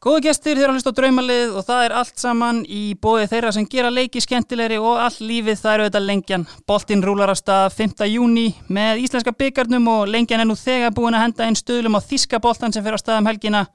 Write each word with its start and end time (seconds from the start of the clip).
Góðu 0.00 0.22
gestir, 0.24 0.56
þér 0.56 0.70
að 0.70 0.76
hlusta 0.78 0.90
á 0.94 0.96
draumalið 0.96 1.56
og 1.60 1.64
það 1.66 1.82
er 1.84 1.94
allt 2.00 2.22
saman 2.22 2.60
í 2.64 2.94
bóði 3.04 3.26
þeirra 3.28 3.50
sem 3.52 3.66
gera 3.68 3.90
leiki 3.92 4.22
skemmtilegri 4.24 4.78
og 4.80 4.96
all 4.96 5.26
lífið 5.28 5.58
það 5.60 5.74
eru 5.74 5.88
þetta 5.90 6.00
lengjan. 6.06 6.46
Boltinn 6.64 7.04
rúlar 7.04 7.28
á 7.28 7.36
stað 7.36 7.66
5. 7.76 8.06
júni 8.08 8.46
með 8.72 9.02
íslenska 9.02 9.34
byggarnum 9.36 9.90
og 9.92 10.08
lengjan 10.08 10.40
er 10.40 10.48
nú 10.48 10.56
þegar 10.56 10.94
búin 10.96 11.18
að 11.18 11.26
henda 11.26 11.44
einn 11.44 11.60
stöðlum 11.60 12.00
á 12.00 12.06
þíska 12.06 12.40
boltan 12.40 12.72
sem 12.72 12.86
fer 12.86 12.96
á 12.96 13.02
stað 13.02 13.20
um 13.20 13.28
helgina. 13.28 13.66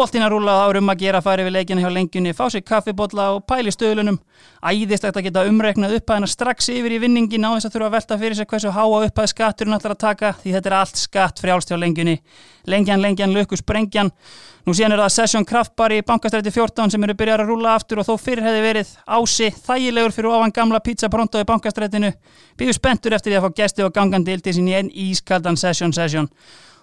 Boltinn 0.00 0.22
að 0.24 0.30
rúla 0.32 0.52
árum 0.64 0.88
að 0.88 1.02
gera 1.02 1.18
færi 1.20 1.44
við 1.44 1.52
leikina 1.58 1.82
hjá 1.82 1.90
lengjunni, 1.92 2.30
fá 2.32 2.46
sér 2.48 2.62
kaffibotla 2.64 3.26
og 3.34 3.42
pæli 3.44 3.68
stöðlunum. 3.74 4.16
Æðislegt 4.64 5.18
að 5.18 5.26
geta 5.26 5.42
umreiknað 5.44 5.98
upphæðina 5.98 6.28
strax 6.32 6.70
yfir 6.72 6.94
í 6.96 7.00
vinningin 7.02 7.44
á 7.44 7.52
þess 7.52 7.68
að 7.68 7.74
þurfa 7.74 7.88
að 7.90 7.96
velta 7.98 8.18
fyrir 8.22 8.38
sig 8.38 8.48
hversu 8.48 8.72
háa 8.72 8.86
upphæð 9.10 9.28
skatturinn 9.34 9.76
ætlar 9.76 9.92
að 9.92 10.00
taka 10.00 10.30
því 10.40 10.54
þetta 10.54 10.70
er 10.70 10.76
allt 10.78 11.02
skatt 11.02 11.42
frjálst 11.44 11.68
hjá 11.68 11.76
lengjunni. 11.82 12.14
Lengjan, 12.72 13.04
lengjan, 13.04 13.34
lökus, 13.36 13.60
brengjan. 13.60 14.08
Nú 14.64 14.72
síðan 14.72 14.96
er 14.96 15.02
það 15.04 15.12
Session 15.18 15.48
Kraftbar 15.52 15.92
í 15.92 16.00
bankastræti 16.08 16.54
14 16.54 16.94
sem 16.94 17.04
eru 17.04 17.18
byrjar 17.20 17.44
að 17.44 17.52
rúla 17.52 17.76
aftur 17.76 18.00
og 18.00 18.08
þó 18.08 18.14
fyrir 18.24 18.48
hefði 18.48 18.64
verið 18.64 18.96
ási 19.04 19.52
þægilegur 19.66 20.16
fyrir 20.16 20.32
ofan 20.32 20.56
gamla 20.56 20.80
pizza 20.80 21.12
pronto 21.12 21.40
í 21.40 21.48
bankastrætinu. 21.48 22.14
Býðu 22.56 22.76
spenntur 22.76 23.16
eftir 23.16 23.34
því 23.34 23.40
að 23.42 23.46
fá 23.46 23.60
gesti 23.62 23.84
og 23.84 23.92
gangandi 23.96 24.36
ildi 24.36 24.56
sín 24.56 24.72
í 24.72 24.76
einn 24.80 24.92
ískaldan 24.92 25.60
Session 25.60 25.92
Session. 25.92 26.28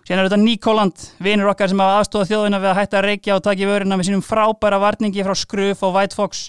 Síðan 0.07 0.21
er 0.21 0.29
þetta 0.29 0.37
Nikoland, 0.39 1.01
vinur 1.19 1.49
okkar 1.51 1.67
sem 1.67 1.81
hafa 1.83 1.97
aðstofað 1.99 2.29
þjóðina 2.29 2.59
við 2.63 2.69
að 2.69 2.77
hætta 2.77 2.95
að 2.95 3.05
reykja 3.09 3.33
og 3.35 3.41
taki 3.43 3.65
vörina 3.67 3.97
með 3.99 4.07
sínum 4.07 4.21
frábæra 4.23 4.77
varningi 4.79 5.25
frá 5.27 5.33
Skruf 5.35 5.81
og 5.83 5.97
White 5.97 6.15
Fox. 6.15 6.45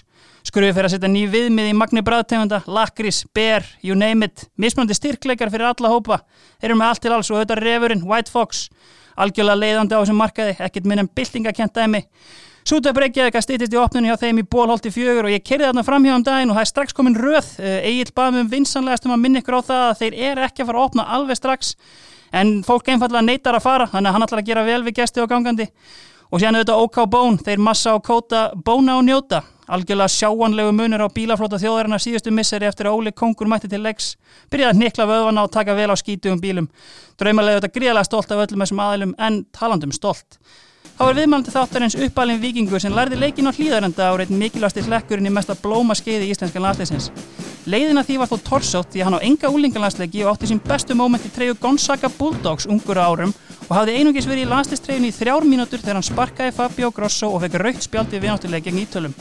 Skruf 0.47 0.77
er 0.79 0.87
að 0.87 0.93
setja 0.93 1.09
ný 1.11 1.25
viðmið 1.27 1.67
í 1.67 1.73
magni 1.75 1.99
bræðtegunda, 2.07 2.61
lakris, 2.71 3.25
ber, 3.35 3.67
you 3.83 3.97
name 3.99 4.29
it, 4.29 4.45
mismunandi 4.55 4.95
styrkleikar 4.95 5.51
fyrir 5.51 5.73
alla 5.73 5.91
hópa. 5.91 6.21
Þeir 6.61 6.69
eru 6.69 6.77
með 6.79 6.93
allt 6.93 7.03
til 7.03 7.11
alls 7.17 7.31
og 7.33 7.41
þetta 7.41 7.57
refurinn, 7.59 8.05
White 8.07 8.31
Fox, 8.31 8.69
algjörlega 9.19 9.59
leiðandi 9.59 9.99
á 9.99 10.01
þessum 10.05 10.23
markaði, 10.23 10.55
ekkert 10.63 10.87
minn 10.87 11.03
en. 11.03 12.07
Sútöp 12.69 12.99
Reykjavík 13.01 13.33
að 13.39 13.43
stýttist 13.45 13.73
í 13.73 13.77
opnunni 13.79 14.11
hjá 14.11 14.19
þeim 14.19 14.41
í 14.41 14.43
bólholti 14.45 14.91
fjögur 14.93 15.25
og 15.25 15.31
ég 15.33 15.43
kerði 15.47 15.69
þarna 15.69 15.83
fram 15.87 16.03
hjá 16.05 16.11
um 16.13 16.25
daginn 16.27 16.51
og 16.51 16.57
það 16.57 16.65
er 16.65 16.69
strax 16.69 16.93
komin 16.93 17.15
röð. 17.17 17.47
Egil 17.87 18.11
baðum 18.13 18.43
um 18.43 18.49
vinsanlegast 18.51 19.07
um 19.07 19.13
að 19.15 19.21
minna 19.23 19.41
ykkur 19.41 19.57
á 19.57 19.61
það 19.69 19.85
að 19.87 20.01
þeir 20.01 20.17
eru 20.27 20.43
ekki 20.45 20.61
að 20.61 20.69
fara 20.69 20.81
að 20.81 20.89
opna 20.89 21.05
alveg 21.15 21.39
strax 21.39 21.71
en 22.31 22.59
fólk 22.67 22.91
einfallega 22.91 23.25
neytar 23.25 23.57
að 23.57 23.65
fara 23.65 23.87
þannig 23.89 24.09
að 24.09 24.15
hann 24.17 24.25
ætlar 24.27 24.41
að 24.43 24.49
gera 24.51 24.65
vel 24.67 24.81
við 24.85 24.99
gesti 25.01 25.23
og 25.23 25.29
gangandi. 25.31 25.69
Og 26.29 26.41
síðan 26.41 26.59
auðvitað 26.59 26.83
OK 26.83 26.99
Bón, 27.09 27.39
þeir 27.41 27.63
massa 27.65 27.95
og 27.97 28.03
kóta 28.05 28.43
bóna 28.53 28.99
og 28.99 29.07
njóta. 29.07 29.41
Algjörlega 29.69 30.09
sjáanlegu 30.13 30.71
munir 30.73 31.01
á 31.01 31.09
bílaflóta 31.13 31.59
þjóðarinnar 31.61 32.01
síðustu 32.01 32.33
misseri 32.33 32.65
eftir 32.69 32.89
að 32.89 32.97
Óli 32.97 33.13
Kongur 33.13 33.49
mætti 33.49 33.69
til 33.69 33.81
leggs 33.83 34.15
byrjaði 34.49 34.73
að 34.73 34.79
nikla 34.81 35.05
vöðvana 35.09 35.43
og 35.45 35.51
taka 35.53 35.75
vel 35.77 35.91
á 35.93 35.97
skítugum 35.97 36.41
bílum. 36.41 36.69
Draumalega 37.21 37.59
auðvitað 37.59 37.75
gríðalega 37.77 38.09
stolt 38.09 38.33
af 38.33 38.41
öllum 38.45 38.65
þessum 38.65 38.81
aðilum 38.85 39.13
en 39.17 39.43
talandum 39.53 39.93
stolt 39.93 40.39
Þá 40.99 41.05
er 41.07 41.15
viðmælandi 41.15 41.51
þáttarins 41.53 41.93
uppalinn 41.95 42.41
vikingur 42.41 42.81
sem 42.83 42.91
lærði 42.91 43.15
leikin 43.21 43.47
á 43.47 43.55
hlýðarenda 43.55 44.09
á 44.11 44.19
reynd 44.19 44.33
mikilvægsti 44.35 44.81
hlekkurinn 44.83 45.29
í 45.29 45.31
mesta 45.31 45.55
blóma 45.55 45.95
skeiði 45.95 46.25
í 46.27 46.33
íslenskan 46.33 46.65
landsleisins. 46.65 47.05
Leiðina 47.71 48.03
því 48.03 48.17
var 48.19 48.27
þó 48.27 48.41
torsótt 48.49 48.91
því 48.91 48.99
að 48.99 49.07
hann 49.07 49.15
á 49.15 49.25
enga 49.29 49.51
úlingalandsleiki 49.55 50.25
og 50.25 50.33
átti 50.33 50.49
sín 50.49 50.59
bestu 50.59 50.97
móment 50.99 51.23
í 51.23 51.31
treyju 51.31 51.55
Gonzaga 51.63 52.11
Bulldogs 52.17 52.67
ungur 52.67 52.99
árum 52.99 53.31
og 53.69 53.71
hafði 53.77 53.95
einungis 53.95 54.27
verið 54.27 54.43
í 54.43 54.49
landsleistreyjun 54.51 55.07
í 55.07 55.13
þrjár 55.15 55.47
mínútur 55.47 55.79
þegar 55.79 56.01
hann 56.01 56.07
sparkaði 56.09 56.55
Fabio 56.57 56.91
Grosso 56.91 57.31
og 57.31 57.45
fekk 57.45 57.55
raukt 57.63 57.87
spjaldi 57.87 58.19
viðnáttuleik 58.19 58.67
gegn 58.67 58.83
ítölum. 58.83 59.15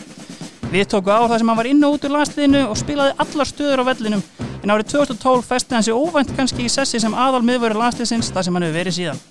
Við 0.74 0.90
tóku 0.90 1.14
á 1.14 1.30
það 1.30 1.38
sem 1.38 1.52
hann 1.52 1.60
var 1.62 1.70
inn 1.70 1.86
og 1.86 1.94
út 1.94 2.08
úr 2.08 2.16
landsliðinu 2.16 2.64
og 2.72 2.80
spilaði 2.82 3.14
allar 3.22 3.52
stöður 3.52 3.86
á 3.86 3.88
vellinum 3.92 4.26
en 4.64 4.74
árið 4.74 4.90
2012 4.96 5.46
festi 5.46 5.78
hann 5.78 5.86
sig 5.86 5.94
óvænt 5.94 6.34
kannski 6.34 6.66
í 6.66 6.72
sessi 6.72 6.98
sem 6.98 7.14
aðal 7.14 7.44
miðvöru 7.46 7.78
landsliðsins 7.78 8.34
þar 8.34 8.48
sem 8.48 8.58
hann 8.58 8.66
hefur 8.66 8.80
verið 8.82 8.98
síðan. 8.98 9.22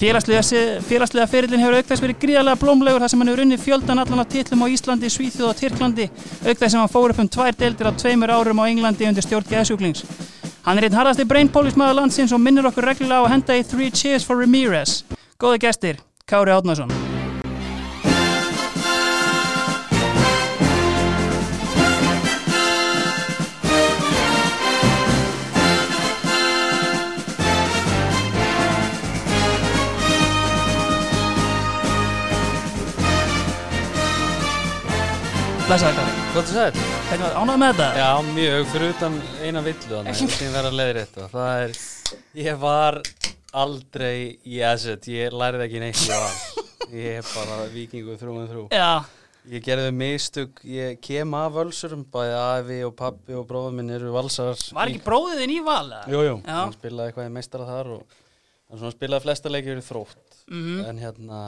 Félagslega, 0.00 0.40
félagslega 0.88 1.26
ferillin 1.28 1.60
hefur 1.60 1.74
aukþægs 1.76 2.00
verið 2.00 2.20
gríðarlega 2.22 2.56
blómlegur 2.62 3.02
þar 3.02 3.10
sem 3.12 3.20
hann 3.20 3.28
hefur 3.28 3.42
unnið 3.44 3.60
fjöldan 3.66 4.00
allan 4.00 4.22
af 4.22 4.30
titlum 4.32 4.64
á 4.64 4.72
Íslandi, 4.72 5.10
Svíþjóð 5.12 5.50
og 5.50 5.58
Tyrklandi 5.58 6.06
aukþægs 6.46 6.72
sem 6.72 6.80
hann 6.80 6.88
fór 6.94 7.12
upp 7.12 7.20
um 7.20 7.28
tvær 7.28 7.58
deildir 7.60 7.90
á 7.90 7.92
tveimur 7.92 8.32
árum 8.32 8.64
á 8.64 8.70
Englandi 8.70 9.10
undir 9.10 9.28
stjórn 9.28 9.52
geðsjúklings. 9.52 10.06
Hann 10.64 10.80
er 10.80 10.88
einn 10.88 10.96
harðasti 10.96 11.28
brainpólismæður 11.28 12.00
landsins 12.00 12.32
og 12.32 12.40
minnur 12.40 12.72
okkur 12.72 12.88
reglulega 12.94 13.20
á 13.20 13.24
að 13.28 13.32
henda 13.36 13.60
í 13.60 13.68
Three 13.68 13.92
Cheers 13.92 14.24
for 14.24 14.40
Ramirez. 14.40 15.02
Góði 15.36 15.66
gestir, 15.68 16.00
Kári 16.24 16.56
Átnarsson. 16.56 17.09
Blessaði. 35.70 36.02
Hvað 36.34 36.46
þú 36.48 36.52
sagði? 36.56 36.84
Hvernig 37.06 37.20
var 37.22 37.36
ánað 37.38 37.58
með 37.62 37.68
þetta? 37.78 37.88
Já, 38.00 38.06
mjög, 38.26 38.62
fyrir 38.72 38.92
utan 38.94 39.18
eina 39.46 39.60
villu 39.62 39.90
þannig 39.92 41.20
Það 41.30 41.50
er, 41.60 41.74
ég 42.40 42.56
var 42.64 42.98
aldrei 43.60 44.14
í 44.50 44.58
asset, 44.66 45.06
ég 45.10 45.36
lærið 45.38 45.62
ekki 45.68 45.82
neitt 45.84 46.02
í 46.02 46.08
val 46.10 46.64
Ég 46.90 47.20
er 47.20 47.28
bara 47.30 47.58
vikingu 47.70 48.16
þrú 48.18 48.34
með 48.34 48.48
þrú 48.50 48.64
Já, 48.74 48.88
Ég 49.54 49.62
gerði 49.68 49.92
mistug, 49.94 50.58
ég 50.66 50.98
kem 51.06 51.38
af 51.38 51.54
völsurum 51.54 52.02
Bæði 52.12 52.34
afi 52.40 52.80
og 52.88 52.96
pappi 52.98 53.38
og 53.38 53.46
bróðum 53.48 53.78
minn 53.78 53.94
eru 53.94 54.10
valsar 54.16 54.58
var 54.74 54.90
ekki 54.90 55.04
bróðið 55.06 55.44
þinn 55.44 55.54
í 55.54 55.60
val? 55.70 55.86
eða? 55.86 56.10
Jú, 56.10 56.34
hann 56.50 56.74
spilaði 56.74 57.12
eitthvað 57.12 57.30
í 57.30 57.34
meistara 57.38 57.70
þar 57.70 57.94
og 58.00 58.18
hann 58.74 58.98
spilaði 58.98 59.28
flesta 59.28 59.54
leikir 59.54 59.80
þrótt 59.86 60.26
Mhm. 60.50 60.82
En 60.90 60.98
hérna, 60.98 61.40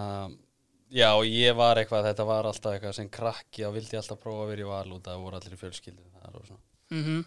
já, 0.92 1.10
ég 1.24 1.56
var 1.56 1.80
eitthvað, 1.80 2.06
þetta 2.10 2.26
var 2.28 2.48
alltaf 2.50 2.74
eitthvað 2.76 2.96
sem 2.98 3.08
krakki 3.12 3.64
og 3.68 3.74
vildi 3.78 3.96
alltaf 4.00 4.20
prófa 4.22 4.44
að 4.46 4.52
vera 4.52 4.64
í 4.66 4.70
val 4.70 4.92
og 4.96 5.02
það 5.06 5.22
voru 5.24 5.38
allir 5.40 5.56
í 5.56 5.60
fjölskyldu 5.62 6.08
og 6.32 6.46
svona 6.46 6.60
Mhm. 6.92 7.24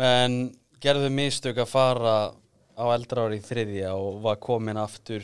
en 0.00 0.36
gerðu 0.80 1.10
mistök 1.12 1.58
að 1.60 1.68
fara 1.68 2.14
á 2.74 2.84
eldra 2.94 3.26
ári 3.28 3.38
í 3.38 3.44
þriðja 3.44 3.92
og 3.94 4.22
var 4.24 4.36
komin 4.42 4.76
aftur 4.80 5.22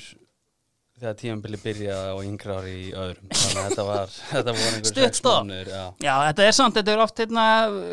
þegar 1.00 1.16
tímabili 1.16 1.56
byrjaði 1.62 2.12
á 2.12 2.16
yngra 2.28 2.58
ári 2.60 2.74
í 2.76 2.92
öðrum 2.92 3.30
þannig 3.32 3.56
að 3.62 3.68
þetta 3.70 3.86
var, 3.88 4.06
þetta 4.34 4.54
voru 4.58 4.70
einhver 4.76 4.90
Stutt 4.92 5.22
mánuðir, 5.24 5.70
já. 5.72 5.84
Já, 6.04 6.14
þetta 6.28 6.46
er 6.46 6.52
samt, 6.60 6.76
þetta 6.76 6.92
er 6.92 7.04
oft 7.06 7.22
hérna, 7.24 7.44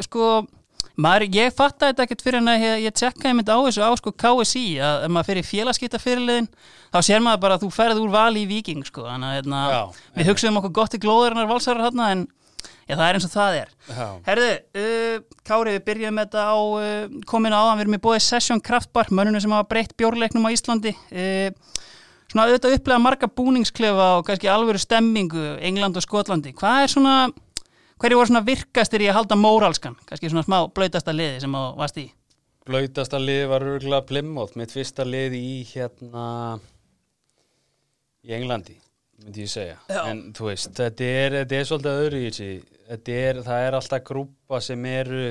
sko, 0.04 0.28
maður, 1.02 1.28
ég 1.38 1.54
fatta 1.56 1.92
þetta 1.92 2.06
ekkert 2.06 2.24
fyrir 2.26 2.42
en 2.42 2.52
að 2.52 2.64
ég, 2.66 2.80
ég 2.88 2.96
tjekkaði 2.98 3.36
mynd 3.38 3.52
á 3.52 3.58
þessu 3.68 3.86
á 3.86 3.92
sko 4.00 4.14
KSI, 4.24 4.66
að 4.82 5.06
ef 5.06 5.14
maður 5.14 5.30
fyrir 5.32 5.48
félagskipta 5.48 6.02
fyrirliðin, 6.02 6.50
þá 6.94 7.00
sér 7.06 7.24
maður 7.26 7.44
bara 7.46 7.60
að 7.60 7.66
þú 7.66 7.70
ferð 7.76 8.02
úr 8.02 8.16
vali 8.16 8.46
í 8.46 8.50
viking, 8.50 8.86
sko, 8.88 9.06
þannig 9.06 9.30
að 9.30 9.38
hérna, 9.40 9.62
Já, 9.74 9.82
við 10.18 10.32
hugsaðum 10.32 10.60
okkur 10.62 10.76
gott 10.80 10.98
í 10.98 11.02
glóðurinnar 11.06 11.52
valsarar 11.52 11.88
hérna, 11.88 12.10
en 12.16 12.26
já, 12.88 12.96
það 12.96 13.06
er 13.08 13.20
eins 13.20 13.28
og 13.28 13.34
það 13.36 13.60
er. 13.62 13.74
Já. 13.92 14.08
Herðu, 14.28 14.52
uh, 14.84 15.42
Kári, 15.48 15.76
við 15.78 15.86
byrjum 15.92 16.22
þetta 16.24 16.48
á 16.50 16.58
uh, 16.58 17.18
komin 17.30 17.56
áðan, 17.56 17.78
við 17.78 17.86
erum 17.88 18.00
í 18.00 18.04
bóði 18.08 18.24
Session 18.26 18.64
Kraftbar, 18.64 19.12
mönnunum 19.14 19.44
sem 19.44 19.54
hafa 19.54 19.70
breytt 19.70 19.98
bjórleiknum 20.00 20.50
á 20.50 20.56
Íslandi. 20.56 20.96
Uh, 21.12 21.52
svona 22.28 22.48
auðvitað 22.48 22.78
upplega 22.78 23.00
marga 23.00 23.30
búningsklefa 23.32 24.08
og 24.18 24.26
kannski 24.28 24.50
alvöru 24.52 24.80
stemmingu, 24.82 25.44
England 25.64 26.00
og 26.00 26.04
Skotlandi. 26.04 26.54
Hvað 26.58 26.84
er 26.84 26.92
svona, 26.92 27.16
hverju 28.02 28.20
voru 28.20 28.30
svona 28.32 28.46
virkastir 28.48 29.04
í 29.06 29.10
að 29.12 29.18
halda 29.20 29.38
móralskan? 29.40 29.96
Kannski 30.06 30.30
svona 30.32 30.46
smá 30.46 30.58
blöytasta 30.74 31.14
liði 31.16 31.42
sem 31.44 31.54
þú 31.58 31.64
varst 31.80 32.02
í. 32.02 32.08
Blautasta 32.68 33.20
lið 33.22 33.46
var 33.48 33.64
örgulega 33.64 34.04
Plymouth 34.10 34.58
mitt 34.60 34.74
fyrsta 34.76 35.06
lið 35.08 35.38
í 35.40 35.52
hérna 35.70 36.26
í 38.28 38.34
Englandi 38.36 38.76
myndi 39.24 39.46
ég 39.46 39.52
segja 39.52 39.78
Já. 39.90 40.02
en 40.12 40.20
þú 40.36 40.50
veist, 40.50 40.74
þetta 40.78 41.08
er, 41.08 41.36
þetta 41.42 41.58
er 41.58 41.70
svolítið 41.70 42.02
öðru 42.04 42.20
í 42.20 42.26
þessi 42.28 43.16
er, 43.18 43.40
það 43.48 43.64
er 43.68 43.78
alltaf 43.80 44.04
grúpa 44.08 44.60
sem 44.64 44.84
eru 44.92 45.24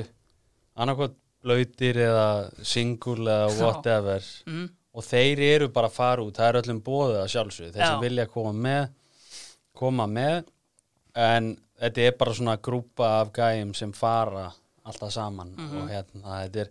annarkvæmt 0.77 1.15
blöytir 1.45 1.99
eða 2.07 2.25
single 2.65 3.29
eða 3.31 3.53
whatever 3.61 4.25
Mm. 4.49 4.65
og 4.97 5.05
þeir 5.05 5.39
eru 5.45 5.69
bara 5.69 5.87
að 5.91 5.97
fara 5.99 6.25
út 6.25 6.39
það 6.41 6.49
er 6.49 6.59
öllum 6.63 6.81
bóðið 6.83 7.19
að 7.21 7.31
sjálfsögðu 7.35 7.73
þeir 7.77 7.85
sem 7.85 8.01
vilja 8.01 8.25
koma 8.33 8.53
með 8.65 8.89
koma 9.77 10.07
með 10.09 10.37
en 11.13 11.53
þetta 11.81 12.07
er 12.07 12.15
bara 12.19 12.33
svona 12.33 12.57
grúpa 12.57 13.09
af 13.21 13.31
gæjum 13.33 13.73
sem 13.75 13.91
fara 13.93 14.51
alltaf 14.87 15.11
saman 15.11 15.55
Mhm. 15.57 15.81
og 15.81 15.89
hérna 15.89 16.37
þetta 16.47 16.61
er 16.65 16.69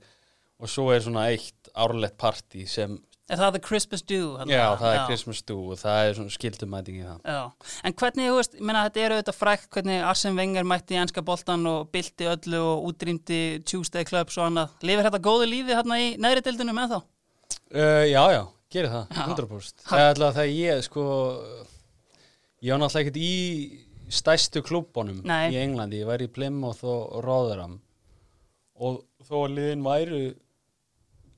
og 0.61 0.69
svo 0.69 0.91
er 0.95 1.01
svona 1.05 1.27
eitt 1.31 1.69
árlegt 1.77 2.17
partí 2.17 2.67
sem, 2.69 2.99
Er 3.29 3.37
það 3.37 3.53
the 3.57 3.61
Christmas 3.61 4.03
do? 4.03 4.37
þarna? 4.39 4.53
já 4.55 4.77
það 4.79 4.95
er 4.95 5.07
Christmas 5.07 5.43
do 5.43 5.57
og 5.73 5.79
það 5.79 6.09
er 6.09 6.15
svona 6.15 6.31
skildumæting 6.31 6.97
í 7.01 7.05
það 7.05 7.21
Já, 7.27 7.53
en 7.85 7.93
hvernig, 7.93 8.29
þú 8.31 8.37
veist, 8.37 8.61
meina 8.61 8.85
þetta 8.89 9.01
er 9.05 9.11
auðvitað 9.17 9.37
frækt 9.41 9.69
hvernig 9.71 10.03
Arsene 10.07 10.37
Wenger 10.37 10.65
mætti 10.65 10.95
í 10.95 11.01
enska 11.03 11.23
boltan 11.23 11.67
og 11.67 11.91
bylti 11.93 12.25
öllu 12.25 12.61
og 12.63 12.85
útrýmdi 12.95 13.65
Tuesday 13.67 14.05
Clubs 14.05 14.39
og 14.39 14.47
annað. 14.47 14.71
Lifir 14.83 15.05
þetta 15.11 15.19
góðu 15.27 15.47
lífi 15.51 15.75
hérna 15.75 15.99
í 15.99 16.17
neðri 16.17 16.43
dildinu 16.47 16.73
með 16.73 16.89
þá? 16.95 17.03
uh, 17.75 18.05
já 18.07 18.23
já, 18.33 18.47
gerir 18.71 18.89
það, 18.95 19.09
Já. 19.11 19.27
100% 19.27 19.75
það 19.91 19.99
er 19.99 20.09
alltaf 20.15 20.35
það 20.37 20.55
ég 20.57 20.83
sko 20.87 21.03
ég 22.63 22.73
var 22.73 22.81
náttúrulega 22.81 23.03
ekkert 23.05 23.21
í 23.21 23.86
stæstu 24.13 24.63
klúbunum 24.65 25.23
í 25.27 25.61
Englandi, 25.61 26.03
ég 26.03 26.09
væri 26.09 26.29
í 26.29 26.33
Plymouth 26.33 26.85
og 26.87 27.21
Rotherham. 27.25 27.79
Og 28.77 29.01
þó 29.27 29.37
að 29.45 29.55
liðin 29.57 29.87
væru 29.87 30.21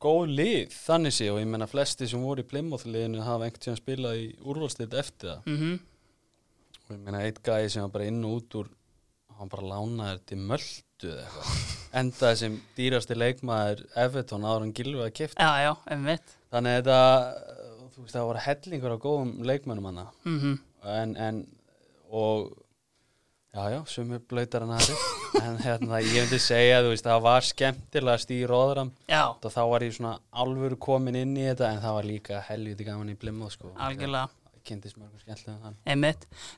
góð 0.02 0.32
lið 0.38 0.74
þannig 0.74 1.14
sé 1.14 1.28
og 1.32 1.40
ég 1.40 1.48
menna 1.50 1.68
flesti 1.70 2.08
sem 2.10 2.22
voru 2.22 2.44
í 2.44 2.48
Plymouth 2.48 2.86
liðinu 2.86 3.22
hafa 3.26 3.46
einhvern 3.46 3.64
tíðan 3.64 3.80
spilað 3.80 4.20
í 4.22 4.26
úrvalstild 4.46 4.98
eftir 4.98 5.36
það. 5.36 5.54
Mm 5.54 5.78
og 6.88 6.94
ég 6.96 7.00
meina 7.04 7.18
eitt 7.20 7.42
gæði 7.44 7.68
sem 7.68 7.84
var 7.84 7.90
bara 7.92 8.08
inn 8.08 8.22
og 8.24 8.38
út 8.38 8.54
úr 8.62 8.68
hann 9.38 9.50
bara 9.52 9.66
lánaði 9.74 10.22
til 10.30 10.38
möldu 10.40 11.10
eða 11.10 11.26
eitthvað. 11.26 11.74
Endaði 12.00 12.38
sem 12.40 12.54
dýrasti 12.78 13.16
leikmaður 13.18 13.82
Evertón 14.04 14.46
áður 14.48 14.64
en 14.64 14.72
Gilvi 14.78 15.04
að 15.04 15.12
kipta 15.18 15.44
Já, 15.44 15.66
já, 15.66 15.72
þannig 16.48 16.78
að 16.78 16.88
veist, 17.98 18.14
það 18.14 18.26
voru 18.30 18.42
hellingur 18.46 18.96
á 18.96 19.04
góðum 19.04 19.34
leikmönnum 19.50 19.90
hana 19.90 20.06
mm 20.24 20.56
en, 20.88 21.14
en 21.18 21.38
og 22.08 22.48
já, 23.54 23.70
já, 23.74 23.80
sumir 23.86 24.20
blöytar 24.28 24.64
en 24.64 24.74
aðri 24.76 24.96
en 25.44 25.60
hérna, 25.62 26.00
ég 26.04 26.24
myndi 26.24 26.40
segja, 26.42 26.80
veist, 26.86 27.06
það 27.06 27.22
var 27.26 27.46
skemmtilegast 27.46 28.32
í 28.34 28.40
róðram 28.48 28.92
og 29.08 29.52
þá 29.52 29.62
var 29.72 29.86
ég 29.86 29.94
svona 29.96 30.16
alvöru 30.32 30.78
komin 30.80 31.18
inn 31.18 31.36
í 31.36 31.46
þetta 31.50 31.72
en 31.72 31.80
það 31.84 31.96
var 31.98 32.10
líka 32.10 32.42
helviti 32.48 32.88
gaman 32.88 33.12
í 33.12 33.16
blimma 33.18 33.50
sko. 33.52 33.72
algjörlega. 33.76 34.28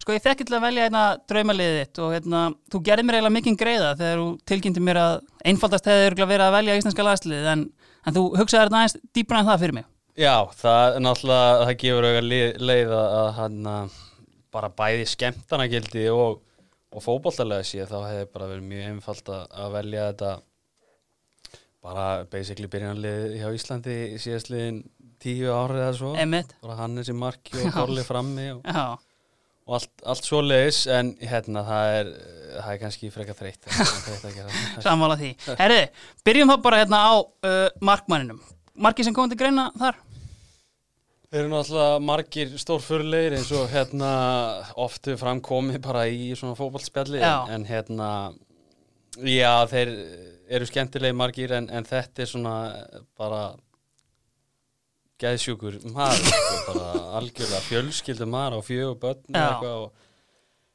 Sko 0.03 0.15
ég 0.17 0.25
fekk 0.25 0.43
til 0.43 0.57
að 0.57 0.65
velja 0.67 0.89
hérna 0.89 1.05
draumaliðið 1.31 1.77
þitt 1.79 2.01
og 2.03 2.15
hérna, 2.17 2.41
þú 2.73 2.83
gerði 2.89 3.07
mér 3.07 3.19
eiginlega 3.19 3.37
mikinn 3.37 3.59
greiða 3.61 3.93
þegar 4.01 4.23
þú 4.23 4.29
tilkynnti 4.51 4.83
mér 4.83 4.99
að 4.99 5.15
einfaldast 5.47 5.87
hefði 5.87 6.09
örugglega 6.09 6.33
verið 6.33 6.47
að 6.49 6.57
velja 6.57 6.79
íslenska 6.81 7.07
lagsliðið 7.07 7.49
en, 7.53 7.65
en 8.03 8.17
þú 8.17 8.25
hugsaði 8.35 8.65
þetta 8.65 8.81
aðeins 8.81 8.97
dýbra 9.15 9.43
en 9.43 9.51
það 9.51 9.63
fyrir 9.63 9.79
mig. 9.79 9.89
Já, 10.19 10.35
það 10.59 10.97
er 10.97 11.05
náttúrulega, 11.07 11.53
það 11.61 11.77
gefur 11.85 12.09
auðvitað 12.09 12.67
leið, 12.67 12.95
að, 12.99 13.13
að 13.21 13.31
hann 13.39 13.71
að 13.71 13.99
bara 14.55 14.71
bæði 14.75 15.09
skemmtanagildi 15.11 16.07
og, 16.15 16.41
og 16.91 17.05
fótbollalega 17.05 17.67
sé 17.67 17.87
þá 17.89 17.99
hefði 18.05 18.31
bara 18.35 18.49
verið 18.53 18.71
mjög 18.71 18.89
einfalt 18.95 19.35
að, 19.35 19.45
að 19.65 19.77
velja 19.79 20.07
þetta 20.11 20.33
bara 21.81 22.09
basically 22.33 22.69
byrjanlið 22.71 23.39
hjá 23.41 23.47
Íslandi 23.57 24.01
síðastliðin 24.21 24.83
tíu 25.21 25.53
árið 25.53 25.85
eða 25.85 25.95
svo 25.97 26.11
Einmitt. 26.19 26.53
bara 26.65 26.77
hann 26.83 26.99
er 27.01 27.07
sem 27.09 27.17
marki 27.17 27.57
og 27.63 27.73
Korli 27.77 28.05
frammi 28.05 28.51
og, 28.57 28.67
og 28.69 29.79
allt, 29.79 29.95
allt 30.05 30.29
svo 30.29 30.43
leiðis 30.45 30.83
en 30.93 31.15
hérna 31.21 31.65
það 31.69 31.95
er 32.01 32.13
það 32.59 32.73
er 32.75 32.81
kannski 32.83 33.11
frekar 33.15 33.39
þreytt 33.39 33.69
sammála 34.87 35.17
því. 35.21 35.33
Herri, 35.61 35.81
byrjum 36.27 36.53
þá 36.53 36.57
bara 36.65 36.81
hérna 36.83 37.03
á 37.07 37.13
uh, 37.21 37.67
markmanninum. 37.85 38.41
Marki 38.81 39.05
sem 39.07 39.15
komið 39.17 39.35
til 39.35 39.41
greina 39.45 39.69
þar? 39.79 39.99
Þeir 41.31 41.45
eru 41.45 41.51
náttúrulega 41.53 41.99
margir 42.03 42.55
stórfurleir 42.59 43.37
eins 43.39 43.51
og 43.55 43.69
hérna 43.71 44.11
oftu 44.83 45.15
framkomið 45.19 45.79
bara 45.85 46.09
í 46.11 46.33
svona 46.35 46.57
fótballspjalli 46.59 47.21
Já. 47.23 47.47
en, 47.55 47.67
hérna 47.69 48.09
já 49.23 49.53
þeir 49.71 49.93
eru 50.51 50.67
skemmtilegi 50.67 51.15
margir 51.15 51.55
en, 51.55 51.69
en 51.71 51.87
þetta 51.87 52.25
er 52.25 52.31
svona 52.33 52.55
bara 53.19 53.45
geðsjúkur 55.23 55.79
maður 55.95 56.27
sko, 56.33 56.59
bara 56.73 56.91
algjörlega 57.21 57.63
fjölskyldu 57.69 58.29
maður 58.31 58.59
á 58.59 58.61
börn 59.05 59.23
og 59.31 59.41
eitthvað 59.45 59.79
og, 59.85 60.05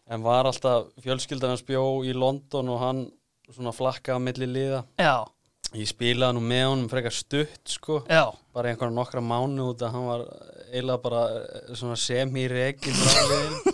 en 0.08 0.26
var 0.26 0.48
alltaf 0.48 0.92
fjölskyldan 1.04 1.56
hans 1.56 1.66
bjó 1.68 1.84
í 2.08 2.14
London 2.16 2.72
og 2.72 2.80
hann 2.80 3.06
svona 3.52 3.74
flakkaði 3.76 4.22
á 4.22 4.26
milli 4.26 4.48
liða. 4.50 4.84
Já, 5.02 5.26
ég 5.74 5.90
spilaði 5.90 6.38
nú 6.38 6.44
með 6.46 6.66
honum 6.70 6.90
frekar 6.92 7.16
stutt 7.16 7.74
sko. 7.74 8.02
Já, 8.10 8.30
bara 8.56 8.72
einhverja 8.72 8.94
nokkra 8.96 9.24
mánu 9.26 9.72
út 9.72 9.82
að 9.82 9.96
hann 9.96 10.10
var 10.10 10.26
eiginlega 10.70 11.02
bara 11.06 11.24
eh, 11.40 11.72
liðinu. 13.32 13.74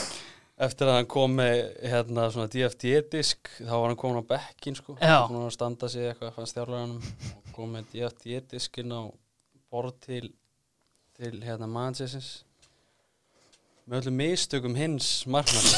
Eftir 0.66 0.90
að 0.90 0.98
hann 0.98 1.08
kom 1.08 1.38
með 1.38 1.56
hérna 1.88 2.26
svona 2.34 2.50
DFD-disk 2.52 3.48
þá 3.62 3.72
var 3.72 3.88
hann 3.88 4.00
komin 4.02 4.20
á 4.20 4.30
bekkin 4.34 4.76
sko. 4.76 4.98
Að 5.00 5.48
standa 5.56 5.88
sig 5.88 6.10
eitthvað 6.10 6.36
fannst 6.36 6.58
þjárleganum 6.58 7.00
og 7.00 7.54
kom 7.56 7.72
með 7.78 7.88
DFD-diskin 7.94 8.92
á 8.92 9.08
borð 9.72 9.96
til 10.04 10.26
til 11.20 11.42
hérna 11.44 11.66
mannsessins 11.68 12.28
með 13.84 13.98
öllum 13.98 14.16
mistökum 14.22 14.76
hins 14.78 15.08
markmann 15.28 15.66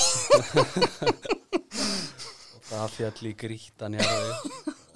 og 2.54 2.62
það 2.68 2.94
fjall 2.94 3.26
í 3.26 3.32
grítan 3.40 3.96
og 3.98 4.04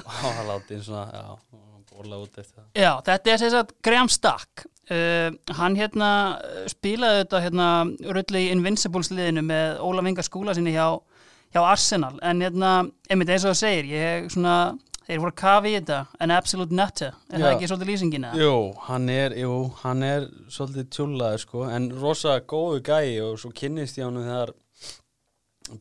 hann 0.06 0.46
láti 0.48 0.76
einn 0.76 0.84
svona 0.86 1.06
já, 1.10 1.60
bóla 1.90 2.22
út 2.22 2.38
eftir 2.38 2.60
það 2.60 2.80
já, 2.82 2.90
þetta 3.08 3.32
er 3.32 3.42
þess 3.42 3.58
að 3.60 3.76
Graham 3.86 4.10
Stack. 4.12 4.66
Uh, 4.86 5.34
hann 5.58 5.74
hérna 5.74 6.08
uh, 6.38 6.64
spilaði 6.70 7.24
þetta 7.24 7.42
hérna 7.42 7.68
rulli 8.14 8.44
í 8.44 8.50
Invincibles 8.54 9.10
liðinu 9.10 9.42
með 9.48 9.80
Ólaf 9.82 10.06
Inga 10.06 10.22
skúla 10.22 10.54
sinni 10.54 10.76
hjá, 10.76 10.92
hjá 11.50 11.62
Arsenal 11.64 12.12
en 12.22 12.44
hérna, 12.44 12.74
einmitt 13.10 13.32
eins 13.34 13.42
og 13.42 13.50
það 13.50 13.62
segir 13.64 13.88
ég 13.90 14.28
svona, 14.30 14.54
þeir 15.08 15.24
voru 15.24 15.34
að 15.34 15.40
kafi 15.40 15.72
í 15.72 15.80
þetta 15.80 15.98
en 16.22 16.34
absolute 16.36 16.78
nutter, 16.78 17.18
er 17.32 17.42
það 17.42 17.48
Já. 17.48 17.56
ekki 17.56 17.70
svolítið 17.72 17.90
lýsingina? 17.90 18.30
Jú, 18.38 18.54
hann 18.86 19.10
er, 19.10 19.34
jú, 19.42 19.58
hann 19.82 20.06
er 20.06 20.30
svolítið 20.54 20.88
tjúlaður 20.94 21.42
sko, 21.42 21.66
en 21.80 21.90
rosa 21.98 22.38
góðu 22.46 22.84
gæi 22.86 23.18
og 23.26 23.42
svo 23.42 23.50
kynnist 23.58 23.98
ég 23.98 24.06
hann 24.06 24.22
þegar 24.22 24.54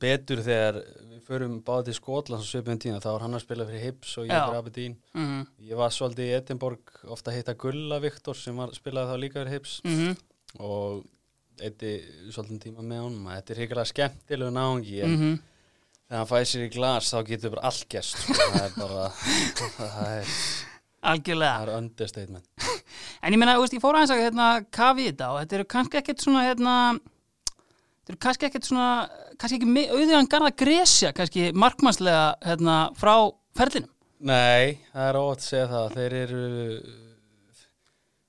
betur 0.01 0.41
þegar 0.41 0.81
förum 1.27 1.57
báði 1.65 1.89
til 1.89 1.97
Skotland 1.99 2.43
svo 2.43 2.59
svipum 2.59 2.79
tíma, 2.81 3.01
þá 3.03 3.09
var 3.11 3.25
hann 3.25 3.37
að 3.37 3.43
spila 3.45 3.67
fyrir 3.69 3.83
Hips 3.85 4.13
og 4.17 4.27
ég 4.27 4.33
Já. 4.33 4.43
fyrir 4.45 4.59
Aberdeen. 4.59 4.95
Mm 5.13 5.41
Ég 5.65 5.81
var 5.81 5.91
svolítið 5.95 6.29
í 6.29 6.37
Edinborg 6.37 6.95
ofta 7.15 7.33
hitta 7.35 7.57
Gulla 7.57 7.99
Viktor 8.03 8.37
sem 8.37 8.55
var, 8.55 8.73
spilaði 8.77 9.11
þá 9.11 9.21
líka 9.23 9.41
fyrir 9.41 9.55
Hips 9.57 9.81
-hmm. 9.85 10.15
og 10.59 11.03
eitti 11.61 11.97
svolítið 12.31 12.63
tíma 12.67 12.83
með 12.83 13.03
honum 13.07 13.27
þetta 13.31 13.53
er 13.53 13.59
hrigalega 13.61 13.91
skemmtilegu 13.91 14.51
náungi 14.51 15.01
en 15.01 15.19
Mm 15.19 15.35
þegar 16.05 16.21
hann 16.21 16.29
fæði 16.29 16.47
sér 16.49 16.63
í 16.67 16.71
glas 16.73 17.11
þá 17.13 17.19
getur 17.25 17.53
bara 17.55 17.69
allt 17.71 17.85
gest 17.89 18.19
sko. 18.21 18.35
það 18.37 18.61
er 18.61 18.73
bara 18.77 19.05
það 19.77 20.11
er, 20.19 20.33
það 21.01 21.63
er 21.63 21.71
understatement 21.79 22.45
En 23.25 23.33
ég 23.33 23.41
veist, 23.41 23.73
ég 23.73 23.81
fór 23.81 23.97
aðeins 23.97 24.13
að 24.13 24.21
hérna, 24.21 24.47
kafi 24.73 25.07
þetta 25.09 25.31
og 25.33 25.39
þetta 25.41 25.55
eru 25.57 25.65
kannski 25.73 25.97
ekkert 25.97 26.21
svona, 26.21 26.43
hérna, 26.45 26.75
þetta 28.05 28.13
eru 28.13 28.21
kannski 28.21 28.45
ekkert 28.49 28.67
svona, 28.69 28.89
kannski 29.41 29.57
ekki 29.59 29.67
mi- 29.71 29.87
auðvitað 29.89 30.29
garða 30.29 30.51
gresja, 30.61 31.11
kannski 31.17 31.47
markmannslega, 31.57 32.35
hérna, 32.45 32.77
frá 32.95 33.15
ferlinum. 33.57 33.89
Nei, 34.25 34.77
það 34.93 35.09
er 35.09 35.17
óvægt 35.19 35.41
að 35.41 35.49
segja 35.49 35.67
það. 35.73 35.89
Þeir 35.97 36.13
eru 36.21 36.45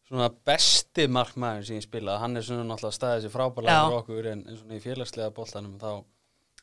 svona 0.06 0.28
besti 0.46 1.06
markmaður 1.10 1.64
sem 1.66 1.76
ég 1.80 1.86
spila. 1.86 2.18
Hann 2.22 2.36
er 2.38 2.44
svona 2.46 2.64
náttúrulega 2.68 2.94
staðið 2.98 3.24
sér 3.26 3.32
frábærlega 3.34 3.72
Já. 3.74 3.86
fyrir 3.86 3.96
okkur 4.02 4.28
en, 4.32 4.44
en 4.48 4.58
svona 4.60 4.76
í 4.78 4.82
félagslega 4.84 5.32
boltanum 5.34 5.78
þá, 5.80 5.90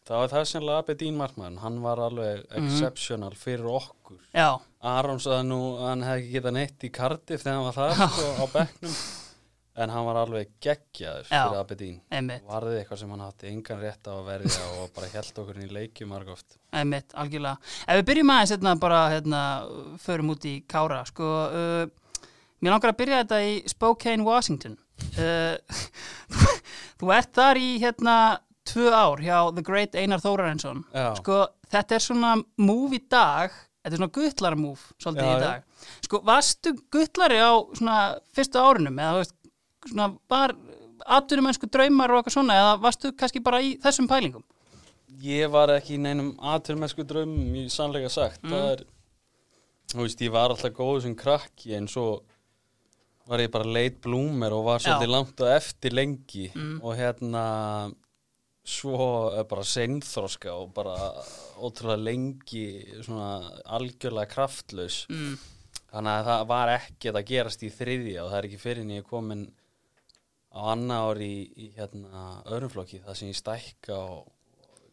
þá 0.07 0.13
er 0.19 0.31
það 0.33 0.45
sannlega 0.51 0.83
Abedín 0.83 1.18
markmaður 1.19 1.57
hann 1.63 1.81
var 1.83 1.98
alveg 2.06 2.44
Mhm. 2.50 2.68
exceptional 2.68 3.33
fyrir 3.36 3.68
okkur. 3.68 4.19
Já, 4.33 4.59
Aron 4.81 5.19
sagði 5.19 5.48
nú 5.50 5.59
að 5.77 5.88
hann 5.89 6.01
hefði 6.07 6.21
ekki 6.24 6.33
getað 6.39 6.54
neitt 6.59 6.83
í 6.88 6.92
Cardiff 6.92 7.44
þegar 7.44 7.59
hann 7.59 7.68
var 7.69 7.77
það 7.80 8.07
sko, 8.07 8.31
á 8.39 8.45
bekknum 8.57 8.95
en 9.73 9.89
hann 9.89 10.05
var 10.05 10.19
alveg 10.21 10.51
geggjaður 10.61 11.29
fyrir 11.29 11.59
Abedín 11.59 12.01
einmitt, 12.13 12.43
varðið 12.49 12.81
eitthvað 12.81 12.99
sem 13.01 13.13
hann 13.15 13.23
átti 13.25 13.49
engan 13.49 13.81
rétt 13.81 14.09
á 14.09 14.13
að 14.13 14.27
verja 14.27 14.67
og 14.77 14.91
bara 14.93 15.09
held 15.15 15.39
okkur 15.44 15.63
í 15.63 15.69
leikjum 15.73 16.13
margóft 16.13 16.59
einmitt, 16.73 17.13
algjörlega. 17.18 17.57
Ef 17.87 17.99
við 17.99 18.07
byrjum 18.09 18.31
aðeins, 18.33 18.53
hérna, 18.56 18.75
bara, 18.81 19.01
hérna, 19.13 19.42
förum 20.03 20.33
út 20.33 20.47
í 20.49 20.56
Kára, 20.69 21.01
sko, 21.09 21.33
uh, 21.49 22.30
mér 22.63 22.75
langar 22.75 22.94
að 22.94 23.01
byrja 23.01 23.19
þetta 23.23 23.42
í 23.45 23.59
Spokane, 23.71 24.25
Washington. 24.27 24.80
Uh, 25.18 25.57
þú 27.01 27.13
ert 27.15 27.33
þar 27.35 27.61
í, 27.61 27.69
hérna, 27.83 28.15
tvö 28.69 28.89
ár 28.95 29.21
hjá 29.23 29.37
The 29.53 29.65
Great 29.65 29.99
Einar 29.99 30.23
Þórarensson. 30.23 30.83
Sko, 31.19 31.44
þetta 31.73 31.97
er 31.97 32.07
svona 32.07 32.33
múf 32.63 32.95
í 32.95 33.03
dag, 33.11 33.53
þetta 33.83 33.97
er 33.97 34.01
svona 34.01 34.18
guttlara 34.18 34.59
múf 34.59 34.89
svolítið 34.97 35.30
Já, 35.30 35.35
í 35.35 35.45
dag. 35.45 35.87
Sko, 36.07 36.21
varstu 36.25 36.75
guttlari 36.94 37.39
á 37.44 37.53
svona 37.75 37.97
fyrstu 38.35 38.61
árunum 38.61 39.01
eða, 39.01 39.18
þú 39.18 39.23
veist, 39.23 39.39
svona, 39.92 40.07
var 40.30 40.56
atvinnum 41.06 41.49
einsku 41.52 41.68
draumar 41.68 42.11
og 42.13 42.21
eitthvað 42.21 42.37
svona 42.37 42.57
eða 42.61 42.73
varstu 42.83 43.11
kannski 43.19 43.42
bara 43.44 43.61
í 43.61 43.73
þessum 43.83 44.07
pælingum? 44.07 44.44
Ég 45.23 45.49
var 45.54 45.69
ekki 45.75 45.95
í 45.97 46.02
neinum 46.02 46.33
aðturmessku 46.42 47.04
draumum 47.07 47.56
í 47.56 47.68
sannleika 47.69 48.09
sagt 48.09 48.42
það 48.44 48.69
er, 48.73 48.85
þú 49.94 49.99
veist, 50.06 50.21
ég 50.25 50.31
var 50.33 50.49
alltaf 50.54 50.73
góð 50.78 51.02
sem 51.06 51.16
krakki 51.16 51.75
en 51.78 51.87
svo 51.92 52.21
var 53.30 53.40
ég 53.40 53.52
bara 53.54 53.63
late 53.68 54.02
bloomer 54.04 54.52
og 54.52 54.66
var 54.66 54.81
svolítið 54.83 55.07
Já. 55.07 55.13
langt 55.16 55.44
á 55.44 55.47
eftir 55.56 55.94
lengi 55.95 56.47
og 56.81 56.95
hérna 56.97 57.44
svo 58.63 59.06
bara 59.49 59.63
seinþroska 59.68 60.54
og 60.56 60.73
bara 60.75 60.95
ótrúlega 61.59 61.99
lengi 62.04 62.66
svona 63.04 63.42
algjörlega 63.75 64.31
kraftlaus 64.31 65.06
Mm. 65.09 65.37
þannig 65.94 66.13
að 66.19 66.25
það 66.31 66.47
var 66.47 66.68
ekkert 66.73 67.16
að 67.19 67.28
gerast 67.28 67.63
í 67.63 67.69
þriðja 67.69 68.23
og 68.23 68.31
það 68.31 68.37
er 68.40 68.47
ekki 68.49 68.59
fyrir 68.63 68.81
en 68.83 68.94
ég 68.97 69.04
komin 69.07 69.44
á 70.54 70.62
annað 70.74 71.10
ári 71.10 71.28
í, 71.33 71.42
í 71.66 71.68
hérna 71.78 72.24
öðrum 72.45 72.72
flokki 72.74 73.02
það 73.04 73.19
sem 73.19 73.31
ég 73.31 73.40
stækka 73.40 73.98
og 73.98 74.31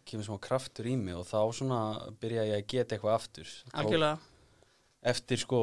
kemur 0.08 0.26
smá 0.26 0.40
kraftur 0.42 0.88
í 0.90 0.96
mig 0.98 1.14
og 1.14 1.26
þá 1.28 1.40
svona 1.54 1.80
byrja 2.22 2.48
ég 2.48 2.58
að 2.58 2.68
geta 2.72 2.96
eitthvað 2.96 3.16
aftur. 3.18 3.54
Algjörlega. 3.76 4.18
eftir 5.10 5.40
sko 5.40 5.60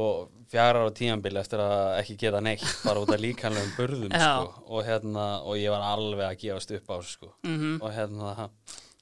fjara 0.50 0.82
ára 0.82 0.94
tímanbili 0.98 1.38
eftir 1.38 1.62
að 1.62 2.00
ekki 2.00 2.16
geta 2.24 2.40
neitt 2.42 2.64
bara 2.82 3.04
út 3.04 3.12
af 3.14 3.22
líkanlegum 3.22 3.74
burðum 3.78 4.14
Já. 4.16 4.32
sko, 4.42 4.64
og 4.74 4.86
hérna 4.88 5.26
og 5.44 5.60
ég 5.60 5.74
var 5.74 5.84
alveg 5.92 6.26
að 6.26 6.40
gefast 6.46 6.74
upp 6.78 6.94
á 6.94 6.98
sko. 7.06 7.34
Mm 7.46 7.82
og 7.82 7.92
hérna 7.94 8.36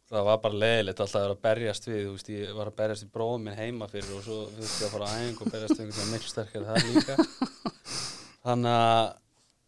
það 0.10 0.28
var 0.28 0.42
bara 0.44 0.60
leiðilegt 0.62 1.00
alltaf 1.02 1.20
að 1.20 1.26
vera 1.26 1.36
að 1.36 1.46
berjast 1.46 1.88
við 1.88 2.02
þú 2.02 2.16
veist, 2.16 2.32
ég 2.36 2.58
var 2.58 2.70
að 2.70 2.78
berjast 2.82 3.06
við 3.06 3.14
bróðum 3.16 3.48
minn 3.48 3.58
heima 3.58 3.88
fyrir 3.92 4.18
og 4.18 4.26
svo 4.26 4.42
þurfti 4.54 4.84
ég 4.84 4.90
að 4.90 4.94
fara 4.96 5.08
á 5.08 5.14
æfingu 5.16 5.46
og 5.46 5.54
berjast 5.56 5.76
við 5.76 5.86
einhvern 5.86 6.02
veginn 6.02 6.16
miklu 6.16 6.34
sterkari 6.34 6.66
það 6.70 6.78
líka. 6.92 7.16
Þannig 8.46 8.76
að 8.76 9.25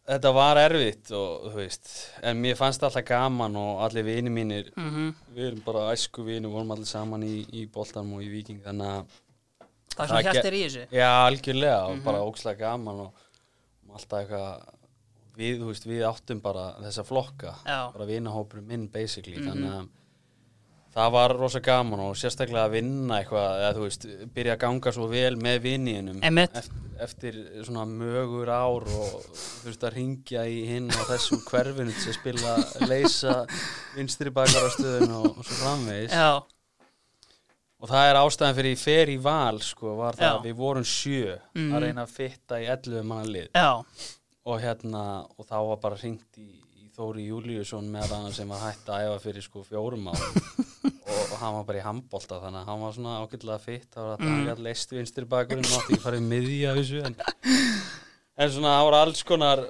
þetta 0.08 0.32
var 0.34 0.60
erfitt 0.62 1.10
og 1.16 1.48
þú 1.50 1.54
veist, 1.58 1.90
en 2.24 2.40
mér 2.42 2.56
fannst 2.58 2.82
alltaf 2.86 3.04
gaman 3.08 3.56
og 3.60 3.82
allir 3.86 4.06
vini 4.06 4.32
mínir, 4.32 4.72
mm 4.76 5.08
við 5.36 5.50
erum 5.52 5.62
bara 5.66 5.90
æsku 5.94 6.24
vini, 6.26 6.48
vorum 6.50 6.72
allir 6.74 6.88
saman 6.88 7.22
í, 7.22 7.44
í 7.54 7.66
boltanum 7.70 8.16
og 8.18 8.24
í 8.26 8.30
viking, 8.32 8.62
þannig 8.64 8.94
að 8.96 9.18
Það 9.98 10.02
er 10.04 10.08
svona 10.10 10.22
hjartir 10.28 10.54
í 10.54 10.58
þessu. 10.62 10.82
Já, 10.94 11.08
algjörlega 11.26 11.78
og 11.90 12.02
bara 12.04 12.18
ókslega 12.22 12.58
gaman 12.60 13.00
og, 13.02 13.22
og 13.88 13.96
alltaf 13.98 14.20
eitthvað 14.20 14.74
við, 15.38 15.56
þú 15.60 15.70
veist, 15.72 15.86
við 15.88 16.04
áttum 16.06 16.42
bara 16.44 16.66
þessa 16.82 17.04
flokka 17.06 17.54
Já. 17.66 17.78
bara 17.94 18.06
vinahópurinn 18.08 18.68
minn 18.68 18.86
basically 18.94 19.38
þannig 19.42 19.72
að 19.74 19.88
það 20.98 21.12
var 21.14 21.34
rosa 21.38 21.60
gaman 21.62 22.00
og 22.08 22.16
sérstaklega 22.18 22.64
að 22.66 22.74
vinna 22.74 23.20
eitthvað 23.20 23.60
eða 23.62 23.72
þú 23.76 23.84
veist, 23.86 24.06
byrja 24.34 24.56
að 24.56 24.60
ganga 24.64 24.92
svo 24.96 25.06
vel 25.12 25.36
með 25.38 25.66
Einmitt. 26.26 26.56
eftir, 26.58 26.84
eftir 27.06 27.38
svona 27.68 27.84
mögur 27.86 28.50
ár 28.50 28.82
og 28.88 29.16
þú 29.38 29.68
veist 29.70 29.84
að 29.86 29.94
ringja 29.98 30.44
í 30.50 30.60
hinn 30.66 30.90
og 30.90 31.06
þessum 31.12 31.42
hverfinu 31.46 31.94
til 31.94 32.10
að 32.10 32.18
spila 32.18 32.54
leysa 32.90 33.34
vinstri 33.96 34.30
bakarastöðun 34.34 35.14
og, 35.22 35.26
og 35.38 35.44
svo 35.46 35.58
framvegis 35.64 36.12
Já, 36.18 36.30
Og 37.78 37.86
það 37.86 38.08
er 38.10 38.16
ástæðan 38.18 38.56
fyrir 38.56 38.78
fer 38.80 39.10
í 39.12 39.18
val 39.22 39.60
sko, 39.62 39.92
var 40.00 40.16
það 40.18 40.24
Já. 40.26 40.30
að 40.34 40.46
við 40.48 40.54
vorum 40.58 40.86
sjö 40.90 41.36
Mhm. 41.54 41.74
að 41.76 41.82
reyna 41.84 42.02
að 42.08 42.14
fitta 42.16 42.58
í 42.58 42.66
11 42.66 43.04
manna 43.06 43.28
lið 43.30 43.50
já, 43.54 43.84
og 44.48 44.60
hérna, 44.64 45.02
og 45.38 45.46
þá 45.46 45.54
var 45.68 45.76
bara 45.84 45.96
hringt 46.00 46.40
í, 46.42 46.48
í 46.57 46.57
Þóri 46.98 47.24
Júliusson 47.28 47.86
með 47.94 48.10
hann 48.10 48.32
sem 48.34 48.48
var 48.50 48.64
hætt 48.66 48.88
að 48.90 49.04
æfa 49.06 49.18
fyrir 49.22 49.44
sko 49.46 49.62
fjórum 49.62 50.08
árum 50.10 50.38
og, 51.08 51.20
og 51.32 51.36
hann 51.38 51.54
var 51.58 51.66
bara 51.68 51.78
í 51.78 51.84
handbolta 51.86 52.40
þannig 52.42 52.62
að 52.64 52.70
hann 52.72 52.80
var 52.82 52.96
svona 52.96 53.12
ágætlega 53.22 53.58
fitt 53.62 53.86
það 53.94 54.08
var 54.08 54.14
að 54.16 54.24
Mhm. 54.24 54.32
hann 54.34 54.48
gætt 54.50 54.62
leist 54.66 54.94
vinstri 54.96 55.24
bakurinn 55.30 55.68
og 55.68 55.76
átti 55.78 55.94
ekki 55.94 56.02
farið 56.02 56.24
miðja 56.32 56.72
þessu 56.78 57.02
en, 57.06 57.14
en 58.38 58.50
svona 58.56 58.72
það 58.74 58.86
voru 58.88 58.98
alls 59.02 59.22
konar 59.28 59.62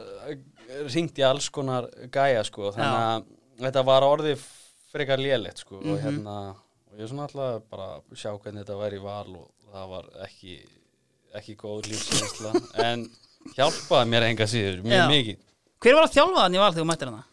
hringt 0.88 1.18
í 1.20 1.26
alls 1.28 1.48
konar 1.52 1.90
gæja 2.12 2.44
sko 2.48 2.72
þannig 2.72 3.02
að 3.02 3.28
þetta 3.66 3.84
var 3.90 4.06
orðið 4.08 4.46
frekar 4.92 5.20
lélegt 5.20 5.62
sko 5.66 5.82
Mhm. 5.82 5.92
og 5.92 6.00
hérna 6.06 6.36
og 6.88 6.96
ég 7.02 7.08
svona 7.12 7.28
alltaf 7.28 7.62
bara 7.70 7.88
sjá 8.16 8.32
hvernig 8.40 8.64
þetta 8.64 8.80
væri 8.80 9.02
val 9.04 9.36
og 9.36 9.50
það 9.72 9.88
var 9.92 10.08
ekki 10.24 10.54
ekki 11.36 11.54
góð 11.60 11.90
lífsreynsla 11.92 12.54
en 12.88 13.02
hjálpaði 13.56 14.08
mér 14.08 14.24
enga 14.30 14.46
síður 14.48 14.80
mjög 14.82 15.02
Já. 15.02 15.08
mikið 15.12 15.44
hver 15.82 15.94
var 15.98 16.06
að 16.08 16.14
þjálfa 16.16 16.44
þannig 16.44 16.62
val 16.62 16.70
þegar 16.72 16.82
þú 16.84 16.88
mættir 16.92 17.10
hana? 17.12 17.24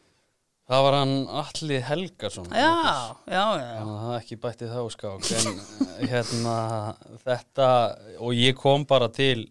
það 0.66 0.84
var 0.88 0.96
hann 1.00 1.14
Alli 1.42 1.80
Helgason 1.90 2.48
Já, 2.50 2.70
já, 3.30 3.44
já, 3.62 3.82
það 3.86 4.16
ekki 4.20 4.38
bætti 4.46 4.70
þá 4.72 4.80
skák 4.96 5.28
en 5.38 5.52
eh, 5.60 6.08
hérna 6.10 6.56
þetta 7.26 7.68
og 8.26 8.34
ég 8.38 8.58
kom 8.58 8.86
bara 8.90 9.10
til 9.14 9.46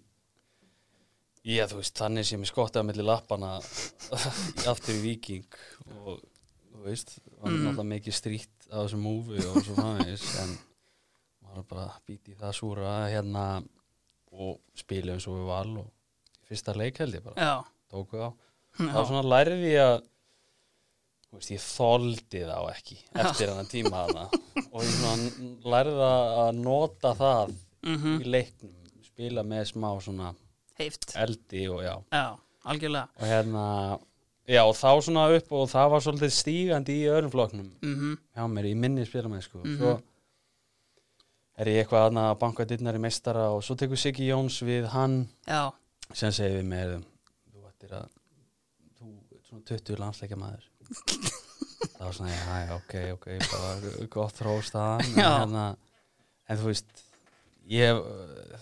já 1.45 1.67
þú 1.71 1.79
veist 1.83 1.99
þannig 2.01 2.27
sem 2.27 2.43
ég 2.43 2.51
skottaði 2.51 2.89
mellir 2.89 3.07
lappana 3.07 3.57
aftur 4.73 4.97
í 4.97 5.03
Viking 5.05 5.45
og 6.01 6.23
þú 6.73 6.87
veist 6.89 7.19
var 7.39 7.53
Mm. 7.53 7.61
náttúrulega 7.67 7.91
mikið 7.91 8.15
strýtt 8.17 8.67
á 8.73 8.81
þessu 8.81 8.97
múfi 9.05 9.37
og 9.45 9.59
svo 9.67 9.75
framvegis 9.77 10.23
en 10.41 10.55
maður 11.45 11.67
bara 11.69 11.83
býti 12.09 12.33
í 12.33 12.39
það 12.41 12.55
súra 12.57 12.93
hérna 13.13 13.43
og 14.33 14.63
eins 14.89 15.27
og 15.29 15.37
við 15.37 15.45
val 15.51 15.75
og 15.83 15.91
í 16.41 16.49
fyrsta 16.49 16.73
leik 16.75 16.99
held 17.03 17.19
ég 17.19 17.23
bara 17.27 17.37
já. 17.37 17.53
tóku 17.93 18.17
á. 18.25 18.33
Þá 18.79 19.01
svona 19.07 19.23
lærði 19.31 19.71
ég 19.75 19.83
að 19.85 20.01
veist, 21.35 21.51
ég 21.51 21.63
þoldi 21.65 22.41
þá 22.47 22.59
ekki 22.73 22.97
eftir 23.25 23.51
hennar 23.51 23.69
tíma 23.71 24.05
hana 24.07 24.25
og 24.71 24.81
ég 24.85 24.95
svona 24.95 25.69
lærði 25.75 26.09
að 26.09 26.63
nota 26.63 27.15
það 27.19 27.55
Mm 27.85 28.15
í 28.25 28.31
leiknum 28.33 28.73
spila 29.05 29.43
með 29.45 29.67
smá 29.75 29.91
svona 30.01 30.31
Heift, 30.79 31.11
eldi 31.21 31.67
og 31.69 31.83
já. 31.85 31.93
Já, 32.11 32.23
og 33.05 33.27
hérna, 33.29 33.65
já 34.49 34.63
og 34.65 34.73
þá 34.79 34.89
svona 35.05 35.27
upp 35.37 35.53
og 35.53 35.69
það 35.69 35.91
var 35.93 36.01
svolítið 36.07 36.33
stígandi 36.33 36.97
í 37.03 37.11
öðrum 37.13 37.31
flokknum 37.35 37.69
mm 37.85 38.17
hjá 38.35 38.47
mér 38.51 38.71
í 38.71 38.75
minni 38.75 39.05
spilamenn 39.07 39.45
sko 39.45 39.61
Mhm. 39.61 39.77
svo 39.77 39.93
er 41.61 41.69
ég 41.71 41.83
eitthvað 41.85 42.09
aðna 42.09 42.25
að 42.33 42.39
banka 42.41 42.65
dittnar 42.67 42.97
í 42.99 43.03
meistara 43.05 43.45
og 43.55 43.61
svo 43.63 43.77
tekur 43.79 44.01
Siggi 44.01 44.31
Jóns 44.33 44.57
við 44.67 44.89
hann 44.95 45.29
Já, 45.47 45.71
sem 46.13 46.33
segir 46.35 46.57
við 46.63 46.67
mér 46.73 46.97
þú 47.53 47.69
ættir 47.69 47.93
að 48.01 48.09
svona 49.55 49.65
20 49.71 50.01
landsleikja 50.03 50.37
maður 50.41 50.67
það 51.95 52.05
var 52.05 52.13
svona, 52.17 52.35
já, 52.35 52.59
já, 52.67 52.75
ok, 52.77 52.95
ok 53.15 53.27
bara 53.53 54.05
gott 54.13 54.41
róst 54.45 54.75
að 54.77 54.91
hann 54.91 55.15
Já. 55.15 55.31
en, 55.31 55.41
hérna, 55.41 55.65
en 56.51 56.61
þú 56.61 56.69
veist 56.73 57.03
ég, 57.71 58.03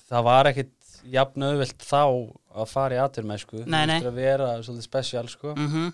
það 0.08 0.25
var 0.28 0.50
ekkit 0.52 0.72
jafn 1.12 1.42
auðvelt 1.49 1.82
þá 1.82 2.02
að 2.62 2.68
fara 2.70 2.94
í 2.94 3.02
aturmennsku 3.02 3.64
Nei, 3.66 3.87
nei. 3.90 3.99
að 4.04 4.14
vera 4.20 4.52
svolítið 4.62 4.87
spesial 4.87 5.26
sko 5.32 5.56
mm 5.56 5.90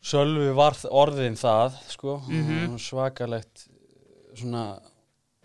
Sölvi 0.00 0.46
var 0.56 0.72
orðin 0.96 1.34
það 1.36 1.74
sko, 1.92 2.14
Mhm. 2.24 2.70
og 2.72 2.78
svakalegt 2.80 3.66
svona 4.34 4.80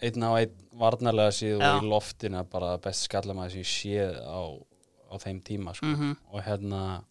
einn 0.02 0.24
á 0.24 0.32
einn 0.40 0.54
varnarlega 0.80 1.34
síðu 1.36 1.60
og 1.60 1.84
í 1.84 1.90
loftina 1.90 2.44
bara 2.48 2.78
best 2.78 3.04
skallamæði 3.10 3.52
sem 3.52 3.60
ég 3.60 3.68
séð 3.68 4.16
á, 4.24 4.40
á 5.12 5.16
þeim 5.20 5.42
tíma 5.44 5.76
sko. 5.76 5.86
Mhm. 5.86 6.16
og 6.32 6.42
hérna 6.44 7.04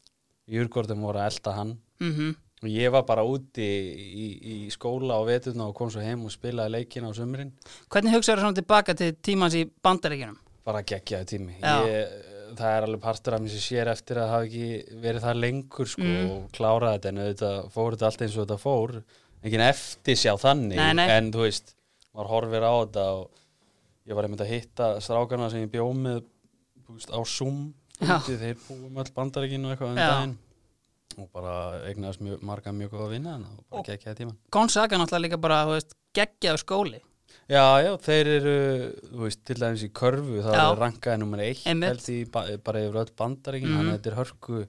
Júrgórdum 0.50 1.00
voru 1.04 1.18
að 1.22 1.30
elda 1.32 1.52
hann 1.56 1.78
-hmm. 2.00 2.34
og 2.62 2.68
ég 2.68 2.90
var 2.92 3.02
bara 3.04 3.22
úti 3.24 3.64
í, 3.64 4.26
í 4.66 4.70
skóla 4.70 5.16
á 5.16 5.22
veturna 5.24 5.68
og 5.68 5.74
kom 5.74 5.90
svo 5.90 6.00
heim 6.00 6.24
og 6.24 6.30
spilaði 6.32 6.70
leikina 6.78 7.08
á 7.08 7.12
sumrin 7.14 7.52
Hvernig 7.90 8.12
hugsaður 8.14 8.40
svona 8.40 8.54
tilbaka 8.60 8.94
til 8.94 9.12
tímans 9.22 9.54
í 9.54 9.64
bandaríkjunum? 9.82 10.38
bara 10.64 10.82
geggjaði 10.82 11.24
tími 11.26 11.54
ég, 11.60 12.08
það 12.56 12.70
er 12.76 12.82
alveg 12.86 13.00
partur 13.00 13.34
af 13.34 13.40
mér 13.42 13.48
sem 13.52 13.60
sér 13.76 13.88
eftir 13.92 14.16
að 14.16 14.28
hafa 14.30 14.44
ekki 14.44 14.84
verið 15.02 15.20
það 15.22 15.40
lengur 15.40 15.86
sko, 15.86 16.02
Mm. 16.02 16.30
og 16.30 16.52
klára 16.52 16.92
þetta 16.98 17.08
en 17.08 17.18
auðvitað 17.18 17.70
fór 17.70 17.92
þetta 17.92 18.06
allt 18.06 18.22
eins 18.22 18.36
og 18.38 18.46
þetta 18.46 18.58
fór 18.62 19.02
engin 19.44 19.60
eftir 19.60 20.16
sjá 20.16 20.32
þannig 20.40 20.76
Nei, 20.76 20.92
nei. 20.94 21.08
en 21.10 21.32
þú 21.32 21.40
veist, 21.44 21.74
maður 22.14 22.28
horfir 22.28 22.62
á 22.64 22.72
þetta 22.84 23.04
og 23.12 23.30
ég 24.08 24.14
var 24.14 24.24
einmitt 24.24 24.40
að 24.40 24.52
hitta 24.54 25.00
strákarna 25.00 25.50
sem 25.50 25.60
ég 25.66 25.70
bjó 25.70 25.92
með 25.92 26.22
á 27.12 27.20
Zoom 27.24 27.74
þeir 28.00 28.58
búum 28.68 28.98
öll 29.02 29.12
bandaríkinu 29.14 29.68
og 29.70 29.74
eitthvað 29.74 29.90
um 29.92 29.96
daginn. 30.00 30.36
Og 31.14 31.28
bara 31.30 31.54
eignaðast 31.86 32.20
mjög, 32.26 32.40
marga 32.42 32.72
mjög 32.74 32.90
góða 32.96 33.04
að 33.06 33.12
vinna 33.14 33.34
og 33.38 33.64
bara 33.70 33.82
geggjaði 33.86 34.16
tíma 34.18 34.32
Gonzaga 34.50 34.98
náttúrulega 34.98 35.22
líka 35.28 35.38
bara, 35.44 35.58
geggjaðu 36.18 36.58
skóli. 36.64 37.00
Já, 37.50 37.62
já, 37.84 37.90
þeir 38.00 38.28
eru, 38.38 38.54
veist, 39.20 39.40
til 39.44 39.56
dæmis 39.60 39.82
í 39.84 39.90
körfu, 39.94 40.40
það 40.42 40.54
Já. 40.56 40.64
er 40.72 40.78
rankaði 40.80 41.18
nummer 41.20 41.42
eitt, 41.44 41.62
held 41.66 42.06
í 42.08 42.18
ba 42.32 42.44
bara 42.64 42.80
yfir 42.86 42.98
öll 43.02 43.12
bandaríkin, 43.18 43.68
Mhm. 43.68 43.76
þannig 43.78 43.92
að 43.92 43.98
þetta 43.98 44.10
er 44.12 44.18
hörku, 44.20 44.66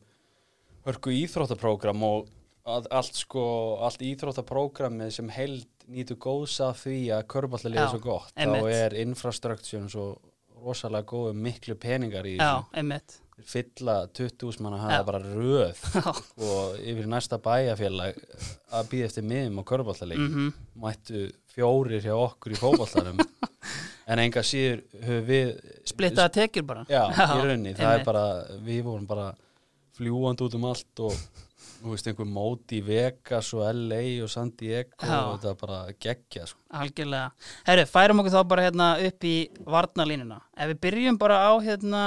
hörku 0.85 1.13
íþróttaprógram 1.15 2.03
og 2.03 2.27
að, 2.65 2.87
allt 2.91 3.15
sko, 3.15 3.43
allt 3.85 4.01
íþróttaprógramið 4.01 5.11
sem 5.13 5.29
held 5.29 5.65
nýtu 5.87 6.17
góðs 6.17 6.59
af 6.65 6.83
því 6.83 6.97
að 7.15 7.23
körballið 7.31 7.75
Já, 7.77 7.83
er 7.85 7.89
svo 7.93 7.99
gott, 8.01 8.33
einmitt. 8.35 8.63
þá 8.63 8.85
er 8.85 8.97
infrastruktúrun 9.05 9.89
svo 9.89 10.07
rosalega 10.65 11.07
góð 11.11 11.29
um 11.33 11.39
miklu 11.45 11.75
peningar 11.79 12.25
í 12.27 12.35
Já, 12.39 12.63
einmitt. 12.73 13.19
Fylla 13.45 13.95
20 14.15 14.61
manna 14.63 14.77
Já. 14.79 14.83
hafa 14.85 15.03
bara 15.09 15.19
röð. 15.23 15.81
Já. 15.95 16.05
og 16.49 16.77
yfir 16.79 17.09
næsta 17.11 17.39
bæjarfélag 17.43 18.19
að 18.71 18.91
býða 18.91 19.09
eftir 19.09 19.27
miðum 19.27 19.59
á 19.59 19.63
körballaleik 19.71 20.21
mm 20.23 20.53
mættu 20.85 21.25
fjórir 21.55 22.01
hjá 22.03 22.13
okkur 22.19 22.51
í 22.51 22.59
fótballarum 22.59 23.21
en 24.11 24.19
enga 24.25 24.41
síður 24.43 24.81
höfum 25.05 25.25
við 25.29 25.51
Splittaða 25.87 26.33
tekjur 26.35 26.65
bara. 26.67 26.83
Já, 26.89 27.05
í 27.13 27.41
rauninni, 27.45 27.75
það 27.77 27.99
er 27.99 28.03
bara 28.07 28.23
við 28.65 28.81
vorum 28.89 29.05
bara 29.07 29.29
fljúandi 29.95 30.43
út 30.43 30.57
um 30.57 30.65
allt 30.71 31.03
og 31.07 31.15
þú 31.85 31.93
veist 31.93 32.07
einhver 32.09 32.27
móti 32.27 32.79
í 32.79 32.85
Vegas 32.85 33.51
og 33.53 33.61
LA 33.69 34.01
og 34.25 34.31
San 34.33 34.49
Diego 34.57 34.95
Já. 34.97 35.19
og 35.21 35.35
þetta 35.37 35.51
er 35.51 35.59
bara 35.61 35.79
geggja 36.05 36.47
sko. 36.49 36.59
Algjörlega. 36.81 37.31
Herru, 37.67 37.85
færum 37.91 38.21
okkur 38.23 38.33
þá 38.35 38.41
bara 38.51 38.65
hérna 38.65 38.87
upp 39.05 39.27
í 39.29 39.35
varnalínuna. 39.75 40.39
Ef 40.57 40.71
við 40.73 40.81
byrjum 40.87 41.19
bara 41.21 41.37
á 41.45 41.51
hérna, 41.61 42.03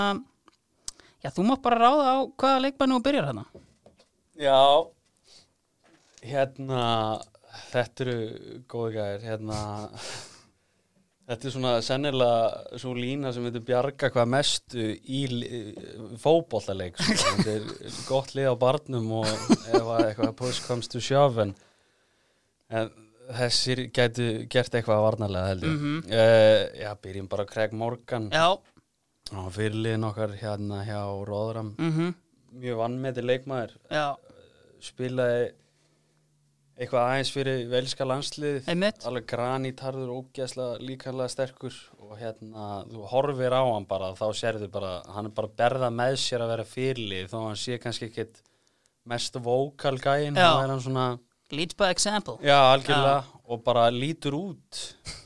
já 1.23 1.31
þú 1.35 1.47
mátt 1.49 1.63
bara 1.63 1.81
ráða 1.85 2.07
á 2.11 2.17
hvaða 2.27 2.63
leikmannu 2.67 2.99
og 2.99 3.05
byrjar 3.07 3.31
hérna. 3.31 3.47
já 4.39 4.59
hérna 6.23 6.83
þetta 7.73 8.05
eru 8.05 8.19
góði 8.71 8.93
gæðir 8.99 9.25
hérna 9.29 9.59
þetta 11.29 11.49
er 11.49 11.53
svona 11.55 11.73
sennilega 11.85 12.79
svo 12.81 12.95
lína 12.97 13.33
sem 13.35 13.45
veitur 13.45 13.65
bjarga 13.69 14.09
hvað 14.15 14.31
mestu 14.33 14.85
í 15.05 15.23
fótbollaleik 16.23 16.97
sko. 17.01 17.17
þetta 17.43 17.57
er 17.59 17.99
gott 18.09 18.35
lið 18.37 18.49
á 18.53 18.55
barnum 18.61 19.11
og 19.21 19.29
ef 19.29 19.83
að 19.83 20.07
eitthvað 20.07 20.33
push 20.39 20.63
comes 20.67 20.89
to 20.89 21.01
shove 21.05 21.43
en, 21.45 21.53
en 22.71 22.91
þessir 23.39 23.85
gætu 23.93 24.29
gert 24.49 24.73
eitthvað 24.79 25.05
varnarlega 25.05 25.51
heldur 25.53 25.75
mm 25.75 25.99
Mhm. 26.09 26.17
já, 26.81 26.91
byrjum 27.03 27.29
bara 27.29 27.45
Craig 27.45 27.73
Morgan 27.77 28.31
Já. 28.33 28.57
á 29.29 29.41
fyrirliðin 29.53 30.07
okkar 30.09 30.33
hérna 30.41 30.81
hjá 30.89 31.03
Róðram 31.29 31.75
Mm 31.79 32.15
mjög 32.59 32.79
vannmeti 32.81 33.21
leikmaður 33.21 33.75
Já. 33.93 34.17
spilaði 34.81 35.51
eitthvað 36.79 37.05
aðeins 37.11 37.31
fyrir 37.35 37.63
velska 37.73 38.07
landslið 38.07 38.69
alveg 38.71 39.25
granítarður, 39.33 40.13
ógeðslega 40.21 40.79
líkanlega 40.87 41.33
sterkur 41.33 41.79
og 41.99 42.13
hérna 42.21 42.69
þú 42.87 43.07
horfir 43.11 43.57
á 43.57 43.63
hann 43.67 43.87
bara, 43.91 44.13
þá 44.19 44.27
sérðu 44.39 44.69
bara 44.71 44.93
hann 45.17 45.27
er 45.31 45.35
bara 45.35 45.51
berða 45.59 45.89
með 45.91 46.19
sér 46.23 46.45
að 46.47 46.53
vera 46.55 46.69
fyrirlið 46.75 47.33
þó 47.33 47.39
hann 47.49 47.59
sé 47.59 47.79
kannski 47.83 48.11
ekkit 48.13 48.43
mest 49.09 49.35
vókal 49.43 49.97
gæinn, 49.99 50.37
Já. 50.37 50.53
þá 50.53 50.63
er 50.67 50.71
hann 50.75 50.85
svona 50.85 51.09
leads 51.51 51.73
by 51.81 51.87
example. 51.89 52.35
Já, 52.45 52.59
algjörlega, 52.75 53.23
og 53.49 53.63
bara 53.65 53.87
lítur 53.91 54.35
út 54.37 54.81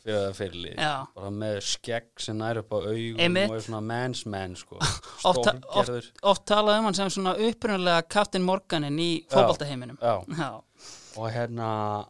fyrir 0.04 0.21
það 0.28 0.37
fyrirlið 0.38 0.76
Já. 0.78 0.92
bara 1.18 1.30
með 1.35 1.56
skegg 1.66 2.23
sem 2.23 2.37
nær 2.38 2.61
upp 2.62 2.71
á 2.73 2.78
augum 2.78 3.38
og 3.42 3.56
er 3.59 3.64
svona 3.66 3.80
man's 3.82 4.23
man 4.30 4.54
sko, 4.56 4.78
Oft- 5.28 5.42
stórgerður. 5.50 6.09
oft 6.32 6.44
talað 6.47 6.78
um 6.78 6.87
hann 6.88 6.94
sem 7.00 7.11
svona 7.11 7.35
upprunalega 7.49 8.06
Captain 8.09 8.47
Morganin 8.47 9.00
í 9.02 9.11
fótboltaheiminum. 9.35 9.99
Já, 9.99 10.23
já, 10.38 10.52
og 11.16 11.31
hérna 11.33 12.07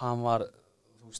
hann 0.00 0.22
var 0.22 0.44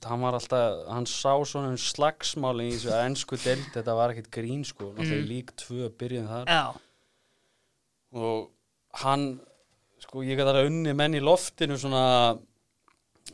hann 0.09 0.21
var 0.25 0.35
alltaf, 0.35 0.88
hann 0.90 1.04
sá 1.07 1.37
svona 1.47 1.69
um 1.71 1.76
slagsmáli 1.78 2.64
í 2.73 2.73
þessu 2.75 2.95
ennsku 2.99 3.37
deild. 3.38 3.66
Þetta 3.76 3.95
var 3.95 4.11
ekkit 4.11 4.31
grín 4.35 4.64
sko, 4.66 4.88
náttúrulega 4.97 5.23
Mm. 5.23 5.28
lík 5.31 5.52
tvö 5.61 5.88
byrjun 5.99 6.26
þar. 6.26 6.47
Já, 6.50 6.75
og 8.14 8.50
hann 9.04 9.40
sko, 10.02 10.23
ég 10.26 10.37
gæti 10.38 10.50
að 10.54 10.66
unni 10.69 10.93
menn 10.95 11.14
í 11.14 11.21
loftinu 11.23 11.76
svona 11.78 12.02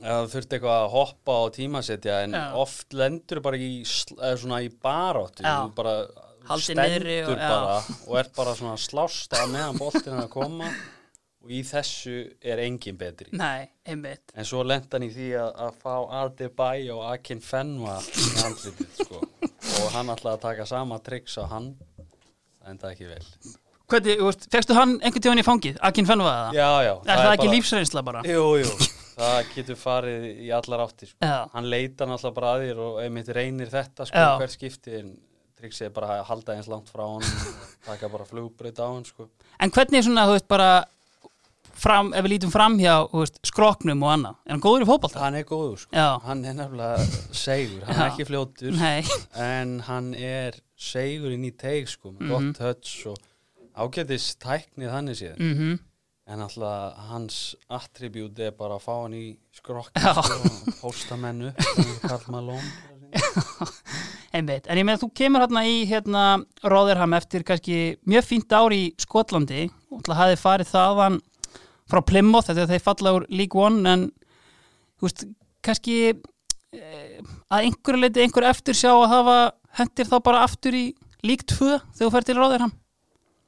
eða 0.00 0.28
þurfti 0.30 0.56
eitthvað 0.58 0.76
að 0.84 0.90
hoppa 0.94 1.38
og 1.46 1.52
tímasetja 1.56 2.20
en 2.24 2.32
Já. 2.36 2.44
oft 2.54 2.92
lendur 2.92 3.40
bara 3.42 3.56
í 3.56 3.82
svona 3.84 4.60
í 4.64 4.68
baráttu. 4.70 5.42
Já. 5.42 5.64
þú 5.66 5.74
bara 5.74 5.96
Haldið 6.50 6.62
stendur 6.62 7.32
og- 7.32 7.36
bara 7.38 7.82
og 8.08 8.16
er 8.18 8.28
bara 8.36 8.54
svona 8.54 8.76
slást 8.80 9.32
að 9.36 9.50
meðan 9.52 9.78
boltin 9.78 10.12
er 10.14 10.22
að 10.26 10.30
koma 10.30 10.70
og 11.40 11.52
í 11.56 11.62
þessu 11.64 12.16
er 12.44 12.60
engin 12.64 12.98
betri 13.00 13.30
nei, 13.32 13.70
einmitt 13.88 14.34
En 14.34 14.44
svo 14.48 14.60
lent 14.66 14.92
hann 14.92 15.06
í 15.06 15.10
því 15.14 15.30
að, 15.40 15.50
að 15.66 15.78
fá 15.80 15.94
Adebayo 16.20 16.98
og 17.00 17.06
Akin 17.14 17.40
Fenwa 17.44 17.96
í 18.02 18.28
andlitið, 18.44 18.90
sko. 19.00 19.22
Og 19.80 19.88
hann 19.94 20.12
ætlaði 20.12 20.36
að 20.36 20.44
taka 20.44 20.66
sama 20.68 20.98
triks 21.04 21.38
á 21.40 21.44
hann. 21.50 21.72
Það 22.60 22.70
enda 22.74 22.90
ekki 22.92 23.08
vel. 23.08 23.24
Hvernig, 23.90 24.20
þú 24.20 24.28
veist, 24.28 24.46
fegstu 24.52 24.76
hann 24.76 24.92
einhvern 25.00 25.24
tíðan 25.24 25.42
í 25.42 25.46
fangið? 25.46 25.80
Akin 25.88 26.08
Fenvaða 26.08 26.42
það? 26.44 26.58
Já, 26.60 26.68
já. 26.86 26.92
Er 27.00 27.22
það, 27.22 27.32
ekki 27.32 27.46
bara, 27.46 27.54
lífsreynsla 27.56 28.04
bara? 28.06 28.22
Jú, 28.28 28.44
jú. 28.60 28.90
Það 29.16 29.40
getur 29.54 29.80
farið 29.80 30.28
í 30.30 30.52
allar 30.60 30.84
áttir, 30.84 31.10
sko. 31.10 31.32
Hann 31.56 31.66
leita 31.72 32.06
náttúrulega 32.08 32.36
bara 32.36 32.52
að 32.54 32.66
þér 32.68 32.84
og 32.84 33.00
einmitt 33.02 33.32
reynir 33.36 33.72
þetta, 33.72 34.06
sko, 34.08 34.22
Já. 34.22 34.30
hvert 34.40 34.54
skipti. 34.54 34.94
En 35.00 35.10
triksið 35.60 35.88
er 35.90 35.96
bara 35.96 36.14
að 36.20 36.22
halda 36.30 36.56
eins 36.56 36.70
langt 36.70 36.88
frá 36.92 37.02
hann 37.04 37.26
taka 37.84 38.08
bara 38.12 38.24
flugbreyt 38.28 38.80
á 38.80 38.86
hann, 38.88 39.04
sko. 39.04 39.26
en 39.60 39.72
hvernig 39.74 40.06
svona, 40.06 40.24
þú 40.28 40.36
veist, 40.38 40.48
bara 40.48 40.70
fram, 41.80 42.12
ef 42.14 42.24
við 42.26 42.32
lítum 42.34 42.52
fram 42.52 42.76
hjá, 42.80 42.94
veist, 43.12 43.40
skroknum 43.48 44.02
og 44.06 44.12
annað, 44.14 44.36
er 44.46 44.54
hann 44.54 44.62
góður 44.64 44.84
í 44.84 44.88
fótbolta? 44.90 45.22
Hann 45.24 45.38
er 45.40 45.44
góður, 45.48 45.78
sko. 45.82 46.06
Hann 46.26 46.44
er 46.44 46.56
nefnilega 46.58 47.06
segur. 47.32 47.84
Hann 47.88 47.96
er 47.96 48.02
Já. 48.04 48.08
ekki 48.12 48.26
fljótur. 48.28 48.76
nei, 48.76 49.02
en 49.40 49.76
hann 49.88 50.12
er 50.14 50.58
segurinn 50.80 51.44
í 51.48 51.52
teig 51.56 51.88
sko, 51.88 52.12
með 52.12 52.20
Mhm. 52.20 52.30
gott 52.52 52.62
höts 52.66 53.06
og 53.06 53.18
ágætis 53.80 54.34
tæknið 54.42 54.90
þannig 54.92 55.16
séð 55.20 55.38
mhm, 55.40 55.78
en 56.30 56.40
alltaf 56.44 56.96
hans 57.10 57.54
attribút 57.70 58.38
er 58.38 58.50
bara 58.52 58.76
að 58.78 58.82
fá 58.84 58.94
hann 59.02 59.14
í 59.14 59.36
skrokk 59.56 59.90
Já. 59.96 60.12
sko, 60.14 60.38
og 60.46 60.74
pósta 60.82 61.16
mennu 61.18 61.52
Karl 62.08 62.26
Malone 62.30 62.62
einmitt. 64.32 64.68
En 64.70 64.78
ég 64.78 64.86
með 64.86 64.98
að 64.98 65.02
þú 65.04 65.08
kemur 65.18 65.42
hérna 65.44 65.62
í, 65.66 65.78
hérna, 65.90 66.24
Rotherham 66.62 67.14
eftir 67.18 67.42
kannski 67.46 67.96
mjög 68.06 68.26
fínt 68.28 68.52
ár 68.54 68.70
í 68.74 68.82
Skotlandi 69.02 69.64
og 69.90 70.06
hafði 70.14 70.36
farið 70.38 70.70
þaðan 70.70 71.16
frá 71.90 72.02
Plymouth, 72.06 72.48
þetta 72.48 72.64
er 72.64 72.72
þeir 72.74 72.84
falla 72.86 73.14
úr 73.18 73.26
League 73.30 73.60
One, 73.60 73.82
en, 73.90 74.08
veist, 75.02 75.24
kannski 75.64 75.96
eh, 76.10 77.20
að 77.50 77.66
einhverju 77.66 78.04
leiti 78.04 78.24
einhver 78.24 78.48
eftir 78.50 78.78
sjá 78.78 78.92
að 78.94 79.08
hafa 79.14 79.38
hendir 79.80 80.08
þá 80.10 80.18
bara 80.26 80.44
aftur 80.46 80.76
í 80.76 80.84
League 81.26 81.46
2 81.46 81.56
þegar 81.58 82.06
þú 82.06 82.12
fer 82.14 82.28
til 82.28 82.38
Rotherham? 82.40 82.76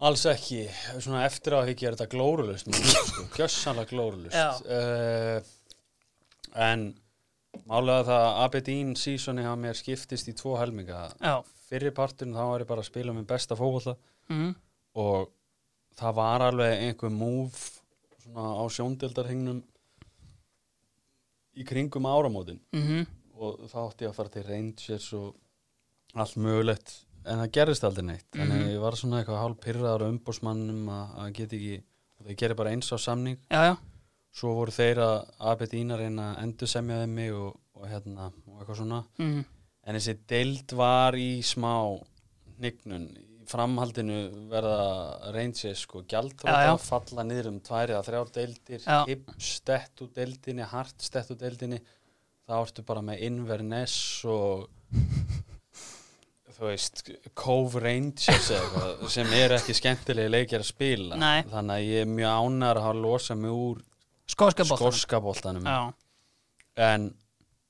alls 0.02 0.24
ekki, 0.26 0.64
svona 0.98 1.22
eftir 1.26 1.54
á 1.54 1.62
ekki 1.62 1.86
er 1.86 1.96
þetta 1.96 2.10
glórulust 2.10 2.70
sko, 2.74 3.26
kjössanlega 3.36 3.92
glórulust 3.92 4.66
uh, 4.66 5.38
en 6.58 6.88
málega 7.68 8.06
það 8.08 8.24
að 8.24 8.40
Aberdeen 8.46 8.94
sísoni 8.98 9.44
hafa 9.46 9.60
mér 9.60 9.78
skiptist 9.78 10.30
í 10.30 10.34
tvo 10.36 10.56
helminga. 10.58 11.04
Já, 11.20 11.36
fyrir 11.68 11.94
partun 11.94 12.34
þá 12.34 12.42
var 12.48 12.64
ég 12.64 12.70
bara 12.72 12.82
að 12.82 12.90
spila 12.90 13.14
með 13.14 13.28
besta 13.30 13.58
fókvalla 13.58 13.94
mhm, 14.32 14.50
og 15.02 15.30
það 16.00 16.18
var 16.18 16.46
alveg 16.48 16.84
einhver 16.88 17.14
move 17.14 17.81
svona 18.22 18.44
á 18.58 18.64
sjóndeldarhingnum 18.70 19.62
í 21.60 21.64
kringum 21.68 22.06
áramótin. 22.08 22.60
Mhm, 22.72 23.06
og 23.36 23.64
þá 23.68 23.78
átti 23.88 24.04
ég 24.06 24.10
að 24.12 24.14
fara 24.18 24.28
til 24.32 24.44
Rangers 24.48 25.08
og 25.18 25.34
allt 26.14 26.36
mögulegt 26.36 26.92
en 27.24 27.38
það 27.42 27.52
gerðist 27.56 27.84
aldrei 27.86 28.04
neitt. 28.06 28.26
Þannig 28.32 28.60
Mhm. 28.62 28.68
ég 28.74 28.80
var 28.80 28.92
svona 28.92 29.22
eitthvað 29.22 29.42
hálf 29.42 29.60
pyrraður 29.60 30.04
á 30.06 30.12
umbósmannum 30.12 30.88
að, 30.88 31.32
geta 31.34 31.56
ekki 31.56 31.82
þeir 32.24 32.36
gerir 32.36 32.56
bara 32.56 32.70
eins 32.70 32.92
á 32.92 32.96
samning. 32.98 33.36
Já, 33.50 33.62
já, 33.72 33.76
svo 34.32 34.54
voru 34.54 34.70
þeir 34.72 34.96
að 34.98 35.30
Aberdeen 35.40 35.88
að 35.90 35.98
reyna 35.98 36.34
að 36.36 36.42
endur 36.42 36.68
semja 36.68 37.02
þeim 37.04 37.14
mig 37.14 37.32
og, 37.32 37.56
og 37.74 37.86
hérna 37.88 38.32
og 38.48 38.60
eitthvað 38.60 38.76
svona. 38.76 39.04
Mhm, 39.18 39.44
En 39.84 39.96
þessi 39.96 40.16
deild 40.28 40.70
var 40.78 41.12
í 41.14 41.40
smá 41.42 41.98
hnignun. 42.60 43.08
Framhaldinu 43.52 44.18
verða 44.50 45.32
Rangers 45.34 45.82
sko 45.84 46.02
gjaldróta, 46.08 46.52
falla 46.80 47.24
niður 47.28 47.50
um 47.52 47.58
tvær 47.64 47.92
eða 47.92 48.04
þrjár 48.06 48.30
deildir, 48.36 48.86
hip 49.10 49.30
stett 49.38 50.00
úr 50.04 50.10
deildinni, 50.16 50.64
hart 50.72 51.04
stett 51.04 51.30
úr 51.34 51.40
deildinni. 51.42 51.80
þá 52.48 52.54
ertu 52.64 52.82
bara 52.84 53.02
með 53.06 53.20
Inverness 53.28 54.24
og 54.28 54.64
þú 56.52 56.66
veist, 56.68 57.02
Cove 57.38 57.80
Rangers 57.80 58.50
eitthvað, 58.52 59.04
sem 59.14 59.30
eru 59.38 59.56
ekki 59.56 59.76
skemmtilegi 59.78 60.32
leikir 60.32 60.60
að 60.62 60.68
spila. 60.68 61.16
Nei. 61.20 61.42
Þannig 61.50 61.76
að 61.78 61.86
ég 61.88 62.04
er 62.06 62.10
mjög 62.10 62.34
ánægður 62.42 62.80
að 62.80 62.86
hafa 62.88 63.00
losað 63.04 63.40
mig 63.44 63.54
úr. 63.56 63.80
Já, 65.66 65.80
En 66.82 67.08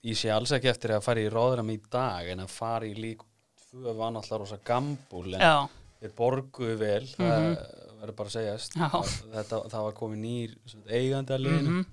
ég 0.06 0.18
sé 0.18 0.30
alls 0.34 0.52
ekki 0.54 0.70
eftir 0.70 0.92
að 0.96 1.04
fara 1.06 1.22
í 1.22 1.30
róðram 1.30 1.70
í 1.74 1.78
dag 1.90 2.28
en 2.32 2.42
að 2.44 2.52
fara 2.54 2.86
í 2.86 2.94
lík 2.98 3.22
tvö 3.72 3.94
var 3.96 4.12
náttúrulega 4.12 4.42
rosa 4.44 4.58
gambúl 4.68 5.34
en 5.34 5.40
já, 5.40 5.68
þeir 6.02 6.14
borguðu 6.18 6.76
vel 6.78 7.06
Mhm. 7.18 7.56
það 7.56 7.56
verður 8.02 8.16
bara 8.18 8.28
að 8.28 8.36
segjast. 8.36 8.72
Það- 8.76 9.34
þetta, 9.34 9.58
það 9.72 9.82
var 9.86 9.92
komið 9.92 10.22
nýr 10.26 10.54
eigandi 10.90 11.32
að 11.36 11.42
liðinu 11.46 11.70
mhm, 11.70 11.86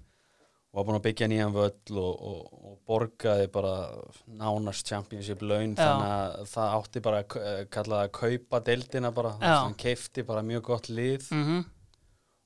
og 0.69 0.75
var 0.79 0.85
búin 0.85 0.99
að 0.99 1.05
byggja 1.07 1.27
nýjan 1.29 1.53
völl 1.53 1.97
og, 1.97 2.21
og, 2.29 2.53
og 2.65 2.77
borgaði 2.89 3.47
bara 3.51 3.73
nánast 4.27 4.85
championship 4.89 5.41
laun 5.41 5.75
Já. 5.75 5.83
þannig 5.85 6.13
að 6.13 6.47
það 6.53 6.75
átti 6.79 7.01
bara 7.01 7.23
að 7.23 7.27
k- 7.27 7.65
kalla 7.71 8.03
að 8.07 8.11
kaupa 8.11 8.59
deildina 8.65 9.11
bara. 9.13 9.31
Já. 9.41 9.55
hann 9.63 9.73
keifti 9.75 10.25
bara 10.25 10.41
mjög 10.41 10.61
gott 10.63 10.89
lið. 10.89 11.29
Mhm, 11.31 11.65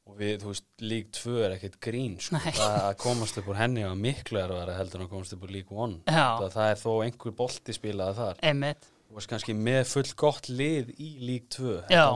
og 0.06 0.18
við, 0.20 0.42
þú 0.44 0.48
veist, 0.52 0.66
lík 0.82 1.12
2 1.16 1.38
er 1.46 1.52
ekkert 1.58 1.80
grín 1.80 2.20
sko. 2.20 2.36
Að 2.36 2.98
komast 2.98 3.38
upp 3.38 3.48
úr 3.48 3.56
henni 3.56 3.84
var 3.88 3.96
miklu 3.96 4.38
er 4.44 4.50
að 4.52 4.60
vera 4.66 4.78
heldur 4.78 5.00
en 5.02 5.08
að 5.08 5.12
komast 5.16 5.34
upp 5.34 5.44
úr 5.48 5.52
lík 5.56 5.72
1 5.72 6.02
já, 6.06 6.40
það, 6.40 6.50
það 6.52 6.72
er 6.72 6.76
þó 6.84 6.92
einhver 7.06 7.32
bolti 7.32 7.72
spilaði 7.74 8.16
þar. 8.20 8.36
Einmitt 8.44 8.90
þú 9.14 9.20
veist 9.20 9.30
kannski 9.30 9.54
með 9.54 9.84
full 9.92 10.10
gott 10.18 10.48
lið 10.50 10.90
í 10.98 11.10
lík 11.22 11.46
2 11.54 11.76
Já. 11.94 12.08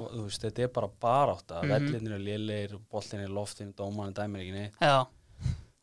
þetta, 0.42 0.64
er 0.66 0.74
bara 0.74 0.90
barátta 0.90 1.62
Mhm. 1.62 1.68
mm 1.68 1.72
-hmm. 1.72 1.92
vellinir 1.94 2.14
er 2.14 2.26
lélegir, 2.26 2.80
boltin 2.92 3.20
er 3.22 3.30
í 3.30 3.34
loftinu 3.34 3.74
dómanin 3.74 4.14
dæmir 4.14 4.42
ekki 4.42 4.52
neitt 4.52 4.74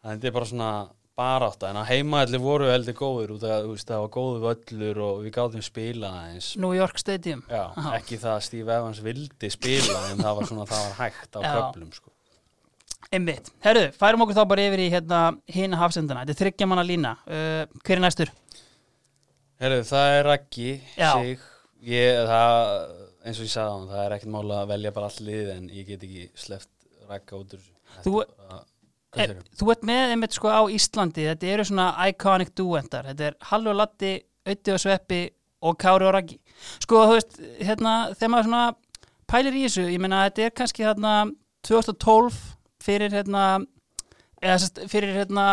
þetta 0.05 0.25
er 0.27 0.33
bara 0.33 0.45
svona 0.45 0.89
barátta 1.17 1.69
en 1.71 1.77
að 1.77 1.87
heimaðalli 1.93 2.39
voru 2.43 2.67
heldur 2.67 2.95
góður 2.99 3.31
að 3.39 3.63
þú 3.65 3.71
veist, 3.71 3.87
það 3.87 4.01
var 4.03 4.09
góðu 4.17 4.41
völlur 4.43 4.99
og 4.99 5.23
við 5.23 5.31
gáðum 5.37 5.63
spila 5.63 6.09
aðeins 6.11 6.57
New 6.57 6.73
York 6.75 6.99
Stadium 6.99 7.45
Já, 7.49 7.71
ekki 7.95 8.19
það 8.19 8.35
að 8.37 8.41
Steve 8.43 8.73
Evans 8.75 9.01
vildi 9.01 9.51
spila 9.51 10.11
en 10.11 10.19
það 10.19 10.35
var 10.37 10.47
svona, 10.47 10.67
það 10.67 10.83
var 10.89 10.97
hægt 10.99 11.37
á 11.37 11.41
Já. 11.41 11.55
köflum 11.55 11.93
sko. 11.95 12.11
Einmitt, 13.13 13.51
herru, 13.63 13.93
færum 13.93 14.23
okkur 14.25 14.35
þá 14.35 14.49
bara 14.49 14.63
yfir 14.67 14.81
í 14.81 14.91
hérna 14.91 15.19
hina 15.47 15.77
hafsendana, 15.77 16.25
þetta 16.25 16.35
er 16.35 16.41
þryggja 16.51 16.67
manna 16.67 16.83
lína 16.83 17.13
uh, 17.29 17.67
Hver 17.85 17.97
er 17.97 18.01
næstur? 18.01 18.31
Herru, 19.65 19.81
það 19.89 20.13
er 20.19 20.27
Raggi 20.29 20.69
sig 21.17 21.39
ég, 21.85 22.21
það, 22.29 22.61
eins 23.25 23.41
og 23.41 23.47
ég 23.49 23.53
sagði 23.55 23.71
á 23.71 23.75
hann 23.75 23.89
það 23.91 24.03
er 24.05 24.15
ekkert 24.19 24.33
mála 24.37 24.61
að 24.63 24.71
velja 24.75 24.93
bara 24.97 25.09
all 25.11 25.27
lið 25.31 25.51
en 25.57 25.67
ég 25.73 25.89
get 25.89 26.05
ekki 26.07 26.27
sleppt 26.45 26.71
Ragga 27.09 27.41
út 27.41 27.57
úr 27.59 27.67
Þú- 28.05 28.21
bara- 28.21 28.63
Er, 29.15 29.31
þú 29.55 29.69
ert 29.71 29.85
með 29.87 30.13
einmitt 30.17 30.33
sko 30.35 30.49
á 30.51 30.67
Íslandi, 30.75 31.23
þetta 31.29 31.47
eru 31.55 31.65
svona 31.69 31.85
iconic 32.11 32.49
duendar, 32.59 33.05
þetta 33.07 33.29
er 33.29 33.37
Hallu 33.47 33.71
og 33.71 33.77
Latti, 33.79 34.09
Ötti 34.51 34.73
og 34.75 34.81
Sveppi 34.83 35.21
og 35.63 35.77
Kári 35.79 36.03
og 36.09 36.11
Raggi. 36.17 36.41
Sko, 36.83 37.05
þú 37.07 37.13
veist, 37.15 37.37
hérna, 37.63 37.93
þegar 38.19 38.33
maður 38.35 38.49
svona 38.49 38.65
pælir 39.31 39.55
í 39.55 39.63
þessu, 39.69 39.85
ég 39.93 40.03
meina, 40.03 40.25
þetta 40.27 40.49
er 40.49 40.51
kannski 40.59 40.83
hérna 40.89 41.13
2012 41.69 42.41
fyrir 42.83 43.15
hérna, 43.15 43.45
eða 44.45 44.59
sérst, 44.63 44.83
fyrir 44.93 45.15
hérna 45.17 45.47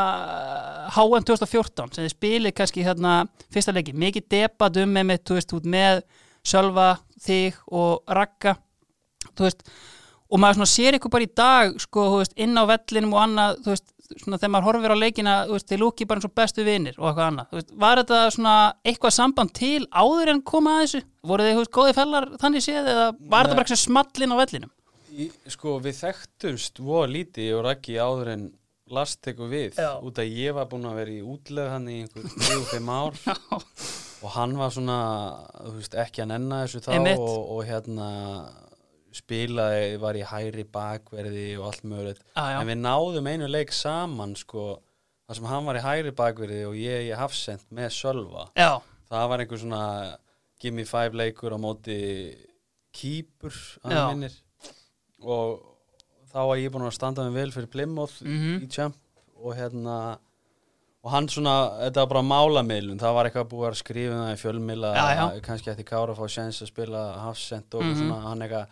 HM 0.92 1.28
2014 1.30 1.96
sem 1.96 2.06
þið 2.06 2.14
spilið 2.16 2.56
kannski 2.58 2.84
hérna 2.86 3.14
fyrsta 3.54 3.74
leiki, 3.76 3.96
mikið 3.96 4.28
debat 4.36 4.82
um 4.84 5.00
einmitt, 5.02 5.24
þú 5.28 5.40
veist, 5.40 5.56
út 5.58 5.72
með 5.78 6.04
Sölva, 6.48 6.92
þig 7.22 7.58
og 7.70 8.02
Ragga, 8.10 8.56
þú 9.38 9.46
veist, 9.46 9.66
og 10.32 10.42
maður 10.42 10.62
svona 10.62 10.72
sér 10.72 10.98
ykkur 10.98 11.14
bara 11.14 11.28
í 11.28 11.32
dag 11.38 11.74
sko, 11.82 12.08
þú 12.14 12.22
veist, 12.24 12.38
inn 12.42 12.58
á 12.58 12.64
vellinum 12.70 13.16
og 13.16 13.24
annað 13.26 13.60
þú 13.62 13.74
veist, 13.76 13.88
svona 14.20 14.40
þegar 14.40 14.52
maður 14.56 14.68
horfir 14.68 14.94
á 14.96 14.98
leikina 14.98 15.36
þú 15.48 15.56
veist, 15.56 15.68
þeir 15.70 15.82
lúki 15.82 16.08
bara 16.08 16.20
eins 16.20 16.28
og 16.28 16.36
bestu 16.36 16.66
vinir 16.68 16.98
og 16.98 17.10
eitthvað 17.10 17.28
annað. 17.30 17.50
Þú 17.52 17.60
veist, 17.60 17.74
var 17.84 18.02
þetta 18.02 18.22
svona 18.36 18.56
eitthvað 18.88 19.16
samband 19.16 19.54
til 19.56 19.82
áður 19.88 20.34
en 20.34 20.42
koma 20.52 20.78
að 20.78 20.86
þessu? 20.86 21.04
Voru 21.32 21.46
þið, 21.46 21.54
þú 21.56 21.64
veist, 21.64 21.74
góði 21.78 21.98
fellar 22.00 22.30
þannig 22.42 22.66
séð 22.66 22.92
eða 22.94 23.06
var 23.20 23.48
þetta 23.48 23.60
bara 23.60 23.66
eitthvað 23.68 23.84
smallin 23.86 24.36
á 24.36 24.42
vellinum? 24.42 24.74
Í, 25.12 25.28
sko 25.52 25.78
við 25.84 25.98
þekktumst 26.00 26.82
voða 26.84 27.12
lítið 27.12 27.54
og 27.58 27.66
Raggi 27.68 27.98
áður 28.00 28.34
en 28.36 28.46
Lars 28.92 29.16
tekur 29.24 29.50
við 29.52 29.80
Já. 29.80 29.96
út 30.04 30.20
að 30.22 30.34
ég 30.36 30.56
var 30.58 30.68
búinn 30.72 30.90
að 30.90 30.98
vera 31.02 31.14
í 31.16 31.22
útleð 31.24 31.70
hann 31.72 31.88
í 31.92 32.02
einhver 32.04 32.28
3-5 32.36 32.92
ár. 32.92 33.22
Og 34.22 34.34
hann 34.36 34.52
var 34.60 34.74
svona 34.74 34.98
veist, 35.74 35.96
ekki 35.98 36.22
að 36.22 36.34
nenna 36.36 36.60
þessu 36.66 36.84
þá 36.86 36.92
og, 37.16 37.38
og 37.56 37.64
hérna 37.66 38.10
spilaði, 39.16 39.98
var 40.00 40.16
í 40.20 40.24
hæri 40.28 40.66
bakverði 40.72 41.48
og 41.58 41.72
allt 41.72 41.88
mögulegt. 41.90 42.22
Já. 42.36 42.60
en 42.62 42.70
við 42.70 42.80
náðum 42.84 43.28
einu 43.32 43.50
leik 43.50 43.74
saman 43.76 44.36
sko, 44.40 44.76
þar 45.28 45.40
sem 45.40 45.50
hann 45.52 45.68
var 45.68 45.80
í 45.80 45.84
hæri 45.84 46.14
bakverði 46.16 46.62
og 46.70 46.78
ég 46.80 47.10
í 47.10 47.16
hafsend 47.18 47.66
með 47.74 47.92
Sölva. 47.98 48.46
Já, 48.60 48.78
það 49.12 49.28
var 49.34 49.44
einhver 49.44 49.64
svona 49.64 49.84
gimme 50.62 50.86
five 50.88 51.18
leikur 51.18 51.58
á 51.58 51.60
móti 51.60 52.00
kýpur 52.96 53.56
og 55.22 55.71
þá 56.32 56.40
var 56.48 56.58
ég 56.58 56.72
búin 56.74 56.88
að 56.88 56.94
standa 56.98 57.24
mig 57.30 57.34
vel 57.40 57.52
fyrir 57.52 57.72
Plymouth 57.72 58.22
Mhm. 58.24 58.62
í 58.66 58.70
Champ 58.72 58.96
og 59.44 59.56
hérna 59.58 60.18
og 61.04 61.10
hann 61.12 61.28
svona, 61.28 61.54
þetta 61.82 62.04
var 62.04 62.08
bara 62.08 62.22
málamiðlun 62.22 63.00
það 63.02 63.14
var 63.18 63.26
eitthvað 63.30 63.50
búið 63.50 63.70
að 63.72 63.80
skrifa 63.82 64.14
um 64.14 64.22
það 64.28 64.36
í 64.36 64.42
fjölmila 64.44 64.92
Já, 64.96 65.08
já. 65.18 65.42
kannski 65.42 65.72
eftir 65.72 65.86
Kára 65.90 66.14
að 66.14 66.20
fá 66.22 66.28
sjens 66.30 66.62
að 66.62 66.68
spila 66.70 67.02
hafsend 67.24 67.74
og 67.74 67.82
Mhm. 67.84 67.96
svona 67.98 68.22
hann 68.22 68.40
eitthvað 68.42 68.68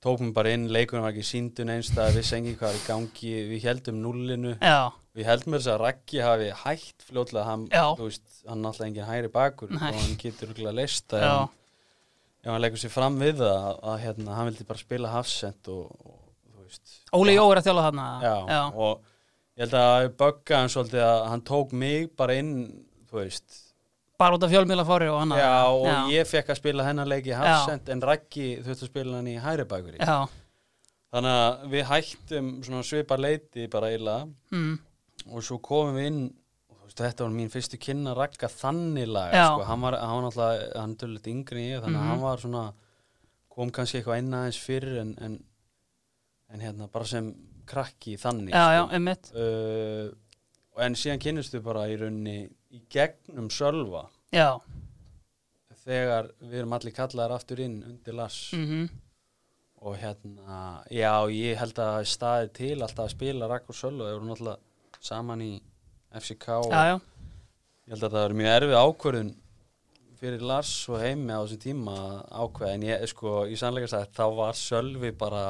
tók 0.00 0.20
mér 0.20 0.32
bara 0.34 0.50
inn, 0.54 0.68
leikunum 0.70 1.02
var 1.02 1.10
ekki 1.12 1.26
síndun 1.26 1.70
einstað, 1.74 2.12
vissi 2.14 2.36
engin 2.36 2.54
hvað 2.56 2.70
er 2.70 2.78
í 2.78 2.86
gangi 2.86 3.32
við 3.50 3.62
heldum 3.62 4.00
nullinu 4.02 4.56
já, 4.60 4.92
Við 5.18 5.24
heldum 5.26 5.54
þess 5.54 5.66
að 5.66 5.80
Raggi 5.80 6.20
hafi 6.22 6.50
hætt 6.54 7.02
fljótlega 7.10 7.44
hann, 7.44 7.66
þú 7.68 8.04
veist, 8.06 8.22
hann 8.46 8.60
er 8.64 8.68
alltaf 8.70 8.86
engin 8.86 9.04
hæri 9.04 9.28
bakur 9.28 9.68
Nei. 9.70 9.88
og 9.90 9.94
hann 9.98 10.14
getur 10.16 10.46
örugglega 10.46 10.74
leist 10.76 11.08
það 11.08 11.22
ef, 11.42 11.50
hann- 12.46 12.60
leggur 12.62 12.78
sér 12.78 12.90
fram 12.94 13.18
við 13.18 13.34
það 13.42 13.58
að, 13.66 13.80
að 13.82 13.98
hérna, 14.04 14.34
hann 14.36 14.46
vildi 14.52 14.64
bara 14.68 14.78
spila 14.78 15.08
hafsend 15.08 15.66
og, 15.66 15.90
og 16.06 16.17
Óli 17.16 17.36
Jó 17.36 17.46
er 17.52 17.60
að 17.60 17.68
þjála 17.68 17.86
þarna. 17.86 18.08
Já, 18.24 18.34
já, 18.52 18.60
og 18.74 19.06
ég 19.56 19.64
held 19.64 19.78
að 19.80 20.10
bögga 20.20 20.60
hann 20.62 20.74
svolítið 20.74 21.06
að 21.06 21.22
hann 21.32 21.46
tók 21.52 21.72
mig 21.72 22.10
bara 22.18 22.36
inn 22.40 22.52
þú 23.08 23.22
veist. 23.22 23.62
Bara 24.18 24.34
út 24.34 24.42
af 24.42 24.50
fjölmjöla 24.50 24.84
fóri 24.84 25.06
og 25.12 25.20
annað. 25.22 25.44
Já, 25.44 25.54
og 25.70 25.86
já, 25.86 25.96
ég 26.16 26.28
fekk 26.28 26.52
að 26.52 26.60
spila 26.60 26.88
hennar 26.88 27.08
leiki 27.08 27.36
hafsend 27.38 27.88
en 27.94 28.02
Raggi 28.02 28.50
þurfti 28.64 28.88
að 28.88 28.92
spila 28.92 29.20
hann 29.20 29.30
í 29.30 29.38
já, 30.02 30.18
þannig 31.14 31.38
að 31.38 31.64
við 31.72 31.86
hættum 31.88 32.50
svona 32.66 32.84
svipa 32.84 33.16
leiti 33.18 33.68
bara 33.72 33.92
eila 33.94 34.18
mm, 34.52 34.74
og 35.32 35.44
svo 35.44 35.58
komum 35.64 35.96
við 35.96 36.10
inn 36.10 36.20
veist, 36.84 37.00
þetta 37.00 37.24
var 37.24 37.34
mín 37.36 37.52
fyrstu 37.52 37.80
kynna 37.80 38.14
ragga 38.16 38.50
þannig 38.52 39.08
laga 39.08 39.46
sko. 39.46 39.64
hann 39.68 39.86
var, 39.86 39.98
náttúrulega, 39.98 40.68
hann 40.76 40.96
döllut 41.00 41.30
yngri 41.32 41.66
þannig 41.78 42.00
að 42.00 42.10
hann 42.12 42.24
var 42.24 42.42
svona 42.44 42.64
kom 43.52 43.72
kannski 43.74 44.00
eitthvað 44.00 44.22
inn 44.22 44.36
aðeins 44.38 44.60
fyrir 44.62 45.00
en, 45.02 45.14
en, 45.24 45.38
en 46.52 46.64
hérna 46.64 46.88
bara 46.92 47.08
sem 47.08 47.32
krakki 47.68 48.16
þannig 48.20 48.54
já, 48.54 48.64
já, 48.72 48.82
sko. 48.82 48.94
einmitt. 48.96 49.30
Uh, 49.34 50.84
en 50.84 50.96
síðan 50.96 51.22
kynnistu 51.22 51.60
bara 51.64 51.88
í 51.90 51.96
rauninni 52.00 52.38
í 52.72 52.82
gegnum 52.92 53.50
sölva. 53.52 54.06
Já, 54.32 54.60
þegar 55.88 56.32
við 56.40 56.62
erum 56.62 56.74
allir 56.76 56.96
kallaðar 56.96 57.36
aftur 57.38 57.62
inn 57.64 57.80
undir 57.86 58.16
Lars. 58.16 58.40
Mhm, 58.56 58.88
og 59.78 59.98
hérna, 60.00 60.82
já 60.90 61.12
ég 61.30 61.58
held 61.60 61.78
að 61.78 61.92
það 61.94 62.08
staðið 62.12 62.54
til 62.58 62.76
alltaf 62.82 63.04
að 63.04 63.12
spila 63.14 63.48
Ragg 63.48 63.68
og 63.70 63.78
Sölva, 63.78 64.08
þeir 64.08 64.16
voru 64.18 64.30
náttúrulega 64.32 65.04
saman 65.08 65.44
í 65.44 65.52
FCK 66.18 66.48
og 66.64 66.72
já, 66.72 66.82
já. 66.90 66.96
Ég 67.86 67.94
held 67.94 68.02
að 68.08 68.16
það 68.16 68.24
var 68.24 68.34
mjög 68.40 68.56
erfið 68.56 68.78
ákvörðun 68.82 69.30
fyrir 70.18 70.42
Lars 70.50 70.72
og 70.90 70.98
heimi 70.98 71.30
á 71.30 71.40
þessum 71.40 71.62
tíma 71.62 71.94
að 71.94 72.16
ákveða. 72.42 72.72
En 72.74 72.86
ég 72.88 73.04
sko 73.12 73.34
í 73.46 73.58
sannleika 73.60 73.90
sagt 73.92 74.16
þá 74.18 74.24
var 74.34 74.58
Sölvi 74.58 75.12
bara 75.16 75.44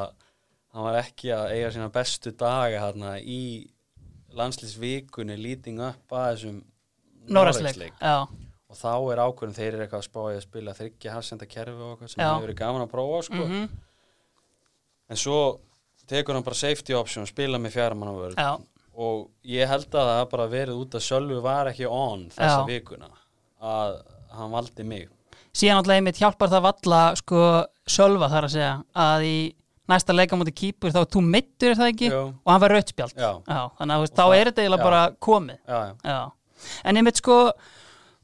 hann 0.75 0.85
var 0.85 0.99
ekki 1.01 1.33
að 1.35 1.53
eiga 1.57 1.71
sína 1.75 1.89
bestu 1.93 2.33
daga 2.39 2.83
hérna 2.85 3.15
í 3.21 3.41
landslýsvikunni 4.39 5.37
lýting 5.41 5.81
upp 5.83 6.13
að 6.15 6.29
þessum 6.35 6.59
já, 8.01 8.17
og 8.69 8.77
þá 8.77 8.93
er 9.13 9.23
ákvörðun 9.25 9.57
þeir 9.57 9.71
eru 9.75 9.85
eitthvað 9.85 10.03
að 10.03 10.09
spáði 10.09 10.39
að 10.39 10.45
spila 10.45 10.75
þryggja 10.77 11.15
hafsenda 11.15 11.49
kerfi 11.49 11.77
og 11.77 11.93
eitthvað 11.95 12.13
sem 12.13 12.25
hefur 12.25 12.45
verið 12.47 12.59
gaman 12.61 12.85
að 12.85 12.93
prófa 12.93 13.21
sko. 13.29 13.45
Mhm, 13.47 13.69
en 15.09 15.21
svo 15.21 15.39
tekur 16.09 16.37
hann 16.37 16.45
bara 16.47 16.59
safety 16.59 16.97
option 16.97 17.27
spila 17.29 17.61
með 17.61 17.77
fjármannavörð 17.77 18.37
já, 18.37 18.51
og 18.99 19.29
ég 19.45 19.69
held 19.69 19.89
að 19.95 20.11
það 20.13 20.25
bara 20.33 20.49
verið 20.53 20.83
út 20.83 20.97
að 20.99 21.07
Sölvi 21.07 21.41
var 21.43 21.71
ekki 21.73 21.89
on 21.89 22.29
þessa 22.35 22.63
Já. 22.63 22.67
vikuna 22.69 23.11
að 23.61 24.03
hann 24.39 24.51
valdi 24.53 24.85
mig. 24.85 25.09
Síðan 25.55 25.81
alltaf 25.81 25.97
einmitt 25.97 26.21
hjálpar 26.21 26.51
það 26.53 26.67
valla 26.69 27.01
sko 27.19 27.43
sölva 27.89 28.29
þar 28.31 28.47
að 28.47 28.53
segja 28.55 28.75
að 28.95 29.25
í 29.27 29.39
næsta 29.89 30.17
leika 30.17 30.39
múti 30.39 30.55
kýpur 30.63 30.95
þá 30.95 31.01
er 31.03 31.11
þú 31.17 31.25
mittur 31.25 31.73
er 31.73 31.81
það 31.81 31.93
ekki 31.95 32.13
Jú. 32.13 32.23
og 32.45 32.53
hann 32.53 32.65
var 32.65 32.77
rautspjald 32.77 33.19
Já. 33.19 33.31
þannig 33.49 33.97
að 33.97 34.09
þá 34.15 34.25
er 34.29 34.51
þetta 34.51 34.65
eiginlega 34.65 34.89
bara 34.89 35.03
komið 35.29 35.59
já, 35.59 35.79
já. 35.79 35.93
já. 36.13 36.21
en 36.85 37.01
einmitt 37.01 37.23
sko 37.23 37.39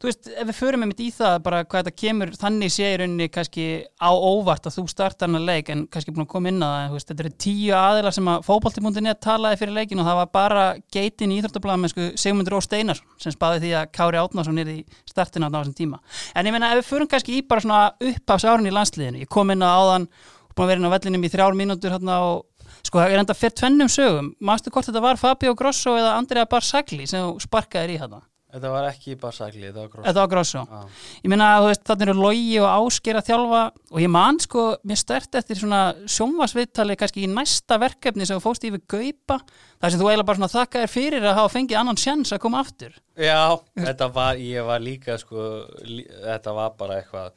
þú 0.04 0.10
veist, 0.10 0.28
ef 0.28 0.48
við 0.50 0.56
förum 0.58 0.82
einmitt 0.84 1.00
í 1.00 1.06
það 1.14 1.36
bara 1.46 1.60
hvað 1.64 1.86
þetta 1.86 2.00
kemur, 2.02 2.32
þannig 2.36 2.72
sé 2.74 2.88
í 2.92 2.96
rauninni 3.00 3.28
kannski 3.32 3.64
á 3.96 4.10
óvart 4.12 4.66
að 4.68 4.76
þú 4.76 4.84
startar 4.90 5.30
hann 5.30 5.38
að 5.38 5.46
leik 5.48 5.70
en 5.72 5.84
kannski 5.88 6.12
búin 6.12 6.26
að 6.26 6.32
koma 6.34 6.50
inn 6.50 6.60
á 6.60 6.68
það 6.90 6.96
þetta 7.08 7.24
eru 7.24 7.32
tíu 7.44 7.76
aðilar 7.78 8.16
sem 8.16 8.28
að 8.34 8.44
fótbolti.net 8.48 9.22
talaði 9.24 9.60
fyrir 9.62 9.76
leikin 9.78 10.02
og 10.02 10.08
það 10.10 10.20
var 10.20 10.30
bara 10.34 10.66
geitin 10.92 11.32
í 11.32 11.40
Íþróttablaðum 11.40 11.86
með 11.86 11.94
sko 11.94 12.08
Sigmundur 12.20 12.58
Ó 12.58 12.60
Steinarsson 12.66 13.16
sem 13.24 13.34
spáði 13.34 13.62
því 13.64 13.72
að 13.80 13.90
Kári 13.96 14.20
Átnarsson 14.20 14.60
er 14.60 14.72
í 14.74 14.78
startinu 15.08 15.48
á 15.48 15.54
þessum 15.56 15.78
tíma 15.78 16.02
en 16.34 16.50
ég 16.50 16.56
meina 16.56 16.74
ef 16.74 16.82
við 16.82 16.90
förum 16.90 17.12
kannski 17.14 17.38
í 17.38 17.46
bara 17.48 17.64
svona 17.64 17.82
upphafs 18.12 18.48
árin 18.50 18.68
í 18.68 18.74
landsliðinu, 18.74 19.24
ég 19.24 19.32
kom 19.32 19.54
inn 19.54 19.64
á 19.64 19.72
áðan 19.72 20.10
búin 20.54 20.66
að 20.66 20.72
vera 20.74 20.82
inn 20.82 20.88
á 20.90 20.94
vellinum 20.96 21.24
í 21.26 21.32
þrjár 21.34 21.58
mínútur 21.60 21.94
hérna 21.94 22.20
og 22.28 22.44
sko 22.84 23.00
það 23.00 23.14
er 23.16 23.22
enda 23.24 23.38
fyrir 23.38 23.56
tvennum 23.60 23.90
sögum 23.92 24.30
mástu 24.44 24.70
hvort 24.74 24.90
þetta 24.90 25.02
var 25.04 25.20
Fabio 25.20 25.54
Grosso 25.58 25.96
eða 25.98 26.16
Andrea 26.18 26.46
Barsagli 26.50 27.06
sem 27.10 27.24
þú 27.24 27.42
sparkaðir 27.44 27.94
í 27.96 28.00
hérna 28.02 28.22
þetta 28.54 28.70
var 28.70 28.84
ekki 28.86 29.16
bara 29.18 29.34
sagli 29.34 29.64
þetta 29.66 29.80
var 29.82 29.88
gróf 29.90 30.04
Þetta 30.06 30.20
var 30.20 30.28
Grosso. 30.30 30.60
Já. 30.62 30.82
Ég 31.24 31.32
meina, 31.32 31.46
þú 31.58 31.70
veist, 31.72 31.82
þannig 31.88 32.04
eru 32.06 32.14
logi 32.20 32.52
og 32.62 32.68
ásker 32.70 33.18
að 33.18 33.26
þjálfa 33.30 33.62
og 33.90 33.98
ég 34.04 34.12
man 34.14 34.38
sko, 34.44 34.66
mér 34.86 35.00
stert 35.00 35.38
eftir 35.40 35.58
svona 35.58 35.80
sjónvarsviðtali 36.06 36.96
kannski 37.00 37.24
í 37.26 37.30
næsta 37.32 37.80
verkefni 37.82 38.28
sem 38.28 38.38
þú 38.38 38.44
fóst 38.44 38.66
við 38.68 38.76
Gaupa, 38.94 39.40
þar 39.82 39.90
sem 39.96 39.98
þú 40.04 40.06
eiginlega 40.12 40.28
bara 40.30 40.38
svona 40.38 40.52
þakka 40.54 40.84
þér 40.84 40.92
fyrir 40.94 41.26
að 41.26 41.38
hafa 41.40 41.52
fengið 41.56 41.80
annan 41.80 41.98
sjans 42.04 42.30
að 42.36 42.42
koma 42.46 42.62
aftur. 42.62 42.94
já, 43.18 43.42
þetta 43.74 44.10
var 44.20 44.38
ég 44.46 44.70
var 44.70 44.86
líka 44.86 45.18
sko 45.18 45.48
lí, 45.82 46.06
þetta 46.06 46.54
var 46.54 46.76
bara 46.78 47.00
eitthvað 47.02 47.32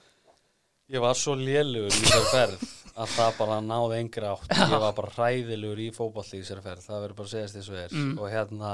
ég 0.94 1.02
var 1.02 1.18
svo 1.18 1.34
lélugur 1.34 1.98
í 1.98 2.06
þessar 2.06 2.30
ferð 2.30 2.70
að 2.98 3.12
það 3.14 3.36
bara 3.38 3.58
náði 3.62 4.00
engra 4.02 4.32
átt. 4.36 4.54
Ég 4.58 4.72
var 4.82 4.96
bara 4.98 5.12
hræðilugur 5.18 5.82
í 5.84 5.90
fótballí 5.96 6.40
í 6.40 6.42
þessar 6.44 6.64
ferð 6.66 6.88
það 6.88 7.04
verður 7.04 7.18
bara 7.20 7.28
að 7.30 7.34
segja 7.36 7.52
þess 7.54 7.70
að 7.74 7.84
er 7.84 7.94
Mm. 7.98 8.16
og 8.20 8.32
hérna 8.34 8.72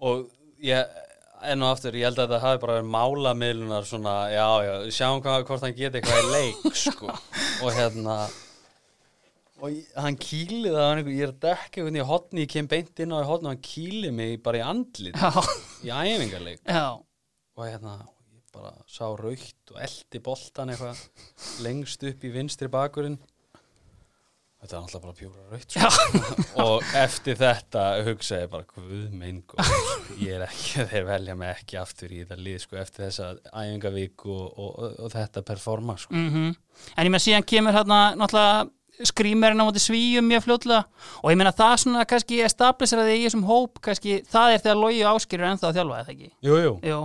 og 0.00 0.28
ég 0.64 1.00
enn 1.50 1.64
og 1.64 1.70
aftur, 1.72 1.96
ég 1.96 2.04
held 2.04 2.18
að 2.20 2.26
þetta 2.28 2.42
hafi 2.44 2.60
bara 2.60 2.74
verið 2.78 2.90
málamiðlunar 2.92 3.86
svona, 3.88 4.14
já, 4.28 4.46
já, 4.66 4.72
sjáum 4.92 5.22
hvað, 5.24 5.44
hvort 5.48 5.64
hann 5.64 5.76
geti 5.78 6.00
eitthvað 6.00 6.20
í 6.20 6.32
leik, 6.34 6.74
sko. 6.84 7.14
Og 7.64 7.72
hérna 7.78 8.16
og 9.60 9.66
ég, 9.72 9.88
hann 9.96 10.16
kýlið 10.20 10.76
það, 10.76 10.86
hann 10.90 11.10
ég 11.14 11.24
er 11.26 11.32
að 11.34 11.40
dekka 11.46 11.80
einhvern 11.80 11.98
í 12.00 12.04
hotni, 12.12 12.44
ég 12.44 12.52
kem 12.52 12.68
beint 12.68 13.02
inn 13.04 13.12
á 13.16 13.18
í 13.24 13.28
hotni 13.28 13.48
og 13.48 13.54
hann 13.54 13.64
kýlið 13.70 14.14
mig 14.20 14.36
bara 14.44 14.60
í 14.60 14.64
andlit 14.64 15.16
Já, 15.16 15.32
í 15.84 15.90
æfingarleik 15.96 16.60
já, 16.64 16.84
og 17.56 17.64
hérna, 17.66 17.96
ég 18.04 18.19
bara 18.54 18.72
sá 18.90 19.04
raukt 19.16 19.74
og 19.74 19.82
eldi 19.84 20.22
boltan 20.24 20.72
eitthvað 20.72 21.04
lengst 21.64 22.02
upp 22.08 22.24
í 22.26 22.32
vinstri 22.34 22.70
bakurinn 22.72 23.18
þetta 24.60 24.76
er 24.76 24.80
alltaf 24.82 25.04
bara 25.04 25.14
pjúra 25.16 25.44
raukt 25.50 25.76
sko. 25.76 26.40
og 26.64 26.96
eftir 27.00 27.38
þetta 27.40 27.84
hugsa 28.06 28.42
ég 28.42 28.50
bara, 28.52 28.66
guð 28.68 29.14
minn 29.16 29.40
ég 30.20 30.34
er 30.36 30.44
ekki, 30.46 30.84
þeir 30.90 31.06
velja 31.08 31.36
mig 31.38 31.54
ekki 31.54 31.78
aftur 31.80 32.12
í 32.12 32.24
þetta 32.24 32.40
lið, 32.40 32.58
sko, 32.66 32.80
eftir 32.82 33.06
þessa 33.06 33.30
æfingavík 33.54 34.26
og, 34.28 34.42
og, 34.50 34.74
og, 34.90 35.06
þetta 35.14 35.44
performa, 35.46 35.96
sko. 36.00 36.16
mhm. 36.16 36.52
En 36.96 37.08
ég 37.08 37.12
meina, 37.12 37.22
síðan 37.22 37.48
kemur 37.48 37.76
hérna 37.76 38.02
náttúrulega 38.16 38.68
skrýmerinn 39.00 39.60
á 39.60 39.64
móti 39.64 39.80
svíum 39.80 40.26
mjög 40.28 40.44
fljótlega 40.44 40.82
og 41.22 41.32
ég 41.32 41.38
meina 41.40 41.54
það 41.56 41.76
svona 41.84 42.04
kannski 42.08 42.42
establiseraði 42.44 43.16
í 43.16 43.24
þessum 43.24 43.46
hóp 43.48 43.80
kannski, 43.84 44.18
það 44.28 44.56
er 44.56 44.64
þegar 44.66 44.80
logi 44.82 45.00
er 45.00 45.46
ennþá 45.48 45.70
að 45.70 45.78
þjálfa, 45.78 46.00
eða 46.02 46.14
ekki? 46.14 46.30
Jú, 46.44 46.58
jú, 46.60 46.74
Jú. 46.84 47.00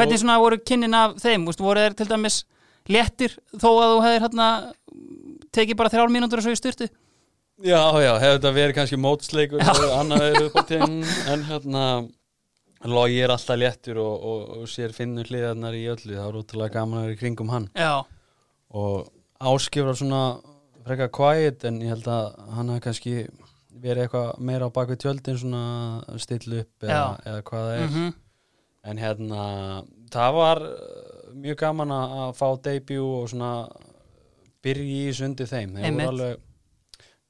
Hvernig 0.00 0.22
svona 0.22 0.38
voru 0.40 0.58
kynnin 0.64 0.96
af 0.96 1.18
þeim? 1.20 1.44
Úst, 1.50 1.60
voru 1.62 1.84
þeir 1.84 1.96
til 1.98 2.08
dæmis 2.10 2.40
léttir 2.90 3.36
þó 3.52 3.68
að 3.70 3.92
þú 3.92 3.98
hefðir 4.06 4.24
hérna 4.24 4.48
tekið 5.54 5.78
bara 5.78 5.92
þrjár 5.92 6.12
mínútur 6.14 6.40
og 6.40 6.46
svo 6.46 6.54
í 6.54 6.58
styrtu? 6.58 6.88
Já, 7.60 7.82
já, 8.00 8.14
hefur 8.16 8.38
þetta 8.38 8.54
verið 8.56 8.76
kannski 8.78 8.98
mótsleikur 9.00 9.60
og 9.60 9.92
annað 9.98 10.24
verið 10.24 10.46
upp 10.46 10.56
á 10.56 10.62
tinn 10.70 11.02
en 11.28 11.44
hérna 11.50 11.84
Logi 12.88 13.18
er 13.20 13.28
alltaf 13.28 13.58
léttur 13.60 13.98
og, 14.00 14.22
og, 14.24 14.44
og 14.62 14.68
sér 14.72 14.94
finnur 14.96 15.28
hliðarnar 15.28 15.74
í 15.76 15.82
öllu 15.92 16.14
það 16.14 16.28
er 16.30 16.38
útrúlega 16.38 16.78
gaman 16.78 17.02
að 17.02 17.04
vera 17.04 17.16
í 17.16 17.18
kringum 17.20 17.52
hann. 17.52 17.66
Já, 17.76 18.00
og 18.72 19.10
áskifra 19.50 19.92
svona 20.00 20.22
frekar 20.86 21.10
quiet 21.12 21.66
en 21.68 21.82
ég 21.84 21.92
held 21.92 22.08
að 22.08 22.30
hann 22.56 22.72
hafði 22.72 22.84
kannski 22.86 23.14
verið 23.84 24.06
eitthvað 24.06 24.40
meira 24.48 24.70
á 24.72 24.76
bakvið 24.78 25.02
tjöldin 25.04 25.40
svona 25.42 25.62
að 26.08 26.22
stilla 26.24 26.62
upp 26.64 26.88
eða, 26.88 27.04
eða 27.28 27.44
hvað 27.50 27.68
það 27.68 27.76
er. 27.76 27.86
Mm 27.90 28.10
en 28.86 29.00
hérna 29.00 29.44
það 30.12 30.36
var 30.36 30.62
uh, 30.66 31.32
mjög 31.40 31.58
gaman 31.64 31.94
að 31.94 32.36
fá 32.38 32.46
debut 32.64 33.00
og 33.04 33.28
svona 33.32 33.52
byrja 34.64 35.10
í 35.10 35.16
sundi 35.16 35.46
þeim. 35.48 35.76
Þeir 35.80 35.96
voru 35.96 36.08
alveg 36.14 36.46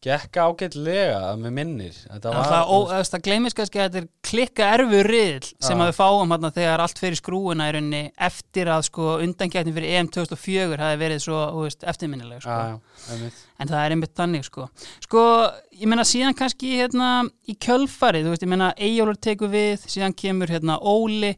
gekk 0.00 0.38
ágætlega 0.40 1.18
með 1.36 1.52
minnir 1.58 1.96
þetta 1.96 2.30
var 2.32 2.46
Það, 2.48 2.70
það, 2.88 3.02
það 3.10 3.24
gleymis 3.26 3.56
kannski 3.58 3.80
að 3.80 3.86
þetta 3.86 4.00
er 4.00 4.06
klikka 4.30 4.68
erfur 4.76 5.08
riðl 5.12 5.48
sem 5.60 5.82
að 5.82 5.90
við 5.90 5.98
fáum 5.98 6.32
hérna 6.32 6.50
þegar 6.56 6.82
allt 6.84 7.02
fyrir 7.02 7.20
skrúuna 7.20 7.66
í 7.68 7.74
rauninni 7.76 8.00
eftir 8.28 8.70
að 8.72 8.86
sko 8.88 9.10
undangættin 9.26 9.76
fyrir 9.76 9.98
EM 9.98 10.10
2004 10.16 10.80
hafi 10.80 11.00
verið 11.02 11.22
svo 11.26 11.42
veist, 11.58 11.84
eftirminnileg 11.92 12.40
sko. 12.40 12.56
já, 12.56 12.80
já, 13.12 13.30
en 13.60 13.72
það 13.74 13.84
er 13.84 13.96
einmitt 13.96 14.16
þannig 14.16 14.48
sko. 14.48 14.68
sko, 15.04 15.24
ég 15.76 15.92
meina 15.92 16.08
síðan 16.08 16.36
kannski 16.38 16.74
hérna 16.80 17.12
í 17.44 17.58
kjölfarið, 17.60 18.24
þú 18.24 18.34
veist, 18.34 18.46
ég 18.48 18.54
meina 18.54 18.72
Eyjólfur 18.80 19.20
tekur 19.28 19.52
við, 19.52 19.84
síðan 19.84 20.16
kemur 20.16 20.52
hérna 20.52 20.80
Óli 20.80 21.34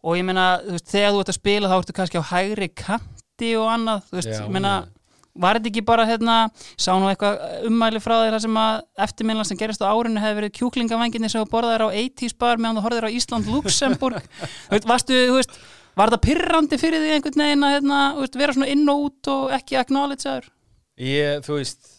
og 0.00 0.16
ég 0.16 0.24
meina, 0.24 0.54
þú 0.64 0.78
veist, 0.78 0.88
þegar 0.94 1.12
þú 1.12 1.24
ert 1.26 1.32
að 1.34 1.42
spila 1.42 1.68
þá 1.72 1.80
ertu 1.82 1.98
kannski 2.00 2.22
á 2.22 2.30
hægri 2.32 2.68
kanti 2.72 3.56
og 3.60 3.68
annað, 3.74 4.06
þú 4.08 4.18
veist, 4.22 4.32
Já, 4.32 4.40
ég 4.46 4.54
meina 4.56 4.78
já. 4.78 4.94
Var 5.40 5.58
þetta 5.58 5.70
ekki 5.72 5.84
bara 5.86 6.06
hérna, 6.08 6.36
sá 6.74 6.90
nú 6.98 7.08
eitthvað 7.10 7.66
ummæli 7.68 8.02
frá 8.02 8.16
þér 8.18 8.36
þar 8.36 8.44
sem 8.44 8.60
að 8.62 8.78
eftirminnilega 9.06 9.50
sem 9.50 9.60
gerist 9.60 9.84
á 9.84 9.90
árinu 9.90 10.22
hefði 10.22 10.40
verið 10.40 10.54
kjúklingavanginni 10.58 11.30
sem 11.32 11.44
þú 11.44 11.50
borðaðir 11.54 11.86
á 11.86 11.88
80s 11.94 12.38
bar 12.38 12.62
meðan 12.62 12.80
þú 12.80 12.86
horfðir 12.88 13.08
á 13.08 13.16
Ísland 13.18 13.50
Luxemburg 13.52 14.26
varstu, 14.92 15.20
þú 15.30 15.38
veist, 15.38 15.58
var 15.98 16.12
þetta 16.12 16.24
pyrrandi 16.26 16.80
fyrir 16.80 17.04
því 17.04 17.14
einhvern 17.16 17.44
veginn 17.44 17.68
að 17.68 17.76
hérna, 17.76 18.00
veist, 18.18 18.40
vera 18.42 18.56
svona 18.56 18.72
inn 18.74 18.84
og 18.92 19.06
út 19.08 19.30
og 19.34 19.54
ekki 19.58 19.78
acknowledge 19.80 20.28
aður? 20.28 20.50
Ég, 20.98 21.44
þú 21.46 21.60
veist 21.60 21.94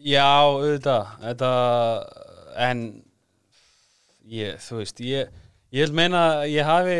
Já, 0.00 0.46
auðvitað 0.48 1.08
Þetta 1.20 1.48
En 2.60 2.84
ég, 4.30 4.60
Þú 4.62 4.78
veist 4.78 5.02
Ég, 5.04 5.32
ég 5.74 5.88
vil 5.88 5.96
meina 5.98 6.22
að 6.38 6.44
ég 6.54 6.68
hafi 6.68 6.96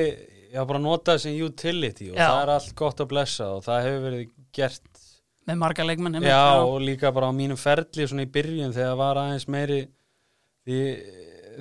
Ég 0.51 0.59
hafa 0.59 0.67
bara 0.73 0.83
notað 0.83 1.21
sem 1.23 1.37
utility 1.47 2.09
og 2.11 2.19
Já. 2.19 2.27
það 2.27 2.41
er 2.43 2.53
allt 2.57 2.73
gott 2.81 3.01
að 3.05 3.11
blessa 3.13 3.47
og 3.55 3.61
það 3.63 3.85
hefur 3.87 4.01
verið 4.09 4.25
gert 4.59 4.90
með 5.49 5.57
marga 5.63 5.85
leikmenn 5.87 6.15
einmitt, 6.19 6.31
Já, 6.31 6.61
og 6.63 6.81
líka 6.85 7.11
bara 7.15 7.31
á 7.31 7.33
mínum 7.35 7.59
ferli 7.59 8.07
svona 8.07 8.27
í 8.27 8.31
byrjun 8.31 8.75
þegar 8.77 8.97
var 9.01 9.21
aðeins 9.23 9.47
meiri 9.51 9.81
því, 10.67 10.81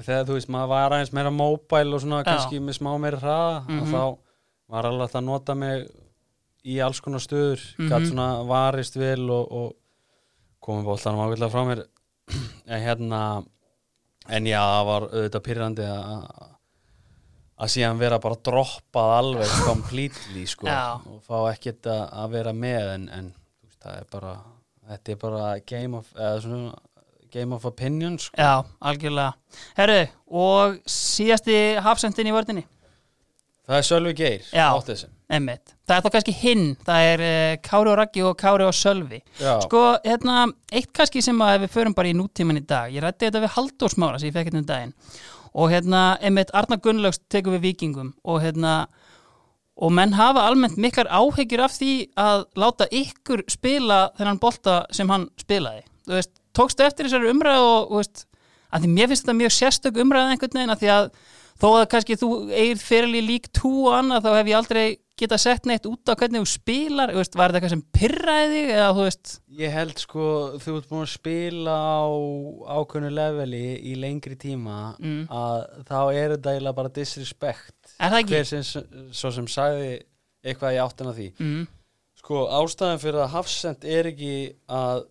þegar 0.04 0.26
þú 0.28 0.36
veist 0.38 0.52
maður 0.54 0.72
var 0.74 0.96
aðeins 0.98 1.14
meira 1.16 1.32
móbæl 1.34 1.94
og 1.96 2.02
svona 2.04 2.20
Já. 2.24 2.28
kannski 2.32 2.60
með 2.62 2.78
smá 2.80 2.92
meira 3.00 3.18
hraða 3.22 3.64
Mhm. 3.68 3.80
og 3.82 3.88
þá 3.88 4.04
var 4.70 4.84
hægt 4.92 5.16
að 5.16 5.24
nota 5.26 5.56
mig 5.56 5.88
í 6.66 6.80
alls 6.84 7.00
konar 7.02 7.20
stöður 7.24 7.62
Mhm. 7.80 7.90
gætt 7.90 8.10
svona 8.12 8.28
varist 8.46 8.96
vel 9.00 9.30
og, 9.30 9.52
og 9.52 9.74
komið 10.62 10.86
bóltanum 10.86 11.24
ágætlega 11.26 11.52
frá 11.52 11.64
mér 11.66 11.86
en 12.68 12.82
hérna 12.84 13.46
en 14.30 14.46
já, 14.46 14.60
það 14.62 14.86
var 14.86 15.02
auðvitað 15.10 15.44
pyrrandi 15.48 15.82
að 15.88 16.46
að 17.60 17.68
síðan 17.74 17.98
vera 18.00 18.20
bara 18.20 18.36
droppað 18.36 19.10
alveg 19.18 19.50
completely 19.68 20.46
sko 20.48 20.68
Já. 20.68 20.96
og 20.96 21.24
fá 21.28 21.52
ekkert 21.54 21.88
að, 21.92 22.30
vera 22.32 22.54
með 22.54 22.94
en, 22.94 23.10
en 23.10 23.34
það 23.84 24.00
er 24.00 24.08
bara 24.12 24.34
þetta 24.90 25.14
er 25.14 25.22
bara 25.22 25.44
game 25.70 26.00
of, 26.00 26.10
eða 26.18 26.42
svona, 26.44 26.74
game 27.34 27.56
of 27.56 27.66
opinion 27.70 28.18
sko. 28.22 28.36
Já, 28.38 28.66
algjörlega. 28.82 29.62
Herru, 29.78 30.02
og 30.42 30.82
síðasti 30.90 31.56
hafsendin 31.86 32.30
í 32.30 32.36
vördinni? 32.36 32.66
það 33.70 33.78
er 33.78 33.86
Sölvi 33.86 34.14
Geir 34.18 34.46
Já. 34.50 34.68
Einmitt. 35.30 35.76
Það 35.86 35.94
er 35.94 36.02
þá 36.02 36.14
kannski 36.16 36.34
hinn, 36.34 36.64
það 36.88 37.08
er 37.08 37.22
uh, 37.22 37.52
Kári 37.62 37.92
og 37.92 37.98
Raggi 38.00 38.24
og 38.26 38.32
Kári 38.40 38.66
og 38.66 38.74
Sölvi. 38.74 39.20
Já. 39.38 39.60
Sko, 39.62 39.82
hérna, 40.02 40.48
eitt 40.74 40.90
kannski 40.98 41.22
sem 41.22 41.38
að 41.46 41.68
við 41.68 41.76
förum 41.76 41.94
bara 41.98 42.10
í 42.10 42.16
nútíman 42.18 42.58
í 42.58 42.64
dag, 42.66 42.90
ég 42.90 43.06
rætti 43.06 43.28
þetta 43.28 43.44
við 43.44 43.54
Halldórsmára 43.58 44.22
sem 44.22 44.32
ég 44.32 44.34
fekk 44.40 44.50
hérna 44.50 44.64
um 44.64 44.72
daginn 44.72 44.96
og 45.60 45.72
hérna, 45.74 46.02
einmitt 46.22 46.52
Arna 46.54 46.78
Gunnlaugs 46.82 47.22
tekur 47.30 47.56
við 47.58 47.70
vikingum 47.70 48.12
og 48.24 48.42
hérna 48.44 48.74
og 49.80 49.94
menn 49.96 50.16
hafa 50.18 50.44
almennt 50.50 50.80
miklar 50.82 51.08
áhyggjur 51.08 51.64
af 51.64 51.76
því 51.78 51.94
að 52.20 52.46
láta 52.60 52.88
ykkur 52.92 53.46
spila 53.52 54.00
þennan 54.18 54.42
bolta 54.42 54.82
sem 54.96 55.10
hann 55.12 55.30
spilaði. 55.40 55.86
Þú 56.08 56.18
veist, 56.18 56.34
tókstu 56.58 56.84
eftir 56.84 57.08
þessari 57.08 57.32
umræðu 57.32 57.68
og, 57.70 57.92
þú 57.92 58.02
veist, 58.02 58.26
að 58.70 58.86
því 58.86 58.94
mér 58.96 59.12
finnst 59.12 59.26
þetta 59.26 59.38
mjög 59.40 59.56
sérstök 59.56 60.02
umræða 60.04 60.34
einhvern 60.34 60.58
veginn 60.60 60.74
að 60.76 60.82
því 60.84 60.92
að 60.96 61.12
þó 61.60 61.68
að 61.70 61.86
kannski 61.94 62.18
þú 62.20 62.30
eigir 62.50 62.82
fyrirli 62.82 63.22
lík 63.26 63.50
tú 63.56 63.72
og 63.88 63.96
annað 64.00 64.28
þá 64.28 64.30
hef 64.36 64.52
ég 64.52 64.60
aldrei 64.60 64.86
getað 65.20 65.42
sett 65.44 65.66
neitt 65.70 65.86
út 65.90 66.10
á 66.10 66.14
hvernig 66.20 66.42
þú 66.44 66.50
spilar, 66.54 67.12
veist, 67.16 67.36
var 67.38 67.52
þetta 67.52 67.60
eitthvað 67.60 67.74
sem 67.76 67.84
pyrraði 68.00 68.54
þig 68.56 68.72
eða 68.76 68.90
þú 68.98 69.06
veist, 69.08 69.34
Ég 69.60 69.74
held 69.76 70.00
sko, 70.00 70.28
þú 70.64 70.76
ert 70.80 70.90
búin 70.92 71.04
að 71.06 71.12
spila 71.14 71.76
á 71.76 72.04
ákveðnu 72.80 73.10
leveli 73.16 73.64
í 73.92 73.96
lengri 74.00 74.38
tíma 74.40 74.78
Mm. 75.00 75.26
að 75.28 75.84
þá 75.90 75.98
er 76.14 76.36
þetta 76.38 76.54
eiginlega 76.54 76.76
bara 76.80 76.94
disrespect. 76.96 77.76
Er 78.00 78.16
hver 78.24 78.46
sem, 78.48 78.64
svo 79.12 79.32
sem 79.36 79.48
sagði 79.52 79.92
eitthvað 80.46 80.78
í 80.78 80.82
áttina 80.86 81.14
því. 81.18 81.30
Mm, 81.40 81.68
Sko, 82.20 82.46
ástæðan 82.52 83.00
fyrir 83.00 83.22
að 83.24 83.30
Hafsend 83.32 83.86
er 83.88 84.10
ekki 84.12 84.34
að 84.70 85.06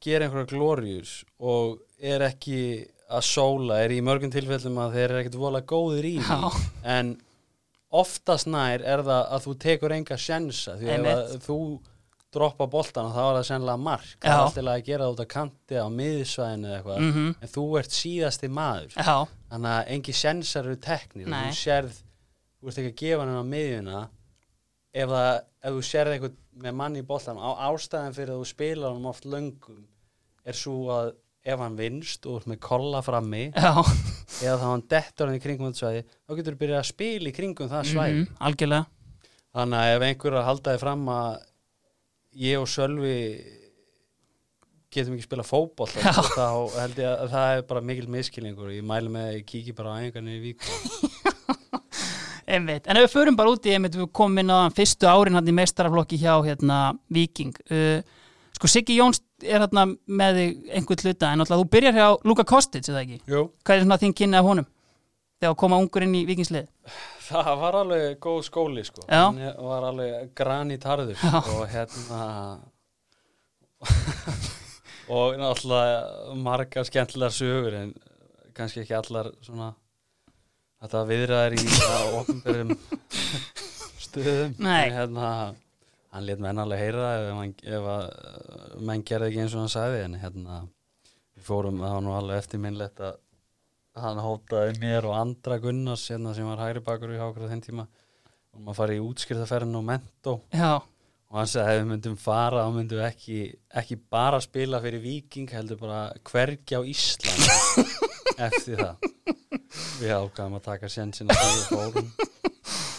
gera 0.00 0.26
einhverja 0.28 0.46
glórius 0.52 1.24
og 1.42 1.80
er 2.00 2.22
ekki 2.28 2.86
að 3.10 3.22
sóla, 3.26 3.80
er 3.84 3.90
í 3.94 4.00
mörgum 4.02 4.30
tilfellum 4.30 4.78
að 4.82 4.94
þeir 4.94 5.04
eru 5.10 5.18
ekkert 5.22 5.38
vola 5.38 5.60
góðir 5.62 6.06
í 6.08 6.14
Já. 6.22 6.50
en 6.84 7.16
oftast 8.02 8.48
nær 8.50 8.82
er 8.84 9.02
það 9.06 9.28
að 9.36 9.44
þú 9.46 9.54
tekur 9.66 9.94
enga 9.96 10.16
sjensa 10.20 10.74
því 10.80 10.90
Einmitt. 10.94 11.12
að 11.12 11.36
þú 11.46 11.58
droppa 12.36 12.66
boltan 12.68 13.12
þá 13.14 13.20
er 13.22 13.36
það 13.38 13.46
sennilega 13.48 13.80
mark. 13.80 14.08
Það 14.20 14.32
er 14.32 14.42
alltaf 14.42 14.66
að 14.72 14.82
gera 14.88 15.04
það 15.06 15.12
út 15.14 15.22
að 15.24 15.28
kanti 15.32 15.78
á 15.80 15.86
miðsvæðinu 15.96 16.68
eða 16.68 16.76
eitthvað. 16.80 16.98
Mhm, 17.06 17.28
en 17.40 17.52
þú 17.54 17.64
ert 17.80 17.94
síðasti 17.96 18.50
maður. 18.52 18.96
Já, 18.96 19.16
þannig 19.52 19.70
að 19.76 19.92
engi 19.96 20.14
sjensar 20.20 20.68
eru 20.68 20.76
teknir. 20.88 21.30
Þú 21.32 21.54
sérð, 21.62 22.00
þú 22.60 22.68
ert 22.72 22.80
ekki 22.82 22.92
að 22.92 23.00
gefa 23.02 23.24
hann 23.24 23.40
á 23.40 23.44
miðjuna 23.54 24.02
ef, 24.96 25.08
það, 25.08 25.30
ef 25.62 25.76
þú 25.78 25.84
sérð 25.90 26.12
eitthvað 26.16 26.36
með 26.66 26.76
manni 26.80 27.02
í 27.02 27.06
boltan 27.06 27.40
á 27.40 27.50
ástæðan 27.70 28.14
fyrir 28.16 28.34
að 28.34 28.42
þú 28.42 28.48
spilar 28.52 28.92
hann 28.96 29.08
oft 29.10 29.24
löngum 29.28 29.80
er 30.46 30.56
svo 30.56 30.76
að 30.92 31.10
ef 31.46 31.62
hann 31.62 31.78
vinst 31.78 32.26
og 32.26 32.40
ert 32.40 32.50
með 32.50 32.60
kolla 32.66 33.02
frammi 33.06 33.44
já, 33.50 33.72
eða 34.42 34.56
þá 34.60 34.66
hann 34.66 34.86
dettur 34.90 35.30
hann 35.30 35.38
í 35.38 35.42
kringum 35.42 35.70
þetta 35.70 35.82
svæði 35.82 36.02
þá 36.06 36.38
getur 36.38 36.56
þú 36.56 36.62
byrjað 36.62 36.80
að 36.80 36.88
spila 36.90 37.30
í 37.30 37.34
kringum 37.36 37.70
það 37.72 37.90
svæði 37.92 38.16
mhm, 38.16 38.40
algjörlega 38.48 38.88
þannig 39.56 39.82
að 39.82 39.92
ef 39.94 40.06
einhver 40.08 40.32
er 40.32 40.40
að 40.40 40.48
halda 40.50 40.74
þið 40.74 40.82
fram 40.84 41.06
að 41.16 41.30
ég 42.46 42.60
og 42.60 42.68
Sölvi 42.68 43.14
getum 44.96 45.16
ekki 45.16 45.26
spila 45.26 45.44
Já. 46.00 46.12
þá 46.12 46.48
held 46.80 47.00
ég 47.02 47.08
að 47.12 47.32
það 47.36 47.54
er 47.54 47.64
bara 47.70 47.84
mikil 47.84 48.10
miskilningur 48.12 48.74
ég 48.74 48.86
mæli 48.86 49.12
með 49.12 49.30
að 49.30 49.38
ég 49.38 49.48
kíki 49.50 49.76
bara 49.76 49.96
á 49.96 50.00
æfingarnir 50.02 50.40
í 50.40 50.44
vík 50.50 50.66
Einmitt. 52.46 52.86
En 52.86 52.94
ef 52.94 53.08
við 53.08 53.14
förum 53.16 53.36
bara 53.38 53.50
út 53.50 53.64
í, 53.66 53.72
einmitt, 53.74 53.96
við 53.98 54.06
komum 54.14 54.38
inn 54.38 54.52
á 54.54 54.70
fyrstu 54.70 55.08
árin 55.10 55.34
hann 55.34 55.48
í 55.50 55.54
meistaraflokki 55.56 56.18
hjá 56.20 56.36
hérna, 56.46 56.94
Viking. 57.10 57.56
Uh, 57.66 58.06
sko 58.56 58.70
Siggi 58.72 58.96
Jóns 58.98 59.20
er 59.44 59.60
hérna 59.64 59.84
með 60.08 60.40
einhvern 60.72 61.04
hluta, 61.04 61.32
en 61.32 61.44
alltaf 61.44 61.60
þú 61.60 61.68
byrjar 61.76 61.98
hjá 61.98 62.06
Luka 62.24 62.44
Kostic, 62.48 62.88
eða 62.88 63.04
ekki? 63.04 63.20
Jú. 63.28 63.44
Hvað 63.64 63.76
er 63.76 63.84
svona 63.84 64.00
þín 64.02 64.16
kynni 64.16 64.38
af 64.40 64.48
honum? 64.48 64.68
Þegar 65.36 65.52
að 65.52 65.60
koma 65.60 65.78
ungur 65.82 66.06
inn 66.06 66.16
í 66.16 66.24
Vikingslið? 66.28 66.70
það 67.26 67.52
var 67.60 67.76
alveg 67.80 68.18
góð 68.22 68.42
skóli 68.46 68.84
sko 68.86 69.02
Já. 69.06 69.24
hann 69.26 69.40
var 69.66 69.86
alveg 69.88 70.28
granít 70.38 70.84
harður 70.86 71.18
Já. 71.18 71.40
og 71.42 71.64
hérna 71.72 72.20
og 75.16 75.36
náttúrulega 75.40 76.36
margar 76.46 76.86
skemmtilegar 76.86 77.34
sögur 77.34 77.76
en 77.80 77.92
kannski 78.56 78.84
ekki 78.84 78.96
allar 78.98 79.32
svona 79.44 79.72
þetta 80.82 81.02
viðraðar 81.10 81.58
í 81.58 81.66
ofnbyrjum 82.20 82.72
stöðum 84.06 84.56
Nei. 84.62 84.86
En 84.86 84.96
hérna 85.00 85.30
hann 86.16 86.24
let 86.24 86.40
menn 86.40 86.62
alveg 86.62 86.80
heyra 86.80 87.12
það 87.12 87.62
ef, 87.76 87.86
að 87.92 88.82
menn 88.88 89.04
gerði 89.06 89.30
ekki 89.30 89.44
eins 89.44 89.54
og 89.56 89.64
hann 89.64 89.72
sagði 89.72 90.02
en 90.06 90.18
hérna 90.22 90.62
við 91.36 91.44
fórum, 91.44 91.80
það 91.82 91.94
var 91.96 92.04
nú 92.06 92.16
alveg 92.16 92.42
eftirminnlegt 92.42 93.02
að 93.04 93.22
hann 94.00 94.20
hótaði 94.24 94.76
mér 94.80 95.08
og 95.08 95.16
andra 95.16 95.58
Gunnars 95.60 96.04
hérna, 96.12 96.34
sem 96.36 96.48
var 96.48 96.60
hægri 96.64 96.82
bakur 96.84 97.12
í 97.12 97.20
hákur 97.20 97.48
á 97.48 97.50
þenn 97.52 97.64
tíma 97.64 97.86
og 97.86 98.62
maður 98.64 98.78
farið 98.80 99.00
í 99.00 99.04
útskriðaferðin 99.04 99.78
og 99.78 99.84
mentó. 99.84 100.34
Já, 100.52 100.72
og 100.80 101.38
hann 101.40 101.50
sagði 101.52 101.66
að 101.66 101.76
ef 101.76 101.82
við 101.82 101.90
myndum 101.92 102.18
fara 102.20 102.64
þá 102.64 102.76
myndum 102.76 103.00
við 103.00 103.08
ekki, 103.10 103.40
ekki 103.82 103.98
bara 104.16 104.40
spila 104.44 104.80
fyrir 104.84 105.04
Viking 105.04 105.52
heldur 105.52 105.80
bara 105.80 106.00
hvergi 106.30 106.76
á 106.76 106.80
Ísland 106.80 107.92
eftir 108.48 108.80
það. 108.80 109.10
Við 110.00 110.12
ákvæðum 110.16 110.56
að 110.60 110.66
taka 110.70 110.92
sjensin 110.92 111.32
að 111.32 111.42
því 111.42 111.56
við 111.56 111.68
fórum 111.72 112.12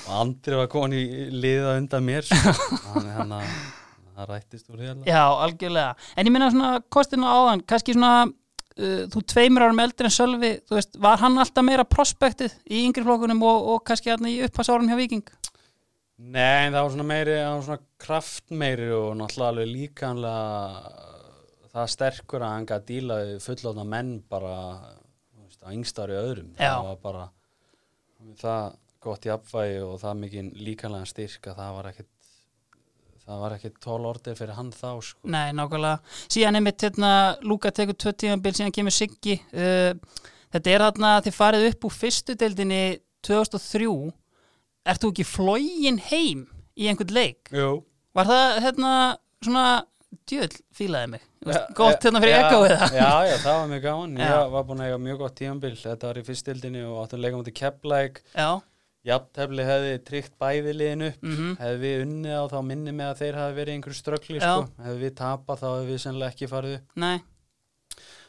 Andri 0.08 0.56
var 0.56 0.70
komin 0.72 0.96
í 0.96 1.28
liða 1.34 1.78
undan 1.82 2.06
mér 2.08 2.28
sko. 2.28 2.54
hann, 2.94 3.08
hann, 3.18 3.34
það 4.16 4.30
rættist 4.32 4.70
úr 4.72 4.84
alveg 4.84 5.10
já, 5.10 5.24
algjörlega. 5.24 5.96
En 6.16 6.30
ég 6.30 6.36
minna 6.36 6.52
svona 6.54 6.78
kostinu 6.94 7.28
áðan, 7.28 7.64
kannski 7.68 7.96
svona 7.98 8.28
uh, 8.28 9.02
þú 9.14 9.24
tveimur 9.34 9.68
árum 9.68 9.84
eldri 9.84 10.10
en 10.10 10.16
Sölvi, 10.16 10.54
þú 10.68 10.80
veist, 10.80 10.96
var 11.04 11.20
hann 11.24 11.38
alltaf 11.42 11.68
meira 11.68 11.88
prospektið 11.88 12.56
í 12.72 12.86
yngri 12.88 13.06
flokkunum 13.08 13.44
og, 13.48 13.74
og 13.74 13.84
kannski 13.88 14.14
hérna 14.14 14.32
í 14.32 14.40
upphasárum 14.48 14.88
hjá 14.90 14.98
Viking? 15.00 15.28
Nei, 16.18 16.72
það 16.74 16.80
var 16.80 16.94
svona 16.96 17.10
meiri, 17.12 17.36
það 17.38 17.52
var 17.52 17.66
svona 17.68 17.84
kraftmeiri 18.02 18.88
og 18.96 19.12
náttúrulega 19.20 19.52
alveg 19.54 19.68
líkanlega 19.70 21.04
það 21.78 21.92
sterkur 21.94 22.46
að 22.46 22.54
hann 22.56 22.66
gæti 22.72 22.96
dílaði 22.96 23.36
fullóðna 23.44 23.86
menn 23.86 24.16
bara 24.32 24.56
á 25.68 25.70
yngstári 25.76 26.16
öðrum 26.16 26.54
Já. 26.56 26.72
það 26.72 26.88
var 26.88 27.00
bara 27.04 27.24
það 28.40 28.78
gott 29.08 29.26
í 29.28 29.34
apvægi 29.34 29.82
og 29.86 29.98
það 30.04 30.22
mikið 30.22 30.62
líkanlega 30.68 31.10
styrk 31.10 31.50
að 31.52 31.60
það 31.62 31.74
var 31.80 31.90
ekkit 31.92 32.14
það 33.28 33.42
var 33.44 33.58
ekkit 33.58 33.80
tól 33.84 34.00
orðið 34.08 34.38
fyrir 34.40 34.56
hann 34.56 34.70
þá 34.72 34.92
sko. 35.04 35.20
Nei, 35.28 35.50
nákvæmlega. 35.58 36.14
Síðan 36.32 36.60
einmitt 36.62 36.86
hérna, 36.86 37.10
Lúka 37.44 37.74
tekur 37.76 37.98
tvö 38.00 38.14
tímabil, 38.16 38.54
síðan 38.56 38.76
kemur 38.76 38.96
Siggi. 38.96 39.36
Uh, 39.52 40.24
þetta 40.56 40.72
er 40.72 40.86
þarna 40.86 41.10
að 41.18 41.26
þið 41.28 41.36
farið 41.42 41.68
upp 41.74 41.90
úr 41.90 41.98
fyrstu 41.98 42.38
deildinni 42.40 42.82
2003. 43.28 43.90
Ert 44.88 45.04
þú 45.04 45.12
ekki 45.12 45.28
flógin 45.28 46.00
heim 46.08 46.46
í 46.78 46.88
einhvern 46.88 47.16
leik? 47.18 47.52
Jú 47.52 47.82
Var 48.18 48.30
það 48.30 48.60
hérna 48.64 48.92
svona 49.46 49.66
djöðl 50.30 50.62
fílaði 50.74 51.10
mig? 51.12 51.26
Ja, 51.48 51.60
Gott 51.78 52.06
hérna 52.06 52.22
fyrir 52.24 52.34
ja, 52.34 52.40
ekkoið 52.48 52.72
það? 52.74 52.96
Já, 52.98 53.12
já, 53.28 53.36
það 53.44 53.60
var 53.60 53.68
mjög 53.72 53.84
gaman 53.84 54.16
Já. 54.18 54.24
Ég 54.26 54.56
var 54.56 54.66
búin 54.68 54.82
að 54.82 54.90
eiga 54.90 55.02
mjög 55.04 55.20
gott 55.22 55.36
tímabil 55.38 55.74
Þetta 55.78 56.10
var 56.10 56.20
í 56.20 56.24
fyrstildinni 56.28 56.82
og 56.88 56.98
áttum 57.04 57.20
að 57.20 57.26
leika 57.26 57.42
mútið 57.42 57.58
Keflæk 57.60 58.22
Já, 58.32 58.50
Jafntefli 59.08 59.64
hefði 59.68 59.94
tryggt 60.08 60.34
bæði 60.42 60.74
liðin 60.76 61.06
upp. 61.08 61.22
Mhm, 61.24 61.54
Hefði 61.62 61.80
við 61.86 62.02
unnið 62.06 62.36
á 62.36 62.44
þá 62.52 62.58
minni 62.68 62.92
með 62.98 63.10
að 63.14 63.22
þeir 63.22 63.40
hafi 63.42 63.58
verið 63.62 63.74
einhverju 63.78 64.00
ströggli 64.02 64.42
sko. 64.44 64.68
Hefði 64.84 65.00
við 65.06 65.16
tapað 65.22 65.62
þá 65.64 65.68
hefði 65.72 65.88
við 65.94 66.02
sennilega 66.04 66.34
ekki 66.36 66.50
farið 66.52 66.78
upp. 66.82 66.88
Nei, 66.96 67.18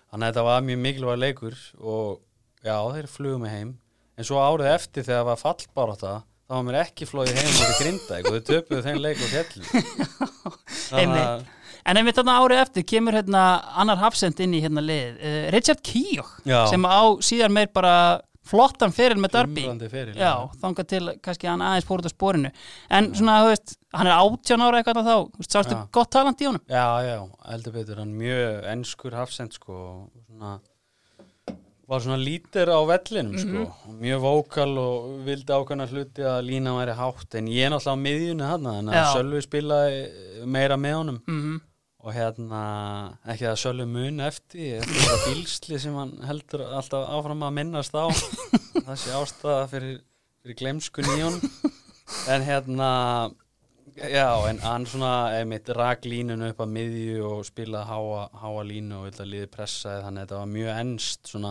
Þannig 0.09 0.25
að 0.25 0.31
þetta 0.33 0.43
var 0.47 0.63
mjög 0.65 0.79
mikilvæg 0.87 1.19
leikur 1.21 1.57
og 1.85 2.21
já, 2.65 2.77
þeir 2.95 3.09
flugum 3.13 3.43
mig 3.45 3.51
heim. 3.53 3.75
En 4.17 4.25
svo 4.25 4.39
árið 4.41 4.71
eftir 4.73 5.05
þegar 5.05 5.19
það 5.21 5.27
var 5.29 5.41
fallbarátta 5.43 6.13
þá 6.49 6.55
var 6.55 6.63
mér 6.65 6.79
ekki 6.81 7.07
flóið 7.11 7.37
heim 7.37 7.51
út 7.53 7.69
í 7.69 7.77
grindaðik 7.83 8.31
og 8.31 8.39
þau 8.39 8.47
töpuðu 8.49 8.83
þeim 8.87 9.03
leik 9.05 9.21
og 9.21 9.33
fjalli. 9.35 9.85
Einmitt. 11.03 11.55
En 11.89 11.97
einmitt 12.01 12.17
þarna 12.19 12.39
árið 12.43 12.61
eftir 12.63 12.85
kemur 12.89 13.17
hérna 13.17 13.43
annar 13.81 14.01
hafsend 14.01 14.41
inn 14.45 14.57
í 14.57 14.61
hérna 14.65 14.83
lið, 14.85 15.21
uh, 15.21 15.45
Richard 15.55 15.81
Keogh 15.85 16.33
sem 16.73 16.85
á 16.89 17.01
síðan 17.25 17.55
meir 17.55 17.69
bara 17.73 17.93
flottan 18.49 18.93
feril 18.97 19.19
með 19.21 19.35
Darby. 19.37 19.65
Feril, 19.93 20.15
Já, 20.17 20.33
þangað 20.63 20.87
til 20.95 21.03
kannski 21.25 21.49
hann 21.51 21.61
aðeins 21.65 21.87
fór 21.89 22.01
út 22.03 22.09
á 22.09 22.13
sporinu. 22.15 22.51
En 22.91 23.11
svona, 23.15 23.37
þú 23.45 23.51
veist, 23.53 23.77
hann 23.95 24.07
er 24.09 24.17
18 24.17 24.65
ára 24.65 24.81
eitthvað 24.83 25.11
þá, 25.11 25.45
sástu 25.49 25.77
Já. 25.77 25.85
gott 25.93 26.11
talant 26.17 26.41
í 26.41 26.49
honum? 26.49 26.65
Já, 26.69 26.87
já, 27.05 27.19
heldur 27.53 27.73
betur, 27.77 28.01
hann 28.03 28.17
mjög 28.19 28.65
ennskur 28.73 29.13
hafsend 29.19 29.53
sko, 29.59 30.09
svona, 30.27 30.59
var 31.89 32.03
svona 32.05 32.19
lítir 32.21 32.69
á 32.69 32.81
vellinum 32.85 33.39
sko, 33.41 33.63
Mhm. 33.65 33.89
og 33.89 33.95
mjög 34.03 34.21
vókal 34.21 34.73
og 34.79 35.25
vildi 35.25 35.53
ákveðna 35.57 35.87
hluti 35.89 36.21
að 36.21 36.43
lína 36.45 36.75
væri 36.77 36.95
hátt, 36.99 37.35
en 37.35 37.47
ég 37.49 37.65
er 37.65 37.71
náttúrulega 37.71 37.97
á 37.97 38.05
miðjunni 38.05 38.45
hann, 38.49 38.67
en 38.67 38.87
að. 38.93 39.15
Sölvi 39.17 39.41
spilaði 39.47 40.45
meira 40.47 40.77
með 40.77 40.95
honum 40.99 41.21
Mm 41.27 41.61
og 42.05 42.15
hérna, 42.15 42.61
ekki 43.27 43.49
að 43.51 43.59
Sölvi 43.63 43.89
mun 43.91 44.23
eftir, 44.23 44.79
eftir 44.79 45.03
það 45.03 45.25
bílsli 45.27 45.81
sem 45.83 45.97
hann 45.99 46.15
heldur 46.29 46.63
alltaf 46.69 47.09
áfram 47.17 47.43
að 47.49 47.57
minnast 47.59 47.99
á, 47.99 48.07
sé 48.95 49.17
ástæða 49.19 49.67
fyrir, 49.73 49.99
fyrir 50.43 50.61
glemskun 50.63 51.11
í 51.17 51.19
honum, 51.25 51.75
en 52.31 52.47
hérna, 52.47 52.91
Já, 53.99 54.47
en 54.47 54.61
hann 54.63 54.85
svona 54.87 55.33
einmitt 55.35 55.67
rak 55.75 56.05
línunu 56.07 56.53
upp 56.53 56.61
að 56.63 56.71
miðju 56.71 57.23
og 57.27 57.41
spilaði 57.49 57.89
háa, 57.89 58.21
háa 58.31 58.61
línu 58.69 59.01
og 59.01 59.09
vildi 59.09 59.25
að 59.25 59.31
liði 59.33 59.49
pressaði 59.51 60.05
þannig 60.05 60.21
að 60.21 60.29
þetta 60.29 60.39
var 60.39 60.53
mjög 60.53 60.69
ennst 60.83 61.31
svona 61.33 61.51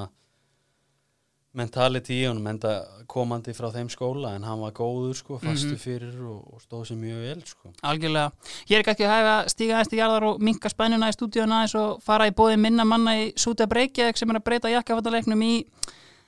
mentality 1.58 2.20
í 2.22 2.28
honum 2.30 2.46
enda 2.52 2.72
komandi 3.10 3.54
frá 3.58 3.68
þeim 3.74 3.88
skóla 3.90 4.36
en 4.38 4.44
hann 4.46 4.60
var 4.62 4.72
góður 4.78 5.16
sko, 5.18 5.40
fastu 5.42 5.74
Mhm. 5.74 5.80
fyrir 5.82 6.18
og, 6.22 6.54
og 6.54 6.62
stóð 6.62 6.84
sér 6.92 6.98
mjög 7.02 7.22
vel 7.26 7.42
sko. 7.50 7.72
Algjörlega. 7.82 8.32
Ég 8.70 8.78
er 8.78 8.84
ekki 8.94 9.06
að 9.08 9.14
hæfa 9.16 9.36
stíga 9.50 9.74
aðeins 9.78 9.90
til 9.90 10.00
jarðar 10.00 10.24
og 10.30 10.40
minka 10.42 10.70
spænuna 10.70 11.10
í 11.10 11.16
stúdíuna 11.18 11.62
aðeins 11.64 11.76
og 11.82 12.02
fara 12.06 12.28
í 12.30 12.36
bóði 12.38 12.60
minna 12.62 12.86
manna 12.86 13.16
í 13.18 13.32
Súta 13.36 13.66
Breykjavík 13.68 14.18
sem 14.18 14.30
er 14.30 14.40
að 14.40 14.44
breyta 14.46 14.70
jakkafættaleiknum 14.76 15.42
í 15.42 15.66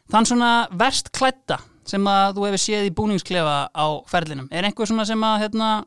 þann 0.09 0.25
svona 0.25 0.51
verst 0.71 1.11
klætta 1.11 1.59
sem 1.85 2.03
að 2.05 2.35
þú 2.37 2.45
hefur 2.49 2.63
séð 2.65 2.87
í 2.89 2.95
búningsklefa 2.97 3.69
á 3.73 3.85
ferlinum. 4.09 4.47
Er 4.51 4.63
einhver 4.63 4.85
svona 4.89 5.05
sem 5.05 5.21
að, 5.21 5.39
hérna, 5.45 5.85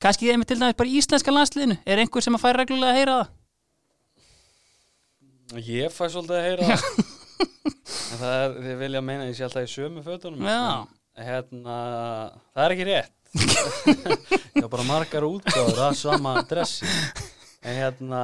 kannski 0.00 0.30
einmitt 0.32 0.48
til 0.48 0.56
dæmis 0.60 0.76
bara 0.76 0.88
í 0.88 0.96
íslenska 1.00 1.32
landsliðinu, 1.32 1.78
er 1.86 1.98
einhver 1.98 2.22
sem 2.22 2.34
að 2.34 2.40
færa 2.44 2.60
reglulega 2.64 2.92
að 2.92 2.98
heyra 3.00 3.18
það? 3.20 3.28
Ég 5.66 5.90
fæ 5.90 6.04
svolítið 6.12 6.36
að 6.38 6.44
heyra 6.46 6.66
það 6.70 7.09
en 7.40 8.20
það 8.20 8.34
er, 8.36 8.56
þið 8.66 8.76
vilja 8.84 9.02
meina 9.04 9.28
ég 9.28 9.36
sé 9.38 9.46
alltaf 9.46 9.66
í 9.66 9.72
sömu 9.72 10.04
fötunum. 10.06 10.44
Já. 10.46 10.86
en 11.20 11.26
hérna, 11.26 11.78
það 12.54 12.64
er 12.64 12.74
ekki 12.76 12.88
rétt. 12.90 13.16
Ég 14.56 14.64
var 14.64 14.72
bara 14.72 14.86
margar 14.88 15.22
útgáður 15.28 15.84
að 15.84 15.92
sama 16.00 16.32
dressi 16.50 16.88
en 17.62 17.76
hérna 17.76 18.22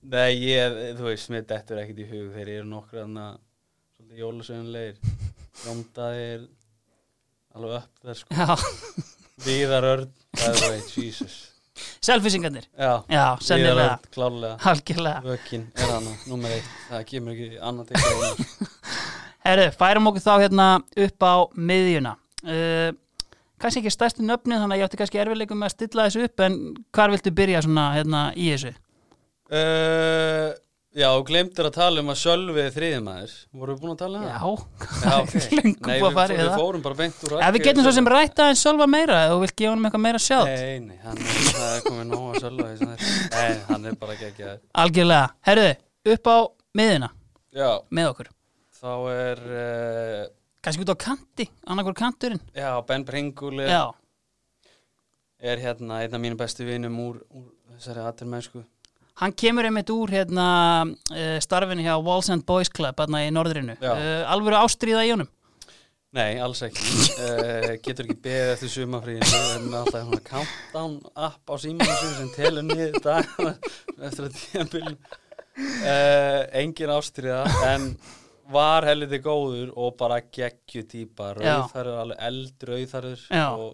nei, 0.00 0.32
ég, 0.40 0.78
þú 0.96 1.10
veist, 1.10 1.28
mér 1.34 1.44
dettur 1.50 1.82
ekkit 1.82 2.00
í 2.00 2.08
hug 2.08 2.32
þeir 2.32 2.52
eru 2.56 2.70
nokkur 2.70 3.02
hérna 3.02 3.26
svolítið 3.92 4.22
jólasögunlegir 4.24 4.96
Jóndaðir 5.62 6.48
alveg 7.52 7.82
upp 7.82 8.06
þær 8.06 8.20
sko. 8.22 8.38
Já, 8.40 8.56
Viðar 9.44 9.88
Örn, 9.90 10.12
það 10.32 10.48
er 10.48 10.62
það, 10.62 10.92
Jesus 10.96 11.40
selfisingarnir. 12.04 12.66
Já, 12.78 13.02
Já, 13.08 13.26
sennilega. 13.40 13.98
Klálega 14.14 14.56
Algjörlega. 14.70 15.22
Vökin 15.24 15.68
er 15.76 15.92
hana, 15.94 16.16
nummer 16.28 16.50
eitt 16.52 16.68
Það 16.90 17.04
kemur 17.10 17.32
ekki 17.36 17.60
annað 17.62 17.92
til. 17.92 18.66
Herru, 19.46 19.68
færum 19.78 20.06
okkur 20.10 20.22
þá 20.22 20.32
hérna 20.44 20.66
upp 21.06 21.24
á 21.26 21.34
miðjuna. 21.58 22.12
Uh, 22.42 22.90
kannski 23.62 23.82
ekki 23.82 23.94
stærstu 23.94 24.22
nöfnið, 24.26 24.60
þannig 24.62 24.76
að 24.76 24.82
ég 24.82 24.88
átti 24.90 25.00
kannski 25.00 25.22
erfileikum 25.22 25.58
með 25.62 25.70
að 25.70 25.74
stilla 25.76 26.06
þessu 26.08 26.26
upp, 26.28 26.42
en 26.46 26.58
hvar 26.94 27.12
viltu 27.14 27.32
byrja 27.34 27.62
svona 27.66 27.88
hérna 27.96 28.22
í 28.34 28.50
þessu? 28.52 28.74
uh, 29.52 30.50
Já, 30.92 31.06
þú 31.08 31.22
glemtir 31.24 31.64
að 31.64 31.72
tala 31.72 32.02
um 32.02 32.10
að 32.12 32.18
er 32.60 32.72
þriðimæður 32.74 33.30
Voru 33.56 33.72
við 33.72 33.78
búin 33.80 33.92
að 33.94 34.00
tala 34.02 34.18
um 34.18 34.24
það? 34.26 34.32
Já, 34.36 35.14
Nei, 35.62 35.70
búið 35.80 35.94
að 35.94 36.02
við, 36.02 36.16
fara 36.18 36.34
í 36.34 36.36
við 36.36 36.42
það. 36.50 36.56
fórum 36.60 36.82
bara 36.84 36.98
beint 36.98 37.22
úr 37.24 37.34
ef 37.38 37.54
við 37.56 37.64
getum 37.64 37.86
svo 37.86 37.92
sem 37.96 38.10
rætta 38.12 38.48
en 38.52 38.58
Sölva 38.60 38.88
meira, 38.92 39.20
þú 39.30 39.38
vilt 39.40 39.54
gefa 39.56 39.70
honum 39.72 39.88
eitthvað 39.88 40.02
meira 40.04 40.20
sjátt. 40.20 40.50
Nei, 40.52 40.80
nei, 40.84 40.98
hann 41.00 41.16
er, 41.16 41.38
það 41.48 41.70
er 41.70 41.86
komið 41.86 42.04
nóg 42.10 42.26
að 42.28 42.36
Sölva 42.44 42.66
í 42.68 42.76
þessum 42.76 42.92
þætti. 42.92 43.14
Nei, 43.32 43.64
hann 43.70 43.88
er 43.88 43.96
bara 44.02 44.12
ekki 44.18 44.28
ekki 44.28 44.50
Algjörlega. 44.84 45.30
Herru, 45.48 45.66
upp 46.12 46.28
á 46.28 46.38
miðjuna 46.82 47.10
Já, 47.56 47.70
með 47.88 48.10
okkur. 48.12 48.30
þá 48.82 48.92
er 49.16 49.42
uh, 49.48 50.22
Kannski 50.62 50.84
út 50.84 50.92
á 50.92 50.96
kanti, 51.08 51.48
annarkur 51.72 51.96
kanturinn. 51.96 52.44
Já, 52.52 52.68
Ben 52.84 53.08
Pringul 53.08 53.56
er, 53.64 53.72
Já, 53.72 53.82
er 55.40 55.56
hérna 55.64 56.04
hann 59.20 59.34
kemur 59.36 59.68
einmitt 59.68 59.90
úr 59.92 60.10
hérna 60.14 60.46
uh, 60.86 61.36
starfinu 61.44 61.84
hjá 61.84 61.94
Walls 62.02 62.30
and 62.32 62.46
Boys 62.48 62.70
Club 62.72 62.98
hérna 63.02 63.24
í 63.26 63.30
norðrinu. 63.34 63.76
Uh, 63.82 64.22
alvöru 64.32 64.58
ástríða 64.62 65.04
í 65.06 65.12
honum. 65.14 65.30
Nei, 66.12 66.36
alls 66.44 66.60
ekki 66.66 66.84
uh, 67.24 67.70
Getur 67.80 68.04
ekki 68.04 68.18
beðið 68.20 68.50
eftir 68.52 68.68
sumafríðin 68.74 69.22
Við 69.24 69.46
erum 69.54 69.76
alltaf 69.78 70.02
svona 70.02 70.18
countdown 70.26 70.96
app 71.28 71.48
á 71.48 71.54
símanum 71.62 72.10
sem 72.18 72.26
telur 72.34 72.66
niður 72.66 72.98
dagana 73.00 73.54
eftir 73.96 74.26
að 74.26 74.34
tíðanbíl 74.36 74.90
uh, 74.92 76.42
Engin 76.60 76.92
ástriða 76.92 77.46
en 77.70 77.94
var 78.52 78.84
helviti 78.84 79.22
góður 79.24 79.70
og 79.80 79.96
bara 79.96 80.18
geggju 80.20 80.84
típa 80.90 81.30
Já. 81.32 81.38
Rauðþarur, 81.38 81.96
alveg 82.02 82.20
eldrauðþarur 82.28 83.24
Já. 83.32 83.46
og 83.56 83.70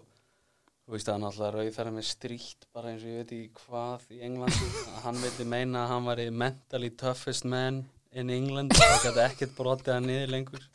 þú 0.89 0.95
veist 0.95 1.09
að 1.09 1.15
hann 1.15 1.25
alltaf 1.27 1.51
rauðþarur 1.53 1.93
með 1.93 2.05
stríkt 2.09 2.63
bara 2.73 2.89
eins 2.89 3.03
og 3.05 3.11
ég 3.11 3.19
veit 3.21 3.33
ekki 3.35 3.65
hvað 3.67 4.05
í 4.09 4.21
Englandi. 4.25 4.69
Hann 5.03 5.19
vildi 5.21 5.45
meina 5.45 5.83
að 5.83 5.91
hann 5.93 6.07
var 6.09 6.21
mentally 6.33 6.89
toughest 6.97 7.45
man 7.45 7.83
in 8.09 8.31
England. 8.33 8.73
Það 8.73 9.03
gæti 9.03 9.21
ekkert 9.27 9.53
brotið 9.59 9.93
hann 9.93 10.09
niður 10.09 10.33
lengur. 10.33 10.65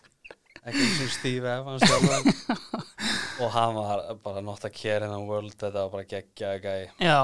Ekki 0.63 0.85
eins 0.85 1.03
og 1.03 1.11
Steve 1.17 1.51
Evans 1.51 1.83
og 3.43 3.51
hann 3.57 3.75
var 3.75 4.05
bara 4.23 4.45
not 4.47 4.63
a 4.63 4.71
care 4.71 5.03
in 5.03 5.11
the 5.11 5.19
world. 5.19 5.51
Þetta 5.59 5.83
var 5.83 5.93
bara 5.97 6.07
geggjaði 6.15 6.63
gæi. 6.63 7.19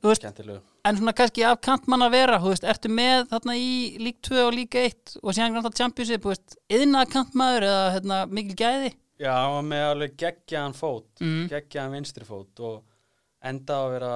Og 0.00 0.16
skemmtilegu 0.16 0.62
en 0.84 0.98
svona 0.98 1.14
kannski 1.16 1.44
af 1.48 1.62
kantmann 1.64 2.04
að 2.04 2.12
vera, 2.12 2.40
þú 2.42 2.50
veist, 2.52 2.64
ertu 2.68 2.90
með 2.92 3.22
þarna 3.30 3.54
í 3.56 3.70
lík 4.04 4.18
2 4.26 4.42
og 4.42 4.50
lík 4.52 4.74
1 4.76 5.14
og 5.22 5.32
síðan 5.32 5.56
alltaf 5.56 5.78
Championship, 5.78 6.20
þú 6.20 6.34
veist, 6.34 6.58
yðna 6.68 7.06
kantmaður 7.08 7.64
eða 7.70 7.86
hérna, 7.94 8.18
mikil 8.28 8.56
gæði 8.58 8.90
já, 9.20 9.30
hann 9.32 9.52
var 9.56 9.66
með 9.68 9.84
alveg 9.90 10.16
geggjaðan 10.20 10.74
fót 10.78 11.20
Mm. 11.20 11.46
geggjaðan 11.52 11.92
vinstri 11.98 12.24
fót 12.28 12.60
og 12.60 12.82
enda 13.44 13.74
að 13.84 13.90
vera 13.94 14.14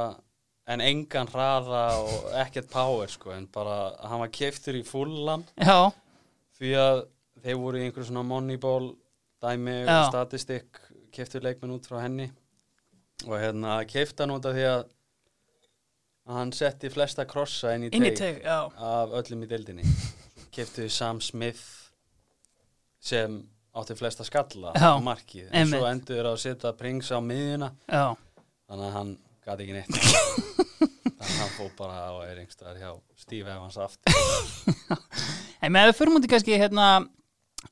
en 0.68 0.80
engan 0.84 1.28
hraða 1.32 1.82
og 2.02 2.26
ekkert 2.42 2.68
power 2.70 3.06
sko, 3.08 3.30
en 3.32 3.46
bara 3.46 3.94
hann 4.08 4.20
var 4.20 4.28
keiftur 4.28 4.74
í 4.76 4.82
fullam. 4.84 5.44
Því 6.58 6.72
að 6.76 7.06
þeir 7.42 7.56
voru 7.62 7.78
í 7.78 7.84
einhverju 7.86 8.08
svona 8.10 8.24
moneyball 8.26 8.90
dæmi 9.40 9.76
Já. 9.86 10.00
og 10.02 10.08
statistik 10.12 10.80
keiftur 11.14 11.40
leikmenn 11.46 11.72
út 11.78 11.86
frá 11.88 12.00
henni. 12.02 12.30
Og 13.26 13.38
hérna 13.38 13.78
keifta 13.88 14.24
hann 14.26 14.34
út 14.36 14.44
af 14.46 14.54
því 14.54 14.66
að 14.68 14.84
hann 16.28 16.52
setti 16.52 16.90
flesta 16.92 17.24
krossa 17.24 17.72
inn 17.74 17.86
í 17.88 18.14
teg, 18.16 18.42
af 18.44 19.14
öllum 19.16 19.44
í 19.46 19.48
deildinni. 19.48 19.84
Keiftu 20.52 20.88
Sam 20.92 21.20
Smith 21.24 21.62
sem 23.00 23.40
átti 23.82 23.96
flesta 23.98 24.26
skalla 24.26 24.72
á 24.74 24.98
markið. 25.02 25.48
En 25.52 25.70
svo 25.70 25.84
endur 25.88 26.28
á 26.28 26.32
að 26.34 26.40
setja 26.44 26.72
Prings 26.78 27.10
á 27.14 27.18
miðjuna. 27.24 27.72
Já, 27.88 28.04
þannig 28.68 28.88
að 28.88 28.96
hann 28.98 29.12
gæti 29.46 29.66
ekki 29.66 29.76
neitt. 29.78 29.92
Þannig 31.18 31.34
að 31.34 31.38
hann 31.42 31.54
fór 31.56 31.70
bara 31.78 32.02
og 32.14 32.20
er 32.28 32.36
einhverstaðar 32.38 32.76
hjá 32.78 32.90
Steve 33.18 33.54
Evans 33.54 33.78
aftur. 33.82 34.14
En 35.64 35.72
með 35.74 35.88
við 35.88 35.96
fyrir 35.98 36.14
mútið 36.14 36.30
kannski 36.30 36.54
hérna 36.60 36.84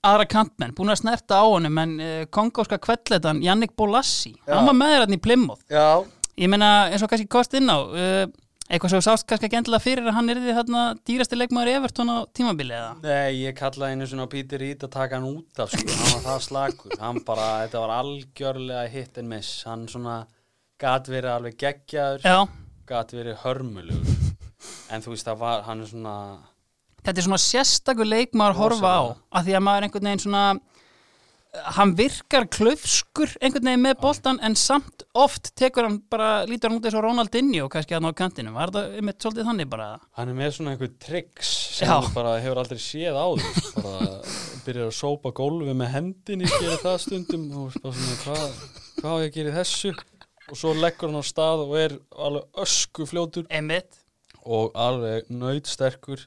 aðra 0.02 0.24
kantmenn, 0.26 0.72
búin 0.74 0.90
að 0.90 0.98
snerta 1.04 1.38
á 1.38 1.44
honum 1.46 1.76
en 1.78 1.92
uh, 2.02 2.24
kongóska 2.34 2.80
kvelletan 2.82 3.38
Jannik 3.44 3.76
Bolassi, 3.78 4.32
Já. 4.42 4.56
hann 4.56 4.66
var 4.66 4.74
með 4.74 4.92
þér 4.92 5.04
hann 5.04 5.14
í 5.14 5.20
Plymouth. 5.22 5.62
Já, 5.70 6.02
ég 6.42 6.50
meina 6.50 6.70
eins 6.90 7.04
og 7.06 7.12
kannski 7.12 7.28
kost 7.30 7.54
inn 7.54 7.70
á 7.70 7.78
uh, 7.78 8.24
eitthvað 8.66 8.96
þú 8.96 9.00
sást 9.06 9.26
kannski 9.30 9.46
ekki 9.48 9.58
endilega 9.60 9.84
fyrir 9.84 10.08
að 10.08 10.16
hann 10.16 10.32
er 10.32 10.40
því 10.42 10.54
þarna 10.56 10.82
dýrasti 11.06 11.38
leikmaður 11.38 11.70
í 11.70 11.76
Everton 11.78 12.10
á 12.10 12.18
tímabili 12.34 12.74
eða? 12.76 12.90
Nei, 13.04 13.36
ég 13.44 13.56
kallaði 13.58 13.96
einu 13.96 14.08
svona 14.10 14.26
Peter 14.32 14.62
Reed 14.62 14.82
að 14.86 14.94
taka 14.96 15.20
hann 15.20 15.28
út 15.30 15.62
af 15.62 15.70
sko, 15.74 15.86
hann 15.86 16.12
var 16.16 16.24
það 16.26 16.42
slakur. 16.48 16.96
Hann 17.02 17.22
bara, 17.28 17.46
þetta 17.64 17.84
var 17.84 17.94
algjörlega 18.00 18.90
hit 18.92 19.20
and 19.22 19.30
miss, 19.30 19.62
hann 19.68 19.86
svona 19.90 20.18
gat 20.82 21.08
verið 21.12 21.32
alveg 21.36 21.58
geggjaður 21.62 22.26
gat 22.86 23.14
verið 23.14 23.40
hörmulugur. 23.42 24.20
En 24.90 25.02
þú 25.02 25.14
veist 25.14 25.26
það 25.26 25.40
var, 25.42 25.64
hann 25.66 25.82
er 25.82 25.90
svona 25.90 26.16
þetta 27.06 27.20
er 27.20 27.26
svona 27.28 27.42
sérstakur 27.42 28.08
leikmaður 28.08 28.56
að 28.56 28.60
horfa 28.64 28.94
á 28.98 29.02
að 29.38 29.46
því 29.46 29.56
að 29.58 29.64
maður 29.68 29.86
einhvern 29.86 30.08
veginn 30.10 30.24
svona 30.26 30.44
hann 31.76 31.94
virkar 31.98 32.46
klaufskur 32.52 33.32
einhvern 33.40 33.68
veginn 33.70 33.84
með 33.84 34.00
boltan 34.02 34.40
en 34.44 34.56
samt 34.58 35.04
oft 35.16 35.52
tekur 35.58 35.86
hann 35.88 35.98
bara, 36.12 36.44
lítur 36.48 36.70
hann 36.70 36.80
út 36.80 36.88
eins 36.88 36.96
og 36.98 37.04
Ronaldinho 37.06 37.68
kannski 37.72 37.96
hann 37.96 38.08
á 38.08 38.12
kantinu, 38.16 38.54
var 38.56 38.72
þetta 38.72 39.00
einmitt 39.00 39.22
svolítið 39.22 39.48
þannig 39.50 39.70
bara? 39.72 39.88
Hann 40.18 40.32
er 40.32 40.38
með 40.38 40.52
svona 40.56 40.74
einhver 40.74 40.92
tricks 41.02 41.52
sem 41.78 41.90
Já. 41.90 41.98
bara 42.14 42.36
hefur 42.40 42.60
aldrei 42.62 42.80
séð 42.80 43.18
áður. 43.18 43.60
Bara 43.76 44.08
byrjar 44.66 44.90
að 44.90 44.96
sópa 44.96 45.32
gólfi 45.36 45.76
með 45.76 45.92
hendinni 45.92 46.48
gerir 46.50 46.80
það 46.82 46.98
stundum. 47.04 47.46
Og 47.60 47.76
bara 47.82 47.94
svona 47.98 48.18
hvað, 48.24 48.56
hvað 49.00 49.12
á 49.12 49.24
ég 49.26 49.38
í 49.42 49.54
þessu? 49.58 49.92
Og 50.46 50.58
svo 50.60 50.72
leggur 50.78 51.10
hann 51.10 51.20
á 51.20 51.24
stað 51.26 51.64
og 51.66 51.76
er 51.80 51.96
alveg 52.14 52.62
ösku 52.64 53.06
fljótur 53.10 53.48
einmitt, 53.50 54.02
og 54.46 54.76
alveg 54.78 55.26
nöytsterkur 55.32 56.22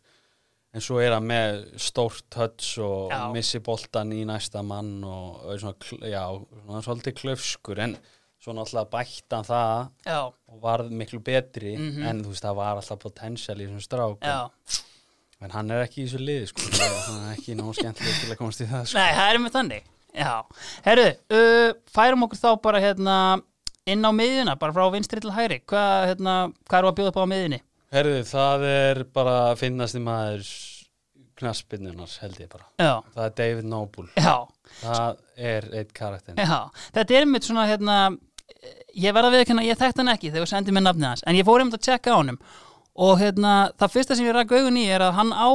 en 0.74 0.82
svo 0.86 0.99
er 1.01 1.15
hann 1.15 1.26
með 1.26 1.63
stórt 1.82 2.24
touch 2.30 2.78
og 2.86 3.09
Já. 3.11 3.22
missi 3.34 3.59
boltan 3.65 4.11
í 4.13 4.22
næsta 4.30 4.61
mann 4.63 5.03
og 5.03 5.47
er 5.53 5.57
svona, 5.63 5.76
já, 6.05 6.24
svona 6.65 6.82
svolítið 6.86 7.15
klöfskur 7.24 7.80
en 7.88 7.95
svo 8.39 8.53
náttúrulega 8.53 8.91
bætti 8.93 9.36
hann 9.36 9.47
það 9.49 9.89
já, 10.05 10.20
og 10.30 10.61
varð 10.61 10.91
miklu 10.91 11.20
betri 11.26 11.74
Mhm. 11.78 12.05
en 12.05 12.24
þú 12.24 12.30
veist 12.36 12.43
það 12.45 12.55
var 12.61 12.76
alltaf 12.78 12.99
potential 12.99 13.57
í 13.57 13.65
þessum 13.67 13.82
strák 13.88 14.20
já 14.22 14.49
en 15.41 15.51
hann 15.51 15.72
er 15.72 15.86
ekki 15.88 16.03
í 16.03 16.07
þessu 16.07 16.20
liði 16.20 16.47
sko 16.51 16.61
hann 16.70 17.30
er 17.30 17.36
ekki 17.38 17.55
nóg 17.55 17.74
skemmtileg 17.76 18.15
til 18.22 18.32
að 18.34 18.38
komast 18.38 18.61
í 18.61 18.65
það 18.67 18.86
sko. 18.88 18.97
Nei, 18.99 19.13
það 19.15 19.34
er 19.34 19.39
með 19.39 19.55
þannig 19.57 19.84
Já, 20.09 20.41
herru, 20.86 21.03
uh, 21.38 21.74
færum 21.93 22.24
okkur 22.26 22.39
þá 22.41 22.61
bara 22.61 22.80
hérna 22.82 23.17
inn 23.86 24.01
á 24.05 24.09
miðjuna, 24.11 24.55
bara 24.59 24.74
frá 24.74 24.88
vinstri 24.91 25.22
til 25.22 25.32
hæri 25.32 25.59
hvað, 25.70 26.07
hérna, 26.09 26.34
hvað 26.67 26.80
eru 26.80 26.89
að 26.89 26.95
bjóða 26.97 27.11
upp 27.13 27.20
á 27.22 27.26
miðjunni? 27.30 27.59
Herðu, 27.90 28.20
það 28.30 28.66
er 28.70 29.04
bara 29.16 29.38
finnast 29.58 29.98
í 29.98 30.02
maður 30.04 30.46
knaspinnunar 31.40 32.12
held 32.22 32.40
ég 32.44 32.50
bara. 32.52 32.68
Já, 32.78 32.94
það 33.16 33.26
er 33.26 33.36
David 33.40 33.70
Noble, 33.72 34.08
já, 34.20 34.36
það 34.82 35.22
er 35.50 35.70
eitt 35.80 35.94
karakter 35.96 36.38
já. 36.38 36.60
Þetta 36.96 37.16
er 37.16 37.26
einmitt 37.26 37.48
svona, 37.48 37.66
hérna 37.70 38.00
ég 38.98 39.16
verða 39.16 39.34
við 39.34 39.46
ekki, 39.46 39.58
ég 39.66 39.80
þekkt 39.80 40.02
hann 40.02 40.14
ekki 40.14 40.32
þegar 40.34 40.46
þú 40.46 40.52
sendið 40.54 40.78
mér 40.78 40.86
nafnið 40.90 41.10
hans, 41.10 41.26
en 41.26 41.40
ég 41.40 41.48
fór 41.48 41.64
einmitt 41.64 41.80
að 41.80 41.86
tjekka 41.88 42.14
á 42.14 42.20
honum. 42.20 42.40
Og 43.00 43.14
hérna, 43.22 43.54
það 43.80 43.94
fyrsta 43.96 44.18
sem 44.18 44.28
ég 44.28 44.36
ræk 44.36 44.52
augun 44.58 44.80
í 44.82 44.88
er 44.92 45.06
að 45.06 45.16
hann 45.16 45.30
á 45.32 45.50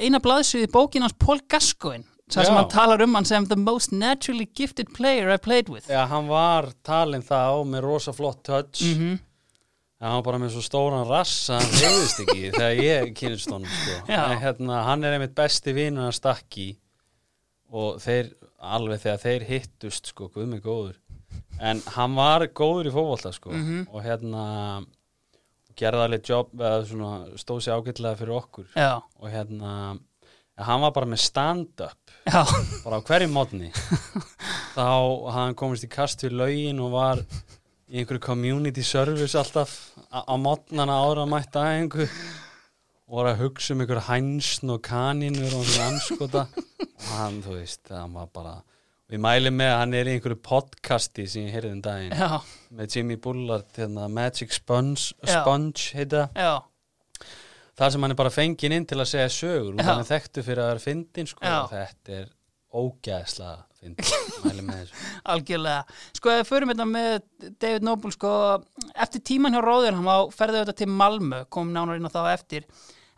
eina 0.00 0.22
blaðsvið 0.24 0.64
í 0.64 0.72
bókin 0.72 1.04
hans 1.04 1.16
Paul 1.20 1.42
Gascoigne 1.50 2.06
þar 2.32 2.46
sem 2.48 2.56
hann 2.56 2.70
talar 2.72 3.02
um 3.04 3.14
hann 3.16 3.28
sem 3.28 3.46
the 3.48 3.56
most 3.56 3.92
naturally 3.92 4.46
gifted 4.56 4.90
player 4.96 5.28
I 5.32 5.36
played 5.36 5.68
with. 5.72 5.88
Já, 5.88 6.06
hann 6.08 6.28
var 6.28 6.70
talin 6.86 7.24
þá 7.24 7.64
með 7.68 7.84
rosa 7.84 8.14
flott 8.16 8.42
touch. 8.48 8.82
Mhm. 8.84 9.18
en 9.18 9.27
hann 10.00 10.14
var 10.18 10.22
bara 10.28 10.38
með 10.38 10.52
svo 10.54 10.62
stóran 10.62 11.06
rass 11.08 11.48
að 11.50 11.62
hann 11.64 11.80
reyðist 11.82 12.20
ekki 12.24 12.50
þegar 12.54 12.82
ég 12.84 13.14
kynist 13.18 13.50
honum 13.50 13.70
sko. 13.72 13.96
En 14.14 14.38
hérna, 14.42 14.82
hann 14.86 15.04
er 15.04 15.16
einmitt 15.16 15.34
besti 15.38 15.74
vinur 15.74 16.06
að 16.10 16.16
stakki 16.20 16.68
og 17.74 17.98
þeir, 18.00 18.30
alveg 18.62 19.02
þegar 19.02 19.24
þeir 19.24 19.46
hittust 19.48 20.12
sko, 20.12 20.30
guð 20.32 20.46
mig 20.52 20.62
góður. 20.64 20.94
En 21.58 21.82
hann 21.96 22.14
var 22.16 22.46
góður 22.54 22.88
í 22.88 22.94
fótbolta 22.94 23.32
sko. 23.34 23.50
Mhm. 23.50 23.88
og 23.90 24.04
hérna 24.06 24.44
gerði 25.78 26.04
alveg 26.06 26.24
jobb 26.26 26.54
eða 26.58 26.86
svona, 26.86 27.10
stóð 27.38 27.60
sér 27.62 27.78
ágætlega 27.78 28.18
fyrir 28.18 28.38
okkur. 28.38 28.66
Já, 28.74 29.02
og 29.18 29.28
hérna 29.30 29.98
hann 30.58 30.80
var 30.82 30.90
bara 30.90 31.06
með 31.06 31.20
stand-up. 31.22 31.98
Bara 32.84 32.98
á 32.98 33.06
hverju 33.06 33.28
mótni 33.30 33.70
þá 34.78 34.88
hann 35.34 35.54
komist 35.58 35.86
í 35.86 35.90
kast 35.90 36.22
við 36.22 36.34
lögin 36.38 36.80
og 36.82 36.90
var 36.96 37.22
í 37.88 38.00
einhverju 38.02 38.20
community 38.20 38.82
service 38.82 39.38
alltaf 39.38 39.87
á 40.08 40.34
mótnana 40.40 40.94
ára 41.04 41.24
að 41.26 41.32
mætta 41.34 41.64
aðeingu 41.66 42.06
og 43.08 43.18
var 43.18 43.30
að 43.32 43.42
hugsa 43.42 43.74
um 43.74 43.82
einhverju 43.84 44.06
hænsn 44.08 44.72
og 44.74 44.80
kaninur 44.84 45.54
og 45.58 45.66
svona 45.68 45.90
anskota 45.92 46.46
og 46.54 47.10
hann, 47.14 47.38
þú 47.44 47.58
veist, 47.58 47.84
hann 47.92 48.16
var 48.16 48.30
bara 48.32 48.54
ég 49.08 49.20
mæli 49.24 49.52
með 49.52 49.70
að 49.72 49.78
hann 49.82 49.94
er 49.98 50.08
í 50.10 50.14
einhverju 50.16 50.40
podcasti 50.44 51.24
sem 51.28 51.46
ég 51.46 51.54
heyrði 51.56 51.74
um 51.76 51.84
daginn. 51.84 52.12
Já, 52.16 52.40
með 52.76 52.96
Jimmy 52.96 53.16
Bullard, 53.24 53.68
hérna, 53.76 54.08
Magic 54.12 54.52
Sponge. 54.52 55.14
Sponge 55.24 55.92
heita 55.96 56.26
þar 57.78 57.92
sem 57.94 58.02
hann 58.04 58.12
er 58.12 58.18
bara 58.18 58.32
fenginn 58.34 58.74
inn 58.76 58.88
til 58.90 58.98
að 59.00 59.08
segja 59.12 59.30
sögur 59.32 59.72
og 59.76 59.84
hann 59.86 60.02
er 60.02 60.08
þekktu 60.08 60.44
fyrir 60.44 60.64
að 60.64 60.72
vera 60.74 60.84
fyndin 60.88 61.28
sko, 61.30 61.44
þetta 61.72 62.16
er 62.22 62.28
ógæðslega 62.74 63.64
Algjörlega. 65.32 65.82
Sko, 66.16 66.32
ef 66.32 66.42
við 66.42 66.48
förum 66.48 66.72
þetta 66.72 66.86
með 66.88 67.10
David 67.62 67.86
Noble, 67.86 68.12
sko, 68.14 68.32
eftir 68.98 69.22
tíman 69.30 69.54
hjá 69.54 69.62
Róður, 69.62 69.98
hann 69.98 70.32
ferðið 70.34 70.64
þetta 70.64 70.76
til 70.80 70.90
Malmö, 70.90 71.44
kom 71.52 71.70
nánar 71.74 72.00
inn 72.00 72.08
á 72.08 72.16
það 72.16 72.30
eftir. 72.34 72.68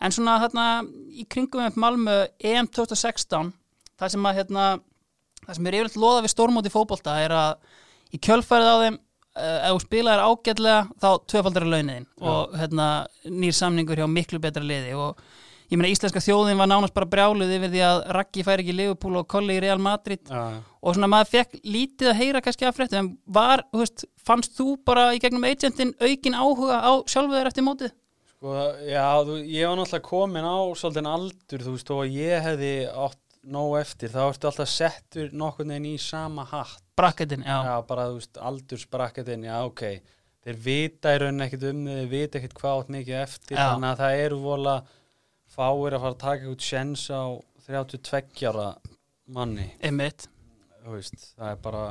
En 0.01 0.15
svona 0.15 0.39
þarna 0.43 0.67
í 1.13 1.27
kringum 1.29 1.65
með 1.65 1.79
Malmö 1.81 2.17
EM 2.53 2.69
2016, 2.73 3.53
það 4.01 4.15
sem 4.15 4.29
að, 4.29 4.41
hérna, 4.41 4.67
það 5.47 5.59
sem 5.59 5.69
er 5.69 5.79
yfirleitt 5.79 6.01
loða 6.01 6.25
við 6.25 6.35
stórmóti 6.35 6.73
fótbolta 6.73 7.17
er 7.25 7.37
að 7.37 7.51
í 8.17 8.21
kjölfærið 8.21 8.73
á 8.73 8.77
þeim, 8.85 8.97
uh, 9.41 9.59
ef 9.59 9.75
þú 9.75 9.83
spilaðir 9.85 10.25
ágætlega, 10.27 10.81
þá 11.01 11.11
tvöfaldar 11.33 11.67
er 11.67 11.73
launiðin 11.75 12.09
og 12.21 12.57
hérna, 12.61 12.89
nýr 13.29 13.57
samningur 13.57 14.01
hjá 14.01 14.09
miklu 14.11 14.41
betra 14.43 14.65
liði 14.65 14.97
og 14.99 15.21
ég 15.71 15.79
meina 15.79 15.93
íslenska 15.93 16.23
þjóðin 16.25 16.59
var 16.59 16.69
nánast 16.71 16.95
bara 16.97 17.09
brjáluð 17.11 17.53
yfir 17.57 17.73
því 17.73 17.83
að 17.87 18.03
Raggi 18.17 18.45
fær 18.47 18.63
ekki 18.63 18.75
Liverpool 18.75 19.21
og 19.21 19.29
Kolli 19.31 19.57
í 19.59 19.63
Real 19.63 19.79
Madrid 19.83 20.27
Já, 20.27 20.59
og 20.81 20.97
svona 20.97 21.11
maður 21.13 21.33
fekk 21.37 21.57
lítið 21.63 22.11
að 22.11 22.21
heyra 22.21 22.43
kannski 22.45 22.67
af 22.69 22.77
fréttum, 22.77 22.99
en 23.05 23.11
var, 23.39 23.63
þú 23.71 23.83
veist, 23.85 24.05
fannst 24.27 24.59
þú 24.59 24.75
bara 24.87 25.11
í 25.15 25.23
gegnum 25.23 25.47
agentin 25.49 25.95
aukin 26.01 26.39
áhuga 26.39 26.83
á 26.83 26.93
sjálfu 27.07 27.37
þér 27.37 27.51
eftir 27.53 27.67
mótið? 27.67 27.97
sko, 28.41 28.55
já 28.89 29.09
þú, 29.27 29.41
ég 29.45 29.69
var 29.69 29.77
náttúrulega 29.77 30.07
komin 30.09 30.47
á 30.49 30.59
svolítið 30.81 31.11
aldur, 31.15 31.67
þú 31.67 31.75
veist, 31.77 31.91
og 31.93 32.15
ég 32.17 32.47
hefði 32.47 32.73
átt 32.89 33.21
nóg 33.51 33.75
eftir, 33.81 34.13
þá 34.13 34.23
ertu 34.27 34.49
alltaf 34.49 34.69
settur 34.69 35.29
nokkurn 35.33 35.75
veginn 35.75 35.93
í 35.95 35.99
sama 36.01 36.47
hatt 36.49 36.83
Brakketin, 36.97 37.45
já. 37.45 37.59
já, 37.65 37.77
bara, 37.89 38.09
þú 38.11 38.19
veist, 38.19 38.41
aldursbrakketin 38.51 39.45
já, 39.49 39.55
ok, 39.65 39.85
þeir 40.45 40.59
vita 40.65 41.13
í 41.15 41.21
rauninni 41.21 41.47
ekkit 41.47 41.67
um 41.69 41.85
þið, 41.85 42.01
þeir 42.01 42.11
vita 42.15 42.41
ekkit 42.41 42.57
hvað 42.57 42.79
átt 42.81 42.93
mikið 42.97 43.19
eftir 43.21 43.57
Já. 43.59 43.63
þannig 43.63 43.91
að 43.91 44.01
það 44.01 44.25
eru 44.25 44.41
vola 44.45 44.75
fáir 45.51 45.97
að 45.97 46.05
fara 46.05 46.15
að 46.15 46.21
taka 46.25 46.53
út 46.53 46.67
sjens 46.67 47.07
á 47.11 47.23
32 47.67 48.47
ára 48.51 48.69
manni. 49.31 49.71
Einmitt. 49.83 50.29
það 50.85 51.51
er 51.51 51.63
bara 51.63 51.85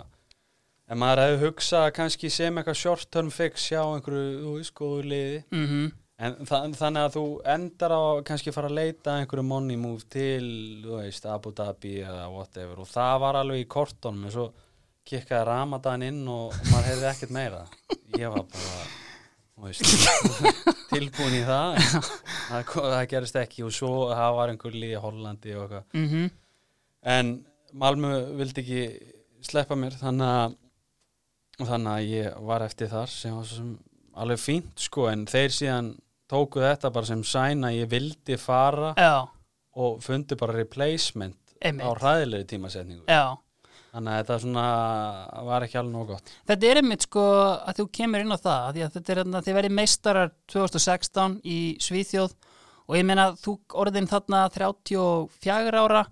ef 0.89 0.97
maður 0.97 1.23
hefði 1.23 1.41
hugsað 1.45 1.89
kannski 1.99 2.31
sem 2.33 2.57
eitthvað 2.57 2.79
short 2.81 3.09
term 3.13 3.29
fix 3.31 3.69
hjá 3.69 3.83
einhverju, 3.83 4.63
góðu 4.73 5.03
liði. 5.11 5.41
Mm 5.51 5.91
en 6.19 6.35
þa 6.43 6.59
þannig 6.75 7.05
að 7.05 7.13
þú 7.15 7.25
endar 7.53 7.93
á 7.95 8.03
kannski 8.27 8.51
fara 8.51 8.69
að 8.69 8.77
leita 8.79 9.15
einhverju 9.15 9.45
money 9.47 9.79
move 9.79 10.03
til, 10.11 10.83
veist, 10.83 11.27
Abu 11.29 11.53
Dhabi 11.55 11.99
eða 12.03 12.25
whatever. 12.33 12.81
Og 12.83 12.89
það 12.89 13.19
var 13.23 13.39
alveg 13.39 13.63
í 13.63 13.69
kortunum 13.71 14.27
en 14.27 14.33
svo 14.35 14.49
kikkaði 15.07 15.47
Ramadan 15.47 16.03
inn 16.05 16.25
og 16.29 16.57
maður 16.69 16.89
heyrði 16.91 17.07
ekkert 17.13 17.35
meira. 17.35 17.61
Ég 18.19 18.33
var 18.33 18.43
bara 18.51 18.81
tilbúin 20.93 21.37
í 21.37 21.43
það 21.47 21.77
það, 22.49 22.73
það 22.73 23.05
gerist 23.13 23.39
ekki 23.41 23.65
og 23.67 23.75
svo 23.75 23.93
það 24.13 24.37
var 24.39 24.53
einhver 24.53 24.77
lið 24.77 24.95
í 24.95 25.03
Hollandi 25.03 25.55
og 25.55 25.65
eitthvað 25.65 26.01
-hmm. 26.05 26.31
en 27.15 27.33
Malmö 27.73 28.13
vildi 28.39 28.63
ekki 28.63 28.81
sleppa 29.45 29.77
mér 29.77 29.97
þannig 29.99 30.27
að 30.27 30.57
þannig 31.69 31.91
að 31.93 32.07
ég 32.07 32.39
var 32.47 32.63
eftir 32.65 32.89
þar 32.91 33.11
sem 33.11 33.35
var 33.35 33.49
sem 33.49 33.73
alveg 34.19 34.39
fínt 34.39 34.79
sko 34.79 35.07
en 35.11 35.25
þeir 35.29 35.51
síðan 35.55 35.91
tóku 36.29 36.63
þetta 36.63 36.91
bara 36.93 37.09
sem 37.09 37.23
sæna 37.23 37.71
ég 37.75 37.89
vildi 37.91 38.37
fara 38.37 38.93
Já, 38.97 39.27
og 39.75 40.01
fundi 40.03 40.37
bara 40.39 40.57
replacement 40.57 41.37
Einmitt. 41.59 41.85
á 41.85 41.89
hræðilegu 41.99 42.47
tímasetningu 42.47 43.05
já. 43.07 43.37
Þannig 43.93 44.13
að 44.13 44.19
þetta 44.21 44.37
svona 44.43 44.65
var 45.49 45.65
ekki 45.65 45.79
alveg 45.81 45.93
nóg 45.95 46.07
gott 46.13 46.31
Þetta 46.47 46.67
er 46.69 46.79
einmitt 46.83 47.05
sko 47.07 47.23
að 47.65 47.79
þú 47.79 47.85
kemur 47.99 48.21
inn 48.25 48.31
á 48.35 48.37
það, 48.37 48.69
því 48.75 48.83
að 48.85 48.93
þetta 48.97 49.11
er 49.15 49.21
þarna, 49.23 49.41
þið 49.47 49.57
verið 49.59 49.75
meistarar 49.79 50.31
2016 50.53 51.39
í 51.45 51.59
Svíþjóð 51.81 52.33
og 52.89 52.97
ég 52.97 53.05
meina 53.05 53.27
þú 53.37 53.57
orðin 53.83 54.07
þarna 54.09 54.43
34 54.53 55.83
ára, 55.83 56.03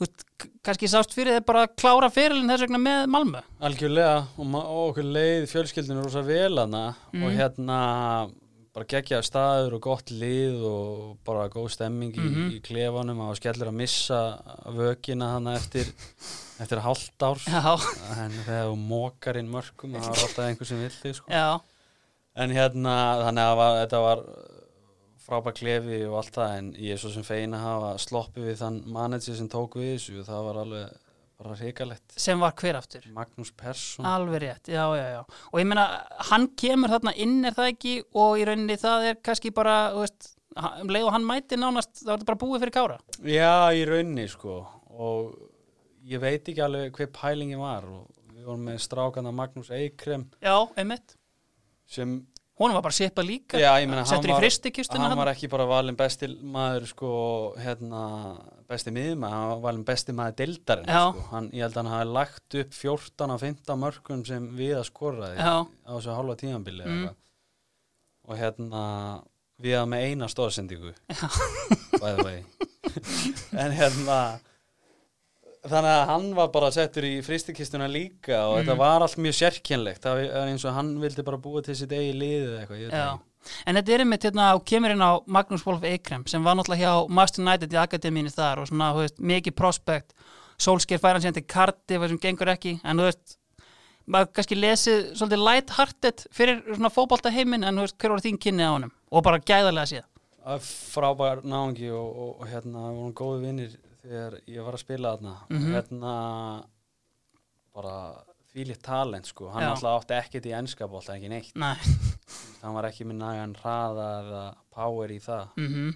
veist, 0.00 0.24
kannski 0.66 0.88
sást 0.90 1.14
fyrir 1.14 1.38
þið 1.38 1.44
bara 1.48 1.64
að 1.66 1.74
klára 1.80 2.10
fyrirlin 2.12 2.50
þess 2.50 2.64
vegna 2.66 2.80
með 2.82 3.04
Malmö 3.14 3.42
Algjörlega 3.64 4.16
og, 4.38 4.54
og 4.58 4.80
okkur 4.90 5.10
leið 5.16 5.46
fjölskyldinu 5.52 6.04
rosa 6.06 6.22
vel 6.26 6.56
hana 6.58 6.84
Mm. 7.14 7.22
og 7.22 7.30
hérna 7.38 7.78
bara 8.74 8.88
geggja 8.90 9.20
staður 9.22 9.76
og 9.76 9.82
gott 9.86 10.08
lið 10.10 10.64
og 10.66 11.18
bara 11.24 11.44
góð 11.48 11.68
stemming 11.76 12.10
í, 12.16 12.18
Mhm. 12.24 12.48
í 12.56 12.60
klefanum 12.60 13.20
og 13.28 13.36
skellir 13.38 13.68
að 13.70 13.76
missa 13.78 14.18
vökina 14.66 15.28
hana 15.36 15.54
eftir, 15.54 15.86
eftir 16.62 16.82
hálft 16.84 17.26
ár 17.26 17.40
Já, 17.42 17.74
en 18.22 18.34
þegar 18.44 18.66
þú 18.70 18.74
mókar 18.80 19.38
inn 19.40 19.52
mörgum 19.52 19.96
það 19.96 20.10
var 20.10 20.24
alltaf 20.26 20.48
einhver 20.48 20.70
sem 20.70 20.82
vill 20.84 20.96
þig 20.96 21.16
sko. 21.18 21.46
en 22.34 22.54
hérna 22.54 22.98
þannig 23.24 23.48
að 23.48 23.56
var, 23.60 23.78
þetta 23.82 24.02
var 24.04 24.26
frábær 25.24 25.56
klefi 25.56 26.02
og 26.08 26.18
allt 26.20 26.36
það 26.36 26.58
en 26.58 26.68
ég 26.76 26.96
er 26.96 27.00
svo 27.00 27.14
sem 27.14 27.24
feina 27.26 27.58
að 27.60 27.66
hafa 27.68 27.94
sloppið 28.04 28.50
við 28.50 28.60
þann 28.60 28.82
manager 28.96 29.40
sem 29.40 29.50
tók 29.50 29.78
við 29.80 29.94
þessu 29.94 30.26
það 30.28 30.46
var 30.50 30.62
alveg 30.64 31.00
bara 31.44 31.56
hrikalegt. 31.58 32.14
Sem 32.20 32.40
var 32.40 32.54
hver 32.58 32.78
aftur? 32.78 33.06
Magnús 33.14 33.50
Persson. 33.58 34.06
Alveg 34.06 34.42
rétt, 34.44 34.70
já, 34.70 34.84
já, 34.96 35.06
já. 35.16 35.22
Og 35.50 35.60
ég 35.60 35.66
meina, 35.68 35.86
hann 36.30 36.46
kemur 36.60 36.92
þarna 36.94 37.14
inn 37.20 37.40
er 37.48 37.56
það 37.56 37.70
ekki? 37.72 37.94
Og 38.22 38.38
í 38.38 38.46
rauninni 38.48 38.76
það 38.80 39.08
er 39.10 39.18
kannski 39.26 39.50
bara, 39.54 39.78
veist, 39.96 40.30
um 40.54 40.92
leið 40.94 41.08
og 41.08 41.16
hann 41.16 41.26
mæti 41.26 41.58
nánast, 41.58 41.96
það 42.04 42.12
var 42.12 42.22
þetta 42.22 42.30
bara 42.30 42.42
búið 42.44 42.64
fyrir 42.64 42.76
kára. 42.78 43.00
Já, 43.26 43.50
í 43.74 43.82
raunni 43.88 44.28
sko. 44.30 44.60
Og 44.94 45.34
ég 46.10 46.20
veit 46.22 46.48
ekki 46.52 46.62
alveg 46.64 46.92
hver 46.98 47.10
pælingi 47.16 47.56
var 47.60 47.84
og 47.88 48.06
við 48.34 48.44
vorum 48.48 48.64
með 48.68 48.78
strákana 48.84 49.32
Magnús 49.34 49.70
Eikrem 49.74 50.26
Já, 50.44 50.56
einmitt, 50.76 51.14
sem, 51.88 52.16
honum 52.60 52.76
var 52.76 52.84
bara 52.86 52.94
sipað 52.96 53.28
líka 53.30 53.58
já 53.62 53.70
ég 53.80 53.88
meina 53.88 54.02
hann 54.02 54.10
settur 54.10 54.30
í 54.30 54.34
var, 54.34 54.42
fristikistuna 54.44 55.08
hann 55.08 55.18
var 55.18 55.30
ekki 55.32 55.48
bara 55.52 55.66
valin 55.70 55.96
besti 55.98 56.28
maður 56.54 56.86
sko, 56.90 57.10
hérna 57.62 58.02
besti 58.70 58.92
miðum, 58.94 59.24
hann 59.28 59.48
var 59.54 59.62
valin 59.68 59.84
besti 59.88 60.14
maður 60.16 60.36
deildarinn 60.42 60.90
Já. 60.92 61.02
sko, 61.14 61.24
hann, 61.32 61.48
ég 61.56 61.64
held 61.66 61.76
að 61.76 61.82
hann 61.82 61.92
hafi 61.94 62.12
lagt 62.18 62.58
upp 62.62 62.78
14 62.78 63.34
af 63.36 63.44
15 63.48 63.80
mörgum 63.84 64.24
sem 64.28 64.48
við 64.58 64.76
að 64.80 64.88
skoraði 64.90 65.36
Já. 65.40 65.54
á 65.64 65.90
þessu 65.96 66.16
hálfa 66.18 66.36
tímanbili 66.44 66.84
Mm. 66.88 67.04
mm. 67.04 67.20
og 68.28 68.38
hérna 68.40 68.82
við 69.64 69.76
að 69.78 69.86
með 69.94 70.04
eina 70.10 70.28
stóðsendingu 70.32 70.94
by 72.00 72.10
the 72.16 72.24
way 72.26 72.42
en 73.62 73.72
hérna 73.76 74.18
þannig 75.64 75.90
að 75.94 76.06
hann 76.10 76.26
var 76.36 76.48
bara 76.54 76.70
settur 76.74 77.06
í 77.08 77.12
fristikistuna 77.24 77.86
líka 77.88 78.40
og 78.48 78.56
Mm. 78.58 78.64
þetta 78.66 78.76
var 78.78 79.04
allt 79.06 79.16
mjög 79.16 79.36
sérkennlegt 79.38 80.02
það 80.04 80.24
er 80.26 80.48
eins 80.50 80.64
og 80.68 80.74
hann 80.76 80.90
vildi 81.00 81.24
bara 81.24 81.38
búa 81.40 81.62
til 81.64 81.76
sitt 81.78 81.92
eigi 81.92 82.12
liðið 82.12 82.50
eða 82.50 82.60
eitthvað, 82.64 82.90
það 82.90 83.20
en 83.68 83.76
þetta 83.76 83.92
er 83.94 84.00
einmitt 84.04 84.24
hérna 84.24 84.54
og 84.56 84.64
kemur 84.64 84.90
inn 84.94 85.04
á 85.04 85.12
Magnús 85.28 85.64
Wolf 85.66 85.82
Eikrem 85.84 86.26
sem 86.26 86.44
var 86.44 86.54
náttúrulega 86.56 86.84
hjá 86.88 87.08
Master 87.08 87.42
United 87.44 87.72
í 87.72 87.80
Akademínu 87.80 88.32
þar 88.32 88.62
og 88.62 88.68
svona, 88.70 88.92
þú 88.96 89.02
veist, 89.04 89.18
mikið 89.20 89.54
prospect 89.56 90.14
Solskjær 90.64 91.00
fær 91.02 91.16
hann 91.16 91.24
síðan 91.24 91.34
til 91.40 91.46
Cardiff 91.50 92.06
sem 92.08 92.18
gengur 92.22 92.48
ekki, 92.52 92.76
en 92.84 92.96
þú 93.02 93.08
veist 93.10 93.36
maður 94.06 94.28
kannski 94.36 94.56
lesið 94.60 94.98
svolítið 95.16 95.42
light-hearted 95.48 96.24
fyrir 96.32 96.60
svona 96.74 96.90
fótbolta 96.92 97.32
heiminn 97.32 97.64
en 97.64 97.74
þú 97.80 97.86
veist, 97.86 97.96
hver 98.00 98.12
var 98.14 98.20
þín 98.24 98.38
kynni 98.40 98.64
á 98.68 98.72
honum? 98.76 98.92
Og 99.10 99.22
bara 99.24 99.40
gæðarlega 99.40 99.90
síðan 99.92 100.10
Það 100.44 100.66
frábær 100.92 101.38
náungi 101.48 101.88
og, 101.88 102.08
og, 102.20 102.32
og 102.44 102.48
hérna 102.52 102.82
við 102.90 102.96
vorum 103.00 103.14
góði 103.16 103.38
vinnir 103.46 103.76
þegar 104.04 104.38
ég 104.46 104.64
var 104.66 104.76
að 104.78 104.82
spila 104.84 105.14
þarna 105.16 105.34
Mhm. 105.50 105.74
hérna 105.74 106.14
bara 107.74 107.94
þvílitt 108.54 108.82
talent 108.86 109.26
sko. 109.26 109.48
Hann 109.50 109.62
Já. 109.64 109.70
alltaf 109.74 110.02
átti 110.04 110.14
ekkert 110.20 110.46
í 110.46 110.52
ennskapolta 110.54 111.16
ekki 111.16 111.30
neitt, 111.32 111.54
Nei, 111.58 111.74
hann 112.62 112.74
var 112.76 112.84
ekki 112.90 113.06
með 113.08 113.18
nægan 113.22 113.56
hraða 113.62 114.08
eða 114.20 114.42
power 114.74 115.08
í 115.14 115.18
það. 115.24 115.48
Mhm, 115.58 115.94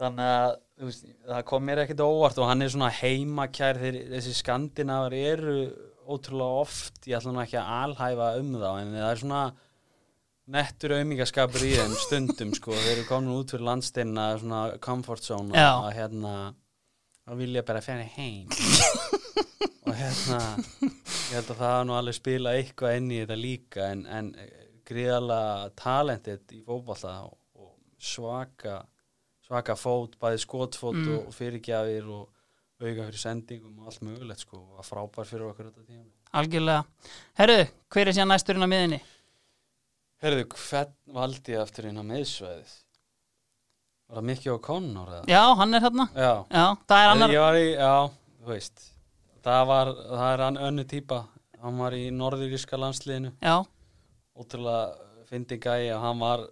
þannig 0.00 0.34
að 0.34 0.58
veist, 0.84 1.06
það 1.28 1.44
kom 1.48 1.64
mér 1.68 1.82
ekkert 1.86 2.04
óvart 2.04 2.38
og 2.40 2.48
hann 2.50 2.62
er 2.62 2.68
svona 2.72 2.90
heimakær. 3.00 3.80
Þeir, 3.80 3.98
þessi 4.12 4.34
skandinavar 4.42 5.12
eru 5.16 5.56
ótrúlega 6.10 6.60
oft, 6.66 7.00
ég 7.06 7.16
ætla 7.20 7.32
nú 7.32 7.42
ekki 7.44 7.58
að 7.60 7.72
alhæfa 7.84 8.30
um 8.40 8.54
þá 8.58 8.70
en 8.80 8.94
það 8.96 9.10
er 9.10 9.20
svona 9.24 9.42
nettur 10.50 10.94
aumingaskapur 10.98 11.62
í 11.62 11.74
þeim 11.78 11.92
stundum 12.00 12.50
sko, 12.56 12.72
þeir 12.74 12.96
eru 12.98 13.04
komin 13.06 13.36
út 13.36 13.52
fyrir 13.54 13.62
landsteinna 13.68 14.24
svona 14.40 14.62
comfort 14.82 15.22
zone 15.22 15.54
og 15.54 15.92
hérna 15.94 16.32
og 17.30 17.38
vilja 17.38 17.62
bara 17.66 17.80
fjara 17.84 18.06
heim 18.16 18.48
og 19.86 19.94
hérna 19.96 20.40
ég 20.60 21.36
held 21.36 21.50
að 21.50 21.56
það 21.56 21.66
hafa 21.66 21.84
nú 21.88 21.94
alveg 21.96 22.16
spila 22.18 22.54
eitthvað 22.58 22.96
inn 23.00 23.10
í 23.14 23.20
þetta 23.22 23.38
líka 23.38 23.86
en, 23.94 24.02
en 24.06 24.32
gríðalega 24.90 25.70
talentið 25.78 26.56
í 26.58 26.62
fótballta 26.66 27.12
og, 27.28 27.36
svaka 28.00 28.80
svaka 29.46 29.74
fót, 29.76 30.14
bæði 30.20 30.38
skotfót 30.44 30.96
Mm. 31.00 31.10
og 31.26 31.34
fyrirgjafir 31.34 32.06
og 32.08 32.28
auka 32.80 33.06
fyrir 33.10 33.20
sendingum 33.20 33.78
og 33.82 33.90
allt 33.90 34.02
mögulegt 34.06 34.40
sko 34.46 34.56
og 34.56 34.76
var 34.78 34.86
frábær 34.88 35.28
fyrir 35.28 35.50
okkur 35.50 35.68
þetta 35.68 35.84
tíma 35.84 36.06
algjörlega 36.40 36.84
Herru, 37.40 37.58
hver 37.92 38.08
er 38.08 38.16
síðan 38.16 38.30
næsturinn 38.32 38.64
á 38.64 38.70
miðinni? 38.72 39.00
Herðu, 40.22 40.46
hvern 40.54 40.94
valdi 41.16 41.52
ég 41.56 41.60
aftur 41.64 41.88
inn 41.90 42.00
á 42.00 42.04
miðsvæðið? 42.06 42.72
Var 44.10 44.18
það 44.18 44.26
Mikki 44.26 44.50
og 44.50 44.60
Connor 44.66 45.10
eða? 45.14 45.26
Já, 45.30 45.42
hann 45.60 45.74
er 45.78 45.84
hérna 45.84 46.06
Já, 46.16 46.30
Já, 46.50 46.64
það 46.90 47.02
er 47.04 47.10
annar 47.12 47.34
ég 47.34 47.42
var 47.44 47.58
í, 47.60 47.66
já, 47.78 47.92
þú 48.40 48.48
veist 48.50 48.86
það 49.44 49.60
var, 49.70 49.90
það 50.10 50.32
er 50.34 50.42
hann 50.44 50.58
önnu 50.68 50.84
típa. 50.90 51.18
Hann 51.60 51.78
var 51.80 51.94
í 51.96 52.02
norðuríska 52.12 52.76
landsliðinu. 52.80 53.30
Já, 53.44 53.54
ótrúlega 54.36 55.06
fyndi 55.30 55.56
gæi 55.62 55.90
og 55.94 56.02
hann 56.02 56.18
var 56.24 56.42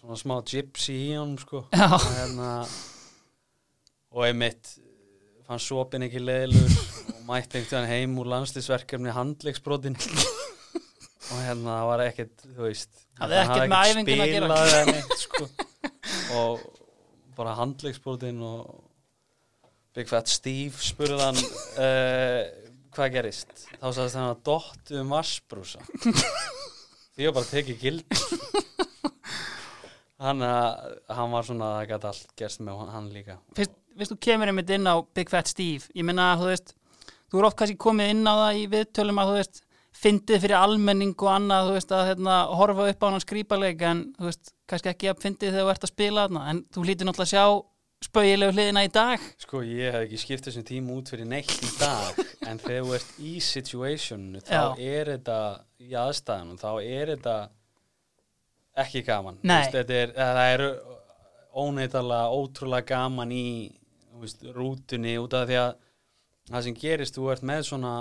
svona 0.00 0.16
smá 0.20 0.34
gypsy 0.48 0.96
í 1.06 1.14
honum 1.16 1.38
sko. 1.40 1.62
Já, 1.72 1.86
hérna 2.18 2.50
og 4.16 4.24
einmitt 4.26 4.74
fann 5.46 5.60
sopin 5.62 6.02
ekki 6.08 6.20
leðilur 6.24 6.74
og 7.14 7.22
mætti 7.28 7.60
einhvern 7.60 7.86
heim 7.90 8.16
úr 8.18 8.28
landsliðsverkefni 8.32 9.12
handleiksbrotin 9.14 9.96
og 11.30 11.40
hérna 11.44 11.76
það 11.78 11.88
var 11.92 12.04
ekkert 12.08 12.46
þú 12.48 12.64
veist 12.66 13.04
Hafði 13.20 13.40
hann 13.40 13.54
ekkert 13.54 13.72
með 13.72 13.90
æfinguna 13.92 14.26
að 14.26 14.32
gera. 14.32 14.46
spilað 14.48 14.72
eða 14.72 14.92
neitt, 14.92 15.16
sko. 15.22 15.48
Og 16.34 16.62
bara 17.36 17.54
handleiksbrotin 17.58 18.40
og 18.42 18.82
Big 19.96 20.08
Fat 20.10 20.28
Steve 20.28 20.76
spurði 20.82 21.20
hann 21.22 21.38
uh, 21.80 22.40
hvað 22.96 23.12
gerist? 23.14 23.52
Þá 23.80 23.86
sagðist 23.88 24.18
hann 24.18 24.30
að 24.30 24.42
dottu 24.48 25.00
um 25.02 25.12
vassbrúsa 25.14 25.82
því 27.16 27.28
var 27.28 27.36
bara 27.38 27.48
tekið 27.48 27.78
gild. 27.80 28.18
Hann, 30.16 30.40
uh, 30.40 30.96
hann 31.12 31.32
var 31.32 31.44
svona 31.44 31.74
það 31.74 31.90
gæti 31.90 32.08
allt 32.08 32.30
gerst 32.40 32.60
með 32.64 32.86
hann 32.88 33.08
líka. 33.12 33.34
Fyrst 33.56 34.12
þú 34.14 34.16
kemur 34.24 34.48
einmitt 34.48 34.70
inn 34.72 34.88
á 34.88 34.96
Big 35.16 35.28
Fat 35.32 35.50
Steve 35.50 35.92
ég 35.92 36.06
meina 36.08 36.30
þú 36.40 36.48
veist, 36.48 36.72
þú 37.28 37.40
er 37.40 37.48
oft 37.50 37.58
kannski 37.60 37.76
komið 37.80 38.14
inn 38.14 38.24
á 38.24 38.32
það 38.32 38.60
í 38.62 38.66
viðtölum 38.72 39.20
að 39.20 39.30
þú 39.30 39.36
veist 39.36 39.60
fyndið 39.96 40.42
fyrir 40.44 40.58
almenning 40.58 41.14
og 41.16 41.30
annað 41.32 41.70
þú 41.70 41.78
veist 41.78 41.94
að 41.96 42.04
hérna, 42.10 42.34
horfa 42.58 42.90
upp 42.92 43.06
á 43.06 43.08
hann 43.08 43.24
skrýpaleg 43.24 43.86
en 43.88 44.02
þú 44.18 44.28
veist, 44.28 44.52
kannski 44.68 44.92
ekki 44.92 45.10
að 45.12 45.22
fyndið 45.24 45.54
þegar 45.54 45.64
þú 45.66 45.72
ert 45.72 45.86
að 45.86 45.92
spila 45.92 46.26
þarna, 46.26 46.44
en 46.52 46.62
þú 46.74 46.84
hlýtur 46.84 47.08
náttúrulega 47.08 47.26
að 47.26 47.32
sjá 47.32 47.44
spauðilegu 48.06 48.52
hliðina 48.52 48.82
í 48.84 48.90
dag 48.92 49.22
sko 49.40 49.62
ég 49.64 49.94
hef 49.94 50.04
ekki 50.04 50.18
skipt 50.20 50.48
þessum 50.48 50.66
tíma 50.68 50.96
út 50.98 51.08
fyrir 51.12 51.28
neitt 51.30 51.54
í 51.64 51.70
dag 51.80 52.18
en 52.48 52.60
þegar 52.60 52.84
þú 52.84 52.96
ert 52.98 53.14
í 53.24 53.32
situationu 53.40 54.42
þá 54.44 54.52
Já. 54.52 54.64
er 54.76 55.12
þetta 55.14 55.38
í 55.80 55.96
aðstæðanum 56.02 56.60
þá 56.60 56.70
er 56.82 57.14
þetta 57.14 57.36
ekki 58.84 59.02
gaman 59.06 59.40
Þú 59.40 59.48
Nei. 59.48 59.56
veist, 59.56 59.78
þetta 59.78 59.98
er, 60.02 60.14
það 60.18 60.42
er 60.52 60.66
óneitalega 61.56 62.36
ótrúlega 62.36 62.88
gaman 62.92 63.32
í 63.32 63.46
þú 64.12 64.22
veist, 64.26 64.46
rútunni 64.56 65.16
út 65.22 65.36
af 65.36 65.48
því 65.48 65.58
að 65.62 65.72
það 66.50 66.66
sem 66.68 66.78
gerist, 66.84 67.16
þú 67.16 67.30
ert 67.32 67.46
með 67.48 67.64
svona 67.70 67.94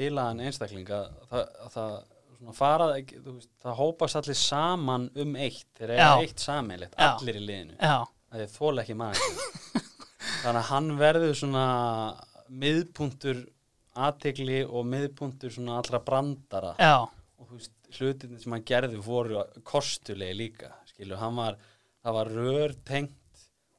bilaðan 0.00 0.42
einstakling 0.46 0.90
að 0.96 1.12
það, 1.74 1.94
farað, 2.56 2.96
veist, 3.26 3.52
það 3.62 3.78
hópast 3.82 4.18
allir 4.20 4.40
saman 4.40 5.06
um 5.20 5.36
eitt. 5.36 5.68
Þeir 5.78 5.94
eru 5.98 6.26
eitt 6.26 6.42
sammeilegt, 6.42 6.96
Já. 6.96 7.12
allir 7.12 7.38
í 7.40 7.44
liðinu. 7.44 7.78
Það 7.80 8.44
er 8.44 8.52
þóla 8.56 8.84
ekki 8.84 8.98
maður. 8.98 9.46
Þannig 10.40 10.60
að 10.60 10.68
hann 10.70 10.92
verður 11.00 11.34
svona 11.36 11.64
miðpuntur 12.50 13.44
aðtegli 14.00 14.60
og 14.64 14.86
miðpuntur 14.88 15.52
svona 15.52 15.78
allra 15.80 16.00
brandara. 16.04 16.74
Já, 16.80 17.04
og 17.40 17.54
veist, 17.54 17.74
hlutinni 17.96 18.38
sem 18.40 18.54
hann 18.54 18.66
gerði 18.66 19.00
voru 19.02 19.42
kostulegi 19.66 20.36
líka 20.38 20.70
skilu, 20.90 21.16
hann 21.18 21.38
var, 21.38 21.58
það 22.04 22.16
var 22.18 22.32
rör 22.36 22.76
tengt 22.86 23.16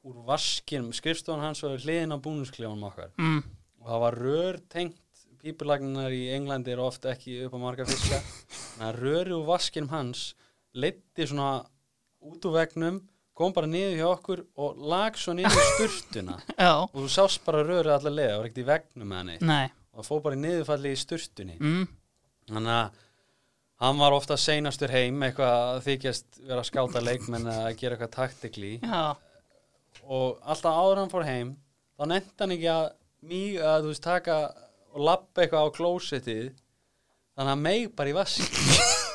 úr 0.02 0.22
vaskinum, 0.26 0.92
skrifstofan 0.94 1.44
hans 1.44 1.62
var 1.62 1.78
hliðin 1.78 2.14
á 2.14 2.18
búnusklefunum 2.22 2.88
okkar. 2.90 3.12
Mm, 3.22 3.42
og 3.82 3.90
það 3.92 4.02
var 4.04 4.18
rör 4.26 4.60
tengt 4.72 5.01
pípulagnar 5.42 6.14
í 6.14 6.24
Englandi 6.36 6.74
eru 6.74 6.86
ofta 6.86 7.12
ekki 7.12 7.40
upp 7.46 7.56
á 7.56 7.58
marga 7.62 7.86
fiska. 7.88 8.20
Þannig 8.76 8.88
að 8.88 9.00
röri 9.02 9.36
úr 9.36 9.46
vaskinum 9.48 9.92
hans 9.92 10.26
leiddi 10.72 11.26
svona 11.28 11.64
út 12.22 12.46
úr 12.48 12.56
vegnum 12.56 13.00
kom 13.36 13.54
bara 13.56 13.68
niður 13.70 13.96
hjá 13.98 14.08
okkur 14.10 14.44
og 14.60 14.82
lag 14.92 15.16
svo 15.18 15.34
niður 15.36 15.68
sturtuna. 15.74 16.36
Og 16.92 16.98
þú 17.00 17.08
sást 17.10 17.42
bara 17.46 17.64
rörið 17.66 17.96
allar 17.96 18.16
leið 18.18 18.34
var 18.36 18.48
ekkert 18.48 18.62
í 18.62 18.68
vegnum 18.68 19.08
með 19.08 19.22
hann 19.22 19.48
nei. 19.50 19.78
Og 19.92 20.06
fór 20.06 20.22
bara 20.24 20.38
niðurfalli 20.40 20.92
í 20.92 21.00
sturtunni. 21.00 21.56
Mm, 21.60 21.88
þannig 22.52 22.76
að 22.76 23.02
hann 23.82 23.98
var 23.98 24.14
ofta 24.14 24.38
seinastur 24.38 24.92
heim 24.94 25.18
eitthvað 25.26 25.52
að 25.58 25.80
þykjast 25.88 26.40
vera 26.46 26.62
að 26.62 26.68
skáta 26.68 27.02
leikmenn 27.02 27.48
að 27.50 27.68
gera 27.80 27.96
eitthvað 27.96 28.12
taktikli 28.14 28.72
Já, 28.78 29.16
og 30.06 30.38
alltaf 30.42 30.76
áður 30.78 31.00
hann 31.02 31.12
fór 31.12 31.26
heim 31.26 31.54
þá 31.98 32.02
þá 32.02 32.08
nefndi 32.10 32.42
hann 32.42 32.54
ekki 32.56 32.70
að 32.72 32.86
mjög 33.32 33.66
að 33.70 33.80
þú 33.82 33.90
veist 33.92 34.04
taka 34.06 34.36
og 34.92 35.06
lappa 35.08 35.44
eitthvað 35.44 35.68
á 35.68 35.76
klósettið 35.76 36.46
þannig 37.32 37.52
að 37.54 37.64
meg 37.64 37.90
bara 37.96 38.12
í 38.12 38.16
vask 38.16 38.60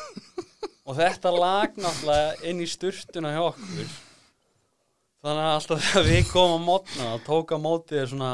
og 0.87 0.97
þetta 0.97 1.33
lag 1.35 1.77
náttúrulega 1.77 2.49
inn 2.49 2.61
í 2.63 2.67
sturtuna 2.69 3.33
hjá 3.35 3.41
okkur. 3.51 3.95
Þannig 5.25 5.43
að 5.43 5.55
alltaf 5.55 5.87
þegar 5.87 6.05
við 6.07 6.29
komum 6.29 6.61
á 6.63 6.67
mótna 6.67 7.09
þá 7.09 7.25
tók 7.25 7.51
á 7.51 7.57
mótið 7.59 8.01
er 8.03 8.11
svona 8.11 8.33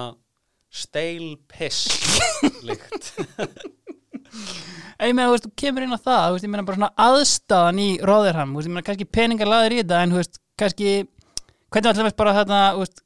stale 0.73 1.37
piss 1.49 1.87
líkt 2.65 3.13
Ég 5.03 5.13
meina, 5.15 5.29
þú 5.29 5.35
veist, 5.35 5.47
þú 5.47 5.53
kemur 5.61 5.85
inn 5.85 5.93
á 5.93 6.01
það, 6.01 6.27
veist, 6.35 6.45
ég 6.45 6.53
meina 6.53 6.65
bara 6.67 6.79
svona 6.79 6.93
aðstæðan 7.05 7.81
í 7.81 7.89
veist, 8.57 8.69
ég 8.69 8.73
meina 8.73 8.85
kannski 8.87 9.09
peningar 9.09 9.49
laður 9.49 9.75
í 9.75 9.81
þetta, 9.83 10.01
en 10.01 10.13
þú 10.13 10.21
veist, 10.21 10.39
kannski 10.59 10.93
hvernig 11.73 11.89
alltaf 11.91 12.17
bara 12.19 12.35
þetta, 12.39 12.61
þú 12.73 12.83
veist 12.83 13.03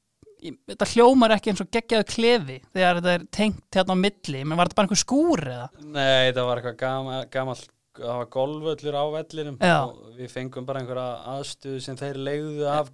þetta 0.72 0.90
hljómar 0.94 1.36
ekki 1.38 1.52
eins 1.54 1.64
og 1.64 1.72
geggjaðu 1.74 2.08
klefi 2.12 2.58
þegar 2.74 3.00
þetta 3.00 3.16
er 3.18 3.26
tengt 3.40 3.80
hérna 3.80 3.98
á 3.98 4.04
milli 4.04 4.44
menn 4.44 4.60
var 4.60 4.70
þetta 4.70 4.80
bara 4.80 4.90
einhver 4.90 5.02
skúr 5.02 5.44
eða? 5.54 5.68
Nei, 5.84 6.32
það 6.32 6.50
var 6.50 6.62
eitthvað 6.62 6.80
gama, 6.82 7.22
gamall 7.34 7.64
það 7.98 8.20
var 8.22 8.28
golföllur 8.34 8.98
á 8.98 9.06
vellinum 9.16 9.58
Já. 9.62 9.78
og 9.86 10.18
við 10.18 10.34
fengum 10.34 10.68
bara 10.68 10.84
einhverja 10.84 11.08
aðstöðu 11.38 11.80
sem 11.84 11.98
þeir 12.00 12.20
leiðu 12.28 12.68
af 12.70 12.92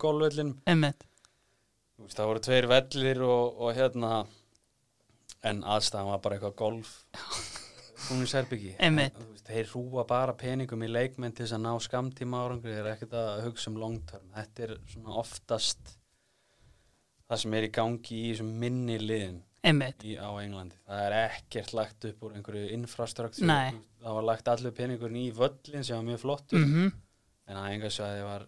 veist, 2.04 2.18
það 2.18 2.30
voru 2.30 2.44
tveir 2.48 2.70
vellir 2.72 3.26
og, 3.26 3.60
og 3.64 3.76
hérna 3.78 4.14
en 5.44 5.64
aðstæðan 5.64 6.12
var 6.14 6.24
bara 6.24 6.38
eitthvað 6.38 6.56
golf 6.62 6.94
hún 8.10 8.24
er 8.24 8.76
Einmitt. 8.84 9.20
þeir 9.48 9.70
rúa 9.72 10.06
bara 10.08 10.36
peningum 10.36 10.84
í 10.84 10.92
leikmenn 10.92 11.36
til 11.36 11.46
þess 11.46 11.58
að 11.58 11.66
ná 11.66 11.74
skamtíma 11.84 12.46
árangri 12.46 12.74
þeir 12.74 12.82
eru 12.82 12.94
ekkert 12.94 13.18
að 13.20 13.44
hugsa 13.48 13.72
um 13.72 13.80
long 13.80 14.00
term 14.10 14.32
þetta 14.36 14.66
er 14.68 14.76
svona 14.92 15.20
oftast 15.24 15.96
það 17.30 17.42
sem 17.44 17.58
er 17.58 17.68
í 17.68 17.72
gangi 17.80 18.20
í 18.20 18.30
þessum 18.34 18.52
minni 18.64 19.00
liðin 19.02 19.40
í, 20.04 20.18
á 20.20 20.30
Englandi. 20.44 20.76
Það 20.90 21.06
er 21.08 21.18
ekkert 21.22 21.74
lagt 21.78 22.06
upp 22.10 22.26
úr 22.28 22.36
einhverju 22.36 22.74
infrastruktúr 22.76 23.48
það 24.04 24.18
var 24.18 24.28
lagt 24.28 24.50
allur 24.52 24.76
peningurinn 24.76 25.22
í 25.22 25.30
völlin 25.36 25.86
sem 25.88 25.96
var 25.98 26.08
mjög 26.12 26.24
flottur. 26.26 26.60
Mm 26.60 26.92
en 27.50 27.60
að 27.60 27.74
enga 27.74 27.90
svæði 27.92 28.22
var 28.24 28.46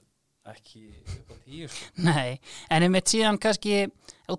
ekki 0.52 0.82
upp 1.02 1.34
á 1.34 1.36
tíu. 1.44 1.70
Nei, 2.06 2.38
en 2.72 2.86
einmitt 2.86 3.12
síðan 3.12 3.40
kannski 3.42 3.86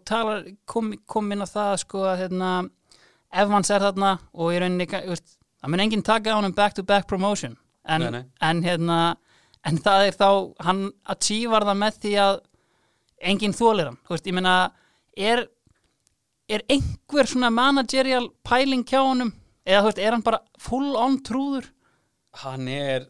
talar, 0.08 0.46
kom, 0.68 0.92
kom 1.08 1.32
inn 1.34 1.44
á 1.44 1.48
það 1.50 1.72
sko 1.82 2.04
að 2.06 2.22
hérna 2.24 2.50
Evans 3.36 3.72
er 3.74 3.84
þarna 3.84 4.14
og 4.32 4.54
í 4.54 4.60
rauninni 4.62 4.86
það 4.88 5.72
mun 5.72 5.82
enginn 5.82 6.06
taka 6.06 6.32
á 6.32 6.38
hann 6.38 6.54
back 6.56 6.76
to 6.78 6.86
back 6.86 7.08
promotion. 7.10 7.56
En, 7.86 8.02
Nei, 8.02 8.10
nei. 8.10 8.24
en 8.42 8.62
hérna 8.64 8.98
en 9.66 9.78
það 9.82 10.06
er 10.08 10.16
þá, 10.18 10.28
hann 10.62 10.80
achievar 11.10 11.66
það 11.66 11.80
með 11.82 11.98
því 12.04 12.14
að 12.22 12.38
enginn 13.20 13.56
þólir 13.56 13.90
hann, 13.90 13.98
þú 14.06 14.14
veist, 14.14 14.28
ég 14.28 14.36
meina 14.36 14.54
er, 15.16 15.44
er 16.48 16.64
einhver 16.72 17.28
svona 17.30 17.50
managerial 17.54 18.28
pæling 18.46 18.84
hjá 18.88 19.00
honum? 19.02 19.32
Eða 19.66 19.82
þú 19.82 19.90
veist, 19.90 20.02
er 20.04 20.16
hann 20.16 20.26
bara 20.26 20.42
full 20.62 20.96
on 21.00 21.20
trúður? 21.26 21.70
Hann 22.42 22.68
er 22.70 23.08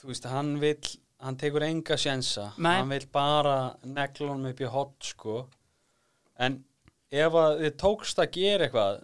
þú 0.00 0.12
veist, 0.12 0.28
hann 0.30 0.56
vill 0.62 0.96
hann 1.20 1.36
tekur 1.36 1.64
enga 1.66 1.98
sjensa. 2.00 2.50
Hann 2.56 2.92
vill 2.94 3.06
bara 3.12 3.74
negla 3.84 4.32
honum 4.32 4.52
upp 4.52 4.60
í 4.62 4.68
hot 4.72 5.10
sko. 5.10 5.42
En 6.40 6.62
ef 7.10 7.36
að 7.36 7.64
þið 7.64 7.78
tókst 7.82 8.22
að 8.22 8.34
gera 8.38 8.66
eitthvað 8.68 9.00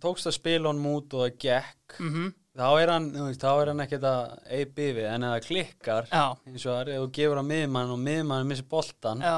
tókst 0.00 0.30
að 0.30 0.38
spila 0.38 0.70
honum 0.70 0.94
út 0.96 1.14
og 1.14 1.26
það 1.26 1.40
gekk 1.44 1.98
mm 2.00 2.30
þá 2.60 2.66
er 2.82 2.90
hann, 2.92 3.06
þú 3.14 3.26
veist, 3.28 3.44
þá 3.44 3.50
er 3.52 3.70
hann 3.70 3.82
ekkert 3.84 4.06
að 4.10 4.32
eipi 4.58 4.86
við, 4.96 5.06
en 5.08 5.26
ef 5.26 5.34
það 5.34 5.44
klikkar 5.46 6.08
Já, 6.10 6.24
eins 6.48 6.64
og 6.66 6.72
það 6.72 6.80
er, 6.80 6.90
ef 6.92 7.04
þú 7.04 7.10
gefur 7.18 7.40
á 7.40 7.44
miðmann 7.46 7.92
og 7.94 8.00
miðmann 8.02 8.50
missir 8.50 8.66
boltan 8.70 9.22
já 9.24 9.36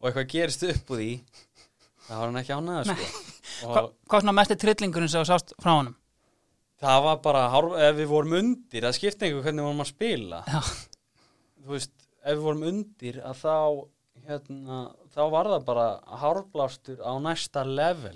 og 0.00 0.08
eitthvað 0.08 0.28
gerist 0.32 0.66
upp 0.66 0.92
úr 0.94 1.02
því 1.02 1.10
þá 2.08 2.12
var 2.16 2.26
hann 2.26 2.40
ekki 2.42 2.56
ánæða 2.56 2.84
sko. 2.88 3.08
Hva, 3.60 3.82
Hvað 4.08 4.22
svona 4.24 4.36
mesti 4.40 4.56
trillingurinn 4.58 5.10
sem 5.12 5.22
þú 5.22 5.28
sást 5.30 5.54
frá 5.60 5.74
honum? 5.76 5.96
það 6.80 7.02
var 7.04 7.18
bara, 7.24 7.40
ef 7.90 7.96
við 7.98 8.06
vorum 8.08 8.36
undir 8.38 8.86
það 8.86 8.94
skipti 8.96 9.26
einhver 9.26 9.44
hvernig 9.44 9.60
við 9.60 9.68
vorum 9.68 9.82
að 9.84 9.90
spila. 9.90 10.38
Já, 10.48 10.60
þú 11.60 11.74
veist, 11.74 11.92
ef 12.24 12.30
við 12.38 12.44
vorum 12.46 12.62
undir 12.70 13.18
að 13.20 13.42
þá 13.42 13.56
hérna, 14.30 14.78
þá 15.12 15.20
var 15.34 15.50
það 15.52 15.66
bara 15.66 15.88
hárblástur 16.22 17.02
á 17.04 17.12
næsta 17.20 17.66
level. 17.68 18.14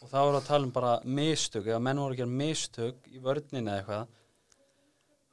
Og 0.00 0.08
þá 0.10 0.16
voru 0.18 0.40
að 0.40 0.48
tala 0.48 0.66
um 0.66 0.72
bara 0.74 0.94
mistök 1.04 1.68
eða 1.70 1.82
menn 1.86 2.02
voru 2.02 2.16
að 2.16 2.22
gera 2.24 2.38
mistök 2.42 3.10
í 3.12 3.22
vörnina 3.22 3.76
eða 3.76 3.78
eitthvað. 3.78 4.16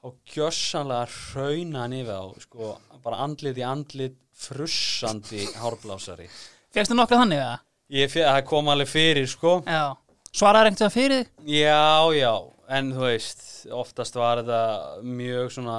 Og 0.08 0.18
gjössanlega 0.30 1.10
hrauna 1.10 1.82
hann 1.82 1.98
yfir 1.98 2.14
á 2.22 2.26
sko, 2.46 2.72
bara 3.04 3.24
andlit 3.26 3.58
í 3.58 3.66
andlit 3.66 4.20
frussandi 4.38 5.46
hárblásari 5.62 6.28
fegstu 6.76 6.96
nokkuð 6.98 7.22
þannig 7.24 7.42
eða? 7.42 7.58
ég 7.98 8.12
fe- 8.12 8.26
það 8.28 8.44
kom 8.50 8.70
alveg 8.74 8.92
fyrir 8.92 9.28
sko 9.32 9.62
Já 9.66 9.96
Svaraði 10.38 10.70
einhvern 10.70 10.84
veginn 10.84 10.94
fyrir 10.94 11.22
þig? 11.24 11.30
Já, 11.50 12.14
já, 12.14 12.34
en 12.78 12.90
þú 12.94 13.06
veist, 13.08 13.40
oftast 13.74 14.18
var 14.20 14.42
þetta 14.44 14.60
mjög 15.08 15.48
svona, 15.56 15.78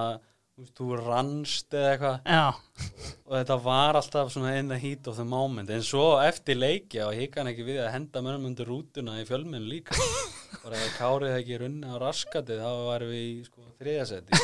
þú 0.79 0.89
rannst 0.99 1.75
eða 1.75 1.91
eitthvað. 1.93 2.31
Og 3.29 3.35
þetta 3.37 3.57
var 3.63 3.99
alltaf 3.99 4.33
svona 4.33 4.57
in 4.59 4.73
the 4.73 4.79
heat 4.81 5.07
of 5.11 5.17
the 5.19 5.27
moment, 5.27 5.71
en 5.71 5.85
svo 5.87 6.17
eftir 6.23 6.59
leikja 6.59 7.07
og 7.09 7.15
hika 7.19 7.43
hann 7.43 7.53
ekki 7.53 7.67
við 7.67 7.81
að 7.85 7.93
henda 7.95 8.23
mönnum 8.25 8.49
undir 8.51 8.69
rútuna 8.69 9.19
í 9.21 9.27
fjölmenn 9.29 9.69
líka. 9.71 9.95
Bara 10.65 10.81
ef 10.81 10.97
Kárið 10.97 11.37
ekki 11.37 11.59
runni 11.61 11.87
á 11.87 11.95
raskatið, 12.01 12.63
þá 12.65 12.85
varum 12.89 13.11
við 13.13 13.25
í 13.29 13.33
sko 13.47 13.67
þriðasetti, 13.79 14.39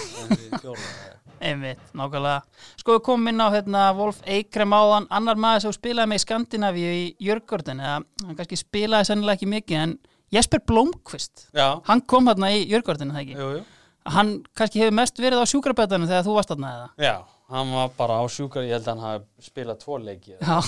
einmitt, 1.40 1.84
nákvæmlega. 1.96 2.42
Sko 2.80 2.98
við 2.98 3.04
komum 3.08 3.30
inn 3.32 3.42
á 3.42 3.48
hérna 3.50 3.84
Wolf 3.96 4.20
Eikrem 4.28 4.76
áðan. 4.76 5.08
Annar 5.10 5.40
maður 5.40 5.66
sem 5.66 5.76
spilaði 5.78 6.12
með 6.12 6.20
í 6.20 6.24
Skandinavíu 6.26 6.92
í 6.94 7.06
Jörgården 7.24 7.80
eða 7.82 7.96
hann 8.04 8.38
kannski 8.38 8.60
spilaði 8.60 9.10
sennilega 9.10 9.40
ekki 9.40 9.50
mikið 9.56 9.80
en 9.80 9.96
Jesper 10.34 10.60
Blomqvist 10.66 11.48
Já, 11.54 11.80
hann 11.86 12.02
kom 12.10 12.28
hérna 12.30 12.52
í 12.54 12.64
Jörgården 12.70 13.12
eða 13.12 13.24
ekki? 13.24 13.36
Jú, 13.38 13.48
jú. 13.58 13.64
Hann 14.07 14.42
kannski 14.57 14.80
hefur 14.82 14.92
mest 14.98 15.16
verið 15.18 15.40
á 15.40 15.46
sjúkrabætanum 15.48 16.09
þegar 16.11 16.26
þú 16.26 16.34
varst 16.36 16.50
þarna 16.52 16.72
eða? 16.74 16.88
Já, 17.07 17.14
hann 17.55 17.72
var 17.72 17.88
bara 17.96 18.18
á 18.20 18.24
sjúkar, 18.28 18.62
ég 18.66 18.76
held 18.76 18.88
að 18.88 18.92
hann 18.92 19.05
hafi 19.07 19.48
spilað 19.48 19.80
tvo 19.84 19.98
leiki. 19.98 20.36
Já, 20.40 20.59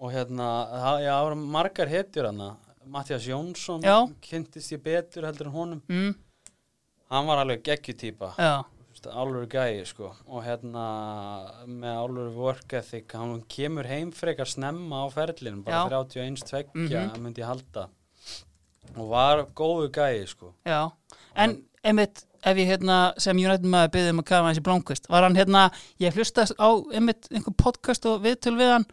og 0.00 0.12
hérna, 0.14 0.48
það, 0.82 1.06
voru 1.28 1.36
margar 1.36 1.88
hetjur 1.92 2.30
hann 2.30 2.42
Mattias 2.90 3.26
Jónsson 3.28 3.82
Já. 3.84 4.08
kynntist 4.24 4.72
ég 4.72 4.82
betur 4.82 5.26
heldur 5.28 5.46
en 5.46 5.52
honum. 5.54 5.82
Mm, 5.88 6.14
hann 7.12 7.26
var 7.28 7.42
alveg 7.44 7.62
geggjutýpa 7.62 8.32
já, 8.38 8.64
álur 9.14 9.46
gæi 9.46 9.84
sko. 9.86 10.10
Og 10.26 10.42
hérna 10.44 10.84
með 11.68 12.00
álur 12.02 12.32
work 12.34 12.72
ethic 12.80 13.12
hann 13.14 13.42
kemur 13.48 13.86
heim 13.86 14.10
frekar 14.12 14.48
snemma 14.48 15.04
á 15.04 15.12
ferlinu 15.12 15.62
bara 15.64 15.84
Já. 15.86 16.02
31 16.08 16.42
tveggja 16.48 17.04
Mhm. 17.12 17.20
myndi 17.22 17.40
ég 17.42 17.46
halda. 17.46 17.88
Og 18.96 19.08
var 19.08 19.44
góðu 19.54 19.88
gæi 19.90 20.26
sko. 20.26 20.54
Já. 20.66 20.90
En 21.36 21.62
einmitt, 21.84 22.24
ef 22.46 22.56
ég 22.60 22.70
hérna 22.70 22.98
sem 23.20 23.36
United 23.38 23.68
maður 23.68 23.94
byggði 23.96 24.14
um 24.14 24.22
að 24.22 24.28
kafa 24.30 24.48
hans 24.48 24.60
í 24.60 24.64
Blomqvist. 24.66 25.08
Var 25.12 25.26
hann 25.26 25.38
hérna, 25.38 25.68
ég 26.02 26.16
hlustast 26.16 26.56
á 26.56 26.68
einmitt 26.94 27.28
einhver 27.30 27.56
podcast 27.60 28.06
og 28.08 28.22
viðtöl 28.24 28.56
við 28.58 28.74
hann. 28.74 28.86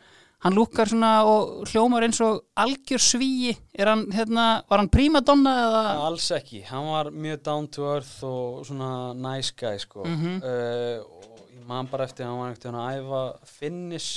Hann 0.45 0.54
lúkar 0.54 0.86
svona 0.86 1.12
og 1.26 1.64
hljómar 1.72 2.06
eins 2.06 2.20
og 2.22 2.43
algjör 2.62 3.02
svíi, 3.02 3.56
er 3.74 3.89
hann 3.89 4.04
hérna, 4.14 4.62
var 4.70 4.84
hann 4.84 4.91
prímadonna 4.93 5.54
eða? 5.64 5.84
Alls 6.06 6.28
ekki, 6.36 6.62
hann 6.68 6.86
var 6.91 7.10
mjög 7.10 7.41
down 7.48 7.68
to 7.74 7.88
earth 7.89 8.20
og 8.28 8.62
svona 8.68 8.91
nice 9.18 9.56
guy 9.58 9.80
sko. 9.82 10.06
Mhm. 10.06 10.41
uh, 10.43 11.02
og 11.02 11.54
ég 11.56 11.66
man 11.66 11.89
bara 11.89 12.06
eftir 12.06 12.30
hann 12.30 12.38
var 12.38 12.54
ekkert 12.54 12.70
að 12.70 13.00
æfa 13.00 13.24
finnis 13.50 14.10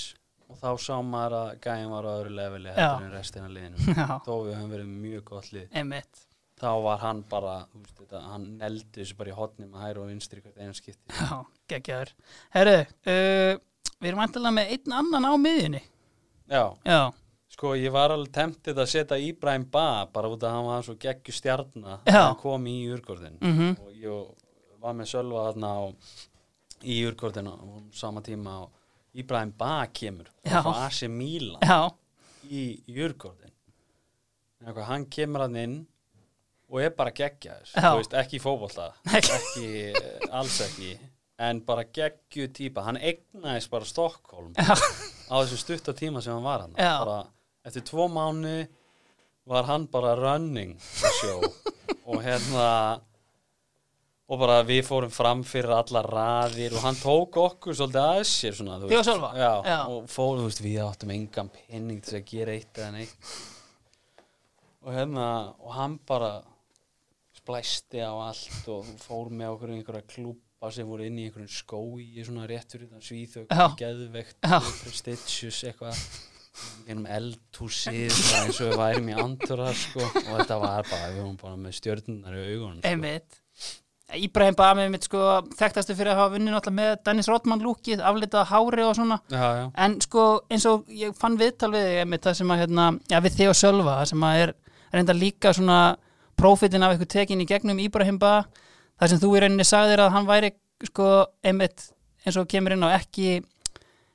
og 0.50 0.58
þá 0.60 0.70
sá 0.82 0.96
maður 1.00 1.38
að 1.38 1.50
gæin 1.64 1.90
var 1.94 2.04
á 2.04 2.12
öðru 2.18 2.34
leveli 2.36 2.74
heldur 2.74 3.06
en 3.06 3.14
restina 3.16 3.48
liðinu. 3.48 3.94
Þó 4.26 4.34
við 4.44 4.58
höfum 4.58 4.74
verið 4.74 4.92
mjög 5.06 5.24
gott 5.30 5.52
lið. 5.54 5.70
Einmitt 5.72 6.26
þá 6.60 6.68
var 6.84 7.00
hann 7.04 7.22
bara, 7.30 7.54
veist 7.72 7.96
þetta, 7.98 8.20
hann 8.32 8.46
neldi 8.60 9.00
þessu 9.00 9.16
bara 9.18 9.32
í 9.32 9.36
hotni 9.38 9.68
með 9.68 9.86
hæru 9.86 10.04
og 10.04 10.10
vinstri 10.12 10.42
hvert 10.44 10.60
einu 10.60 10.76
skipti. 10.76 11.14
Já, 11.16 11.40
geggjaður. 11.72 12.12
Herru, 12.56 12.76
uh, 12.84 13.54
við 13.96 14.10
erum 14.12 14.22
vantilega 14.24 14.56
með 14.58 14.74
einn 14.76 14.98
annan 15.00 15.28
á 15.28 15.32
miðjunni. 15.40 15.82
Já, 16.50 16.64
Já, 16.84 17.00
sko 17.54 17.76
ég 17.78 17.92
var 17.94 18.10
alveg 18.14 18.32
temptið 18.34 18.80
að 18.82 18.88
setja 18.90 19.18
Íbrahim 19.22 19.68
Ba 19.70 20.06
bara 20.10 20.30
út 20.32 20.42
að 20.42 20.56
hann 20.56 20.66
var 20.66 20.86
svo 20.86 20.96
geggju 20.98 21.34
stjarna 21.34 22.00
Já. 22.00 22.02
þegar 22.08 22.24
hann 22.24 22.40
kom 22.42 22.66
í 22.66 22.74
Júrgårdin 22.88 23.38
mhm, 23.38 23.76
og 23.84 23.94
ég 23.94 24.80
var 24.82 24.96
með 24.98 25.10
Sölva 25.12 25.44
þarna 25.50 25.70
á, 25.70 25.82
í 26.82 26.98
Júrgårdin 27.04 27.50
á 27.50 27.54
sama 27.94 28.22
tíma 28.26 28.56
og 28.64 28.74
Íbrahim 29.14 29.52
Ba 29.58 29.84
kemur. 29.94 30.30
Já. 30.42 30.58
frá 30.64 31.08
Milan 31.10 31.62
já, 31.62 31.80
í 32.50 32.64
Júrgårdin 32.90 33.54
en 34.60 34.82
hann 34.90 35.06
kemur 35.10 35.46
hann 35.46 35.56
inn 35.56 35.78
og 36.70 36.82
er 36.82 36.92
bara 36.94 37.10
geggjaður 37.14 37.72
þú 37.74 37.96
veist, 38.00 38.18
ekki 38.24 38.42
fótbolta 38.42 38.92
ekki, 39.18 39.70
eh, 39.90 40.28
alls 40.30 40.60
ekki 40.68 40.94
en 41.40 41.62
bara 41.64 41.86
geggju 41.88 42.48
típa. 42.52 42.84
Hann 42.84 42.98
egnaðist 43.00 43.70
bara 43.72 43.88
Stokkólm 43.88 44.52
já, 44.58 44.74
á 45.32 45.34
þessu 45.40 45.58
stutta 45.60 45.94
tíma 45.96 46.20
sem 46.20 46.34
hann 46.36 46.44
var 46.44 46.66
hann 46.66 46.74
bara, 46.76 47.20
eftir 47.64 47.84
tvo 47.88 48.08
mánu 48.12 48.56
var 49.48 49.64
hann 49.70 49.86
bara 49.90 50.16
running 50.18 50.76
show. 51.20 51.40
Og 52.10 52.20
hérna 52.24 52.66
og 54.30 54.38
bara 54.38 54.60
við 54.66 54.84
fórum 54.86 55.10
fram 55.10 55.40
fyrir 55.46 55.72
alla 55.74 56.04
raðir 56.06 56.76
og 56.76 56.84
hann 56.84 56.98
tók 57.00 57.40
okkur 57.40 57.74
svolítið 57.74 58.04
að 58.04 58.20
sér 58.30 58.58
svona, 58.60 58.76
þú 58.82 58.90
veist. 58.92 59.10
Já, 59.40 59.50
Já. 59.66 59.78
og 59.88 60.12
fórum, 60.12 60.44
þú 60.44 60.50
veist, 60.50 60.62
við 60.66 60.78
áttum 60.84 61.14
engan 61.16 61.50
penning 61.56 62.04
til 62.04 62.20
að 62.20 62.28
gera 62.34 62.54
eitt 62.54 62.78
eða 62.78 62.92
neitt. 62.98 63.32
Og 64.84 64.94
hérna, 64.94 65.26
og 65.60 65.74
hann 65.76 65.98
bara 66.08 66.34
splæsti 67.50 67.98
á 67.98 68.14
allt 68.14 68.68
og 68.70 68.86
fór 69.02 69.30
með 69.34 69.54
okkur 69.56 69.72
einhverja 69.74 70.06
klúpa 70.06 70.70
sem 70.70 70.86
voru 70.86 71.06
inn 71.06 71.18
í 71.18 71.26
einhverjum 71.26 71.50
skói 71.50 72.22
svona 72.22 72.46
réttur 72.46 72.84
utan 72.86 73.02
svíþögg, 73.02 73.50
geðvegt 73.80 74.38
prestigious 74.84 75.64
eitthvað. 75.66 76.04
Gennum 76.84 77.06
eldhúsið 77.08 78.10
eins 78.36 78.58
og 78.60 78.72
við 78.72 78.78
værim 78.78 79.08
í 79.08 79.14
andura 79.16 79.70
sko, 79.72 80.02
og 80.02 80.32
þetta 80.42 80.58
var 80.60 80.88
bara, 80.90 81.12
við 81.14 81.20
vorum 81.22 81.38
bara 81.40 81.56
með 81.56 81.76
stjörnunar 81.78 82.36
í 82.36 82.42
augunum 82.50 82.80
sko. 82.80 82.90
Einmitt. 82.90 83.38
Íbrahim 84.10 84.56
Bami 84.58 84.88
mitt 84.90 85.06
sko 85.06 85.20
þekktastu 85.54 85.94
fyrir 85.94 86.10
að 86.12 86.18
hafa 86.18 86.34
vunnið 86.34 86.56
náttúrulega 86.56 86.76
með 86.80 87.04
Dennis 87.06 87.30
Rodman 87.30 87.62
lúkið, 87.62 88.02
aflitað 88.02 88.50
hári 88.50 88.84
og 88.84 88.96
svona. 88.98 89.20
Já, 89.30 89.46
já. 89.60 89.64
en 89.86 89.96
sko 90.02 90.26
eins 90.50 90.66
og 90.66 90.90
ég 90.90 91.14
fann 91.18 91.38
viðtal 91.40 91.70
við 91.76 92.16
það 92.18 92.38
sem 92.42 92.50
að 92.50 92.62
hérna, 92.64 92.88
já 93.10 93.18
við 93.22 93.38
þig 93.38 93.52
og 93.52 93.58
Sölva 93.60 93.96
sem 94.10 94.26
að 94.26 94.42
er 94.44 94.54
reynda 94.90 95.14
líka 95.14 95.54
svona 95.54 95.80
prófitin 96.40 96.84
af 96.86 96.94
eitthvað 96.94 97.12
tekin 97.14 97.44
í 97.44 97.48
gegnum 97.48 97.80
Íbrahim 97.84 98.18
Ba 98.20 98.34
það 99.00 99.12
sem 99.12 99.22
þú 99.22 99.32
í 99.36 99.44
rauninni 99.44 99.68
sagðir 99.68 100.04
að 100.04 100.12
hann 100.16 100.28
væri 100.28 100.52
sko 100.88 101.08
einmitt 101.44 101.90
eins 102.24 102.36
og 102.40 102.48
kemur 102.50 102.74
inn 102.74 102.84
á 102.84 102.96
ekki 102.98 103.40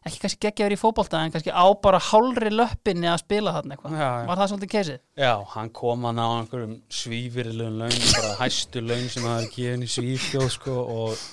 ekki 0.05 0.19
kannski 0.21 0.41
geggjaður 0.45 0.75
í 0.75 0.77
fótbolta 0.77 1.21
en 1.25 1.31
kannski 1.33 1.49
á 1.49 1.65
bara 1.81 1.97
hálri 2.11 2.51
löppinni 2.53 3.09
að 3.09 3.23
spila 3.23 3.55
þarna 3.55 3.73
eitthvað. 3.73 3.95
Var 4.29 4.37
það 4.41 4.51
svolítið 4.51 4.71
keisið? 4.75 4.99
Já, 5.17 5.31
hann 5.55 5.71
kom 5.73 6.05
hann 6.05 6.21
á 6.21 6.27
einhverjum 6.35 6.75
svífirilegum 6.93 7.79
laun, 7.81 7.95
bara 8.13 8.35
hæstu 8.43 8.83
laun 8.85 9.07
sem 9.09 9.25
hann 9.25 9.39
hefði 9.39 9.55
gefin 9.55 9.85
í 9.87 9.89
Svíþjóð 9.95 10.51
sko 10.53 10.75
og 10.93 11.23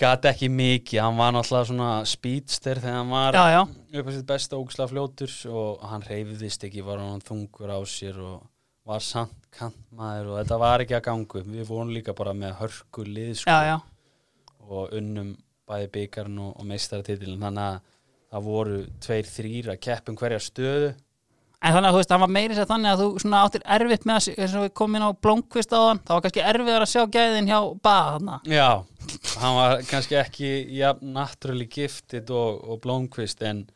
gati 0.00 0.30
ekki 0.32 0.48
mikið, 0.50 1.02
hann 1.04 1.20
var 1.20 1.36
náttúrulega 1.36 1.68
svona 1.70 1.90
speedster 2.08 2.80
þegar 2.82 2.98
hann 2.98 3.14
var 3.14 3.38
Já, 3.38 3.44
já, 3.54 3.62
upp 4.00 4.10
á 4.10 4.12
sitt 4.16 4.26
besta 4.32 4.58
ógislega 4.58 4.90
fljótur 4.90 5.36
og 5.60 5.86
hann 5.92 6.06
reyfðist 6.08 6.66
ekki, 6.66 6.82
var 6.86 7.04
hann 7.04 7.22
þungur 7.22 7.70
á 7.70 7.78
sér 7.86 8.18
og 8.18 8.48
var 8.88 9.04
samt 9.04 9.39
kantmaður 9.56 10.32
og 10.32 10.40
þetta 10.40 10.58
var 10.62 10.84
ekki 10.84 10.96
að 10.98 11.06
gangu, 11.08 11.44
við 11.46 11.68
vorum 11.68 11.92
líka 11.94 12.14
bara 12.16 12.34
með 12.36 12.56
hörku 12.60 13.04
lið 13.06 13.36
sko. 13.42 13.52
Já, 13.52 13.74
já. 13.74 14.56
Og 14.70 14.96
unnum 14.96 15.34
bæði 15.70 15.92
byggarn 15.96 16.40
og, 16.42 16.50
og 16.56 16.66
meistaratitilin, 16.70 17.40
þannig 17.42 17.66
að 17.66 17.78
það 18.30 18.50
voru 18.50 18.80
tveir, 19.02 19.30
þrýr 19.36 19.70
að 19.74 19.80
keppum 19.86 20.18
hverja 20.18 20.42
stöðu. 20.42 20.90
En 21.60 21.74
þannig 21.74 21.90
að 21.90 21.92
þú 21.92 22.00
veist, 22.00 22.12
hann 22.14 22.22
var 22.22 22.32
meiri 22.32 22.54
sér 22.56 22.68
þannig 22.70 22.90
að 22.90 23.00
þú 23.02 23.08
svona 23.20 23.40
áttir 23.44 23.64
erfitt 23.76 24.06
með 24.08 24.20
að, 24.20 24.28
eins 24.40 24.54
og 24.56 24.62
við 24.64 24.70
komum 24.80 24.96
inn 24.96 25.04
á 25.04 25.20
blómkvist 25.26 25.74
á 25.76 25.80
hann, 25.82 26.00
það 26.06 26.14
var 26.16 26.22
kannski 26.24 26.44
erfiðar 26.52 26.84
að 26.86 26.92
sjá 26.94 27.02
gæðin 27.16 27.50
hjá 27.50 27.58
Baða 27.84 28.14
þarna. 28.14 28.38
Já, 28.48 28.70
hann 29.42 29.58
var 29.58 29.74
kannski 29.90 30.16
ekki 30.20 30.52
ja, 30.78 30.94
naturally 31.02 31.66
gifted 31.68 32.32
og, 32.32 32.62
og 32.64 32.80
Blomqvist 32.84 33.44
en 33.44 33.66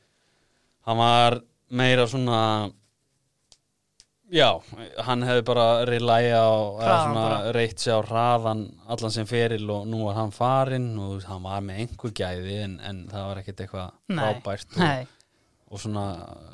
hann 0.89 1.01
var 1.01 1.39
meira 1.75 2.07
svona 2.09 2.41
já, 4.35 4.49
hann 5.07 5.25
hefði 5.27 5.45
bara 5.49 5.67
relæja 5.89 6.43
bara. 6.81 7.53
reitt 7.57 7.83
sig 7.83 7.95
á 7.95 8.01
hraðan 8.03 8.67
allan 8.91 9.15
sem 9.15 9.29
feril 9.31 9.69
og 9.73 9.87
nú 9.91 10.05
var 10.09 10.19
hann 10.19 10.35
farinn 10.35 10.95
og 11.01 11.27
hann 11.29 11.45
var 11.45 11.63
með 11.65 11.85
einhver 11.85 12.15
gæði 12.15 12.63
en, 12.65 12.79
en 12.83 13.05
það 13.13 13.29
var 13.31 13.43
ekkert 13.43 13.63
eitthvað 13.65 13.93
frábært 14.11 14.79
og, 14.79 15.13
og 15.71 15.85
svona 15.85 16.07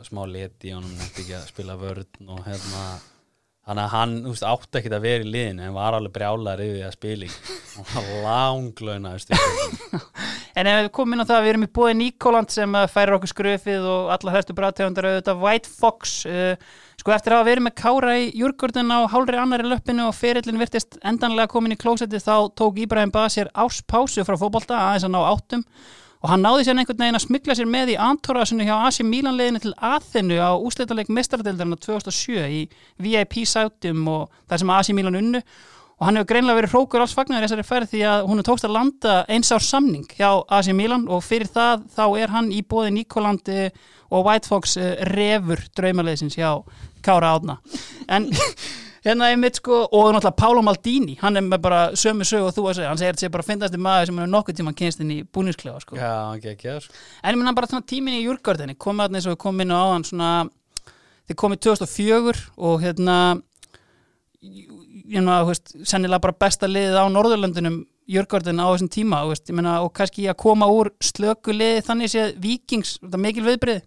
smá 0.06 0.26
leti 0.28 0.70
í 0.70 0.76
honum 0.76 0.92
nefndi 0.98 1.24
ekki 1.24 1.38
að 1.38 1.48
spila 1.52 1.78
vörn 1.80 2.28
og 2.28 2.44
hérna 2.46 2.84
þannig 3.70 3.84
að 3.84 3.92
hann 3.94 4.14
þú 4.24 4.32
veist, 4.34 4.46
átti 4.50 4.80
ekkert 4.80 4.96
að 4.96 5.04
vera 5.04 5.24
í 5.24 5.30
liðinu 5.30 5.64
en 5.66 5.74
var 5.76 5.96
alveg 5.96 6.14
brjálar 6.14 6.62
yfir 6.64 6.78
því 6.78 6.86
að 6.86 6.94
spila 6.96 7.26
í 7.26 7.32
og 7.80 7.90
hann 7.92 8.08
var 8.10 8.22
langlauna 8.26 9.12
en 10.58 10.70
ef 10.70 10.78
við 10.80 10.88
komum 10.96 11.14
inn 11.14 11.22
á 11.22 11.30
það, 11.30 11.42
við 11.44 11.52
erum 11.52 11.66
í 11.66 11.72
búið 11.78 11.96
Nikoland 12.00 12.54
sem 12.54 12.76
uh, 12.76 12.86
færir 12.90 13.16
okkur 13.16 13.32
skröfið 13.34 13.88
og 13.92 14.14
alla 14.16 14.34
hrestu 14.34 14.56
bræðtegundar 14.56 15.10
auðvitað 15.10 15.44
White 15.44 15.70
Fox, 15.70 16.16
uh, 16.26 16.80
sko 17.00 17.14
eftir 17.14 17.32
að 17.32 17.46
verið 17.48 17.64
með 17.64 17.76
Kára 17.80 18.12
í 18.20 18.26
júrgurdin 18.36 18.92
á 18.92 19.08
hálfri 19.08 19.38
annari 19.40 19.64
löppinu 19.68 20.10
og 20.10 20.16
ferillin 20.16 20.60
virtist 20.60 20.98
endanlega 21.00 21.48
komin 21.48 21.72
í 21.72 21.78
klósetti 21.80 22.20
þá 22.20 22.52
tók 22.58 22.80
Íbrahim 22.82 23.12
Baða 23.14 23.32
sér 23.32 23.50
áspásu 23.56 24.26
frá 24.28 24.36
fótbolta 24.36 24.76
aðeins 24.76 25.06
að 25.08 25.14
ná 25.14 25.20
áttum. 25.30 25.64
Og 26.20 26.28
hann 26.28 26.44
náði 26.44 26.66
sér 26.66 26.76
einhvern 26.76 27.00
veginn 27.00 27.16
að 27.16 27.24
smigla 27.24 27.56
sér 27.56 27.68
með 27.72 27.94
í 27.94 27.98
Antorasinu 28.04 28.66
hjá 28.68 28.74
AC 28.84 29.00
Milan 29.08 29.38
leiðinu 29.40 29.62
til 29.64 29.72
Aþenu 29.80 30.36
á 30.44 30.52
úsleitaleik 30.60 31.08
mestaradeildarinn 31.16 31.80
2007 31.80 32.44
í 32.52 32.60
VIP 33.00 33.38
sátum 33.48 34.04
og 34.12 34.42
þar 34.50 34.60
sem 34.60 34.74
AC 34.76 34.92
Milan 34.98 35.16
unnu 35.22 35.40
og 36.00 36.08
hann 36.08 36.16
hefur 36.16 36.30
greinlega 36.32 36.56
verið 36.56 36.74
hrókur 36.74 37.02
alls 37.04 37.14
fagnar 37.16 37.42
í 37.42 37.46
þessari 37.46 37.66
ferð 37.68 37.90
því 37.92 38.02
að 38.08 38.26
hún 38.30 38.40
er 38.40 38.46
tókst 38.48 38.66
að 38.66 38.76
landa 38.76 39.16
eins 39.28 39.52
ár 39.52 39.64
samning 39.64 40.06
hjá 40.16 40.30
AC 40.48 40.70
Milan 40.76 41.04
og 41.12 41.24
fyrir 41.26 41.50
það 41.52 41.82
þá 41.92 42.04
er 42.22 42.32
hann 42.32 42.48
í 42.56 42.62
bóði 42.64 42.94
Nikolandi 42.96 43.66
og 44.10 44.24
White 44.26 44.48
Fox 44.48 44.78
eh, 44.80 44.94
refur 45.12 45.60
draumaleðsins 45.76 46.38
hjá 46.40 46.54
Kára 47.04 47.34
Átna 47.36 47.58
en 48.08 48.30
hérna 49.04 49.28
er 49.28 49.40
mitt 49.40 49.60
sko 49.60 49.82
og 49.84 50.08
náttúrulega 50.14 50.38
Pálo 50.40 50.64
Maldini 50.64 51.18
hann 51.20 51.36
er 51.36 51.44
með 51.44 51.60
bara 51.68 51.82
sömu 51.92 52.24
sög 52.28 52.48
og 52.48 52.56
þú 52.56 52.64
að 52.70 52.80
segja 52.80 52.92
hann 52.92 53.00
segir 53.00 53.12
að 53.12 53.18
þetta 53.18 53.26
sé 53.26 53.32
bara 53.36 53.48
fyndasti 53.50 53.82
maður 53.84 54.10
sem 54.10 54.22
er 54.24 54.32
nokkuð 54.32 54.58
tíma 54.60 54.74
kynst 54.80 55.04
inn 55.04 55.12
í 55.12 55.20
búnisklefa 55.24 55.84
sko 55.84 56.00
Já, 56.00 56.14
gekk 56.40 56.64
ég 56.64 56.80
sko. 56.84 56.96
En 57.20 57.36
ég 57.36 57.40
menna 57.40 57.54
bara 57.56 57.84
tíminn 57.84 58.16
í 58.16 58.24
júrgördinni 58.24 58.76
komið 58.80 59.06
þarna 59.06 59.20
eins 59.20 59.28
og 59.28 60.56
við 61.30 61.38
komið 61.38 61.60
2004 61.62 62.40
og 62.58 62.80
hérna 62.82 63.16
ég 65.10 65.24
meina, 65.24 65.40
þú 65.42 65.50
veist, 65.52 65.74
sennilega 65.90 66.24
bara 66.26 66.38
besta 66.44 66.68
liðið 66.70 66.96
á 66.96 67.04
Norðurlöndunum 67.10 67.80
júrgördin 68.10 68.62
á 68.62 68.66
þessum 68.70 68.90
tíma, 68.94 69.20
þú 69.24 69.34
veist, 69.34 69.50
ég 69.50 69.58
meina, 69.58 69.74
og 69.84 69.92
kannski 69.96 70.26
að 70.30 70.38
koma 70.42 70.70
úr 70.70 70.92
slöku 71.04 71.54
liði 71.54 71.84
þannig 71.86 72.12
séð 72.14 72.32
vikings, 72.42 72.96
þetta 73.02 73.22
mikil 73.26 73.46
viðbrið 73.46 73.82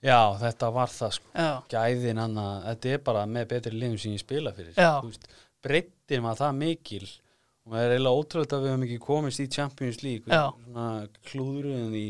Já, 0.00 0.32
þetta 0.40 0.70
var 0.72 0.88
það 0.88 1.10
sko. 1.18 1.26
Já, 1.36 1.48
gæðin 1.68 2.20
hann 2.22 2.38
að 2.40 2.54
þetta 2.70 2.92
er 2.94 3.02
bara 3.04 3.24
með 3.28 3.50
betri 3.50 3.72
liðum 3.76 3.98
sem 4.00 4.14
ég 4.14 4.22
spila 4.22 4.52
fyrir 4.56 4.72
Já. 4.72 4.94
Þú 5.02 5.10
veist, 5.10 5.26
breyttin 5.60 6.24
var 6.24 6.38
það 6.38 6.54
mikil 6.62 7.02
og 7.04 7.74
það 7.74 7.82
er 7.84 7.92
eiginlega 7.94 8.20
ótrúlega 8.22 8.56
að 8.56 8.64
við 8.64 8.72
höfum 8.72 8.86
ekki 8.86 9.00
komist 9.04 9.42
í 9.44 9.48
Champions 9.52 10.00
League 10.02 10.32
Já. 10.32 10.46
svona 10.56 10.86
klúðruðum 11.28 11.90
því 11.92 12.04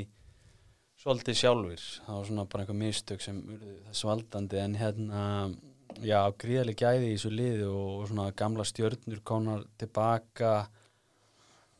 svolítið 1.01 1.39
sjálfur 1.41 1.83
það 2.07 2.15
var 2.15 2.29
svona 2.29 2.47
bara 2.53 2.65
einhver 2.65 2.79
mistök 2.79 3.25
sem 3.25 3.41
urðu 3.43 3.75
þess 3.89 4.07
valdandi 4.07 4.61
en 4.63 4.79
hérna 4.79 5.25
já, 6.05 6.21
gríðarlega 6.41 6.91
gæði 6.91 7.09
í 7.09 7.15
þessu 7.15 7.33
liði 7.35 7.67
og, 7.69 7.89
og 8.01 8.05
svona 8.11 8.29
gamla 8.37 8.67
stjörnur 8.69 9.23
konar 9.27 9.65
tilbaka 9.81 10.53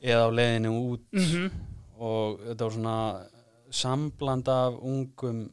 eða 0.01 0.27
á 0.27 0.31
leiðinu 0.33 0.73
út. 0.93 1.07
Mhm, 1.13 1.47
og 2.01 2.41
þetta 2.49 2.67
var 2.67 2.77
svona 2.77 2.99
sambland 3.71 4.49
af 4.51 4.77
ungum 4.81 5.45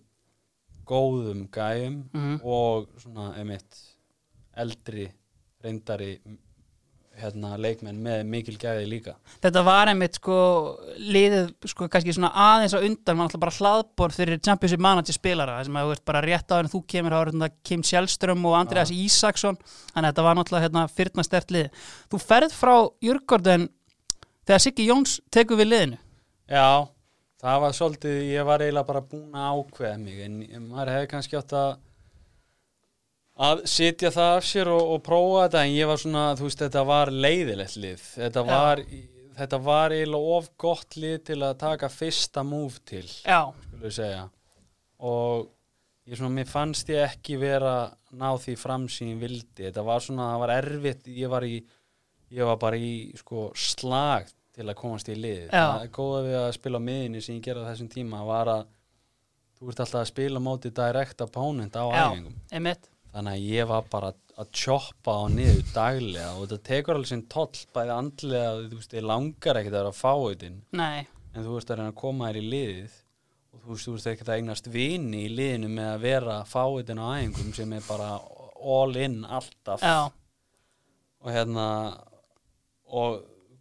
góðum 0.88 1.48
gæjum 1.52 2.02
mhm. 2.14 2.36
og 2.44 2.90
svona 3.02 3.34
einmitt 3.38 3.82
eldri 4.58 5.08
reyndari 5.64 6.16
hérna 7.18 7.56
leikmenn 7.60 8.00
með 8.04 8.24
mikil 8.30 8.56
gæði 8.60 8.86
líka. 8.90 9.14
Þetta 9.44 9.64
var 9.66 9.92
einmitt 9.92 10.18
sko 10.20 10.38
liðið 11.02 11.50
sko 11.72 11.88
kannski 11.92 12.16
svona 12.16 12.32
aðeins 12.32 12.76
á 12.78 12.80
undan 12.80 13.18
var 13.18 13.28
alltaf 13.28 13.44
bara 13.44 13.56
hlaðbor 13.58 14.16
fyrir 14.16 14.42
Championship 14.44 14.84
Manager 14.84 15.18
spilara 15.18 15.58
sem 15.66 15.80
að 15.80 15.88
þú 15.88 15.94
veist 15.94 16.06
bara 16.10 16.24
rétt 16.26 16.54
á 16.54 16.56
en 16.60 16.72
þú 16.72 16.84
kemur 16.94 17.16
þá 17.16 17.20
er 17.20 17.32
þetta 17.34 17.66
Kim 17.70 17.86
Sjálström 17.90 18.46
og 18.50 18.58
Andreas 18.60 18.94
Ísaksson. 18.94 19.58
Þannig 19.94 20.04
að 20.04 20.12
þetta 20.12 20.28
var 20.28 20.38
náttúrulega 20.40 20.68
hérna 20.68 20.86
fyrna 21.00 21.26
stert 21.26 21.56
lið. 21.56 21.82
Þú 22.12 22.22
ferð 22.26 22.56
frá 22.58 22.76
Jörgården 23.08 23.68
þegar 24.48 24.64
Siggi 24.64 24.88
Jóns 24.92 25.18
tekur 25.34 25.60
við 25.60 25.72
liðinu? 25.74 26.00
Já, 26.48 26.88
það 27.44 27.60
var 27.66 27.76
svolítið 27.76 28.22
ég 28.32 28.48
var 28.48 28.64
eiginlega 28.64 28.88
bara 28.88 29.04
búin 29.04 29.36
að 29.36 29.60
ákveða 29.60 29.98
mig 30.06 30.24
en 30.24 30.70
maður 30.70 30.94
hefði 30.96 31.12
kannski 31.16 31.40
átt 31.42 31.58
að 31.58 31.76
að 33.38 33.62
sitja 33.70 34.10
það 34.14 34.32
af 34.38 34.48
sér 34.48 34.72
og, 34.74 34.94
og 34.96 35.04
prófa 35.06 35.44
þetta 35.46 35.66
en 35.66 35.76
ég 35.76 35.90
var 35.90 36.02
svona, 36.02 36.24
þú 36.38 36.48
veist, 36.48 36.64
þetta 36.64 36.84
var 36.90 37.12
leiðilegt 37.14 37.78
lið. 37.82 38.06
Þetta 38.16 38.44
Já. 38.44 38.48
var, 38.50 38.82
þetta 39.38 39.60
var 39.68 39.96
eiginlega 39.98 40.38
of 40.38 40.50
gott 40.64 40.98
lið 40.98 41.20
til 41.30 41.38
að 41.46 41.60
taka 41.62 41.92
fyrsta 41.94 42.44
múf 42.48 42.80
til 42.88 43.06
Já, 43.06 43.42
skulum 43.68 43.94
segja. 44.00 44.24
Og 45.06 45.52
ég 46.10 46.18
svona, 46.18 46.34
mér 46.40 46.50
fannst 46.50 46.90
ég 46.90 47.06
ekki 47.06 47.38
vera 47.42 47.76
ná 48.18 48.32
því 48.42 48.58
fram 48.58 48.88
sem 48.90 49.14
ég 49.14 49.22
vildi. 49.22 49.68
Þetta 49.68 49.86
var 49.86 50.02
svona, 50.02 50.32
það 50.34 50.42
var 50.46 50.56
erfitt. 50.56 51.12
Ég 51.14 51.30
var 51.30 51.46
í, 51.46 51.60
ég 52.34 52.50
var 52.50 52.58
bara 52.62 52.82
í 52.82 53.14
sko 53.20 53.52
slag 53.54 54.32
til 54.58 54.66
að 54.66 54.80
komast 54.80 55.14
í 55.14 55.20
lið. 55.20 55.46
Já. 55.52 55.62
það 55.76 55.86
er 55.86 55.94
góða 55.94 56.26
við 56.26 56.40
að 56.42 56.52
spila 56.58 56.82
á 56.82 56.88
miðinni 56.90 57.22
sem 57.22 57.38
ég 57.38 57.46
gerði 57.46 57.68
á 57.68 57.70
þessum 57.70 57.94
tíma 57.94 58.26
var 58.26 58.50
að 58.56 58.68
þú 59.58 59.72
ert 59.72 59.82
alltaf 59.84 60.02
að 60.02 60.10
spila 60.10 60.42
móti 60.42 60.72
direct 60.74 61.22
opponent 61.26 61.78
á 61.78 61.86
já, 61.86 62.06
æfingum. 62.08 62.40
einmitt 62.54 62.90
þannig 63.18 63.34
að 63.34 63.50
ég 63.50 63.70
var 63.72 63.92
bara 63.92 64.14
að 64.38 64.50
choppa 64.54 65.16
á 65.18 65.24
niður 65.34 65.62
daglega 65.74 66.30
og 66.36 66.44
þetta 66.46 66.68
tekur 66.70 66.98
alveg 67.00 67.10
sinn 67.10 67.26
toll 67.32 67.64
bæði 67.74 67.94
andlega, 67.96 68.50
þú 68.70 68.80
veist, 68.80 68.94
ég 68.94 69.08
langar 69.10 69.60
ekkert 69.60 69.74
að 69.74 69.80
vera 69.80 69.94
að 69.94 70.02
fá 70.02 70.14
Nei, 70.78 71.08
en 71.34 71.46
þú 71.46 71.56
veist 71.56 71.72
að 71.72 71.80
reyna 71.80 71.94
að 71.94 72.02
koma 72.04 72.30
þér 72.30 72.40
í 72.42 72.50
liðið 72.52 72.98
og 73.54 73.64
þú 73.64 73.72
veist, 73.72 73.88
þú 73.88 73.96
veist 73.96 74.12
ekki 74.12 74.28
að 74.28 74.36
eignast 74.36 74.70
vini 74.74 75.24
í 75.26 75.32
liðinu 75.34 75.72
með 75.74 75.90
að 75.96 76.06
vera 76.06 76.38
fáiðin 76.46 77.02
á 77.02 77.08
æfingum 77.18 77.56
sem 77.58 77.74
er 77.74 77.88
bara 77.88 78.12
all 78.58 79.02
in 79.02 79.18
alltaf. 79.26 79.82
Já, 79.82 80.12
og 81.24 81.34
hérna 81.34 81.66
og 82.88 83.18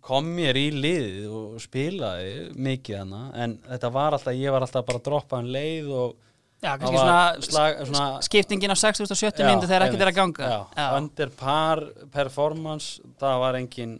kom 0.06 0.28
mér 0.36 0.58
í 0.60 0.68
liðið 0.74 1.32
og 1.34 1.56
spilaði 1.62 2.34
mikið 2.62 3.00
hana 3.00 3.22
en 3.42 3.56
þetta 3.64 3.90
var 3.96 4.14
alltaf, 4.14 4.36
ég 4.38 4.54
var 4.54 4.66
alltaf 4.66 4.86
bara 4.86 5.00
að 5.00 5.08
droppa 5.08 5.40
hann 5.40 5.50
leið 5.54 5.90
og 5.96 6.14
Já, 6.62 6.70
það 6.72 6.80
kannski 6.80 6.98
svona, 6.98 7.20
slag, 7.46 7.80
svona 7.90 8.06
skiptingin 8.26 8.72
á 8.72 8.76
60 8.80 9.04
og 9.12 9.18
70 9.20 9.44
Já, 9.44 9.48
myndu 9.50 9.68
þegar 9.68 9.84
ekkert 9.86 10.04
er 10.06 10.10
að 10.10 10.16
ganga. 10.16 10.46
já, 10.76 10.86
under 10.96 11.32
par 11.36 11.82
performance, 12.14 13.02
það 13.20 13.40
var 13.44 13.58
engin 13.60 13.96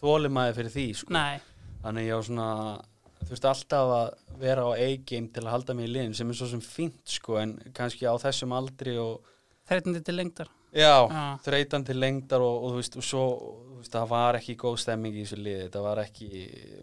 þólimaði 0.00 0.56
fyrir 0.58 0.72
því 0.74 0.86
sko. 1.02 1.14
Nei, 1.16 1.38
þannig 1.84 2.08
ég 2.08 2.18
var 2.18 2.26
svona 2.28 2.48
þú 3.26 3.32
veist 3.34 3.48
alltaf 3.50 3.92
að 3.96 4.10
vera 4.40 4.66
á 4.66 4.70
A-game 4.76 5.30
til 5.34 5.44
að 5.44 5.52
halda 5.54 5.74
mig 5.76 5.88
í 5.88 5.92
liðin 5.94 6.14
sem 6.16 6.30
er 6.30 6.38
svo 6.38 6.48
sem 6.50 6.60
fínt 6.62 7.16
sko 7.16 7.38
en 7.42 7.56
kannski 7.76 8.06
á 8.06 8.14
þessum 8.22 8.52
aldri 8.56 8.96
og 9.02 9.20
þreitandi 9.66 10.02
til 10.06 10.16
lengdar. 10.16 10.50
já, 10.76 11.08
Já. 11.08 11.24
þreytan 11.46 11.84
til 11.88 11.96
lengdar 12.00 12.40
og, 12.44 12.56
og 12.66 12.74
þú 12.74 12.80
veist, 12.82 12.96
og 13.00 13.04
svo, 13.06 13.22
þú 13.70 13.78
veist, 13.80 13.92
það 13.94 14.08
var 14.12 14.38
ekki 14.40 14.56
góð 14.60 14.76
stemming 14.82 15.14
í 15.16 15.24
þessu 15.24 15.38
liði, 15.40 15.62
þetta 15.68 15.82
var 15.86 16.00
ekki 16.04 16.28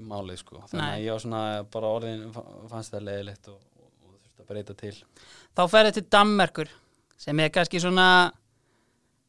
málið 0.02 0.40
sko, 0.42 0.64
þannig 0.72 0.82
Nei. 0.86 0.96
að 0.98 1.04
ég 1.06 1.12
var 1.16 1.24
svona 1.26 1.44
bara 1.76 1.92
orðin, 2.00 2.24
fannst 2.72 2.96
það 2.96 3.06
leiðilegt 3.10 3.52
og, 3.54 3.60
að 4.44 4.50
breyta 4.52 4.76
til 4.78 4.94
Þá 5.58 5.64
ferði 5.72 5.96
til 5.98 6.06
Danmerkur 6.14 6.72
sem 7.24 7.40
er 7.40 7.52
kannski 7.56 7.80
svona, 7.80 8.08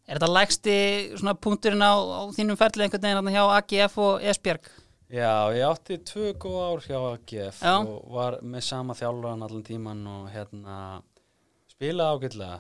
er 0.09 0.19
þetta 0.19 0.33
lægsti 0.35 0.77
svona 1.17 1.35
punkturinn 1.39 1.85
á, 1.85 1.95
á 1.95 2.21
þínum 2.35 2.59
ferli 2.59 2.85
einhvern 2.89 3.05
veginn 3.07 3.21
þarna 3.21 3.35
hjá 3.37 3.45
AGF 3.61 3.99
og 4.03 4.25
Esbjörg? 4.33 4.71
Já, 5.15 5.31
ég 5.55 5.63
átti 5.69 5.99
tvö 6.11 6.31
góð 6.43 6.61
ár 6.65 6.81
hjá 6.89 6.99
AGF 7.13 7.61
Já. 7.63 7.75
og 7.87 8.09
var 8.17 8.39
með 8.43 8.65
sama 8.67 8.97
þjálfran 8.99 9.45
allan 9.47 9.63
tíman 9.67 10.01
og 10.11 10.31
hérna 10.33 10.79
spilaði 11.71 12.17
ágætlega 12.19 12.57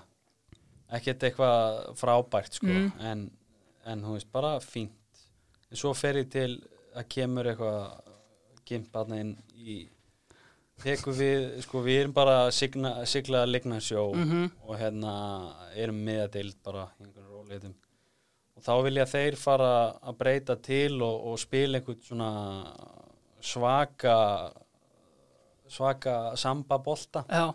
ekkert 0.94 1.24
eitthvað 1.26 1.96
frábært 1.98 2.58
sko 2.60 2.68
Mm. 2.70 2.92
en, 3.00 3.24
en 3.86 4.02
þú 4.04 4.12
veist 4.14 4.30
bara 4.32 4.52
fínt 4.62 5.24
en 5.70 5.80
svo 5.80 5.94
fer 5.96 6.20
ég 6.20 6.28
til 6.30 6.50
að 6.94 7.08
kemur 7.10 7.48
eitthvað 7.50 8.12
gimpaðna 8.68 9.18
inn 9.24 9.32
í 9.56 9.80
tekum 10.84 11.16
við, 11.18 11.44
sko 11.64 11.80
við 11.84 12.00
erum 12.02 12.12
bara 12.16 12.34
að 12.46 12.52
signa, 12.56 12.92
sigla 13.08 13.42
að 13.44 13.52
ligna 13.54 13.80
sjó 13.80 14.04
Mhm. 14.14 14.50
og 14.68 14.76
hérna 14.78 15.14
erum 15.74 16.02
miðadeild 16.06 16.56
bara 16.64 16.88
í 17.00 17.04
einhverjum 17.04 17.32
róleitum. 17.38 17.74
Og 18.56 18.62
þá 18.62 18.72
vilja 18.86 19.04
þeir 19.10 19.36
fara 19.36 19.70
að 20.02 20.16
breyta 20.20 20.56
til 20.62 21.02
og, 21.02 21.26
og 21.32 21.38
spila 21.42 21.78
einhvern 21.80 22.02
svona 22.06 22.30
svaka 23.42 24.52
svaka 25.68 26.36
samba 26.36 26.78
bolta. 26.78 27.24
Já, 27.28 27.54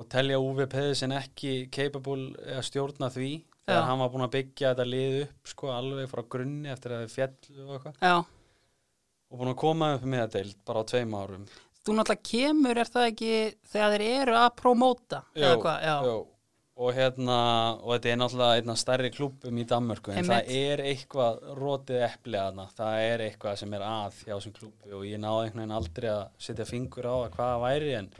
og 0.00 0.08
telja 0.08 0.38
Uwe 0.40 0.66
Pedersen 0.66 1.12
ekki 1.12 1.68
capable 1.70 2.32
að 2.56 2.62
stjórna 2.64 3.10
því 3.12 3.30
þegar 3.68 3.80
Já. 3.82 3.86
hann 3.86 3.98
var 4.00 4.08
búinn 4.10 4.24
að 4.26 4.32
byggja 4.38 4.70
þetta 4.74 4.86
lið 4.88 5.16
upp 5.26 5.50
sko 5.52 5.66
alveg 5.74 6.08
frá 6.10 6.22
grunni 6.32 6.70
eftir 6.72 6.94
að 6.96 7.02
þið 7.04 7.16
fjallu 7.16 7.66
og 7.66 7.74
eitthvað. 7.76 8.24
Og 9.30 9.38
búinn 9.38 9.52
að 9.52 9.58
koma 9.60 9.90
upp 9.94 10.02
með 10.10 10.24
þetta 10.32 10.54
bara 10.66 10.80
á 10.82 10.84
tveim 10.90 11.14
árum 11.20 11.44
Þú 11.80 11.94
náttúrulega 11.96 12.28
kemur, 12.30 12.78
er 12.82 12.90
það 12.92 13.06
ekki 13.10 13.30
þegar 13.72 13.94
þeir 13.96 14.04
eru 14.20 14.34
að 14.36 14.50
promóta? 14.60 15.22
eða 15.34 15.56
hvað? 15.62 15.86
Já, 15.88 15.94
jú. 16.10 16.18
og 16.80 16.90
hérna 16.96 17.36
og 17.82 17.90
þetta 17.94 18.08
er 18.12 18.18
náttúrulega 18.20 18.58
einna 18.60 18.74
stærri 18.80 19.10
klúbbum 19.12 19.58
í 19.60 19.64
Danmörku 19.68 20.12
en 20.16 20.24
það 20.28 20.50
er 20.56 20.82
eitthvað 20.90 21.40
rótið 21.58 22.04
epli 22.06 22.38
aðna, 22.40 22.66
það 22.76 23.00
er 23.06 23.24
eitthvað 23.26 23.56
sem 23.60 23.74
er 23.76 23.84
að 23.84 24.20
hjá 24.24 24.34
þessum 24.36 24.54
klúbbi 24.56 24.92
og 24.96 25.06
ég 25.08 25.20
náði 25.20 25.42
einhvern 25.48 25.60
veginn 25.60 25.74
aldrei 25.76 26.08
að 26.12 26.22
setja 26.40 26.64
fingur 26.68 27.08
á 27.08 27.14
að 27.20 27.30
hvað 27.34 27.50
það 27.54 27.64
væri 27.66 27.94
en 27.98 28.10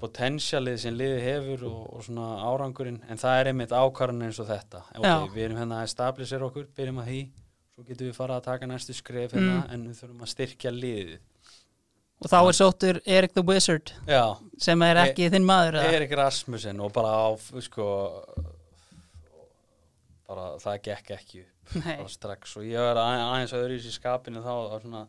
potensialið 0.00 0.76
sem 0.80 0.94
liði 0.96 1.18
hefur 1.20 1.64
og, 1.68 1.80
og 1.98 2.04
svona 2.06 2.28
árangurinn 2.48 3.02
en 3.10 3.18
það 3.20 3.40
er 3.40 3.50
einmitt 3.50 3.74
ákvarðan 3.76 4.24
eins 4.28 4.38
og 4.40 4.48
þetta 4.48 4.84
ok, 4.96 5.04
Já. 5.04 5.16
við 5.34 5.42
erum 5.48 5.58
hérna 5.60 5.80
að 5.82 5.90
stabilisera 5.92 6.46
okkur 6.48 6.68
byrjum 6.78 7.00
að 7.02 7.10
því, 7.10 7.18
svo 7.74 7.84
getum 7.90 8.08
við 8.08 8.16
fara 8.16 8.38
að 8.38 8.46
taka 8.48 8.68
næstu 8.70 8.94
skref 8.96 9.34
hérna, 9.36 9.58
Mm. 9.66 9.72
en 9.74 9.84
við 9.90 9.98
þurfum 10.00 10.22
að 10.24 10.32
styrkja 10.32 10.72
liðið 10.72 11.18
og 12.22 12.30
þá 12.32 12.36
er 12.48 12.56
sóttur 12.56 13.00
Erik 13.04 13.34
the 13.36 13.42
Wizard 13.44 13.92
já, 14.08 14.22
sem 14.58 14.82
er 14.86 14.96
ekki 15.04 15.28
þinn 15.34 15.44
maður 15.46 15.80
eða? 15.82 15.92
Erik 15.98 16.14
Rasmussen 16.16 16.80
og 16.80 16.92
bara 16.96 17.12
á 17.12 17.28
sko 17.64 17.88
bara 20.26 20.46
það 20.62 20.80
gekk 20.88 21.10
ekki 21.16 21.42
upp. 21.44 21.52
Strax. 22.10 22.56
Og 22.58 22.64
ég 22.66 22.78
var 22.82 22.98
að- 22.98 23.22
aðeins 23.26 23.52
að 23.54 23.64
öðru 23.66 23.76
í 23.78 23.92
skapinu 23.94 24.42
þá 24.42 24.52
var 24.70 24.80
svona 24.82 25.02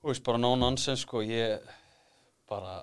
þú 0.00 0.10
veist 0.10 0.24
bara 0.26 0.38
no 0.38 0.54
nonsense 0.56 1.02
sko. 1.04 1.22
Ég 1.22 1.60
bara 2.48 2.76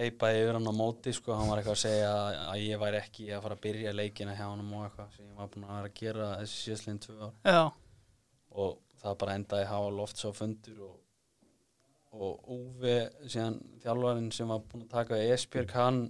eipaði 0.00 0.40
yfir 0.44 0.56
hann 0.56 0.70
á 0.70 0.74
móti 0.76 1.12
sko. 1.16 1.34
Hann 1.36 1.48
var 1.50 1.58
eitthvað 1.60 1.76
að 1.76 1.84
segja 1.84 2.12
að 2.54 2.64
ég 2.64 2.80
væri 2.80 3.00
ekki 3.02 3.28
að 3.36 3.42
fara 3.42 3.56
að 3.58 3.64
byrja 3.66 3.92
leikina 3.96 4.34
hjá 4.36 4.46
hann 4.48 4.64
og 4.64 4.86
eitthvað 4.88 5.12
sem 5.16 5.26
ég 5.28 5.36
var 5.36 5.48
búin 5.52 5.64
að 5.68 5.76
vera 5.76 5.90
að 5.90 5.98
gera 6.00 6.30
þessi 6.40 6.58
síðastliðin 6.64 7.02
tvö 7.04 7.20
ár. 7.20 7.32
Já, 7.44 7.62
og 8.64 8.78
það 9.02 9.18
bara 9.18 9.34
endaði 9.40 9.64
að 9.66 9.72
hafa 9.74 9.90
loft 10.00 10.16
svo 10.24 10.32
fundur 10.36 10.80
og, 10.88 10.96
og 12.12 12.50
Úfi 12.50 12.96
síðan 13.30 13.60
þjálfarinn 13.84 14.32
sem 14.34 14.48
var 14.50 14.62
búin 14.66 14.82
að 14.86 14.90
taka 14.96 15.20
Esbjörg 15.30 15.74
hann 15.76 16.00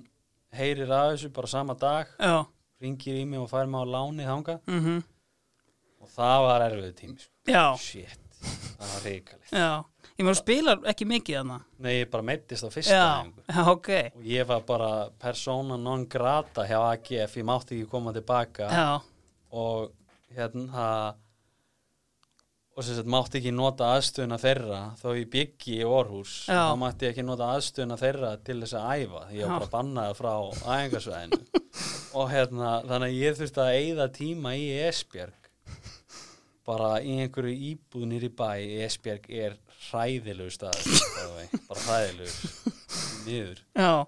heyrir 0.57 0.91
að 0.91 1.13
þessu 1.15 1.31
bara 1.37 1.51
sama 1.53 1.75
dag 1.79 2.09
já, 2.19 2.39
ringir 2.81 3.19
í 3.21 3.27
mig 3.29 3.39
og 3.43 3.51
fær 3.53 3.69
mig 3.71 3.85
á 3.85 3.93
láni 3.95 4.25
þanga 4.27 4.57
mhm, 4.67 5.03
og 6.01 6.09
það 6.17 6.43
var 6.47 6.65
erfið 6.71 6.95
tími 7.03 7.19
sko. 7.21 7.33
já, 7.53 7.65
shit, 7.79 8.27
það 8.41 8.91
var 8.95 9.07
reikalegt 9.11 9.53
já. 9.55 9.71
Ég 10.21 10.27
meður 10.27 10.37
spilar 10.37 10.81
ekki 10.91 11.07
mikið 11.09 11.37
þarna. 11.39 11.55
nei 11.81 11.93
ég 12.03 12.11
bara 12.13 12.25
meittist 12.29 12.65
á 12.65 12.69
fyrsta 12.69 12.97
Já, 12.97 13.05
æfingu 13.23 13.45
já, 13.49 13.61
ok. 13.73 13.89
og 14.19 14.25
ég 14.29 14.49
var 14.51 14.65
bara 14.69 14.91
persona 15.23 15.79
non 15.81 16.03
grata 16.13 16.67
hjá 16.69 16.77
AGF 16.91 17.37
ég 17.41 17.47
mátti 17.49 17.79
ekki 17.79 17.89
koma 17.89 18.13
tilbaka. 18.13 18.67
Já, 18.69 18.91
og 19.57 19.93
hérna 20.37 21.15
og 22.81 22.87
sem 22.87 22.97
sagt 22.97 23.11
mátti 23.13 23.37
ekki 23.37 23.51
nota 23.53 23.91
aðstöðuna 23.93 24.39
þeirra 24.41 24.77
þó 24.97 25.09
ég 25.19 25.27
byggi 25.35 25.75
í 25.83 25.85
Orhús 25.85 26.37
Já. 26.49 26.63
þá 26.71 26.77
mátti 26.81 27.05
ég 27.05 27.13
ekki 27.13 27.25
nota 27.29 27.51
aðstöðuna 27.53 27.99
þeirra 28.01 28.31
til 28.47 28.57
þess 28.63 28.77
að 28.79 29.03
æfa 29.03 29.25
því 29.29 29.41
ég 29.41 29.51
var 29.51 29.59
bara 29.59 29.73
bannaði 29.75 30.15
frá 30.17 30.31
æfingarsvæðinu 30.77 31.41
og 32.21 32.31
hérna 32.33 32.71
þannig 32.87 33.11
að 33.11 33.19
ég 33.19 33.37
þurfti 33.41 33.63
að 33.65 33.75
eyða 33.83 34.07
tíma 34.17 34.55
í 34.57 34.65
Esbjerg. 34.87 35.51
Bara 36.71 36.89
í 37.03 37.19
einhverju 37.21 37.53
íbúð 37.71 38.07
nýri 38.09 38.31
bæ. 38.33 38.49
Esbjerg 38.87 39.29
er 39.29 39.59
hræðilegu 39.91 40.57
the 40.61 41.27
way, 41.35 41.47
bara 41.69 41.85
hræðilegu 41.85 42.75
niður. 43.27 43.63
Já, 43.77 44.07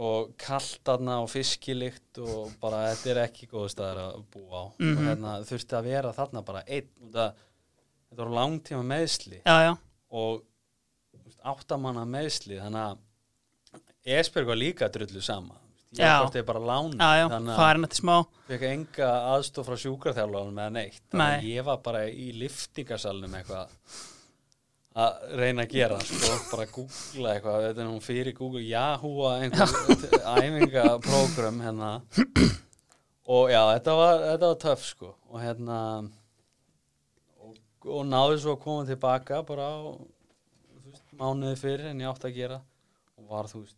og 0.00 0.32
kalt 0.40 0.88
aðna 0.94 1.18
og 1.24 1.30
fiskilikt 1.32 2.22
og 2.22 2.54
bara 2.62 2.86
þetta 2.94 3.12
er 3.12 3.22
ekki 3.26 3.50
góð 3.50 3.68
staðar 3.74 4.02
að 4.06 4.24
búa 4.32 4.62
á. 4.62 4.64
Mhm. 4.78 4.96
og 4.96 5.06
hérna 5.08 5.36
þurfti 5.50 5.78
að 5.78 5.88
vera 5.90 6.14
þarna 6.16 6.44
bara 6.46 6.64
einn. 6.66 6.90
Og 7.02 7.14
það, 7.18 7.46
þetta 8.10 8.22
voru 8.24 8.36
langtíma 8.36 8.82
meðsli 8.90 9.40
já, 9.44 9.56
já, 9.68 9.72
og 10.10 10.42
áttamanna 11.54 12.04
meðsli 12.08 12.58
þannig 12.60 12.84
að 12.90 13.06
Esbjörg 14.10 14.48
var 14.48 14.56
líka 14.56 14.88
drullu 14.88 15.20
sama. 15.22 15.58
Ég 15.92 16.06
Já. 16.06 16.22
var 16.22 16.44
bara 16.46 16.60
láni 16.62 16.96
já, 16.96 17.26
þannig 17.28 17.58
að 17.58 17.94
smá. 17.98 18.14
fekk 18.46 18.62
enga 18.68 19.08
aðstof 19.34 19.66
frá 19.66 19.76
sjúkraþjálfarnum 19.82 20.54
með 20.54 20.70
neitt. 20.76 21.00
Þannig 21.10 21.26
að 21.26 21.42
Nei. 21.42 21.50
ég 21.50 21.66
var 21.66 21.80
bara 21.84 22.02
í 22.08 22.28
liftingasalnum 22.38 23.34
eitthvað 23.34 23.74
að 25.00 25.26
reyna 25.40 25.66
að 25.66 25.74
gera 25.74 25.98
sko, 26.06 26.30
bara 26.52 26.66
að 26.66 26.72
googla 26.76 27.34
eitthvað. 27.34 27.66
Þetta 27.66 27.82
er 27.84 27.90
nú 27.90 27.98
fyrir 28.06 28.36
Google 28.38 28.62
Yahoo 28.64 29.26
að 29.28 29.44
einhver 29.48 29.74
æfingaprógram 30.38 31.60
hérna. 31.66 31.90
Og 33.30 33.50
já, 33.50 33.60
þetta 33.74 33.98
var, 34.00 34.24
þetta 34.30 34.52
var 34.54 34.60
töff 34.64 34.86
sko. 34.86 35.12
Og 35.30 35.42
hérna 35.42 35.80
og, 37.86 38.02
náðu 38.08 38.38
svo 38.42 38.56
að 38.56 38.62
koma 38.64 38.86
tilbaka 38.88 39.42
bara 39.48 39.68
á 39.72 39.78
veist, 40.86 41.04
mánuði 41.20 41.56
fyrir 41.60 41.90
en 41.92 42.00
ég 42.04 42.10
átti 42.10 42.28
að 42.30 42.36
gera 42.40 42.58
og 43.18 43.28
var 43.30 43.48
þú 43.50 43.62
veist 43.64 43.76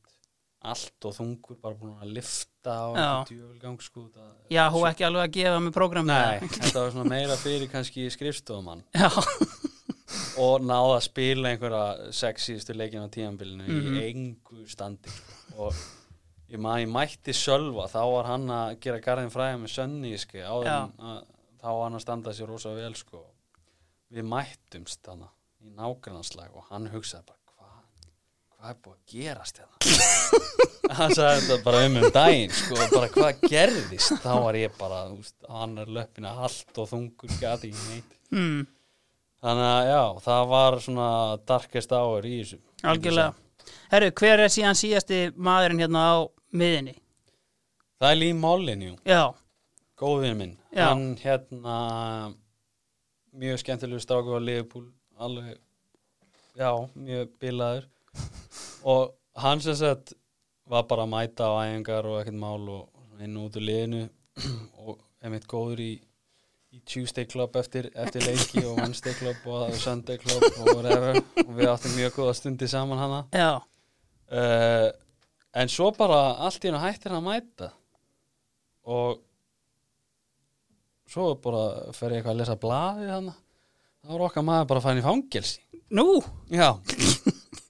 allt 0.63 1.07
og 1.09 1.15
þungur 1.17 1.57
bara 1.63 1.75
búin 1.75 1.97
að 2.03 2.13
lifta 2.15 2.71
á 2.71 2.87
það, 2.95 3.33
Já, 4.55 4.63
hún 4.71 4.85
ekki 4.93 5.07
alveg 5.09 5.25
að 5.27 5.33
gefa 5.35 5.61
mig 5.65 5.73
prógram. 5.75 6.07
Nei, 6.07 6.39
þetta 6.47 6.85
var 6.85 6.93
svona 6.95 7.11
meira 7.11 7.37
fyrir 7.41 7.71
kannski 7.73 8.05
skrifstofumann 8.15 8.85
Já, 8.95 9.09
og 10.45 10.63
náða 10.65 10.95
að 11.01 11.03
spila 11.09 11.51
einhverja 11.51 12.13
sexístu 12.15 12.77
leikin 12.79 13.03
á 13.03 13.11
tímanbylinu 13.11 13.67
Mhm. 13.67 13.99
í 13.99 14.05
engu 14.13 14.63
standi 14.71 15.11
og 15.59 15.75
ég 16.53 16.61
maður 16.63 16.85
ég 16.87 16.93
mætti 16.95 17.35
Sölva 17.35 17.89
þá 17.91 18.01
var 18.13 18.31
hann 18.31 18.47
að 18.55 18.79
gera 18.87 19.01
garðin 19.03 19.33
fræða 19.35 19.59
með 19.65 19.75
að, 21.11 21.23
þá 21.63 21.67
var 21.73 21.83
hann 21.89 21.99
að 21.99 22.05
standa 22.07 22.31
sér 22.39 22.47
rosa 22.55 22.75
vel 22.77 22.95
sko. 22.95 23.25
Við 24.13 24.29
mættumst 24.33 25.09
hana 25.09 25.31
í 25.63 25.71
nágrannslag 25.77 26.53
og 26.57 26.69
hann 26.71 26.91
hugsaði 26.93 27.31
bara 27.31 27.41
hvað 27.57 27.79
hvað 28.53 28.75
er 28.75 28.83
búið 28.85 28.99
að 28.99 29.15
gerast 29.15 29.63
hérna 29.63 30.97
hann 30.99 31.17
sagði 31.17 31.41
þetta 31.47 31.59
bara 31.65 31.87
um 31.87 31.99
um 32.03 32.11
daginn 32.15 32.55
sko, 32.59 32.77
bara 32.93 33.09
hvað 33.17 33.49
gerðist 33.49 34.21
þá 34.23 34.33
var 34.45 34.61
ég 34.61 34.79
bara, 34.79 35.03
veist, 35.15 35.39
hann 35.49 35.75
er 35.81 35.91
löppina 35.99 36.37
allt 36.47 36.79
og 36.83 36.91
þungur 36.91 37.35
neitt 37.39 38.17
mm, 38.35 38.63
Þannig 39.43 39.67
að 39.67 39.89
já, 39.89 40.03
það 40.23 40.45
var 40.53 40.75
svona 40.85 41.07
darkest 41.51 41.93
hour 41.97 42.27
í 42.29 42.37
þessu. 42.37 42.59
algjörlega. 42.87 43.33
Herru, 43.91 44.11
hver 44.21 44.43
er 44.45 44.53
síðan 44.55 44.79
síðasti 44.79 45.19
maðurinn 45.35 45.83
hérna 45.83 46.03
á 46.07 46.15
miðinni? 46.55 46.95
Það 47.99 48.13
er 48.15 48.21
Lee 48.21 48.37
Mollin, 48.39 48.85
jú, 48.87 48.95
Já, 49.07 49.23
góðvinn 49.99 50.39
minn. 50.39 50.55
Já. 50.71 50.85
Hann 50.87 51.03
hérna, 51.19 51.75
mjög 53.33 53.63
skemmtilegu 53.63 54.01
stráku 54.03 54.37
á 54.37 54.41
Liverpool 54.41 54.89
alveg, 55.17 55.59
já, 56.59 56.89
mjög 56.95 57.29
bilaður. 57.41 57.89
Og 58.93 59.13
hann 59.39 59.61
sem 59.61 59.77
sagt 59.79 60.15
var 60.69 60.87
bara 60.89 61.07
að 61.07 61.13
mæta 61.13 61.49
á 61.49 61.53
æfingar 61.65 62.09
og 62.09 62.21
ekkert 62.21 62.39
mál 62.39 62.69
og 62.71 63.23
inn 63.23 63.37
út 63.39 63.57
úr 63.59 63.67
liðinu 63.67 64.03
og 64.83 64.99
einmitt 65.23 65.47
góður 65.51 65.83
í, 65.85 65.93
í 66.73 66.81
Tuesday 66.89 67.29
Club 67.29 67.57
eftir, 67.61 67.91
eftir 67.95 68.25
leiki 68.27 68.65
og 68.67 68.81
Wednesday 68.81 69.15
Club 69.19 69.47
og 69.47 69.75
Sunday 69.79 70.19
Club 70.23 70.45
og 70.51 70.73
whatever. 70.73 71.21
Og 71.45 71.53
við 71.59 71.71
áttum 71.71 71.95
mjög 71.99 72.17
góða 72.19 72.35
stundi 72.39 72.69
saman 72.71 73.03
hana. 73.03 73.21
Já, 73.37 73.53
uh, 74.33 74.89
en 75.53 75.73
svo 75.73 75.93
bara 75.97 76.23
allt 76.47 76.65
í 76.65 76.71
hennu 76.71 76.83
hættir 76.83 77.15
hann 77.15 77.23
að 77.23 77.29
mæta. 77.29 77.71
Og 78.89 79.21
svo 81.13 81.33
bara 81.43 81.93
fer 81.97 82.15
ég 82.15 82.21
eitthvað 82.23 82.35
að 82.35 82.41
lesa 82.41 82.59
blaði 82.61 83.11
hann 83.11 83.31
þá 83.33 84.13
var 84.15 84.25
okkar 84.29 84.47
maður 84.47 84.71
bara 84.73 84.83
farin 84.83 85.03
í 85.03 85.05
fangelsi. 85.05 85.61
Nú, 85.93 86.07
já. 86.51 86.71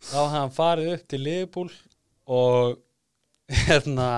Þá 0.06 0.16
hafði 0.16 0.36
hann 0.36 0.54
farið 0.54 0.92
upp 0.94 1.08
til 1.10 1.20
Liverpool 1.26 1.72
og 2.32 2.78
hérna 3.66 4.08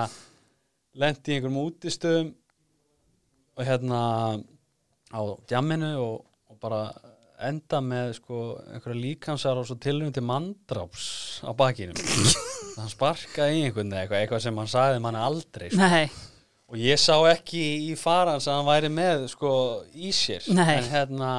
lendi 0.95 1.33
í 1.33 1.37
einhverjum 1.39 1.59
útistöðum 1.65 2.29
og 3.55 3.67
hérna 3.67 3.99
á 5.11 5.21
djamminu 5.49 5.91
og, 6.03 6.15
og 6.51 6.59
bara 6.61 6.85
enda 7.45 7.81
með 7.83 8.13
sko 8.19 8.41
einhverja 8.71 9.01
líkansar 9.01 9.59
og 9.59 9.67
svo 9.67 9.77
tilhörnum 9.81 10.13
til 10.15 10.23
mandráps 10.27 11.07
á 11.43 11.51
bakinum 11.57 11.99
hann 12.77 12.91
sparkaði 12.91 13.59
í 13.59 13.65
einhvern 13.65 13.91
veginn 13.91 13.99
eitthvað, 13.99 14.21
eitthvað 14.21 14.43
sem 14.45 14.61
hann 14.61 14.71
sagði 14.71 15.03
manni 15.03 15.23
aldrei 15.23 15.67
sko. 15.71 15.81
nei, 15.81 16.07
og 16.71 16.79
ég 16.81 16.99
sá 17.01 17.15
ekki 17.29 17.61
í 17.91 17.93
farans 17.99 18.47
að 18.49 18.59
hann 18.59 18.69
væri 18.69 18.91
með 18.93 19.27
sko 19.33 19.51
í 19.93 20.11
sér. 20.15 20.47
Nei. 20.55 20.79
en 20.79 20.89
hérna 20.91 21.31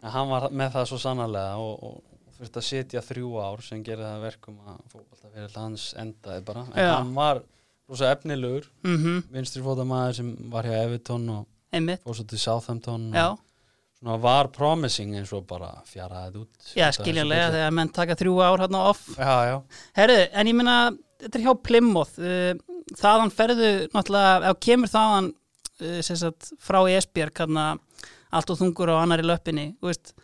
hann 0.00 0.30
var 0.30 0.48
með 0.54 0.76
það 0.76 0.88
svo 0.90 1.00
sannarlega 1.02 1.56
og, 1.60 1.82
og 1.84 2.36
þurfti 2.38 2.60
að 2.62 2.68
sitja 2.70 3.04
þrjú 3.04 3.32
ár 3.42 3.64
sem 3.64 3.82
gerði 3.84 4.06
það 4.06 4.16
að 4.16 4.26
verkum 4.28 4.60
að 4.64 4.78
fótbolta 4.92 5.32
fyrir 5.34 5.56
hans 5.58 5.88
endaði 6.00 6.44
bara. 6.46 6.66
En 6.72 6.86
Já. 6.86 6.92
hann 6.94 7.14
var 7.18 7.42
rosa 7.90 8.10
efnilegur 8.14 8.68
mhm, 8.86 9.22
vinstri 9.34 9.62
fótamaður 9.66 10.20
sem 10.20 10.34
var 10.52 10.68
hjá 10.68 10.76
Everton 10.84 11.28
og 11.34 11.46
einmitt. 11.74 12.02
fór 12.06 12.16
svo 12.16 12.26
til 12.30 12.40
Southampton 12.40 13.10
og 13.10 13.38
svona 14.00 14.16
var 14.20 14.48
promising 14.54 15.12
eins 15.18 15.32
og 15.36 15.44
bara 15.48 15.74
fjaraði 15.88 16.40
út. 16.40 16.72
Já 16.76 16.88
skiljanlega 16.96 17.50
þegar 17.52 17.76
menn 17.76 17.92
taka 17.92 18.16
þrjú 18.16 18.38
ár 18.40 18.64
hérna 18.64 18.84
off. 18.88 19.04
Já, 19.18 19.34
já, 19.50 19.56
Herðu, 19.98 20.18
en 20.32 20.50
ég 20.50 20.56
meina, 20.56 20.76
þetta 21.20 21.38
er 21.38 21.44
hjá 21.44 21.52
Plymouth 21.68 22.16
uh, 22.24 22.54
þaðan 22.96 23.34
ferðu 23.34 23.70
náttúrulega, 23.92 24.50
ef 24.50 24.60
kemur 24.64 24.92
þaðan 24.92 25.30
uh, 25.84 26.00
sagt, 26.08 26.52
frá 26.64 26.80
Esbjörg 26.88 27.42
hérna, 27.42 27.66
allt 28.32 28.52
og 28.52 28.60
þungur 28.60 28.94
á 28.96 29.02
annari 29.02 29.26
löppinni 29.26 29.72
þú 29.80 29.90
veist, 29.90 30.14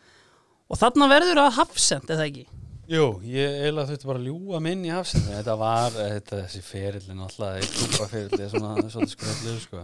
og 0.71 0.81
þarna 0.81 1.11
verður 1.13 1.43
að 1.45 1.59
hafsend, 1.59 2.09
eða 2.11 2.29
ekki? 2.31 2.47
Jú, 2.87 3.07
ég 3.27 3.59
eiginlega 3.65 3.91
þurfti 3.91 4.09
bara 4.09 4.21
að 4.23 4.29
ljúa 4.31 4.61
minn 4.63 4.85
í 4.87 4.93
hafsinu 4.95 5.35
þetta 5.35 5.57
var, 5.59 5.91
þetta, 5.97 6.41
þessi 6.45 6.63
ferillin 6.63 7.25
alltaf, 7.27 7.59
eitt 7.59 7.77
klúpa 7.77 8.09
ferilli 8.13 8.49
svona, 8.53 8.89
svona 8.95 9.11
skröldlu, 9.11 9.57
sko. 9.65 9.83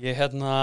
Ég 0.00 0.16
hérna 0.16 0.54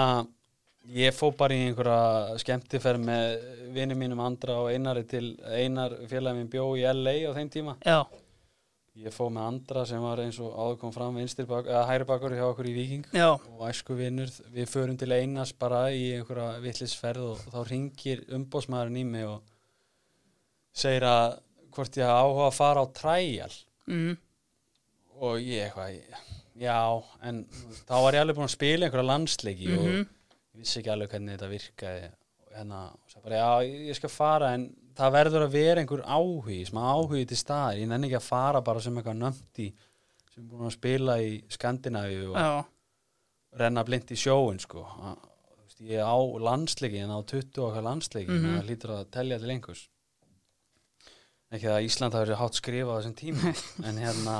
ég 0.88 1.14
fó 1.14 1.30
bara 1.36 1.56
í 1.56 1.66
einhverja 1.68 2.38
skemmtiferð 2.40 3.04
með 3.04 3.36
vinið 3.74 4.00
mínum 4.00 4.24
Andra 4.24 4.56
og 4.62 4.72
Einari 4.72 5.04
til 5.08 5.36
Einar 5.44 5.94
félagi 6.10 6.38
minn 6.38 6.50
bjó 6.50 6.72
í 6.78 6.84
LA 6.88 7.16
á 7.28 7.36
þeim 7.36 7.50
tíma. 7.52 7.76
Já, 7.84 8.04
ég 9.00 9.14
fó 9.14 9.28
með 9.32 9.46
Andra 9.46 9.84
sem 9.88 10.02
var 10.02 10.20
eins 10.24 10.38
og 10.42 10.54
áður 10.54 10.78
kom 10.80 10.94
fram 10.94 11.18
bak, 11.20 11.68
eða 11.68 11.84
hæri 11.88 12.06
bakur 12.08 12.34
hjá 12.34 12.46
okkur 12.48 12.68
í 12.68 12.74
Viking 12.74 13.06
já, 13.14 13.28
og 13.32 13.62
æsku 13.68 13.96
vinnur, 13.96 14.30
við 14.52 14.68
förum 14.68 14.98
til 14.98 15.12
Einars 15.12 15.52
bara 15.52 15.90
í 15.92 16.10
einhverja 16.16 16.58
villisferð 16.64 17.28
og, 17.30 17.44
þá 17.54 17.60
ringir 17.70 18.24
umbósmaðurinn 18.34 19.00
í 19.00 19.04
mig 19.04 19.28
og 19.28 19.40
segir 20.72 21.06
að 21.06 21.38
hvort 21.70 22.00
ég 22.00 22.10
áhuga 22.10 22.48
að 22.48 22.58
fara 22.58 22.82
á 22.82 22.86
træjal 22.96 23.52
mm, 23.86 24.16
og 25.20 25.38
ég 25.44 25.68
eitthvað, 25.68 26.24
já 26.60 26.80
en 27.22 27.44
þá 27.86 27.94
var 27.94 28.16
ég 28.16 28.24
alveg 28.24 28.40
búin 28.40 28.50
að 28.50 28.56
spila 28.56 28.88
einhverja 28.88 29.10
landsleiki 29.12 29.70
og 29.76 29.86
mhm, 29.86 30.08
ég 30.54 30.62
vissi 30.64 30.80
ekki 30.80 30.90
alveg 30.92 31.10
hvernig 31.14 31.36
þetta 31.36 31.48
virkaði. 31.52 32.10
Hérna, 32.50 32.80
og 32.90 33.12
svo 33.12 33.20
bara, 33.22 33.36
já, 33.38 33.76
ég 33.90 33.94
skal 33.96 34.10
fara 34.10 34.48
en 34.56 34.64
það 34.98 35.12
verður 35.14 35.44
að 35.46 35.52
vera 35.54 35.80
einhver 35.84 36.00
áhugi 36.02 36.56
smá 36.66 36.80
áhugi 36.96 37.26
til 37.30 37.38
staðar, 37.38 37.78
ég 37.78 37.86
nenni 37.88 38.08
ekki 38.10 38.18
að 38.18 38.26
fara 38.26 38.60
bara 38.66 38.80
sem 38.82 38.96
eitthvað 38.98 39.20
nömti 39.20 39.68
sem 40.34 40.42
er 40.42 40.48
búin 40.50 40.66
að 40.66 40.74
spila 40.74 41.14
í 41.22 41.30
Skandinavíu 41.54 42.32
og 42.32 42.36
já, 42.42 42.64
renna 43.62 43.84
blind 43.86 44.10
í 44.10 44.18
sjóin 44.18 44.58
sko. 44.62 44.82
Að, 44.82 45.22
veist, 45.62 45.80
ég 45.92 46.02
á 46.02 46.16
landsleiki 46.18 46.98
en 47.04 47.14
á 47.14 47.18
20 47.22 47.62
okkar 47.68 47.86
landsleiki 47.86 48.30
mm 48.34 48.42
Mhm. 48.42 48.58
það 48.58 48.68
lítur 48.72 48.94
að 48.98 49.08
telja 49.14 49.38
til 49.38 49.50
einhvers. 49.54 49.84
Ekki 51.50 51.66
að 51.70 51.86
Ísland 51.86 52.14
hafi 52.14 52.36
hátt 52.38 52.58
skrifað 52.58 52.98
þessum 53.00 53.14
tíma 53.18 53.54
en 53.88 53.96
hérna 53.98 54.36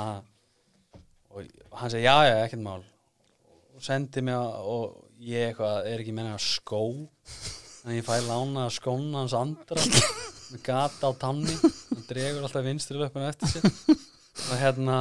og 1.31 1.47
hann 1.79 1.91
segi 1.91 2.05
já 2.05 2.17
já 2.27 2.35
ekkert 2.45 2.63
mál. 2.63 2.83
Og 3.75 3.83
sendi 3.83 4.21
mig 4.21 4.35
að, 4.35 4.59
og 4.67 4.99
ég 5.21 5.51
eitthvað 5.51 5.89
er 5.91 6.01
ekki 6.01 6.15
menna 6.17 6.37
skó? 6.41 6.81
En 7.85 7.95
ég 7.95 8.05
fæ 8.05 8.17
lána 8.25 8.67
skóna 8.73 9.21
hans 9.21 9.35
andra 9.37 9.81
með 9.81 10.63
gata 10.65 11.09
á 11.09 11.11
tanni. 11.21 11.53
Hann 11.91 12.07
dregur 12.09 12.45
alltaf 12.45 12.65
vinstri 12.65 12.99
löpun 12.99 13.27
eftir 13.29 13.53
sér. 13.53 13.69
Og 14.49 14.57
hérna 14.61 14.97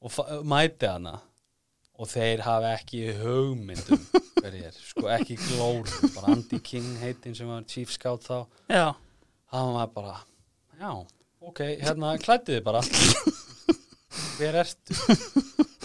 og 0.00 0.46
mæti 0.48 0.88
hana. 0.88 1.18
Og 2.00 2.08
þeir 2.08 2.40
hafa 2.46 2.74
ekki 2.78 3.04
hugmyndum 3.20 4.00
hver 4.40 4.54
ég 4.56 4.70
er, 4.70 4.76
sko 4.80 5.10
ekki 5.12 5.36
glóru 5.36 6.08
bara 6.14 6.32
Andy 6.32 6.60
King 6.64 6.94
heitin 7.02 7.34
sem 7.36 7.48
var 7.50 7.66
chief 7.68 7.92
scout 7.92 8.24
þá, 8.24 8.46
já, 8.72 8.86
hann 9.52 9.72
var 9.76 9.90
bara 9.92 10.14
já, 10.80 10.94
ok, 11.44 11.60
hérna 11.82 12.14
klættið 12.22 12.56
þið 12.56 12.64
bara. 12.64 12.80
Hver 14.38 14.60
ertu? 14.62 14.96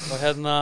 Og 0.06 0.22
hérna 0.22 0.56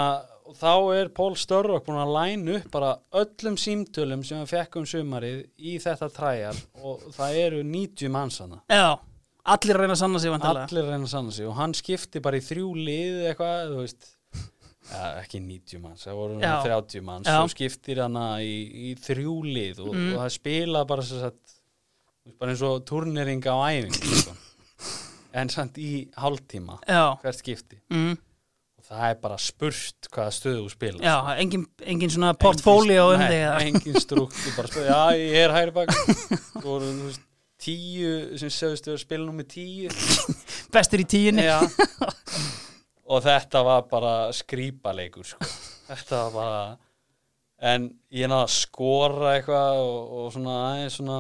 þá 0.59 0.73
er 0.97 1.09
Pól 1.15 1.35
Störrok 1.39 1.85
búin 1.87 1.99
að 2.01 2.13
læna 2.17 2.57
upp 2.59 2.69
bara 2.73 2.91
öllum 3.23 3.57
símtölum 3.59 4.23
sem 4.25 4.37
hann 4.41 4.49
fekk 4.49 4.77
um 4.81 4.85
sumarið 4.89 5.43
í 5.57 5.77
þetta 5.83 6.09
træjar 6.13 6.59
og 6.83 7.03
það 7.15 7.39
eru 7.45 7.63
90 7.67 8.13
manns 8.13 8.39
hana 8.43 8.61
já 8.69 8.97
allir 9.53 9.75
reyna 9.81 9.95
að 9.97 9.99
sanna 10.05 10.19
sig 10.23 10.31
vantilega 10.31 10.67
allir 10.69 10.85
reyna 10.87 11.03
að 11.07 11.13
sanna 11.17 11.31
sig 11.35 11.47
og 11.49 11.55
hann 11.59 11.73
skipti 11.75 12.21
bara 12.23 12.39
í 12.39 12.43
þrjú 12.45 12.69
lið 12.79 13.17
eitthvað, 13.31 13.73
þú 13.73 13.79
veist 13.81 14.09
ja, 14.91 15.09
ekki 15.23 15.39
90 15.43 15.81
manns, 15.83 16.05
það 16.07 16.17
voru 16.19 16.37
Já. 16.43 16.53
30 16.63 17.03
manns 17.07 17.27
Já. 17.31 17.37
og 17.43 17.51
skiptir 17.51 18.01
hana 18.03 18.25
í, 18.43 18.53
í 18.91 18.95
þrjú 18.99 19.35
lið 19.47 19.79
og, 19.85 19.93
Mm. 19.95 20.09
og 20.13 20.21
það 20.23 20.33
spila 20.37 20.85
bara 20.87 21.05
svo 21.07 21.19
satt, 21.23 21.55
bara 22.39 22.51
eins 22.55 22.63
og 22.67 22.83
turneringa 22.87 23.51
á 23.55 23.59
æfingu 23.71 24.19
sko. 24.23 24.35
en 25.39 25.49
samt 25.49 25.79
í 25.81 26.07
hálftíma 26.19 26.79
já, 26.87 27.15
hvert 27.23 27.39
skipti 27.39 27.79
mm, 27.89 28.17
það 28.93 29.09
er 29.13 29.19
bara 29.25 29.37
spurt 29.41 30.09
hvaða 30.13 30.35
stöðu 30.37 30.63
þú 30.63 30.71
spila 30.73 31.03
já, 31.03 31.15
engin, 31.43 31.67
engin 31.93 32.13
svona 32.13 32.33
portfólio 32.39 33.09
um 33.13 33.19
Nei, 33.21 33.27
þig 33.31 33.43
eða? 33.43 33.59
engin 33.67 34.01
strukt 34.03 34.41
bara 34.57 34.71
spila, 34.71 34.87
já 34.89 35.21
ég 35.21 35.37
er 35.43 35.55
hægri 35.57 35.75
bak 35.77 35.93
þú 36.61 36.65
voru 36.67 36.89
þú 36.89 37.07
veist, 37.09 37.25
tíu 37.63 38.13
sem 38.41 38.51
segðust 38.51 38.89
við 38.89 38.95
að 38.97 39.03
spila 39.05 39.27
nú 39.27 39.35
með 39.37 39.49
tíu 39.55 39.93
bestur 40.75 41.03
í 41.03 41.07
tíunni 41.15 41.47
Já 41.47 41.59
Og 43.13 43.19
þetta 43.19 43.59
var 43.67 43.81
bara 43.91 44.11
skrýpaleikur 44.33 45.27
sko. 45.27 45.47
Þetta 45.89 46.19
var 46.23 46.31
bara 46.33 46.61
En 47.73 47.87
ég 48.11 48.27
náða 48.31 48.45
að 48.47 48.53
skora 48.55 49.33
eitthvað 49.37 49.79
og, 49.83 50.13
og 50.19 50.29
svona 50.33 50.53
aðeins 50.69 50.95
svona 50.99 51.17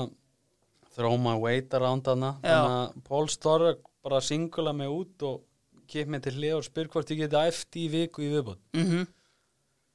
throw 0.95 1.15
my 1.19 1.35
weight 1.39 1.75
around 1.77 2.07
hana. 2.09 2.33
Þannig 2.43 2.73
að 2.79 3.03
Pól 3.07 3.29
Storra 3.31 3.73
bara 4.03 4.19
singula 4.23 4.73
mig 4.75 4.91
út 4.91 5.23
og 5.27 5.37
kip 5.89 6.09
mig 6.11 6.23
til 6.25 6.35
hlið 6.37 6.57
og 6.59 6.65
spyr 6.67 6.89
hvort 6.91 7.11
ég 7.13 7.23
geti 7.23 7.43
eftir 7.51 7.85
í 7.85 7.91
viku 7.93 8.25
í 8.25 8.31
viðbútt 8.33 8.63
mm 8.77 9.05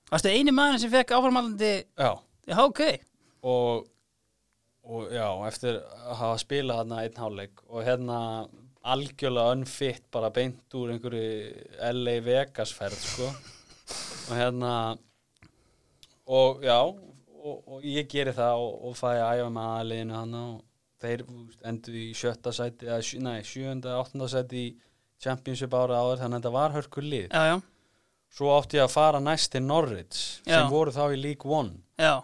Varstu 0.08 0.30
eini 0.32 0.54
maður 0.56 0.80
sem 0.80 0.92
fekk 0.92 1.10
áframaldandi 1.18 1.72
Já. 1.98 2.12
Já, 2.48 2.56
ok. 2.64 2.80
Og, 3.44 3.88
og 4.88 5.10
já, 5.12 5.26
eftir 5.50 5.82
að 5.82 6.14
hafa 6.22 6.38
spilað 6.40 6.78
þarna 6.80 7.02
einn 7.04 7.20
hálfleik 7.20 7.60
og 7.68 7.84
hérna 7.84 8.20
algjörlega 8.88 9.56
unfit 9.56 10.06
bara 10.14 10.30
beint 10.32 10.76
úr 10.78 10.94
einhverju 10.94 11.90
LA 11.92 12.14
Vegas 12.24 12.72
ferð 12.72 13.02
sko. 13.02 13.28
Og 14.30 14.32
hérna 14.38 14.72
og 16.24 16.64
já 16.64 16.78
og, 16.78 17.60
og 17.66 17.84
ég 17.84 18.08
geri 18.10 18.32
það 18.36 18.64
og, 18.64 18.72
og 18.88 18.96
fæ 18.96 19.10
að 19.12 19.42
æfa 19.42 19.52
með 19.52 19.70
aðliðinu 19.74 20.18
hann 20.18 20.38
og 20.40 20.56
þeir 21.02 21.24
endur 21.68 21.98
í 22.00 22.06
sjötta 22.16 22.52
sæti 22.54 22.88
eða 22.88 23.22
nei, 23.28 23.42
sjönda, 23.46 23.98
áttunda 24.00 24.28
sæti 24.30 24.64
í 24.64 24.74
championship 25.22 25.74
ára 25.74 26.00
áður 26.02 26.22
þannig 26.22 26.38
að 26.38 26.40
þetta 26.40 26.54
var 26.54 26.74
hörkur 26.76 27.06
lið. 27.06 27.28
Já, 27.32 27.42
já, 27.52 27.56
svo 28.38 28.50
átti 28.54 28.78
ég 28.78 28.86
að 28.86 28.94
fara 28.94 29.20
næst 29.24 29.52
til 29.54 29.62
Norwich 29.64 30.18
sem 30.44 30.72
voru 30.72 30.94
þá 30.94 31.04
í 31.14 31.20
League 31.20 31.54
One. 31.58 31.78
Já, 31.98 32.14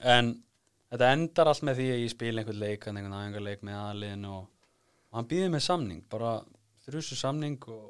en 0.00 0.32
þetta 0.90 1.12
endar 1.16 1.52
allt 1.52 1.64
með 1.66 1.80
því 1.80 1.88
að 1.94 2.02
ég 2.02 2.14
spila 2.14 2.42
einhvern 2.42 2.62
leik 2.64 2.88
einhvern 2.88 3.16
aðeingarleik 3.20 3.64
með 3.66 3.80
aðliðinu 3.84 4.34
og, 4.34 4.50
og 5.10 5.20
hann 5.20 5.30
býði 5.30 5.52
með 5.54 5.64
samning 5.68 6.04
bara 6.10 6.34
þrjusu 6.86 7.18
samning 7.20 7.56
og, 7.70 7.88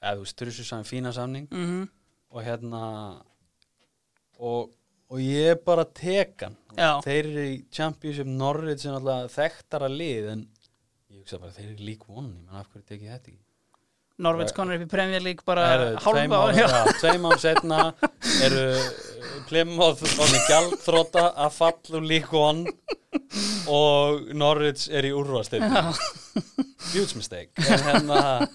eða 0.00 0.34
þrjusu 0.42 0.66
samning, 0.66 0.90
fína 0.90 1.14
samning. 1.14 1.48
Mhm. 1.52 1.86
Og 2.28 2.44
hérna 2.44 2.82
og 4.38 4.74
og 5.08 5.20
ég 5.24 5.62
bara 5.64 5.84
tek 5.84 6.44
hann 6.44 6.56
Já. 6.76 7.00
þeir 7.04 7.24
eru 7.30 7.44
í 7.48 7.56
Championship 7.72 8.28
Norwich 8.28 8.82
sem 8.82 8.96
alltaf 8.96 9.32
þekktara 9.38 9.88
lið 9.88 10.32
en 10.34 10.42
ég 11.08 11.22
hugsa 11.22 11.40
bara 11.40 11.54
þeir 11.56 11.70
eru 11.72 11.86
lík 11.88 12.04
vonni 12.08 12.42
menn 12.42 12.58
af 12.60 12.68
hverju 12.68 12.84
tekið 12.90 13.14
þetta 13.14 13.32
ekki 13.32 13.47
Norveits 14.18 14.52
konur 14.56 14.74
upp 14.74 14.82
í 14.82 14.90
Premier 14.90 15.22
League 15.22 15.44
bara 15.46 15.66
hálfa 16.02 16.38
ár- 16.40 16.56
já, 16.58 16.68
tveim 17.00 17.26
án 17.28 17.38
setna 17.38 17.80
eru 18.42 18.64
Plymouth 19.48 20.02
og 20.18 20.32
gjaldþróta 20.48 21.22
að 21.44 21.52
falla 21.54 22.00
úr 22.00 22.06
lík 22.10 22.26
von 22.32 22.64
og 23.70 24.26
Norwich 24.36 24.88
er 24.90 25.06
í 25.08 25.12
úrvastil 25.16 25.62
huge 26.92 27.14
mistake. 27.16 27.50
En, 27.62 27.84
hérna, 27.86 28.48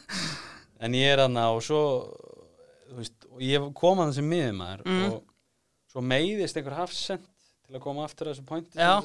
en 0.84 0.97
ég 0.97 1.14
er 1.16 1.24
hann 1.26 1.38
og 1.41 1.61
svo 1.66 1.82
veist, 2.97 3.16
og 3.32 3.41
ég 3.41 3.66
kom 3.78 4.01
að 4.03 4.11
þessi 4.14 4.26
miðum 4.28 4.59
maður 4.61 4.84
Mm. 4.86 5.03
og 5.14 5.24
svo 5.93 6.01
meiðist 6.05 6.57
einhver 6.59 6.76
hafsend 6.78 7.26
til 7.66 7.76
að 7.78 7.82
koma 7.88 8.03
aftur 8.05 8.28
að 8.30 8.36
þessu 8.36 8.45
pointi 8.49 8.78
Já. 8.78 8.97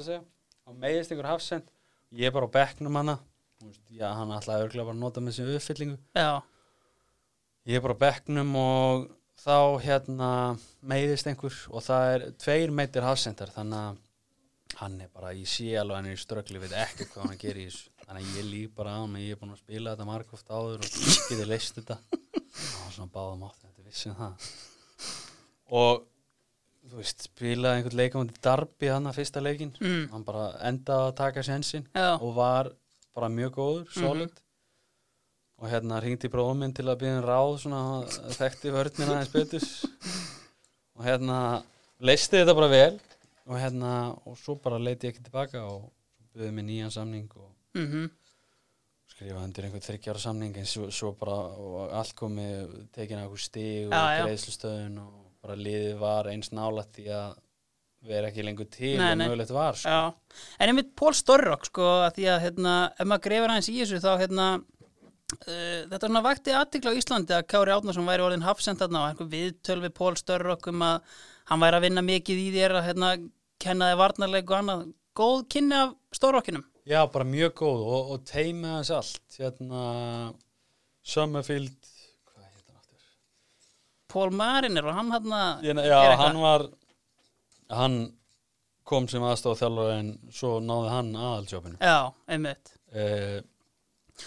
og 0.66 0.76
meiðist 0.76 1.12
einhver 1.14 1.30
hafsend 1.30 1.70
ég 2.12 2.26
er 2.28 2.34
bara 2.34 2.48
á 2.48 2.56
bekknum 2.58 2.96
hana 3.00 3.18
veist, 3.66 3.82
já, 3.90 4.08
hann 4.14 4.30
ætlaði 4.36 4.64
örgulega 4.68 4.86
bara 4.88 4.96
að 4.96 5.02
nota 5.02 5.20
með 5.20 5.36
þessi 5.38 5.56
uppfyllingu. 5.58 5.98
Já, 6.14 6.30
ég 7.68 7.76
er 7.80 7.84
bara 7.84 7.96
á 7.98 8.02
bekknum 8.04 8.52
og 8.60 9.06
þá 9.38 9.56
hérna 9.84 10.30
meiðist 10.88 11.26
einhver 11.30 11.54
og 11.70 11.82
það 11.86 12.12
er 12.14 12.26
tveir 12.42 12.70
meitir 12.74 13.02
hafsendar 13.06 13.50
þannig 13.54 13.78
að 13.78 14.04
hann 14.78 15.00
er 15.02 15.08
bara, 15.14 15.32
ég 15.34 15.48
sé 15.50 15.72
alveg 15.80 15.96
hann 15.98 16.06
er 16.10 16.14
í 16.18 16.20
ströggli, 16.22 16.60
veit 16.62 16.74
ekki 16.76 17.06
hvað 17.10 17.24
hann 17.32 17.38
gerir 17.40 17.64
í 17.64 17.70
þessu. 17.70 17.90
Þannig 18.08 18.28
að 18.28 18.36
ég 18.38 18.46
líf 18.48 18.70
bara 18.78 18.92
á 18.96 19.02
mig, 19.10 19.24
ég 19.26 19.34
er 19.36 19.40
búin 19.40 19.52
að 19.52 19.58
spila 19.64 19.92
þetta 19.92 20.06
margóft 20.08 20.48
áður 20.54 20.84
og 20.84 20.92
getið 21.28 21.48
leist 21.50 21.76
þetta. 21.80 21.96
Og 22.14 22.78
hann 22.84 22.94
svona 22.94 23.12
báðum 23.12 23.42
átt 23.48 23.64
þetta 23.64 23.84
vissum 23.88 24.14
það. 24.16 24.46
Og 25.78 26.04
þú 26.88 27.00
veist, 27.02 27.26
spilaði 27.28 27.80
einhvern 27.82 27.98
leikamandi 28.00 28.38
darbi 28.44 28.88
hann 28.92 29.10
að 29.10 29.18
fyrsta 29.18 29.42
leikin 29.44 29.74
Mm. 29.82 30.06
hann 30.14 30.24
bara 30.24 30.46
endaði 30.70 31.10
að 31.10 31.16
taka 31.18 31.42
sensin 31.44 31.84
og 31.98 32.30
var 32.38 32.70
bara 33.18 33.32
mjög 33.32 33.56
góður, 33.58 33.90
solid. 33.94 34.44
Og 35.58 35.66
hérna 35.72 35.98
hringdi 35.98 36.30
bróðum 36.30 36.62
minn 36.62 36.74
til 36.74 36.86
að 36.86 37.00
byrja 37.02 37.18
um 37.18 37.26
ráð 37.26 37.56
svona 37.64 37.82
þekkti 38.38 38.72
vörnina 38.74 39.16
aðeins 39.16 39.32
betur. 39.34 39.68
Og 40.98 41.06
hérna 41.06 41.38
leisti 41.98 42.38
þetta 42.38 42.54
bara 42.58 42.70
vel. 42.70 42.94
Og 43.48 43.58
hérna 43.58 43.92
og 44.28 44.36
svo 44.38 44.58
bara 44.62 44.78
leiti 44.78 45.08
ég 45.08 45.14
ekki 45.14 45.24
tilbaka 45.26 45.64
og 45.66 45.88
byrði 46.34 46.54
mig 46.54 46.66
nýjan 46.68 46.92
samning 46.94 47.28
og 47.34 47.48
mhm. 47.78 48.10
skrifa 49.08 49.42
undir 49.42 49.66
einhvern 49.66 49.86
þryggjára 49.86 50.22
samning 50.22 50.58
en 50.60 50.68
svo, 50.68 50.90
svo 50.94 51.14
bara 51.18 51.38
allt 51.98 52.14
komið 52.18 52.74
tekin 52.94 53.18
að 53.18 53.24
einhver 53.24 53.42
stig 53.42 53.88
og 53.88 53.94
greiðslustöðun 53.94 55.00
og 55.02 55.14
bara 55.42 55.56
liðið 55.58 55.96
var 56.02 56.28
eins 56.32 56.52
nálætt 56.52 56.98
því 56.98 57.08
að 57.16 57.38
vera 58.06 58.30
ekki 58.30 58.44
lengur 58.46 58.68
til 58.70 58.98
Nei, 59.00 59.12
og 59.12 59.22
mögulegt 59.24 59.52
var 59.54 59.78
sko. 59.78 60.00
En 60.58 60.70
einmitt 60.70 60.94
Pól 60.98 61.16
Storrock 61.16 61.66
sko, 61.68 61.86
að 62.06 62.18
því 62.18 62.28
að 62.34 62.42
hérna, 62.46 62.74
ef 62.94 63.08
maður 63.08 63.24
greifir 63.26 63.52
aðeins 63.54 63.70
í 63.72 63.78
þessu 63.80 64.02
þá 64.04 64.10
hérna 64.22 64.46
uh, 64.58 65.80
þetta 65.90 66.04
svona 66.04 66.24
vakti 66.28 66.54
aðtikla 66.54 66.94
á 66.94 66.98
Íslandi 67.00 67.36
að 67.36 67.48
Kári 67.50 67.74
Átnarsson 67.74 68.08
væri 68.08 68.26
orðin 68.26 68.46
hafsend 68.46 68.82
þarna 68.82 69.08
og 69.10 69.26
viðtöl 69.32 69.80
við 69.82 69.94
Pól 69.98 70.14
Storrock 70.20 70.70
um 70.70 70.86
að 70.86 71.20
hann 71.50 71.62
væri 71.64 71.80
að 71.80 71.86
vinna 71.88 72.06
mikið 72.06 72.42
í 72.44 72.48
þér 72.54 72.78
að 72.78 72.88
hérna, 72.92 73.12
kenna 73.58 73.92
þið 73.92 74.02
varnarleik 74.04 74.50
og 74.50 74.58
annað. 74.60 74.88
Góð 75.18 75.46
kynni 75.50 75.74
af 75.74 75.94
Storrockinum. 76.14 76.66
Já, 76.88 77.02
bara 77.12 77.26
mjög 77.26 77.54
góð 77.58 77.80
og, 77.84 78.12
og 78.14 78.26
teima 78.28 78.78
þess 78.78 78.94
allt 78.94 79.38
hérna 79.42 79.80
Summerfield? 81.04 81.94
Pól 84.08 84.30
Mariner 84.32 84.86
og 84.88 84.94
hann 84.96 85.10
hérna 85.12 85.40
já, 85.60 85.98
hann 86.16 86.38
var 86.40 86.62
hann 87.68 88.00
kom 88.88 89.08
sem 89.10 89.24
aðstofa 89.24 89.66
þjálfur 89.66 89.94
en 89.98 90.10
svo 90.32 90.56
náði 90.64 90.90
hann 90.94 91.14
aðaljófinu 91.16 91.78
Já, 91.84 91.98
einmitt 92.30 92.74
uh, 92.96 93.40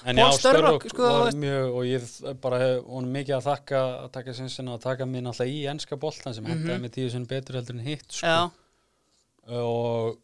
en 0.05 0.21
já, 0.21 0.25
Störrock 0.37 0.87
sko, 0.89 1.03
var 1.03 1.37
mjög 1.37 1.77
og 1.77 1.85
ég 1.89 2.09
bara 2.43 2.59
hef 2.61 2.89
hún 2.89 3.09
mikið 3.11 3.37
að 3.37 3.47
þakka 3.49 3.83
að 3.89 4.09
taka 4.17 4.35
sinsina 4.37 4.75
að 4.77 4.83
taka 4.85 5.07
mér 5.09 5.25
náttúrulega 5.25 5.55
í 5.55 5.63
enska 5.73 5.97
boltan 5.99 6.35
sem 6.37 6.47
hendaði 6.47 6.83
mig 6.83 6.93
tíu 6.95 7.11
sinni 7.11 7.29
betur 7.29 7.59
heldur 7.59 7.77
en 7.77 7.85
hitt 7.85 8.07
sko. 8.07 8.27
Mhm. 8.31 8.57
Og, 9.57 10.19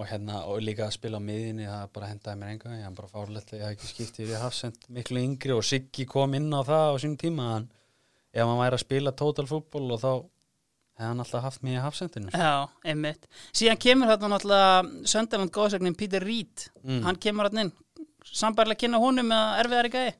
og 0.00 0.08
hérna 0.08 0.42
og 0.48 0.62
líka 0.64 0.86
að 0.88 0.96
spila 0.96 1.20
á 1.20 1.22
miðinni 1.22 1.68
það 1.68 1.92
bara 1.94 2.10
hendaði 2.10 2.40
mér 2.40 2.54
enga 2.54 2.74
ég 2.78 2.86
hann 2.88 2.98
bara 2.98 3.12
fárlegt 3.12 3.52
að 3.52 3.60
ég 3.60 3.66
haf 3.66 3.76
ekki 3.76 3.90
skiptið 3.92 4.32
ég 4.32 4.42
haf 4.42 4.56
sendt 4.56 4.88
miklu 4.88 5.22
yngri 5.22 5.54
og 5.54 5.66
Siggi 5.68 6.08
kom 6.08 6.34
inn 6.38 6.48
á 6.50 6.60
það 6.64 6.86
á 6.88 6.94
sínum 7.04 7.18
tíma 7.20 7.50
hann, 7.52 7.68
ef 8.32 8.46
hann 8.48 8.62
væri 8.64 8.78
að 8.78 8.86
spila 8.86 9.12
total 9.12 9.46
fútból 9.50 9.84
og 9.92 10.00
þá 10.02 10.12
hefði 11.02 11.10
hann 11.10 11.22
alltaf 11.26 11.46
haft 11.46 11.62
mig 11.66 11.76
í 11.76 11.82
hafsendinu? 11.82 12.32
Já, 12.32 12.68
einmitt. 12.86 13.28
Síðan 13.50 13.80
kemur 13.82 14.12
þarna 14.12 14.32
náttúrulega 14.36 15.06
Sönderland 15.12 15.54
góðsögnin 15.54 15.98
Peter 15.98 16.22
Reed. 16.24 16.68
Mm. 16.86 17.02
hann 17.08 17.20
kemur 17.22 17.50
hann 17.50 17.66
inn. 17.66 17.72
Sambærlega 18.32 18.84
kynna 18.84 19.02
honum 19.02 19.26
með 19.28 19.58
erfiðari 19.64 19.90
gæði 19.92 20.12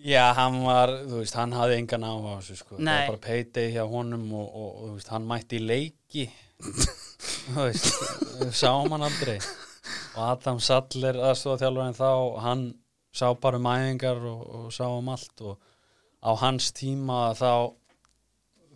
Já, 0.00 0.30
hann 0.32 0.62
var, 0.64 0.92
þú 1.04 1.18
veist, 1.20 1.34
hann 1.36 1.52
hafði 1.52 1.76
engan 1.76 2.06
á 2.08 2.12
þessu 2.38 2.54
sko, 2.56 2.76
það 2.78 2.86
Nei. 2.86 2.92
var 2.94 3.10
bara 3.10 3.22
payday 3.26 3.72
hjá 3.74 3.82
honum 3.90 4.22
og, 4.32 4.46
og, 4.46 4.68
og 4.70 4.84
þú 4.86 4.92
veist, 4.94 5.10
hann 5.12 5.26
mætti 5.28 5.58
í 5.58 5.64
leiki. 5.66 6.28
Þú 7.50 7.66
veist, 7.66 7.88
sáum 8.56 8.94
hann 8.94 9.04
aldrei. 9.04 9.36
Og 10.14 10.22
Adam 10.24 10.60
Sattler 10.62 11.18
aðstofa 11.20 11.60
þjálfurinn 11.60 11.98
þá, 11.98 12.10
hann 12.46 12.62
sá 13.12 13.26
bara 13.42 13.60
um 13.60 13.68
æfingar 13.68 14.22
og, 14.30 14.40
og 14.56 14.72
sá 14.72 14.86
um 14.88 15.10
allt. 15.12 15.44
Og 15.44 15.60
á 16.24 16.30
hans 16.46 16.70
tíma 16.76 17.34
þá 17.36 17.50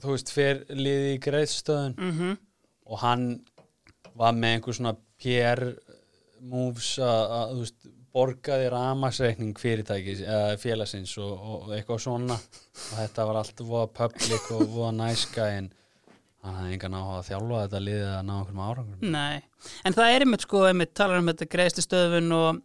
þú 0.05 0.17
veist, 0.17 0.33
fer 0.35 0.65
liði 0.71 1.15
í 1.17 1.23
greiðstöðun 1.25 1.97
mm 1.99 2.37
og 2.85 3.01
hann 3.01 3.23
var 4.15 4.35
með 4.37 4.59
einhver 4.59 4.77
svona 4.77 4.91
PR 5.23 5.63
moves 6.45 6.99
að, 7.01 7.23
að 7.37 7.53
þú 7.53 7.63
veist, 7.63 7.87
borgaði 8.15 8.67
ramaksreikning 8.71 9.57
fyrirtækis 9.59 10.21
eða 10.23 10.59
félagsins 10.63 11.15
og, 11.19 11.33
og 11.33 11.73
eitthvað 11.75 12.03
svona. 12.05 12.37
Og 12.37 12.93
þetta 13.01 13.25
var 13.27 13.41
allt 13.41 13.63
voða 13.65 13.89
public 13.97 14.53
og 14.55 14.69
voða 14.71 14.93
nice 15.01 15.31
guy 15.35 15.57
en 15.63 15.73
hann 16.45 16.59
hafði 16.61 16.77
engan 16.77 16.95
áhuga 16.99 17.17
að 17.17 17.27
þjálfa 17.31 17.63
þetta 17.65 17.81
liðið 17.87 18.07
að 18.13 18.23
ná 18.29 18.33
einhverjum 18.35 18.63
árangur 18.69 19.13
Nei, 19.15 19.37
en 19.89 19.97
það 19.97 20.13
er 20.13 20.25
einmitt 20.27 20.45
sko 20.45 20.63
einmitt 20.69 20.95
talar 20.95 21.23
um 21.23 21.31
þetta 21.31 21.49
greiðstu 21.55 21.85
stöðun 21.87 22.35
og 22.37 22.61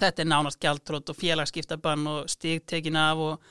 þetta 0.00 0.24
er 0.24 0.30
nánast 0.30 0.60
gjaldrótt 0.64 1.12
og 1.12 1.18
félagskiptabann 1.20 2.06
og 2.08 2.30
stig 2.32 2.64
tekin 2.64 2.96
af 2.96 3.20
og, 3.20 3.50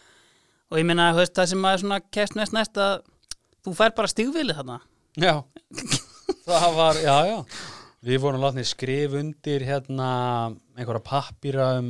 og 0.73 0.81
ég 0.81 0.89
þú 0.89 1.21
veist, 1.21 1.35
það 1.37 1.51
sem 1.53 1.69
svona 1.83 2.01
kæst 2.09 2.39
næst 2.39 2.57
næst 2.57 2.81
að 2.81 3.05
þú 3.65 3.75
fær 3.77 3.95
bara 3.97 4.11
stigvilið 4.11 4.59
þarna. 4.61 4.79
Já, 5.19 5.33
það 6.45 6.75
var, 6.77 6.99
já, 7.03 7.15
já. 7.29 7.39
Við 8.09 8.21
vorum 8.23 8.43
látnið 8.45 8.69
skrif 8.69 9.15
undir 9.19 9.65
hérna 9.67 10.09
einhverja 10.77 11.03
pappýra 11.03 11.71
um 11.81 11.89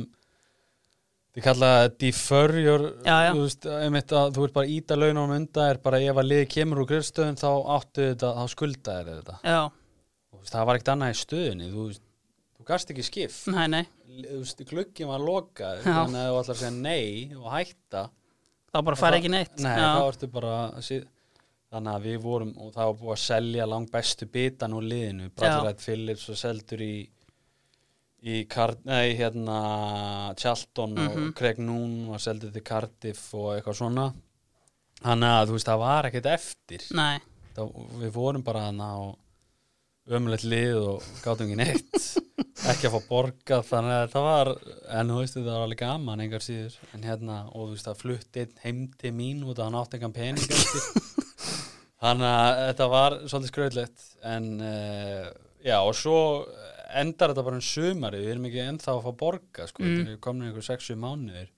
þið 1.30 1.44
kalla 1.44 1.68
það 1.76 1.90
defer 2.02 2.54
your, 2.58 2.86
Já, 3.06 3.16
já. 3.28 3.30
Þú, 3.30 3.42
veist, 3.44 3.68
einmitt 3.84 4.14
að, 4.18 4.32
þú 4.34 4.46
ert 4.48 4.56
bara 4.56 4.72
íta 4.74 4.96
launum 4.98 5.34
undan 5.36 5.70
er 5.70 5.78
bara 5.84 6.00
ef 6.02 6.18
að 6.18 6.26
liði 6.32 6.48
kemur 6.56 6.82
úr 6.82 6.88
grillstöðun 6.90 7.38
þá 7.38 7.50
áttu 7.76 8.08
þetta, 8.08 8.32
þá 8.40 8.54
skulda 8.56 8.96
er 8.98 9.12
þetta. 9.12 9.36
Já, 9.46 9.60
Þú 10.30 10.40
veist, 10.40 10.54
það 10.56 10.66
var 10.66 10.78
ekkert 10.78 10.92
annað 10.94 11.12
í 11.12 11.18
stöðunni 11.20 11.68
þú, 11.70 11.86
veist, 11.90 12.02
þú 12.56 12.66
gast 12.72 12.92
ekki 12.94 13.04
skip. 13.06 13.36
Nei, 13.54 13.66
nei, 13.70 13.84
glukkin 14.70 15.10
var 15.10 15.22
lokað 15.22 15.84
þannig 15.86 16.20
að 16.24 16.30
þú 16.32 16.40
ætlar 16.40 16.56
að 16.56 16.60
segja 16.64 16.74
nei 16.80 17.38
og 17.38 17.48
hætta 17.54 18.04
þá 18.70 18.78
bara 18.86 18.98
fær 18.98 19.16
ekki 19.18 19.32
neitt. 19.32 19.56
Nei, 19.62 19.74
þá 19.78 20.02
ertu 20.08 20.30
bara 20.34 20.54
síð, 20.86 21.04
þannig 21.70 21.92
að 21.94 22.06
við 22.08 22.18
vorum 22.24 22.52
og 22.58 22.72
það 22.74 22.88
var 22.90 22.98
búið 23.00 23.14
að 23.14 23.22
selja 23.24 23.66
langt 23.70 23.90
bestu 23.94 24.26
bitan 24.26 24.74
úr 24.74 24.86
liðinu 24.90 25.30
Bradley 25.36 25.74
Phillips 25.78 26.28
og 26.32 26.38
seldur 26.40 26.82
í 26.82 26.92
í 28.20 28.42
Card, 28.52 28.82
nei, 28.84 29.14
hérna 29.16 30.34
Charlton 30.36 30.92
Mhm. 30.98 31.28
og 31.30 31.34
Craig 31.38 31.58
Noon 31.58 32.08
var 32.10 32.18
seldur 32.20 32.52
til 32.52 32.60
Cardiff 32.62 33.30
og 33.34 33.54
eitthvað 33.54 33.78
svona. 33.78 34.08
Þannig 35.00 35.30
að 35.38 35.46
þú 35.48 35.54
veist 35.56 35.66
það 35.70 35.78
var 35.80 36.04
ekkert 36.10 36.26
eftir. 36.34 36.82
Það, 37.56 37.70
við 38.02 38.10
vorum 38.12 38.42
bara 38.44 38.66
hana 38.66 38.90
á 38.92 39.00
ömulegt 40.10 40.44
lið 40.44 40.76
og 40.90 41.02
gátum 41.24 41.48
ekki 41.48 41.56
neitt. 41.56 42.16
Ekki 42.70 42.90
að 42.90 42.92
fá 42.98 43.08
borgað 43.08 43.64
þannig 43.70 43.94
að 43.96 44.02
þetta 44.04 44.22
var 44.26 44.48
en 45.00 45.08
þú 45.14 45.16
veist 45.22 45.34
þetta 45.38 45.54
var 45.54 45.62
alveg 45.64 45.78
gaman 45.80 46.20
engar 46.26 46.44
síður. 46.44 46.74
En 46.92 47.02
hérna 47.08 47.38
og 47.54 47.70
þú 47.70 47.72
veist 47.72 47.88
það 47.88 48.00
flutti 48.02 48.40
einn 48.44 48.58
heim 48.66 48.82
til 49.00 49.12
mín 49.16 49.40
út 49.48 49.56
að 49.56 49.64
hann 49.70 49.78
átti 49.80 49.96
engan 49.96 50.12
pening 50.12 50.44
þannig 52.00 52.30
að 52.32 52.58
þetta 52.70 52.88
var 52.94 53.16
svolítið 53.28 53.52
skröðlegt 53.52 54.04
en 54.34 54.50
uh, 54.64 55.30
já 55.66 55.76
og 55.84 55.94
svo 55.98 56.18
endar 57.00 57.30
þetta 57.34 57.44
bara 57.46 57.58
um 57.60 57.64
sumari 57.64 58.20
við 58.24 58.32
erum 58.34 58.46
ekki 58.50 58.62
ennþá 58.66 58.92
að 58.96 59.02
fá 59.06 59.10
borga 59.24 59.66
sko, 59.70 59.82
Mm. 59.86 60.06
við 60.08 60.20
komum 60.24 60.46
einhver 60.48 60.64
6-7 60.66 60.96
mánuðir. 60.98 61.50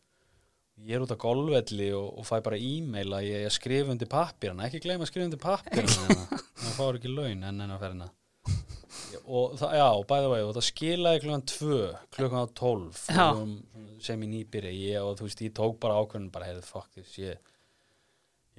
Ég 0.83 0.97
er 0.99 1.05
út 1.05 1.13
á 1.15 1.23
golfvelli 1.23 1.93
og, 1.95 2.09
og 2.19 2.27
fæ 2.27 2.41
bara 2.43 2.59
e-mail 2.59 3.13
að 3.15 3.29
ég, 3.29 3.45
ég 3.47 3.53
skrifa 3.55 3.93
undir 3.95 4.09
pappirana 4.11 4.67
ekki 4.67 4.81
gleyma 4.83 5.05
að 5.07 5.13
skrifa 5.13 5.29
undir 5.29 5.41
pappirana 5.41 6.17
það 6.63 6.75
fáur 6.77 6.99
ekki 6.99 7.13
laun 7.13 7.45
enn 7.47 7.61
enn 7.63 7.71
að 7.77 7.85
ferina 7.85 8.09
og 9.23 9.55
það, 9.61 9.75
já, 9.79 9.87
bæða 10.11 10.31
vegi 10.33 10.47
og 10.49 10.55
það 10.57 10.67
skilaði 10.67 11.21
klukkan 11.23 11.45
2 11.53 11.77
klukkan 12.17 12.43
á 12.43 12.47
12 12.59 13.03
Já. 13.13 13.27
og 13.29 13.43
um, 13.45 13.53
sem 14.03 14.25
í 14.27 14.29
nýbyrja 14.33 14.73
ég, 14.75 14.99
og 15.05 15.17
þú 15.21 15.29
veist, 15.29 15.43
ég 15.47 15.55
tók 15.57 15.77
bara 15.85 15.99
ákvörðun 16.03 16.31
bara, 16.35 16.49
heyrðu, 16.51 16.65
fuck 16.67 16.89
this, 16.97 17.13
ég 17.21 17.52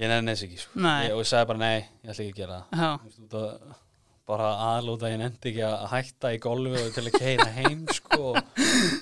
ég 0.02 0.10
nefnir 0.10 0.34
þess 0.36 0.46
ekki, 0.48 0.60
sko. 0.64 0.80
Ég, 0.80 1.14
og 1.14 1.22
ég 1.24 1.30
sagði 1.30 1.50
bara, 1.52 1.62
nei, 1.64 1.80
ég 2.04 2.10
ætla 2.14 2.24
ekki 2.26 2.34
að 2.34 2.40
gera 2.42 2.60
það. 2.72 3.08
Út 3.24 3.36
að- 3.40 3.80
bara 4.26 4.46
aðlóta 4.70 5.10
ég 5.12 5.18
nefndi 5.20 5.50
ekki 5.52 5.64
að 5.68 5.82
hætta 5.92 6.30
í 6.32 6.38
golfi 6.40 6.80
og 6.80 6.94
til 6.96 7.04
að 7.10 7.18
keira 7.20 7.46
heim 7.58 7.82
sko 7.92 8.20
og 8.32 8.38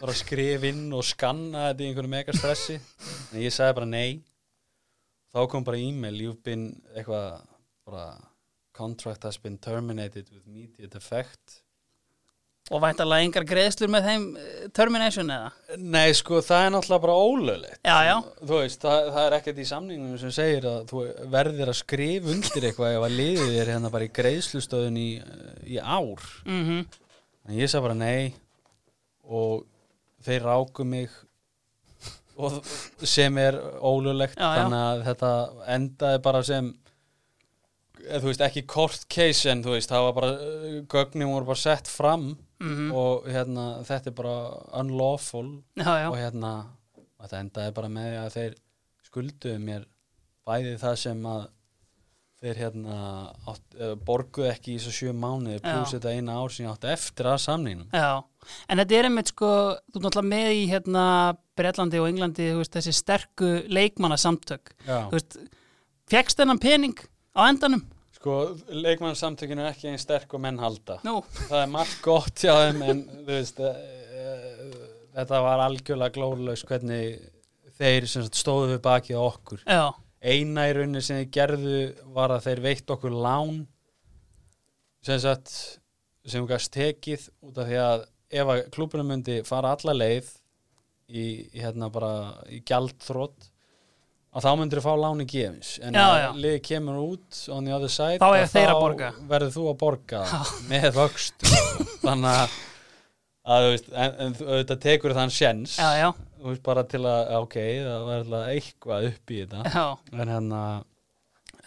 bara 0.02 0.14
skrifa 0.18 0.66
inn 0.72 0.88
og 0.98 1.04
skanna 1.06 1.68
þetta 1.70 1.84
í 1.86 1.90
einhverju 1.92 2.10
mega 2.10 2.34
stressi 2.34 2.80
en 2.80 3.38
ég 3.44 3.54
sagði 3.54 3.76
bara 3.78 3.86
nei. 3.92 4.24
Þá 5.32 5.46
kom 5.54 5.64
bara 5.64 5.78
e-mail 5.78 6.18
you've 6.26 6.42
been 6.44 6.82
eitthvað 6.98 7.46
bara 7.86 8.08
contract 8.74 9.24
has 9.24 9.38
been 9.38 9.60
terminated 9.60 10.28
with 10.34 10.48
immediate 10.48 10.96
effect 10.98 11.61
Og 12.72 12.80
væntalega 12.80 13.26
engar 13.28 13.46
greiðslur 13.50 13.90
með 13.92 14.06
þeim 14.08 14.26
eh, 14.40 14.68
termination 14.76 15.32
eða? 15.36 15.50
Nei, 15.82 16.14
sko, 16.16 16.40
það 16.46 16.66
er 16.66 16.74
náttúrulega 16.76 17.04
bara 17.06 17.16
ólöglegt. 17.20 17.80
Já, 17.84 17.98
já. 18.08 18.14
Þú 18.40 18.60
veist, 18.62 18.86
það, 18.86 19.10
það 19.16 19.26
er 19.28 19.36
ekkert 19.38 19.60
í 19.60 19.66
samningunum 19.68 20.22
sem 20.22 20.34
segir 20.38 20.68
að 20.72 20.86
þú 20.92 21.04
verðir 21.34 21.72
að 21.74 21.80
skrifa 21.82 22.32
undir 22.36 22.70
eitthvað 22.70 22.96
ef 22.96 23.08
að 23.08 23.18
liðið 23.18 23.58
er 23.60 23.74
hérna 23.76 23.92
bara 23.92 24.08
í 24.08 24.14
greiðslustöðun 24.22 25.02
í, 25.02 25.10
í 25.68 25.82
ár. 25.84 26.32
Mm 26.48 26.64
En 27.50 27.58
ég 27.58 27.72
sagði 27.72 27.88
bara 27.88 27.98
nei 27.98 28.34
og 29.26 29.66
þeir 30.24 30.44
ráku 30.46 30.86
mig 30.86 31.10
sem 33.04 33.38
er 33.42 33.58
já. 34.38 34.48
þannig 34.62 34.80
að 34.82 35.04
þetta 35.10 35.32
endaði 35.76 36.22
bara 36.24 36.44
sem 36.46 36.72
þú 38.02 38.28
veist, 38.30 38.42
ekki 38.42 38.64
court 38.68 39.06
case 39.12 39.46
en 39.52 39.64
þú 39.64 39.76
veist, 39.78 39.90
það 39.92 40.06
var 40.08 40.14
bara 40.14 40.32
gögnin 40.96 41.30
voru 41.32 41.46
bara 41.52 41.56
sett 41.68 41.88
fram 41.88 42.38
Mhm. 42.62 42.92
og 42.94 43.26
hérna, 43.26 43.82
þetta 43.84 44.08
er 44.08 44.12
bara 44.12 44.36
unlawful 44.82 45.64
Já, 45.76 45.84
já. 45.98 46.10
og 46.12 46.16
hérna 46.18 46.52
þetta 47.22 47.40
endaði 47.40 47.74
bara 47.74 47.88
með 47.90 48.18
að 48.26 48.36
þeir 48.36 48.54
skulduðu 49.08 49.60
mér 49.60 49.86
bæði 50.46 50.76
það 50.80 50.96
sem 50.98 51.24
að 51.26 51.48
þeir 52.42 52.56
hérna 52.58 52.96
átt, 53.48 53.76
borguðu 54.06 54.48
ekki 54.52 54.76
í 54.76 54.78
þessu 54.78 54.94
sjö 54.94 55.12
mánuði 55.14 55.60
pluss 55.62 55.94
þetta 55.94 56.14
eina 56.16 56.38
ár 56.42 56.50
sem 56.54 56.66
ég 56.66 56.72
átti 56.74 56.88
eftir 56.94 57.26
að 57.30 57.38
samningnum. 57.44 57.90
Já, 57.94 58.24
en 58.70 58.78
þetta 58.82 58.96
er 58.98 59.04
einmitt 59.10 59.28
sko, 59.34 59.50
þú 59.94 59.98
ert 59.98 60.06
náttúrulega 60.08 60.30
með 60.32 60.50
í 60.58 60.64
hérna 60.72 61.04
Bretlandi 61.58 62.00
og 62.02 62.08
Englandi, 62.10 62.48
veist, 62.58 62.74
þessi 62.74 62.94
sterku 62.98 63.52
leikmannasamtök, 63.70 64.74
fjekkst 66.10 66.38
þennan 66.42 66.60
pening 66.62 66.98
á 67.36 67.42
endanum? 67.48 67.84
Sko, 68.22 68.38
leikmannsamtökinu 68.70 69.64
er 69.64 69.72
ekki 69.72 69.90
einn 69.90 70.02
sterk 70.02 70.34
og 70.38 70.44
menn 70.44 70.60
halda. 70.62 71.00
Nú, 71.08 71.22
það 71.48 71.64
er 71.64 71.74
margt 71.74 72.00
gott 72.06 72.44
hjá 72.44 72.54
þeim 72.60 72.82
en 72.86 73.04
þú 73.10 73.26
veist 73.32 73.62
uh, 73.66 73.72
uh, 73.72 74.80
þetta 75.16 75.42
var 75.48 75.64
algjörlega 75.66 76.16
glóðlaus 76.18 76.66
hvernig 76.70 77.18
þeir 77.82 78.08
stóðu 78.12 78.76
við 78.76 78.82
bakið 78.86 79.18
á 79.18 79.24
okkur. 79.26 79.64
Já, 79.66 79.86
eina 80.22 80.68
í 80.70 80.76
rauninni 80.78 81.02
sem 81.06 81.22
þeir 81.24 81.32
gerðu 81.40 81.78
var 82.14 82.36
að 82.36 82.50
þeir 82.50 82.64
veitt 82.68 82.94
okkur 82.94 83.16
lán 83.26 83.64
sem 85.02 85.22
sagt 85.24 85.54
sem 86.22 86.44
við 86.44 86.52
gæst 86.54 86.74
tekið 86.76 87.28
út 87.48 87.58
af 87.58 87.70
því 87.70 87.80
að 87.82 88.04
ef 88.32 88.52
að 88.54 88.62
klúbunum 88.76 89.10
myndi 89.12 89.40
fara 89.48 89.74
alla 89.76 89.96
leið 89.98 90.30
í, 91.10 91.24
í 91.52 91.64
hérna 91.64 91.90
bara 91.94 92.12
í 92.54 92.62
gjaldþrótt 92.68 93.51
að 94.32 94.46
þá 94.46 94.52
myndir 94.62 94.80
þú 94.80 94.84
fá 94.86 94.94
láni 95.02 95.26
gefins 95.28 95.72
en 95.84 95.98
liði 96.40 96.62
kemur 96.64 97.00
út 97.02 97.40
on 97.52 97.66
the 97.68 97.74
other 97.76 97.92
side 97.92 98.20
Þá 98.22 98.48
þeir 98.54 98.74
borga. 98.78 99.10
verður 99.28 99.56
þú 99.58 99.66
að 99.74 99.80
borga 99.82 100.22
með 100.70 100.88
vöxt. 100.96 101.48
Þannig 102.06 102.30
að, 102.32 102.54
að 103.56 103.68
veist, 103.72 103.90
en, 103.92 104.16
en 104.26 104.38
auðvitað 104.40 104.84
tekur 104.86 105.18
þann 105.18 105.34
sjens 105.36 105.76
já, 105.82 105.90
já, 106.00 106.08
veist 106.46 106.64
bara 106.66 106.86
til 106.88 107.04
að, 107.04 107.34
ok, 107.42 107.58
það 107.84 108.06
var 108.08 108.22
alltaf 108.24 108.54
eitthvað 108.56 109.10
upp 109.12 109.36
í 109.36 109.42
þetta. 109.44 109.86
En 110.16 110.34
hérna 110.36 110.62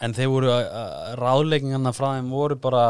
en 0.03 0.15
þeir 0.16 0.31
voru, 0.32 0.55
ráðleikingarna 1.20 1.93
frá 1.95 2.09
þeim 2.16 2.32
voru 2.35 2.57
bara 2.65 2.86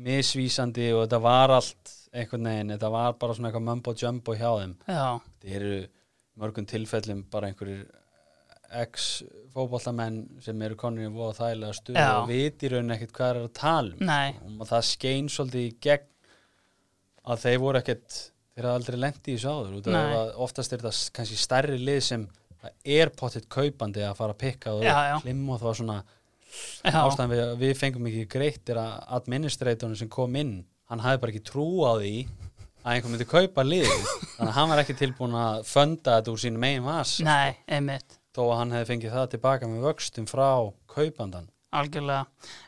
misvísandi 0.00 0.92
og 0.94 1.02
þetta 1.04 1.20
var 1.26 1.52
allt 1.58 1.96
einhvern 2.16 2.46
veginn, 2.48 2.72
þetta 2.74 2.90
var 2.94 3.16
bara 3.20 3.34
svona 3.36 3.50
eitthvað 3.50 3.66
mumbo 3.68 3.94
jumbo 3.98 4.34
hjá 4.38 4.48
þeim. 4.62 4.76
Þetta 4.86 5.56
eru 5.58 5.74
mörgum 6.40 6.66
tilfellum 6.70 7.24
bara 7.30 7.50
einhverjir 7.50 7.84
ex-fótballamenn 8.70 10.18
sem 10.44 10.62
eru 10.66 10.76
konur 10.78 11.06
í 11.06 11.12
voða 11.12 11.36
þægilega 11.40 11.76
stuð 11.78 11.98
og 12.00 12.28
viti 12.30 12.68
í 12.68 12.72
rauninni 12.74 12.96
ekkert 12.96 13.14
hvað 13.16 13.30
er 13.34 13.40
að 13.42 13.52
tala 13.58 14.20
um. 14.46 14.58
Og 14.60 14.68
það 14.70 14.84
skein 14.90 15.30
svolítið 15.32 15.64
í 15.66 15.72
gegn 15.86 16.06
að 17.30 17.42
þeir 17.46 17.58
voru 17.64 17.80
ekkert 17.82 18.18
þeir 18.54 18.68
hafa 18.68 18.78
aldrei 18.80 19.00
lendi 19.00 19.32
í 19.32 19.36
þessu 19.38 19.50
áður. 19.54 19.74
Út 19.80 19.88
af 19.90 19.96
Nei. 19.96 20.14
að 20.20 20.30
oftast 20.46 20.72
er 20.76 20.82
þetta 20.84 21.12
kannski 21.18 21.38
stærri 21.40 21.78
lið 21.80 22.00
sem 22.06 22.26
það 22.60 22.96
er 23.00 23.12
pottitt 23.16 23.48
kaupandi 23.52 24.02
að 24.04 24.18
fara 24.18 24.34
að 24.36 24.42
pikka 24.44 24.74
og 24.76 24.84
Já, 24.84 24.96
já. 25.10 25.16
klim 25.24 25.46
og 25.48 25.60
það 25.62 25.70
var 25.70 25.78
svona 25.80 25.98
ástæðan 26.90 27.30
við, 27.32 27.42
við 27.62 27.74
fengum 27.78 28.08
ekki 28.10 28.26
greitt 28.34 28.72
er 28.74 28.80
að 28.82 28.94
administratorinn 29.20 29.96
sem 30.00 30.10
kom 30.12 30.34
inn 30.36 30.54
hann 30.90 31.02
hafði 31.04 31.22
bara 31.22 31.32
ekki 31.34 31.44
trú 31.46 31.66
á 31.86 31.92
því 32.02 32.14
að 32.80 32.94
einhver 32.96 33.12
myndi 33.12 33.26
kaupa 33.30 33.64
lið 33.64 33.86
þannig 33.86 34.48
að 34.50 34.54
hann 34.56 34.70
var 34.72 34.82
ekki 34.82 34.96
tilbúin 34.98 35.36
að 35.38 35.62
funda 35.70 36.16
þetta 36.18 36.32
úr 36.34 36.42
sínum 36.42 36.64
megin 36.64 36.84
vas 36.88 37.14
nei, 37.24 37.54
einmitt, 37.70 38.16
þó 38.36 38.42
að 38.46 38.56
hann 38.60 38.74
hefði 38.76 38.88
fengið 38.92 39.14
það 39.16 39.28
tilbaka 39.34 39.68
með 39.70 39.86
vöxtum 39.88 40.26
frá 40.30 40.48
kaupandan 40.94 41.48
algjörlega. 41.70 42.24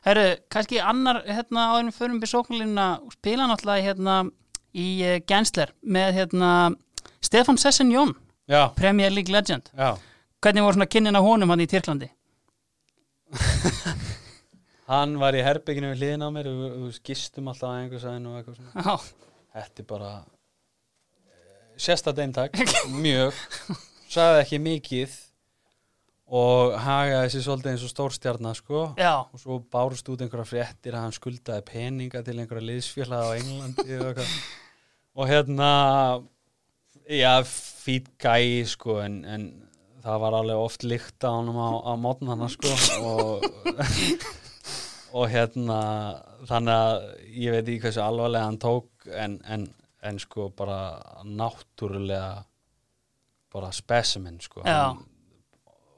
Herru, 0.06 0.24
kannski 0.54 0.78
annar, 0.78 1.22
hérna, 1.26 1.64
en 1.80 1.88
við 1.90 1.96
förum 1.98 2.20
sóknarlínuna, 2.22 2.84
spila 3.10 3.48
náttúrulega 3.50 3.82
hérna 3.88 4.16
í 4.78 4.86
uh, 5.02 5.16
Gensler 5.26 5.72
með 5.82 6.12
hérna 6.20 6.50
Stefan 7.22 7.58
Sessenjón, 7.58 8.12
Já, 8.50 8.68
Premier 8.78 9.10
League 9.10 9.32
legend. 9.34 9.70
já 9.74 9.96
Hvernig 10.42 10.62
voru 10.66 10.74
svona 10.78 10.86
kynnin 10.90 11.14
á 11.18 11.22
honum 11.22 11.50
hann 11.54 11.60
í 11.62 11.66
Tyrklandi? 11.70 12.08
Hann 14.92 15.14
var 15.20 15.34
í 15.38 15.42
herbygginu 15.46 15.92
við 15.92 16.00
hliðin 16.02 16.24
á 16.26 16.28
mér 16.34 16.48
og 16.50 16.56
við- 16.58 16.72
við 16.82 16.96
gistum 17.06 17.46
alltaf 17.48 17.68
að 17.70 17.76
einhver 17.82 18.02
sæðin 18.02 18.26
og 18.28 18.38
eitthvað 18.38 18.56
svona. 18.58 18.82
Já, 18.82 18.94
Þetta 19.52 19.82
er 19.82 19.86
bara 19.92 20.10
sérsta 21.82 22.12
deyntak, 22.16 22.56
mjög, 23.04 23.38
sagði 24.12 24.42
ekki 24.42 24.58
mikið 24.66 25.14
og 26.32 26.72
hagaði 26.80 27.32
sér 27.34 27.42
svolítið 27.44 27.74
eins 27.74 27.82
og 27.84 27.90
stórstjarnar 27.92 28.56
sko. 28.56 28.82
Já, 28.96 29.14
og 29.28 29.40
svo 29.40 29.58
bárust 29.72 30.08
út 30.08 30.22
einhverja 30.24 30.48
fréttir 30.48 30.94
að 30.96 31.04
hann 31.06 31.16
skuldaði 31.16 31.64
peninga 31.68 32.22
til 32.24 32.38
einhverja 32.40 32.68
liðsfélag 32.70 33.26
á 33.28 33.36
Englandi 33.36 33.98
og 34.00 34.22
og 35.12 35.28
hérna 35.28 35.68
já, 37.04 37.34
fít 37.44 38.06
gæi 38.22 38.64
sko 38.64 38.96
en, 39.04 39.18
en 39.28 39.44
það 40.02 40.22
var 40.24 40.36
alveg 40.38 40.62
oft 40.64 40.86
lykt 40.88 41.26
á 41.28 41.30
honum 41.36 41.58
á, 41.60 41.70
á 41.84 41.92
mótnana 42.00 42.48
sko. 42.48 42.72
Og 43.04 43.44
og 45.18 45.28
hérna 45.28 45.78
þannig 46.48 46.72
að 46.72 46.96
ég 47.36 47.52
veit 47.58 47.66
ekki 47.68 47.82
hversu 47.84 48.00
alvarlega 48.00 48.48
hann 48.48 48.60
tók 48.62 49.08
en, 49.12 49.36
en, 49.44 49.66
en 50.00 50.18
sko 50.22 50.48
bara 50.56 50.96
náttúrulega 51.28 52.46
bara 53.52 53.68
specimen 53.76 54.40
sko. 54.40 54.64
Já. 54.64 54.94
Hann- 54.94 55.08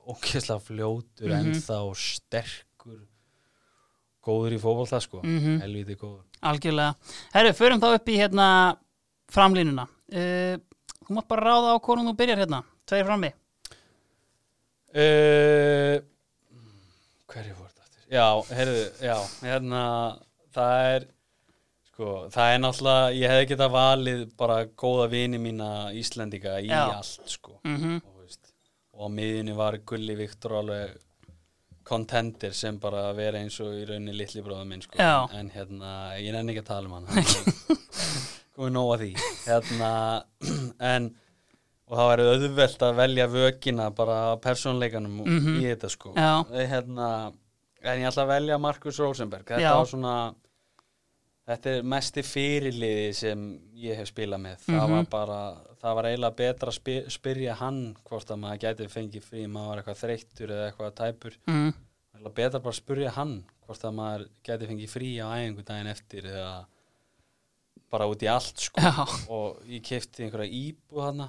ógeðslega 0.07 0.61
fljótur 0.61 1.29
Mhm. 1.31 1.53
ennþá 1.55 1.79
og 1.89 1.97
sterkur 1.97 3.01
góður 4.25 4.53
í 4.57 4.61
fótbolta 4.61 5.01
sko 5.01 5.21
Mhm. 5.23 5.61
helviti 5.61 5.97
góður 5.97 6.23
algjörlega. 6.43 6.95
Herru, 7.35 7.53
förum 7.53 7.81
þá 7.81 7.95
upp 7.95 8.07
í 8.09 8.17
hérna 8.21 8.77
framlínuna. 9.33 9.89
Uh, 10.13 10.57
þú 11.05 11.11
mátt 11.17 11.29
bara 11.29 11.43
ráða 11.43 11.73
á 11.73 11.81
hvornum 11.81 12.13
þú 12.13 12.17
byrjar 12.17 12.39
hérna, 12.39 12.63
tveir 12.87 13.05
frammi. 13.07 13.33
uh, 14.95 15.99
hverju 17.33 17.55
þetta 17.59 17.83
aftur? 17.83 18.05
já, 18.13 18.29
heyrðu, 18.55 18.85
já 19.03 19.17
hérna, 19.43 19.83
það 20.55 20.95
er 20.95 21.07
sko, 21.91 22.11
það 22.35 22.53
er 22.55 22.61
náttúrulega 22.63 23.15
ég 23.19 23.33
hefði 23.35 23.49
getað 23.55 23.75
valið 23.75 24.25
bara 24.37 24.59
góða 24.67 25.09
vini 25.11 25.39
mína 25.39 25.71
Íslendinga 25.95 26.57
í 26.63 26.69
Já. 26.69 26.85
allt 26.99 27.31
sko 27.31 27.59
Mm 27.65 27.77
veist, 27.81 28.05
og 28.95 29.07
á 29.07 29.09
miðjunni 29.11 29.55
var 29.59 29.77
Gulli 29.87 30.15
Viktor 30.19 30.59
alveg 30.61 30.95
contender 31.85 32.55
sem 32.57 32.79
bara 32.81 33.11
vera 33.13 33.41
eins 33.43 33.59
og 33.61 33.75
í 33.77 33.83
rauninni 33.89 34.15
litli 34.17 34.41
bróða 34.43 34.65
minn 34.67 34.81
sko. 34.85 34.97
En 35.37 35.51
hérna, 35.53 36.15
ég 36.17 36.33
nenni 36.33 36.55
ekki 36.55 36.63
að 36.65 36.71
tala 36.71 36.89
um 36.89 36.95
hann 36.95 37.09
komið 38.55 38.73
nóg 38.73 38.93
að 38.95 39.03
því 39.03 39.11
hérna, 39.45 39.91
en 40.95 41.11
og 41.85 41.99
það 41.99 42.09
væri 42.13 42.29
auðvelt 42.33 42.85
að 42.87 42.95
velja 43.03 43.27
vökina 43.29 43.91
bara 43.95 44.19
persónleikanum 44.41 45.19
Mhm. 45.27 45.59
í 45.61 45.67
þetta 45.69 45.91
sko. 45.93 46.15
Eh, 46.17 46.65
hérna, 46.71 47.09
en 47.85 48.01
ég 48.01 48.09
ætla 48.09 48.25
að 48.25 48.33
velja 48.33 48.59
Markus 48.59 48.99
Rosenberg 49.03 49.45
þetta 49.45 49.75
var 49.77 49.91
svona 49.91 50.15
þetta 51.45 51.75
er 51.77 51.83
mesti 51.85 52.23
fyrirliði 52.25 53.11
sem 53.15 53.43
ég 53.77 53.99
hef 54.01 54.09
spilað 54.15 54.41
með 54.47 54.63
það 54.65 54.81
Mhm. 54.81 54.95
var 54.95 55.05
bara, 55.13 55.41
það 55.85 55.97
var 55.99 56.07
eiginlega 56.09 56.37
betra 56.39 56.71
að 56.73 56.77
spy- 56.79 57.09
spyrja 57.13 57.55
hann 57.61 57.81
hvort 58.09 58.31
að 58.33 58.39
maður 58.41 58.63
gæti 58.65 58.87
fengið 58.93 59.27
frí, 59.27 59.43
maður 59.47 59.69
var 59.71 59.83
eitthvað 59.83 60.01
þreyttur 60.03 60.53
eða 60.55 60.69
eitthvað 60.71 60.95
tæpur, 61.01 61.37
Mm. 61.47 61.75
betra 62.35 62.61
bara 62.65 62.73
að 62.73 62.81
spyrja 62.81 63.11
hann 63.19 63.35
hvort 63.67 63.85
að 63.85 63.95
maður 63.99 64.29
gæti 64.45 64.69
fengið 64.71 64.91
frí 64.95 65.11
á 65.21 65.27
æfingu 65.37 65.65
daginn 65.65 65.91
eftir 65.93 66.23
eða 66.31 66.67
bara 67.91 68.07
út 68.11 68.23
í 68.25 68.29
allt 68.33 68.59
sko. 68.59 68.81
Já, 68.81 69.05
og 69.31 69.61
ég 69.69 69.83
kefti 69.85 70.25
einhverja 70.25 70.51
íbú 70.51 71.01
hana 71.05 71.29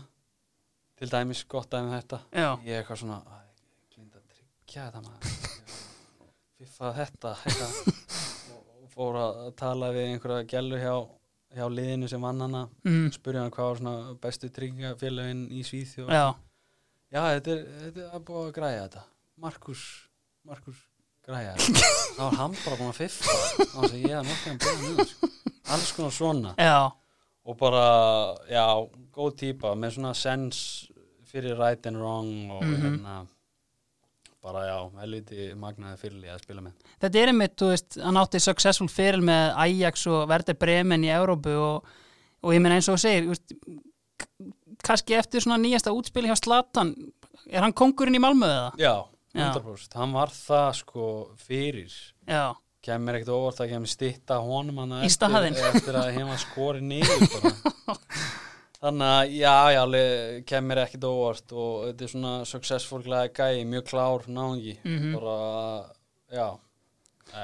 til 0.97 1.09
dæmis 1.11 1.43
gott 1.47 1.69
dæmi 1.69 1.91
um 1.91 1.99
þetta. 1.99 2.19
Já, 2.31 2.55
ég 2.63 2.69
er 2.71 2.83
eitthvað 2.83 3.01
svona 3.03 3.19
"Æ, 3.21 3.37
ég 3.43 3.95
glindi 3.95 4.17
að 4.17 4.25
tryggja 4.31 4.91
þetta 4.91 5.01
maður. 5.03 5.21
Ég 6.59 6.67
fiffa 6.67 6.93
þetta 6.95 7.35
eitthvað, 7.43 7.73
og, 8.55 8.63
og 8.83 8.89
fór 8.95 9.15
að 9.19 9.55
tala 9.55 9.91
við 9.91 10.07
einhverja 10.15 10.47
gælu 10.47 10.79
hjá, 10.79 10.95
hjá 11.55 11.65
liðinu 11.71 12.09
sem 12.11 12.21
vann 12.21 12.41
hana 12.43 12.63
mm, 12.85 13.05
spurði 13.15 13.39
hann 13.43 13.51
hvað 13.55 13.69
var 13.69 13.79
svona 13.81 14.15
bestu 14.25 14.49
tryggingafélagin 14.55 15.45
í 15.55 15.63
Svíþjóð. 15.67 16.09
Já, 16.11 16.25
Já, 17.15 17.21
þetta 17.37 17.51
er, 17.53 17.61
þetta 17.85 18.05
er 18.17 18.23
búið 18.27 18.47
að 18.49 18.53
græja 18.57 18.81
þetta. 18.87 19.03
Markus, 19.45 19.83
Markus 20.47 20.81
græja 21.25 21.53
þetta. 21.55 21.91
Þá 22.17 22.21
var 22.25 22.37
hann 22.41 22.57
bara 22.65 22.79
búin 22.81 22.91
að 22.91 22.99
fiffa. 22.99 23.37
Þá 23.61 23.77
var 23.79 23.93
að 23.93 24.03
hann 24.49 24.59
búið 24.65 24.83
niður 24.83 25.09
sko. 25.13 25.29
alls 25.75 25.91
konar 25.95 26.13
svona. 26.15 26.51
Já, 26.59 26.75
og 27.45 27.57
bara, 27.61 27.85
já, 28.49 28.65
góð 29.15 29.35
típa 29.41 29.71
með 29.79 29.95
svona 29.97 30.13
sense 30.17 30.91
fyrir 31.29 31.55
right 31.59 31.85
and 31.89 31.97
wrong 32.01 32.51
og 32.51 32.63
Mhm. 32.65 32.83
hérna 32.83 33.15
bara 34.45 34.63
já, 34.67 34.77
helviti 35.01 35.49
magnaði 35.59 35.99
fyrirlið 36.03 36.33
að 36.35 36.43
spila 36.45 36.63
með 36.65 36.93
þetta 37.03 37.21
er 37.21 37.31
einmitt, 37.33 37.55
þú 37.59 37.71
veist, 37.71 37.97
hann 38.05 38.21
átti 38.21 38.41
successful 38.43 38.89
fyrir 38.91 39.23
með 39.25 39.57
Ajax 39.65 40.05
og 40.11 40.29
Werder 40.31 40.57
Bremen 40.61 41.05
í 41.07 41.11
Európu 41.15 41.55
og, 41.57 41.91
og 42.45 42.55
ég 42.55 42.63
meina 42.63 42.77
eins 42.79 42.89
og 42.93 43.01
segir, 43.01 43.31
veist, 43.33 43.55
kannski 44.85 45.17
eftir 45.17 45.43
svona 45.43 45.57
nýjasta 45.61 45.93
útspili 45.95 46.29
hjá 46.29 46.37
Slatan, 46.39 46.93
er 47.49 47.65
hann 47.65 47.75
kongurinn 47.75 48.17
í 48.17 48.21
Malmö 48.21 48.49
eða? 48.51 48.71
Já, 48.79 48.95
Já. 49.35 49.49
100% 49.51 49.97
hann 49.99 50.13
var 50.15 50.31
það 50.31 50.69
sko 50.77 51.07
fyrir 51.43 51.91
Já, 52.29 52.53
kemur 52.85 53.17
ekkert 53.17 53.33
óvart 53.35 53.63
að 53.65 53.73
kemur 53.73 53.91
stitta 53.91 54.37
honum 54.39 54.77
hann 54.85 54.93
eftir, 55.03 55.65
eftir 55.73 55.97
að 55.99 56.11
heima 56.19 56.37
skori 56.39 56.83
niður 56.85 57.25
bara. 57.33 57.55
þannig 58.85 59.09
að 59.09 59.35
já, 59.39 59.55
já, 59.75 59.83
kemur 60.51 60.81
ekkert 60.83 61.07
óvart 61.09 61.53
og 61.57 61.73
þetta 61.89 62.05
er 62.07 62.13
svona 62.13 62.33
successful 62.45 63.01
gæi, 63.05 63.65
mjög 63.65 63.85
klár 63.91 64.25
náðungi 64.29 64.77
Mhm. 64.85 65.13
bara, 65.17 65.85
já 66.31 66.47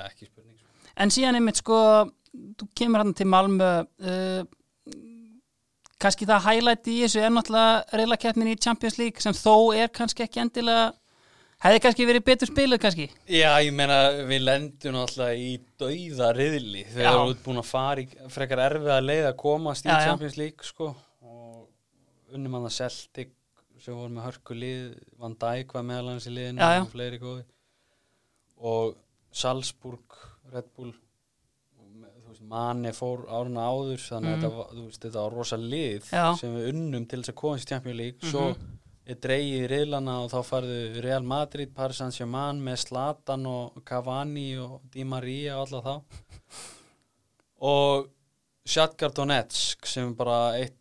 ekki 0.06 0.26
spurning 0.30 0.58
sko. 0.58 0.68
en 0.98 1.10
síðan 1.10 1.36
einmitt 1.40 1.58
sko, 1.62 2.12
þú 2.58 2.68
kemur 2.76 3.02
hann 3.04 3.14
til 3.14 3.26
Malmö, 3.28 3.72
uh, 4.02 4.44
kannski 6.02 6.26
það 6.26 6.46
highlight 6.48 6.88
í 6.90 6.96
þessu 7.04 7.22
er 7.22 7.30
náttúrulega 7.34 8.00
reylakeppnin 8.00 8.54
í 8.56 8.60
Champions 8.60 8.98
League 8.98 9.22
sem 9.22 9.34
þó 9.38 9.76
er 9.78 9.92
kannski 9.94 10.24
ekki 10.26 10.42
endilega, 10.42 10.94
hefði 11.62 11.82
kannski 11.84 12.08
verið 12.10 12.24
betur 12.26 12.50
spiluð 12.50 12.82
kannski. 12.82 13.06
Já, 13.30 13.52
ég 13.62 13.74
meina 13.78 14.00
við 14.26 14.42
lendum 14.48 14.96
alltaf 15.04 15.36
í 15.38 15.60
dauða 15.78 16.32
riðli 16.38 16.86
þegar 16.90 17.14
við 17.20 17.22
erum 17.22 17.38
búin 17.46 17.62
að 17.62 17.70
fara 17.70 18.02
í 18.02 18.08
frekar 18.34 18.64
erfið 18.66 18.90
að 18.96 19.08
leið 19.12 19.28
að 19.30 19.38
komast 19.44 19.86
í 19.86 19.90
Já. 19.94 20.00
Champions 20.08 20.38
League 20.42 20.64
sko 20.66 20.96
unnum 22.34 22.54
hann 22.58 22.68
að 22.70 22.76
Celtic 22.78 23.32
sem 23.82 23.96
voru 23.98 24.14
með 24.14 24.28
hörku 24.30 24.54
lið 24.58 24.98
Van 25.18 25.34
Dijk 25.42 25.74
var 25.74 25.84
meðal 25.84 26.12
hans 26.14 26.28
í 26.30 26.34
liðinu 26.36 26.62
Já, 26.62 26.74
já. 26.78 26.82
og 26.86 26.92
fleiri 26.94 27.20
góði 27.22 27.46
og 28.62 28.96
Salzburg, 29.32 30.18
Red 30.54 30.68
Bull 30.76 30.94
Mane 32.52 32.90
fór 32.96 33.26
áruna 33.30 33.64
áður 33.70 34.00
þannig 34.02 34.32
að 34.34 34.38
Mhm. 34.38 34.44
þetta, 34.44 34.84
veist, 34.86 35.02
þetta 35.04 35.22
var 35.24 35.32
rosa 35.38 35.58
lið 35.58 36.06
Já. 36.12 36.36
sem 36.38 36.56
við 36.56 36.70
unnum 36.74 37.06
til 37.08 37.20
þess 37.22 37.30
að 37.34 37.36
komast 37.42 37.66
í 37.66 37.70
Champions 37.70 37.98
League 37.98 38.20
svo 38.32 38.46
Mhm. 38.50 38.78
er 39.06 39.16
dreigið 39.16 39.62
í 39.62 39.70
riðlana 39.70 40.16
og 40.24 40.32
þá 40.32 40.42
farðu 40.50 41.04
Real 41.04 41.22
Madrid, 41.24 41.74
Paris 41.76 41.98
Saint-Germain 41.98 42.62
með 42.64 42.78
Zlatan 42.86 43.46
og 43.46 43.84
Cavani 43.86 44.58
og 44.58 44.82
Di 44.90 45.04
Maria 45.04 45.58
og 45.60 45.68
alla 45.72 45.82
þá 45.82 46.04
og 47.62 48.10
Shakhtar 48.66 49.14
Donetsk 49.14 49.86
sem 49.86 50.14
bara 50.16 50.54
eitt 50.60 50.78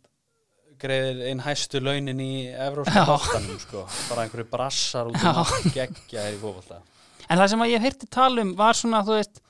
greiðir 0.81 1.21
einn 1.29 1.43
hæstu 1.45 1.81
launin 1.83 2.19
í 2.23 2.33
evróska 2.51 3.05
bóttanum 3.09 3.59
sko. 3.61 3.85
bara 4.09 4.25
einhverju 4.25 4.47
brassar 4.51 5.11
út 5.11 5.21
um 5.21 5.71
geggja 5.75 6.27
í 6.31 6.37
fótbolta. 6.41 6.81
En 7.31 7.39
það 7.39 7.53
sem 7.53 7.63
ég 7.71 7.85
heyrti 7.85 8.09
tala 8.11 8.43
um 8.43 8.51
var 8.59 8.75
svona, 8.75 9.03
þú 9.07 9.15
veist, 9.15 9.41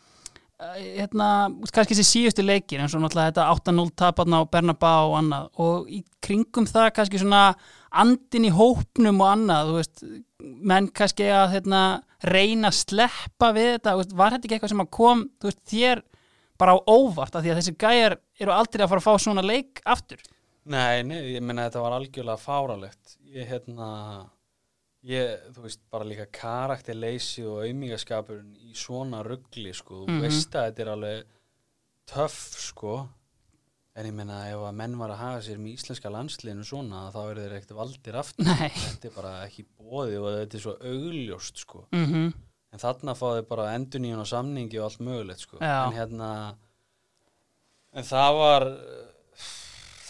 eh, 0.61 0.81
hérna, 0.99 1.29
kannski 1.73 1.97
þessi 1.97 2.09
síðustu 2.09 2.45
leikir, 2.45 2.81
eins 2.83 2.93
og 2.93 3.01
náttúrulega 3.01 3.31
þetta 3.31 3.47
8-0 3.55 3.93
taparna 3.97 4.43
á 4.43 4.51
Bernabá 4.53 4.93
og 5.07 5.15
annað. 5.17 5.47
Og 5.57 5.89
í 5.89 6.03
kringum 6.21 6.67
það 6.69 6.91
kannski 6.97 7.21
svona 7.23 7.55
andin 7.91 8.47
í 8.47 8.53
hópnum 8.53 9.23
og 9.23 9.31
annað, 9.31 9.73
veist, 9.79 10.03
menn 10.39 10.91
kannski 10.93 11.25
að 11.33 11.57
hérna, 11.57 11.81
reyna 12.21 12.69
að 12.69 12.79
sleppa 12.83 13.49
við 13.55 13.75
þetta, 13.77 13.95
veist, 13.97 14.13
var 14.13 14.35
þetta 14.35 14.47
ekki 14.47 14.59
eitthvað 14.59 14.73
sem 14.75 14.87
kom, 14.99 15.25
þér 15.41 16.03
bara 16.61 16.77
á 16.77 16.79
óvart? 16.85 17.33
Af 17.33 17.41
því 17.41 17.53
að 17.53 17.59
þessi 17.61 17.77
gæjar 17.81 18.17
eru 18.41 18.53
aldrei 18.53 18.85
að 18.85 18.93
fara 18.93 19.01
að 19.01 19.07
fá 19.07 19.25
svona 19.25 19.45
leik 19.45 19.81
aftur. 19.89 20.21
Nei, 20.65 21.01
nei, 21.03 21.17
ég 21.33 21.41
meina 21.41 21.63
þetta 21.69 21.81
var 21.81 21.95
algjörlega 21.97 22.37
fáralegt 22.37 23.15
ég 23.33 23.47
hérna 23.49 23.87
ég, 25.03 25.39
þú 25.55 25.63
veist, 25.65 25.79
bara 25.89 26.05
líka 26.05 26.27
karakterleysi 26.29 27.41
og 27.49 27.63
aumingaskapurinn 27.65 28.51
í 28.69 28.75
svona 28.77 29.23
ruggli, 29.25 29.71
sko, 29.73 30.03
þú 30.05 30.11
Mhm. 30.11 30.21
veist 30.21 30.53
að 30.53 30.67
þetta 30.69 30.79
er 30.85 30.91
alveg 30.93 31.23
töff, 32.05 32.37
sko. 32.61 33.09
En 33.95 34.05
ég 34.05 34.13
meina 34.13 34.45
ef 34.51 34.55
að 34.61 34.75
menn 34.75 34.97
var 34.97 35.09
að 35.09 35.17
hafa 35.17 35.41
sér 35.41 35.57
með 35.57 35.73
íslenska 35.79 36.09
landsliðinu 36.13 36.63
svona 36.63 37.11
þá 37.11 37.19
er 37.31 37.35
þeir 37.41 37.55
ekkert 37.57 37.75
valdir 37.75 38.13
aftur. 38.21 38.45
Nei. 38.45 38.69
þetta 38.69 39.05
er 39.09 39.15
bara 39.15 39.33
ekki 39.47 39.65
bóði 39.79 40.17
og 40.21 40.29
þetta 40.37 40.55
er 40.55 40.59
svo 40.67 40.77
augljóst, 40.79 41.57
sko. 41.57 41.87
Mm 41.91 42.33
en 42.73 42.79
þarna 42.79 43.11
fá 43.19 43.25
þau 43.35 43.47
bara 43.49 43.73
endurníun 43.75 44.19
og 44.21 44.27
samningi 44.29 44.77
og 44.79 44.85
allt 44.85 45.01
mögulegt, 45.03 45.39
sko. 45.43 45.57
Já. 45.59 45.87
en 45.87 45.97
hérna 45.97 46.55
en 47.93 48.03
það 48.03 48.37
var 48.37 48.63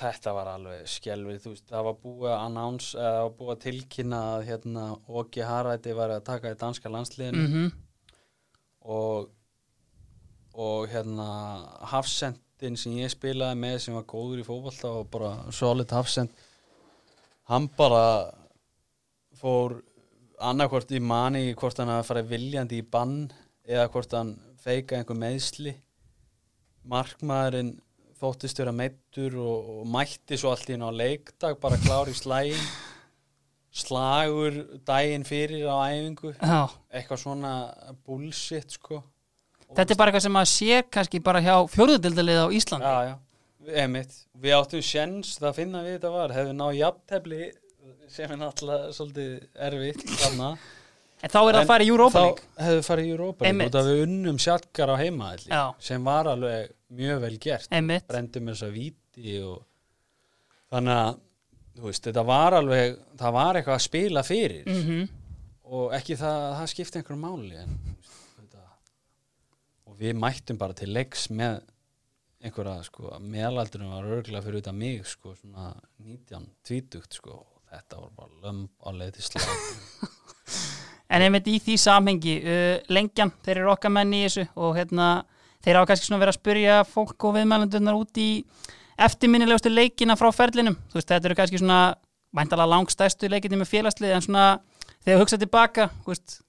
þetta 0.01 0.33
var 0.35 0.49
alveg 0.51 0.87
skelvið, 0.89 1.41
þú 1.43 1.53
veist, 1.53 1.67
það 1.69 1.85
var 1.87 1.99
búið 2.01 2.31
að 2.31 2.45
announce, 2.45 2.89
eða 2.97 3.11
það 3.15 3.25
var 3.25 3.35
búið 3.39 3.53
að 3.53 3.61
tilkynna 3.65 4.21
að 4.31 4.47
hérna 4.49 4.87
Óki 5.07 5.45
Haræti 5.45 5.95
var 5.97 6.15
að 6.15 6.25
taka 6.31 6.51
í 6.51 6.59
danska 6.63 6.91
landsliðinu 6.91 7.47
-hmm. 7.47 7.71
og 8.97 9.29
og 10.53 10.89
hérna 10.91 11.27
Hafsendin 11.87 12.77
sem 12.77 12.97
ég 12.99 13.11
spilaði 13.11 13.55
með 13.59 13.77
sem 13.79 13.95
var 13.95 14.03
góður 14.03 14.41
í 14.41 14.47
fótbolta 14.47 14.91
og 14.99 15.07
bara 15.13 15.51
solid 15.51 15.91
Hafsend 15.95 16.29
hann 17.51 17.69
bara 17.77 18.31
fór 19.39 19.79
annarkvort 20.41 20.91
í 20.91 20.99
mani 20.99 21.53
hvort 21.53 21.79
hann 21.79 21.91
að 21.93 22.07
fara 22.09 22.25
viljandi 22.27 22.81
í 22.81 22.87
bann 22.87 23.31
eða 23.63 23.87
hvort 23.93 24.13
hann 24.17 24.35
feika 24.61 24.97
einhver 24.97 25.17
meðsli 25.17 25.75
markmaðurinn 26.91 27.75
þóttist 28.21 28.61
vera 28.61 28.73
meittur 28.75 29.35
og, 29.41 29.69
og 29.81 29.91
mætti 29.91 30.37
svo 30.39 30.53
allt 30.53 30.69
í 30.69 30.77
einu 30.77 30.89
á 30.89 30.93
leikdag 30.93 31.59
bara 31.61 31.79
klár 31.81 32.11
í 32.11 32.15
slægin 32.17 32.65
slagur 33.71 34.57
daginn 34.87 35.23
fyrir 35.23 35.63
á 35.71 35.87
æfingu. 35.87 36.33
Já. 36.35 36.67
eitthvað 36.91 37.21
svona 37.23 37.53
bullshit 38.05 38.75
sko. 38.75 39.01
Þetta 39.71 39.93
er 39.93 39.99
bara 39.99 40.11
eitthvað 40.11 40.25
sem 40.27 40.39
að 40.41 40.49
sé 40.51 40.81
kannski 40.91 41.21
bara 41.23 41.41
hjá 41.43 41.55
fjóruðdildalið 41.71 42.41
á 42.43 42.47
Íslandi. 42.51 42.91
já, 42.91 42.97
já, 43.07 43.15
emitt 43.85 44.17
við 44.43 44.57
áttum 44.57 44.83
sjens 44.83 45.37
það 45.39 45.49
að 45.49 45.59
finna 45.61 45.83
við 45.85 45.95
þetta 45.95 46.11
var. 46.17 46.35
Hefðu 46.35 46.57
náð 46.59 46.77
jafntefli 46.81 47.41
sem 48.11 48.33
er 48.35 48.41
náttúrulega 48.41 48.91
svolítið 48.97 49.31
erfitt 49.69 50.03
þarna 50.19 50.51
En 51.21 51.29
þá 51.29 51.39
er 51.41 51.53
það 51.53 51.61
að 51.61 51.67
fara 51.69 51.85
í 51.85 51.89
Europa 51.93 52.21
League. 52.25 52.45
þá 52.57 52.63
hefðu 52.65 52.83
farið 52.89 53.05
í 53.05 53.11
Europa 53.15 53.45
League 53.45 53.67
út 53.69 53.75
af 53.81 53.89
við 53.89 54.03
unnum 54.07 54.37
sjatkar 54.41 54.93
á 54.93 54.95
heimaðalli 55.01 55.51
Já. 55.51 55.63
sem 55.89 56.03
var 56.07 56.29
alveg 56.31 56.71
mjög 57.01 57.21
vel 57.25 57.35
gert 57.43 57.67
Einmitt. 57.71 58.07
brendum 58.09 58.49
þess 58.51 58.65
að 58.67 58.73
víti 58.77 59.35
og 59.45 59.59
þannig 60.71 60.95
að 60.97 61.19
þú 61.77 61.87
veist, 61.87 62.03
þetta 62.09 62.23
var 62.27 62.57
alveg 62.57 62.97
það 63.21 63.35
var 63.37 63.59
eitthvað 63.59 63.77
að 63.77 63.85
spila 63.89 64.23
fyrir 64.27 64.65
Mm 64.71 65.09
og 65.71 65.93
ekki 65.95 66.17
það, 66.19 66.39
það 66.57 66.65
skipti 66.67 66.99
einhverjum 66.99 67.21
máli 67.23 67.55
en, 67.61 67.75
þetta, 68.35 68.63
og 69.87 69.93
við 70.01 70.17
mættum 70.19 70.57
bara 70.59 70.75
til 70.75 70.89
leiks 70.91 71.29
með 71.31 71.61
einhverja 72.43 72.81
sko, 72.83 73.13
meðalaldurinn 73.23 73.93
var 73.93 74.09
örgulega 74.17 74.43
fyrir 74.43 74.59
utan 74.65 74.75
mig 74.75 75.05
sko, 75.07 75.31
svona 75.39 75.69
19, 76.03 76.49
20 76.67 77.07
sko, 77.15 77.37
og 77.39 77.71
þetta 77.71 78.01
var 78.01 78.11
bara 78.17 78.41
lömb 78.43 78.83
á 78.83 78.89
leið 78.97 79.13
til 79.15 79.27
slag 79.29 79.47
En 81.11 81.25
einmitt 81.25 81.49
í 81.51 81.57
því 81.59 81.77
samhengi, 81.81 82.35
uh, 82.41 82.75
lengjan, 82.93 83.33
þeir 83.43 83.63
eru 83.63 83.73
okkar 83.73 83.91
menn 83.91 84.13
í 84.15 84.23
þessu 84.25 84.45
og 84.55 84.77
hérna, 84.79 85.09
þeir 85.63 85.79
hafa 85.81 85.91
kannski 85.91 86.07
svona 86.07 86.21
verið 86.21 86.35
að 86.35 86.39
spyrja 86.39 86.77
fólk 86.87 87.27
og 87.27 87.35
viðmælandurnar 87.35 87.99
út 87.99 88.21
í 88.21 88.29
eftirminnilegustu 89.01 89.73
leikina 89.73 90.15
frá 90.19 90.29
ferlinum. 90.35 90.77
Þú 90.91 90.99
veist, 90.99 91.09
þetta 91.11 91.29
eru 91.29 91.37
kannski 91.41 91.59
svona 91.59 91.81
væntalega 92.37 92.71
langstæstu 92.71 93.27
leikinni 93.31 93.59
með 93.59 93.73
félagslið 93.73 94.15
en 94.15 94.23
svona 94.23 94.45
þegar 95.01 95.17
þú 95.17 95.25
hugsa 95.25 95.41
tilbaka, 95.41 95.89
þú 96.05 96.13
veist, 96.13 96.39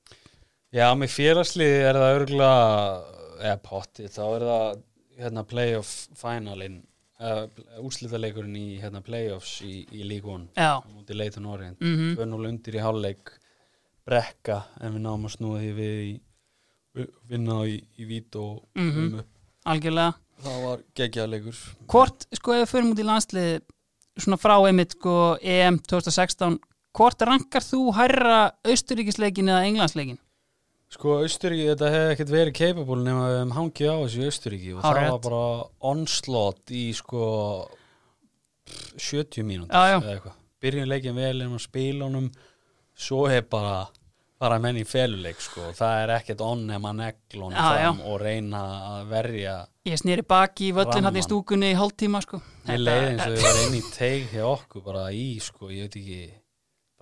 Já, 0.73 0.87
með 0.97 1.11
félagsliði 1.13 1.81
er 1.85 1.99
það 2.01 2.15
örgulega 2.17 2.61
eða 3.43 3.59
potti, 3.61 4.07
þá 4.09 4.23
er 4.25 4.45
það 4.49 4.79
hérna 5.21 5.43
playoff 5.45 5.91
finalin 6.17 6.79
uh, 7.21 7.43
úrslitaleikurinn 7.83 8.57
í 8.57 8.79
hérna 8.81 9.03
playoffs 9.05 9.59
í, 9.67 9.83
í 9.93 10.07
móti 10.17 11.19
Leighton 11.19 11.51
Orient. 11.53 11.77
Mhm, 11.85 12.15
2-0 12.17 12.49
undir 12.49 12.79
í 12.79 12.85
hálfleik 12.87 13.35
brekka 14.07 14.63
en 14.81 14.95
við 14.97 15.05
náum 15.07 15.27
að 15.29 15.37
snúa 15.37 15.61
því 15.63 15.73
við 15.77 16.01
í 16.03 16.21
vi- 16.95 17.09
vinna 17.29 17.61
í, 17.67 17.79
í 17.99 18.05
vít 18.09 18.37
og 18.37 18.65
Mhm. 18.77 19.07
um 19.07 19.19
upp. 19.21 19.27
algjörlega. 19.67 20.15
það 20.43 20.63
var 20.65 20.79
geggjaðleikur 20.97 21.59
Hvort, 21.87 22.27
sko, 22.35 22.53
ef 22.53 22.69
við 22.69 22.73
förum 22.75 22.91
út 22.93 22.99
í 22.99 23.05
landslið 23.07 23.61
svona 24.19 24.37
frá 24.37 24.57
einmitt, 24.67 24.93
sko, 24.99 25.39
EM 25.41 25.79
2016, 25.79 26.59
hvort 26.93 27.19
rankar 27.23 27.63
þú 27.63 27.95
hærra 27.95 28.53
austuríkisleikin 28.65 29.49
eða 29.49 29.65
englandsleikin? 29.71 30.19
Sko, 30.93 31.23
Austuríki, 31.23 31.65
þetta 31.73 31.89
hefði 31.89 32.11
ekkert 32.13 32.29
verið 32.35 32.53
capable 32.53 33.03
nema 33.03 33.29
við 33.31 33.39
hefum 33.39 33.53
hangið 33.57 33.89
á 33.89 33.97
þessu 34.03 34.25
Austuríki 34.27 34.75
og 34.77 34.83
það 34.83 34.93
Hárrétt. 34.93 35.11
var 35.11 35.19
bara 35.25 35.65
onslaught 35.81 36.67
í 36.71 36.93
sko 36.93 37.69
70 38.99 39.43
mínútur 39.47 39.73
eða 39.73 40.03
eitthvað. 40.03 40.35
Byrjun 40.63 40.89
leikin 40.91 41.15
vel 41.17 41.41
en 41.43 41.55
að 41.57 41.61
spila 41.65 42.05
honum 42.07 42.29
svo 43.03 43.27
hef 43.31 43.49
bara 43.53 43.83
fara 44.43 44.59
menn 44.63 44.81
í 44.81 44.85
feluleik 44.89 45.41
sko. 45.43 45.71
Það 45.77 46.01
er 46.03 46.13
ekkert 46.17 46.43
onn 46.47 46.65
nema 46.71 46.91
negl 46.97 47.45
honum 47.45 47.55
Já, 47.55 47.69
fram 47.77 48.01
og 48.11 48.19
reyna 48.23 48.63
að 48.97 49.13
verja 49.13 49.57
Ég 49.87 49.99
snýri 49.99 50.23
baki 50.27 50.69
í 50.71 50.75
völlin 50.77 51.07
hann 51.09 51.19
í 51.19 51.25
stúkunni 51.25 51.73
í 51.73 51.79
hálftíma 51.79 52.21
sko. 52.23 52.39
Mér 52.69 52.83
leiði 52.83 53.09
eins 53.09 53.25
og 53.25 53.33
við 53.35 53.47
varum 53.47 53.65
inn 53.67 53.79
í 53.79 53.83
teig 53.95 54.29
hjá 54.31 54.45
okkur 54.47 54.85
bara 54.87 55.09
í 55.15 55.27
sko, 55.43 55.71
ég 55.75 55.89
veit 55.89 55.97
ekki 55.99 56.21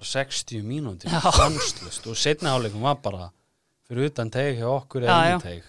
bara 0.01 0.09
60 0.13 0.65
mínútur 0.65 1.13
Já. 1.13 1.21
stanslust 1.29 2.09
og 2.09 2.17
setna 2.17 2.55
áleikum 2.57 2.87
var 2.89 2.97
bara 3.05 3.27
fyrir 3.89 4.09
utan 4.09 4.33
teig 4.33 4.57
hjá 4.63 4.69
okkur 4.71 5.05
eða 5.05 5.19
inn 5.29 5.43
í 5.43 5.45
teig. 5.45 5.69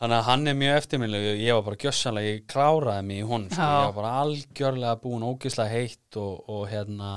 Þannig 0.00 0.16
að 0.16 0.28
hann 0.30 0.48
er 0.48 0.54
mjög 0.56 0.76
eftirminnlegu 0.80 1.32
ég 1.36 1.56
var 1.56 1.64
bara 1.66 1.80
gjössanlega, 1.84 2.34
ég 2.34 2.44
kláraði 2.48 3.06
mig 3.08 3.20
í 3.20 3.24
honum 3.28 3.50
sko. 3.52 3.70
Ég 3.72 3.88
var 3.88 3.96
bara 3.98 4.12
algjörlega 4.24 5.00
búin 5.00 5.26
ógislega 5.28 5.74
heitt 5.74 6.20
og, 6.20 6.44
og 6.48 6.62
hérna 6.70 7.10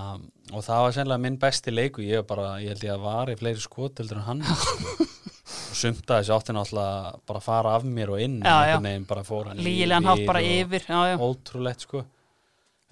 og 0.52 0.64
það 0.66 0.82
var 0.84 0.96
sennilega 0.96 1.24
minn 1.24 1.40
besti 1.40 1.74
leiku 1.74 2.04
ég 2.04 2.26
bara, 2.28 2.58
ég 2.62 2.74
held 2.74 2.84
ég 2.84 2.96
að 2.96 3.06
var 3.06 3.32
í 3.32 3.38
fleiri 3.40 3.64
skoteldur 3.64 4.20
en 4.20 4.28
hann. 4.28 4.44
Og 4.44 5.78
sumt 5.78 6.10
að 6.10 6.20
þessi 6.20 6.34
átti 6.36 6.56
náttúrulega 6.56 7.14
bara 7.28 7.40
að 7.40 7.46
fara 7.46 7.76
af 7.78 7.86
mér 7.88 8.12
og 8.14 8.22
inn 8.24 8.40
Já, 8.44 8.78
veginn 8.78 9.08
bara 9.10 9.24
fór 9.28 9.50
hann 9.50 9.62
Lígilegan 9.64 10.08
hátt 10.08 10.26
bara 10.28 10.44
yfir 10.46 10.86
já, 10.88 11.16
ótrúlegt 11.18 11.86
sko. 11.88 12.04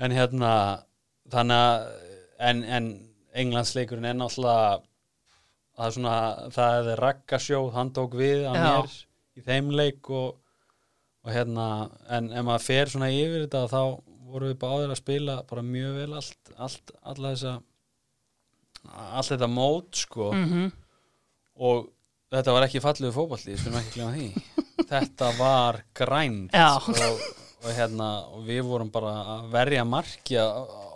En 0.01 0.15
hérna 0.15 0.51
þannig 1.31 1.61
að 1.61 1.85
en, 2.49 2.63
en 2.63 2.89
Englandsleikurinn 3.43 4.09
er 4.09 4.17
náttúrulega 4.19 4.81
það 5.77 5.85
er 5.87 5.95
svona 5.95 6.15
það 6.55 6.91
er 6.93 7.03
rakkarsjóð, 7.05 7.71
hann 7.77 7.93
tók 7.95 8.17
við 8.19 8.45
að 8.49 8.59
mér 8.59 8.95
í 9.37 9.45
þeim 9.45 9.71
leik 9.77 10.09
og, 10.11 10.37
og 11.25 11.33
hérna 11.33 11.67
en 12.11 12.31
ef 12.33 12.47
maður 12.47 12.65
fer 12.67 12.91
svona 12.91 13.11
yfir 13.13 13.45
þetta 13.45 13.63
þá 13.71 13.83
vorum 14.33 14.51
við 14.51 14.59
báðir 14.61 14.93
að 14.93 15.01
spila 15.01 15.37
bara 15.49 15.63
mjög 15.65 15.97
vel 15.99 16.13
allt, 16.19 16.53
allt, 16.57 16.93
þessa 17.03 17.55
allt 18.91 19.33
þetta 19.33 19.51
mót 19.51 20.05
sko 20.05 20.31
Mm 20.35 20.71
og 21.61 21.89
þetta 22.31 22.53
var 22.55 22.65
ekki 22.65 22.79
fallegu 22.81 23.11
fótballti, 23.13 23.57
skulum 23.59 23.79
ekki 23.81 23.91
glemma 23.97 24.13
því 24.15 24.27
þetta 24.91 25.27
var 25.37 25.81
grænt 25.97 26.55
Já. 26.55 26.79
og, 26.79 27.25
og 27.61 27.67
hérna 27.75 28.07
og 28.31 28.45
við 28.47 28.61
vorum 28.65 28.89
bara 28.93 29.11
að 29.35 29.49
verja 29.53 29.83
markja 29.85 30.45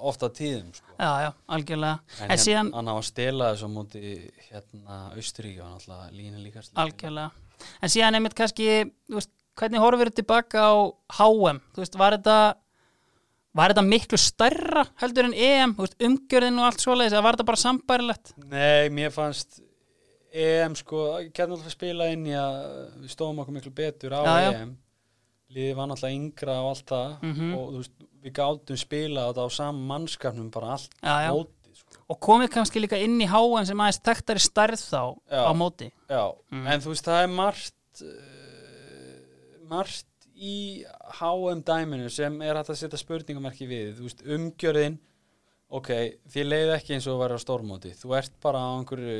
ofta 0.05 0.29
tíðum 0.33 0.71
sko. 0.75 0.95
já, 0.97 1.11
já, 1.27 1.29
algjörlega 1.57 1.99
en, 2.21 2.31
En 2.31 2.41
síðan, 2.41 2.71
hann 2.75 2.91
á 2.91 2.95
að 2.95 3.05
stela 3.11 3.51
þessu 3.53 3.69
á 3.69 3.75
móti 3.75 4.03
hérna 4.49 4.99
Austuríki 5.15 5.61
og 5.61 5.73
náttúrulega 5.75 6.11
línu 6.15 6.41
líka 6.43 6.63
slegin. 6.63 6.81
algjörlega 6.85 7.29
En 7.81 7.91
síðan 7.91 8.17
einmitt 8.17 8.35
kannski, 8.35 8.69
veist, 9.11 9.31
hvernig 9.59 9.83
horfir 9.83 10.09
þetta 10.09 10.21
tilbaka 10.23 10.65
á 10.67 10.73
HM? 11.19 11.61
Þú 11.75 11.83
veist, 11.83 11.99
var 11.99 12.17
þetta 12.17 12.39
var 13.55 13.71
þetta 13.73 13.85
miklu 13.87 14.17
stærra 14.19 14.85
heldur 15.01 15.29
en 15.29 15.33
EM, 15.33 15.75
umgjörðin 15.79 16.59
og 16.59 16.65
allt 16.69 16.83
svoleiðis, 16.83 17.13
eða 17.15 17.23
var 17.23 17.37
þetta 17.37 17.49
bara 17.51 17.61
sambærilegt? 17.63 18.33
Nei, 18.51 18.89
mér 18.93 19.13
fannst 19.15 19.61
EM 20.35 20.73
sko, 20.75 21.05
kemur 21.31 21.55
alltaf 21.55 21.69
að 21.71 21.77
spila 21.77 22.09
inn 22.11 22.25
í 22.27 22.33
að 22.35 22.57
við 23.05 23.13
stóðum 23.13 23.39
okkur 23.45 23.55
miklu 23.55 23.71
betur 23.77 24.11
á 24.17 24.21
Já. 24.27 24.49
EM 24.65 24.73
liðið 25.55 25.75
var 25.77 25.87
náttúrulega 25.87 26.17
yngra 26.19 26.55
og 26.65 26.69
allt 26.73 26.85
það 26.91 27.11
Mhm. 27.23 27.53
og 27.55 27.67
þú 27.71 27.77
veist, 27.79 27.91
við 28.25 28.33
gátum 28.33 28.77
spila 28.81 29.27
þetta 29.29 29.45
á 29.45 29.49
saman 29.55 29.87
mannskapnum 29.87 30.49
bara 30.51 30.71
allt 30.75 30.89
Já, 31.01 31.15
já. 31.23 31.31
mótið 31.31 31.75
sko. 31.79 32.01
Og 32.09 32.19
komið 32.19 32.49
kannski 32.51 32.81
líka 32.81 32.97
inn 32.99 33.21
í 33.21 33.27
HM 33.29 33.65
sem 33.65 33.77
aðeins 33.77 34.01
þekktari 34.03 34.41
stærð 34.43 34.81
þá 34.83 35.01
Já. 35.31 35.41
á 35.47 35.51
móti 35.55 35.91
Já, 36.09 36.33
Mm. 36.51 36.67
en 36.67 36.81
þú 36.81 36.89
veist, 36.91 37.05
það 37.05 37.23
er 37.23 37.27
margt 37.27 38.01
uh, 38.01 39.67
margt 39.69 40.05
í 40.35 40.83
HM 41.19 41.61
dæminu 41.67 42.09
sem 42.11 42.41
er 42.43 42.57
hægt 42.59 42.71
að 42.73 42.79
setja 42.81 42.99
spurningamarki 42.99 43.67
við, 43.69 44.01
veist, 44.03 44.23
umgjörðin 44.25 44.97
ok, 45.75 45.91
þið 46.31 46.49
leiði 46.49 46.73
ekki 46.75 46.95
eins 46.97 47.07
og 47.07 47.15
að 47.17 47.21
vera 47.25 47.37
á 47.39 47.45
stórmóti, 47.45 47.93
þú 47.97 48.15
ert 48.19 48.35
bara 48.43 48.61
á 48.61 48.69
einhverju 48.77 49.19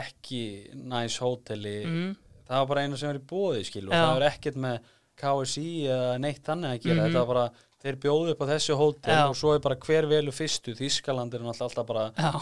ekki 0.00 0.42
næs 0.88 1.18
hóteli, 1.22 1.76
mm. 1.86 2.14
það 2.48 2.62
var 2.62 2.70
bara 2.72 2.84
einu 2.86 2.98
sem 2.98 3.10
er 3.12 3.20
í 3.20 3.26
bóði, 3.30 3.64
skilu, 3.68 3.90
og 3.90 3.94
það 3.96 4.16
er 4.20 4.28
ekkert 4.30 4.60
með 4.66 4.92
KSI 5.16 5.68
eða 5.88 6.16
neitt 6.20 6.42
þannig 6.44 6.74
að 6.74 6.82
gera, 6.84 6.96
Mhm. 6.96 7.06
þetta 7.06 7.22
var 7.24 7.30
bara 7.34 7.46
þeir 7.82 7.98
bjóðu 8.02 8.32
upp 8.34 8.42
á 8.42 8.46
þessu 8.50 8.76
hótel 8.80 9.18
og 9.30 9.36
svo 9.38 9.54
er 9.54 9.62
bara 9.64 9.76
hver 9.76 10.06
velu 10.10 10.32
fyrstu, 10.34 10.74
Þískaland 10.76 11.34
er 11.34 11.44
alltaf 11.46 11.86
bara 11.86 12.10
Já, 12.16 12.32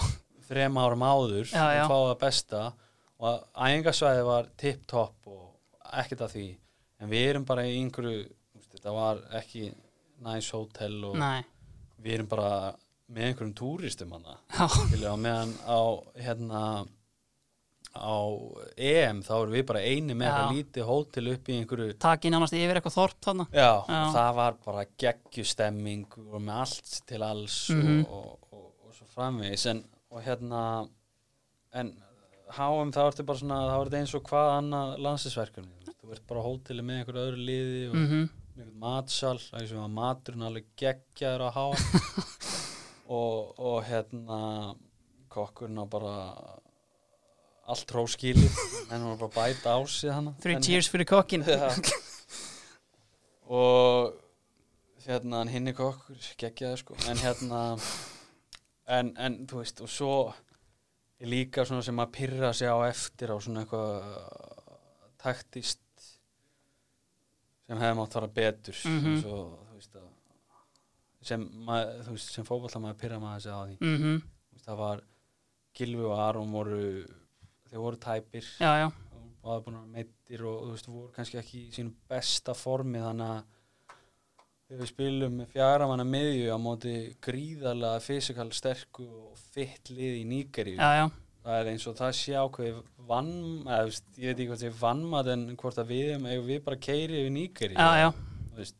þrem 0.49 0.79
árum 0.81 1.05
áður 1.05 1.47
og 1.53 1.91
fá 1.91 1.97
það 2.01 2.19
besta 2.21 2.63
og 3.21 3.45
æfingasvæði 3.55 4.25
var 4.27 4.49
tipp-topp 4.61 5.29
og 5.31 5.51
ekkert 5.93 6.25
að 6.27 6.35
því 6.35 6.47
en 7.01 7.11
við 7.11 7.29
erum 7.33 7.45
bara 7.49 7.65
í 7.67 7.77
einhverju 7.81 8.25
þetta 8.75 8.93
var 8.95 9.21
ekki 9.41 9.69
næs 10.25 10.49
hótel 10.55 10.97
og 11.11 11.17
nei. 11.21 11.43
við 12.03 12.19
erum 12.19 12.29
bara 12.31 12.51
með 13.15 13.27
einhverjum 13.29 13.55
túristum 13.59 14.13
hana. 14.17 14.37
Og 14.59 15.19
meðan 15.21 15.53
á 15.69 15.81
hérna 16.25 16.61
á 17.95 18.17
EM 18.81 19.21
þá 19.23 19.33
erum 19.37 19.53
við 19.55 19.67
bara 19.69 19.83
eini 19.87 20.17
með 20.19 20.27
eitthvað 20.31 20.55
lítið 20.57 20.89
hótel 20.89 21.29
upp 21.35 21.51
í 21.53 21.59
einhverju 21.61 21.97
taki 22.03 22.33
nánast 22.33 22.57
yfir 22.59 22.81
eitthvað 22.81 22.97
þorp 22.97 23.21
þarna. 23.29 23.47
Já, 23.55 23.69
Já. 23.87 24.01
það 24.17 24.31
var 24.41 24.57
bara 24.65 24.87
geggjustemming 25.05 26.17
og 26.25 26.41
með 26.43 26.63
allt 26.65 26.97
til 27.07 27.23
alls 27.23 27.59
Mhm. 27.71 28.01
og, 28.09 28.33
og, 28.51 28.57
og, 28.59 28.73
og 28.89 28.97
svo 28.97 29.07
framvegis. 29.15 29.67
En, 29.71 29.85
og 30.11 30.23
hérna 30.27 30.89
en 31.75 31.93
HM 32.55 32.91
þá 32.95 33.01
ertu 33.09 33.25
bara 33.27 33.39
svona 33.39 33.61
þá 33.69 33.77
er 33.79 33.85
þetta 33.89 34.01
eins 34.03 34.15
og 34.19 34.23
hvað 34.31 34.51
annað 34.59 34.99
landsinsverkefni 35.07 35.84
ert 36.17 36.27
bara 36.31 36.43
hóteli 36.47 36.83
með 36.87 37.01
einhverju 37.03 37.27
öðru 37.29 37.47
liði 37.51 37.85
og 37.91 38.01
mm 38.01 38.25
einhvern 38.55 38.79
matsal 38.79 39.39
það 39.43 39.61
er 39.61 39.67
sem 39.67 39.81
að 39.83 39.95
maturinn 39.97 40.45
alveg 40.47 40.67
geggjaður 40.79 41.43
á 41.43 41.51
HM 41.57 41.81
og, 43.19 43.49
og 43.59 43.79
hérna 43.89 44.39
kokkurinn 45.35 45.81
á 45.83 45.87
bara 45.91 46.13
allt 47.67 47.95
róskilið 47.97 48.61
en 48.95 49.03
hún 49.03 49.17
var 49.17 49.19
bara 49.25 49.31
að 49.33 49.39
bæta 49.57 49.75
á 49.75 49.81
sig 49.91 50.13
hana. 50.15 50.35
Three 50.39 50.55
En- 50.55 50.63
cheers 50.63 50.91
fyrir 50.93 51.09
kokkin 51.11 51.43
Já. 51.49 51.67
og 53.51 54.15
hérna 55.05 55.43
hann 55.43 55.51
hinni 55.53 55.75
kokkur 55.77 56.17
geggjaði 56.41 56.81
sko. 56.85 56.97
En 57.11 57.19
hérna 57.25 57.63
en, 58.87 59.11
en 59.19 59.41
þú 59.51 59.65
veist 59.65 59.83
og 59.85 59.91
svo 59.91 60.15
er 61.19 61.31
líka 61.31 61.65
svona 61.67 61.83
sem 61.85 62.01
að 62.05 62.15
pyrra 62.21 62.53
sig 62.55 62.71
á 62.71 62.79
eftir 62.87 63.35
á 63.35 63.37
svona 63.41 63.65
eitthvað 63.65 63.99
taktist 65.25 65.84
sem 67.69 67.79
hefði 67.81 67.97
mátt 67.99 68.13
fara 68.19 68.29
betur 68.29 68.75
Mhm. 68.85 69.21
svo, 69.23 69.39
þú 69.71 69.75
veist 69.79 69.95
að 69.97 70.09
sem, 71.25 71.45
sem 72.21 72.45
fótbolta 72.45 72.81
maður 72.83 72.99
pyrra 73.01 73.19
maður 73.23 73.41
sig 73.47 73.53
á 73.53 73.61
því. 73.65 73.77
Mm 73.81 74.21
Þú 74.21 74.53
veist, 74.59 74.67
það 74.69 74.77
var 74.83 75.01
Gilvi 75.75 76.05
og 76.05 76.19
Aron 76.19 76.53
voru 76.53 77.07
þeir 77.71 77.81
voru 77.81 77.97
tæpir. 77.97 78.45
Já, 78.61 78.73
já, 78.85 78.93
og 79.43 79.51
aða 79.51 79.65
búin 79.65 79.79
að 79.81 79.89
meittir 79.97 80.45
og 80.47 80.61
þú 80.63 80.71
veist, 80.75 80.87
voru 80.93 81.13
kannski 81.17 81.39
ekki 81.41 81.63
í 81.69 81.73
sínu 81.75 81.93
besta 82.09 82.55
formi 82.55 82.99
þannig 82.99 83.33
að 83.33 83.45
við 84.75 84.87
spilum 84.89 85.35
með 85.41 85.49
fjara 85.53 85.87
manna 85.87 86.05
miðju 86.05 86.49
á 86.53 86.59
móti 86.59 86.95
gríðarlega 87.23 88.01
fysikal 88.01 88.51
sterku 88.53 89.05
og 89.07 89.37
fitt 89.37 89.91
lið 89.91 90.21
í 90.23 90.25
Nígeríu. 90.27 90.77
Já, 90.77 91.05
já 91.05 91.11
það 91.45 91.59
er 91.61 91.71
eins 91.75 91.87
og 91.91 91.97
það 91.99 92.13
sé 92.21 92.35
ákveði 92.41 92.75
vann, 93.09 93.33
eða 93.67 93.83
veist, 93.91 94.07
ég 94.17 94.31
veit 94.31 94.39
ekki 94.41 94.49
hvort 94.49 94.63
það 94.63 94.71
er 94.71 94.79
vannmat 94.81 95.27
en 95.35 95.43
hvort 95.61 95.81
að 95.83 95.91
við, 95.93 96.15
ef 96.39 96.47
við 96.49 96.63
bara 96.65 96.81
keiri 96.87 97.21
yfir 97.21 97.35
veist 98.57 98.77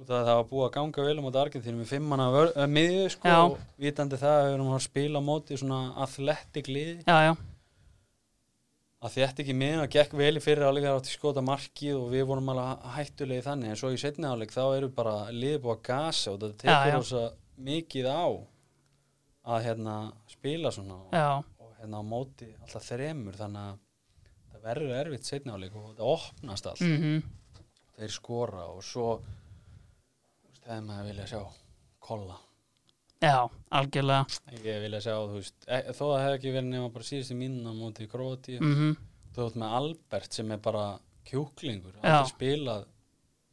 og 0.00 0.06
það, 0.08 0.22
það 0.24 0.38
var 0.40 0.46
búið 0.48 0.64
að 0.66 0.74
ganga 0.78 1.04
vel 1.04 1.18
á 1.20 1.22
móti 1.26 1.40
Argentínu 1.42 1.80
með 1.82 1.90
fimmana 1.90 2.28
vör- 2.32 2.54
eh, 2.56 2.66
miðju 2.72 3.10
sko 3.12 3.28
og 3.50 3.58
vitandi 3.84 4.16
það 4.22 4.36
að 4.38 4.46
við 4.48 4.54
erum 4.56 4.70
að 4.78 4.84
spila 4.86 5.20
á 5.20 5.28
móti 5.28 5.58
svona 5.60 5.80
athletic 6.06 6.70
já 7.04 7.36
að 9.00 9.14
þetta 9.16 9.42
ekki 9.44 9.54
miðan 9.56 9.82
að 9.84 9.92
gekk 9.94 10.16
vel 10.20 10.36
í 10.36 10.40
fyrir 10.44 10.66
áleika 10.68 10.90
átti 10.96 11.12
skota 11.14 11.40
markið 11.44 11.94
og 11.96 12.10
við 12.12 12.24
vorum 12.28 12.50
alveg 12.52 12.82
hættulegi 12.98 13.44
þannig. 13.46 13.70
En 13.72 13.78
svo 13.80 13.88
í 13.94 14.00
setni 14.00 14.28
áleik 14.28 14.52
þá 14.52 14.60
eru 14.76 14.90
bara 14.92 15.14
liðið 15.32 15.62
búið 15.64 15.76
að 15.78 15.84
gasa 15.88 16.32
og 16.34 16.40
þetta 16.42 16.58
tekur 16.60 16.96
rosa 16.98 17.22
mikið 17.64 18.08
á 18.12 18.24
að 19.56 19.64
hérna 19.64 19.94
spila 20.28 20.70
svona 20.74 20.98
Já, 21.16 21.28
hérna 21.80 22.00
á 22.00 22.04
móti 22.06 22.50
alltaf 22.60 22.86
þremur 22.86 23.38
þannig 23.40 23.66
að 23.66 23.80
það 24.50 24.64
verður 24.68 24.96
erfitt 25.00 25.28
setni 25.28 25.54
áleik 25.54 25.76
og 25.76 25.90
þetta 25.90 26.14
opnast 26.14 26.72
allt. 26.72 26.86
Mm 26.86 27.20
þeir 28.00 28.12
skora 28.14 28.62
og 28.72 28.78
svo 28.80 29.08
veist, 29.20 30.62
hefði 30.64 30.84
maður 30.86 31.08
vilja 31.10 31.26
sjá 31.28 31.40
kolla. 32.00 32.38
Já, 33.20 33.34
algjörlega. 33.76 34.38
Ég 34.64 34.78
vilja 34.86 35.02
sjá, 35.04 35.12
þú 35.28 35.34
veist, 35.34 35.66
e 35.68 35.80
þó 35.92 36.00
það 36.06 36.22
hefði 36.22 36.38
ekki 36.38 36.54
verið 36.54 36.70
nema 36.70 36.92
bara 36.94 37.08
síðustu 37.10 37.36
mínu 37.36 37.68
á 37.68 37.74
móti 37.76 38.08
Króatíu 38.08 38.62
mm 38.62 38.94
þú 39.34 39.46
ert 39.46 39.58
með 39.62 39.76
Albert 39.78 40.36
sem 40.36 40.50
er 40.50 40.62
bara 40.62 40.86
kjúklingur, 41.28 41.98
hann 42.00 42.16
er 42.16 42.30
spilað 42.30 42.86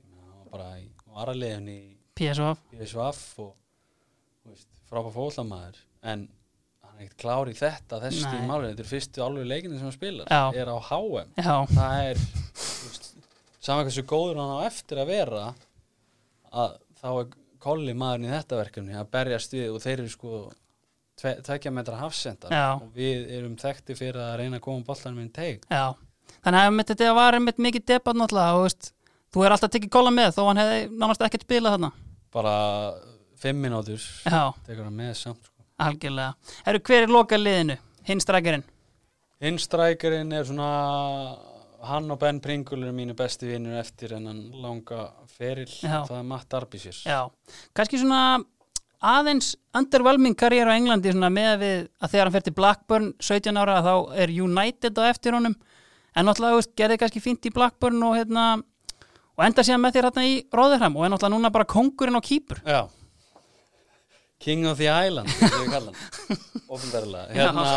hann 0.02 0.40
var 0.40 0.48
bara 0.54 0.70
í 0.82 0.88
varaliðin 1.14 1.70
í 1.70 1.80
PSV 2.18 2.56
PSVF 2.72 3.22
og 3.44 3.52
þú 4.42 4.54
veist, 4.56 4.82
frábær 4.90 5.14
fóðlamæður 5.14 5.84
en 6.14 6.26
ekkert 6.98 7.18
klár 7.24 7.52
í 7.52 7.56
þetta 7.58 8.02
þessi 8.04 8.22
Nei. 8.24 8.28
stíð 8.28 8.46
málið, 8.50 8.70
þetta 8.72 8.86
er 8.86 8.92
fyrstu 8.92 9.24
alveg 9.26 9.50
leikindi 9.52 9.80
sem 9.80 9.88
hann 9.88 9.96
spilar, 9.96 10.30
Já. 10.32 10.44
er 10.62 10.72
á 10.74 10.78
HM 10.90 11.34
Já, 11.38 11.56
það 11.74 12.12
er 12.12 12.22
saman 13.68 13.88
hversu 13.88 14.06
góður 14.08 14.40
hann 14.42 14.56
á 14.58 14.60
eftir 14.68 15.02
að 15.02 15.12
vera 15.12 15.44
að 16.54 16.78
þá 17.02 17.10
er 17.12 17.36
kolli 17.68 17.94
maðurinn 17.98 18.30
í 18.30 18.34
þetta 18.34 18.62
verkefni 18.62 18.96
að 18.98 19.12
berjast 19.14 19.54
við 19.56 19.74
og 19.74 19.84
þeir 19.84 20.00
eru 20.00 20.12
sko 20.14 20.42
tve, 21.20 21.34
tvekja 21.46 21.74
metra 21.74 22.00
hafsendar. 22.02 22.54
Já. 22.54 22.68
og 22.78 22.92
við 22.96 23.32
erum 23.40 23.58
þekkti 23.60 23.98
fyrir 23.98 24.22
að 24.22 24.38
reyna 24.44 24.60
að 24.60 24.66
koma 24.68 24.86
boltanum 24.88 25.24
inn 25.24 25.34
teig. 25.34 25.66
Já. 25.72 25.96
Þannig 26.46 26.62
að 26.62 26.80
þetta 26.92 27.12
var 27.18 27.38
einmitt 27.38 27.62
mikið 27.64 27.86
debatt 27.94 28.20
náttúrulega 28.20 28.58
og 28.60 28.66
veist, 28.68 28.92
þú 29.34 29.46
er 29.46 29.56
alltaf 29.56 29.74
tekið 29.74 29.94
kolla 29.98 30.14
með 30.14 30.34
þó 30.38 30.42
hann 30.50 30.62
hefði 30.62 30.80
nánast 30.94 31.26
ekkert 31.28 31.48
spilað 31.48 31.78
þarna. 31.78 31.92
Bara 32.38 32.56
fimm 33.42 33.62
mínútur 33.64 34.02
Já, 34.28 34.44
tekur 34.68 34.86
hann 34.88 34.98
með 34.98 35.14
samt 35.20 35.42
sko. 35.44 35.57
Algjörlega. 35.78 36.34
Herru, 36.66 36.82
hver 36.90 37.06
er 37.06 37.14
loka 37.14 37.40
liðinu? 37.40 37.78
Hinn 38.08 38.24
strækjarinn 38.24 38.66
hinn 39.44 39.60
strækjarinn 39.62 40.34
er 40.34 40.46
svona 40.48 40.68
hann 41.88 42.10
og 42.12 42.20
Ben 42.22 42.40
Pringle 42.42 42.88
eru 42.88 42.96
mínu 42.96 43.16
besti 43.18 43.50
vinnur 43.52 43.78
eftir 43.78 44.16
en 44.18 44.26
hann 44.30 44.44
langa 44.64 45.12
feril. 45.30 45.70
Já. 45.70 46.04
það 46.08 46.20
er 46.20 46.30
Matt 46.32 46.56
Arbisir 46.58 47.02
Já, 47.06 47.20
kannski 47.78 48.02
svona 48.02 48.42
aðeins 48.98 49.54
underwhelming 49.78 50.34
karriér 50.38 50.72
á 50.74 50.78
Englandi 50.78 51.14
svona 51.14 51.30
með 51.30 51.54
við 51.62 51.78
að 52.02 52.14
þegar 52.14 52.26
hann 52.26 52.38
fer 52.38 52.48
til 52.48 52.56
Blackburn 52.58 53.12
17 53.22 53.62
ára 53.62 53.78
þá 53.86 53.94
er 54.24 54.34
United 54.34 54.98
á 54.98 55.04
eftir 55.12 55.38
honum. 55.38 55.54
En 56.18 56.26
náttúrulega 56.26 56.66
gerði 56.82 56.98
kannski 57.04 57.22
fínt 57.22 57.46
í 57.46 57.54
Blackburn 57.54 58.02
og 58.02 58.18
hérna 58.18 58.48
og 58.58 59.46
enda 59.46 59.62
síðan 59.62 59.84
með 59.86 60.00
þér 60.00 60.10
hérna 60.10 60.26
í 60.26 60.38
Róðurham 60.50 60.98
og 60.98 61.06
er 61.06 61.14
náttúrulega 61.14 61.36
núna 61.38 61.54
bara 61.54 61.70
kongurinn 61.70 62.18
á 62.18 62.22
kýpur 62.26 62.64
Já 62.66 62.88
King 64.40 64.68
of 64.70 64.78
the 64.82 64.90
Island 64.92 65.32
ofinverðilega 66.68 67.34
hérna 67.38 67.72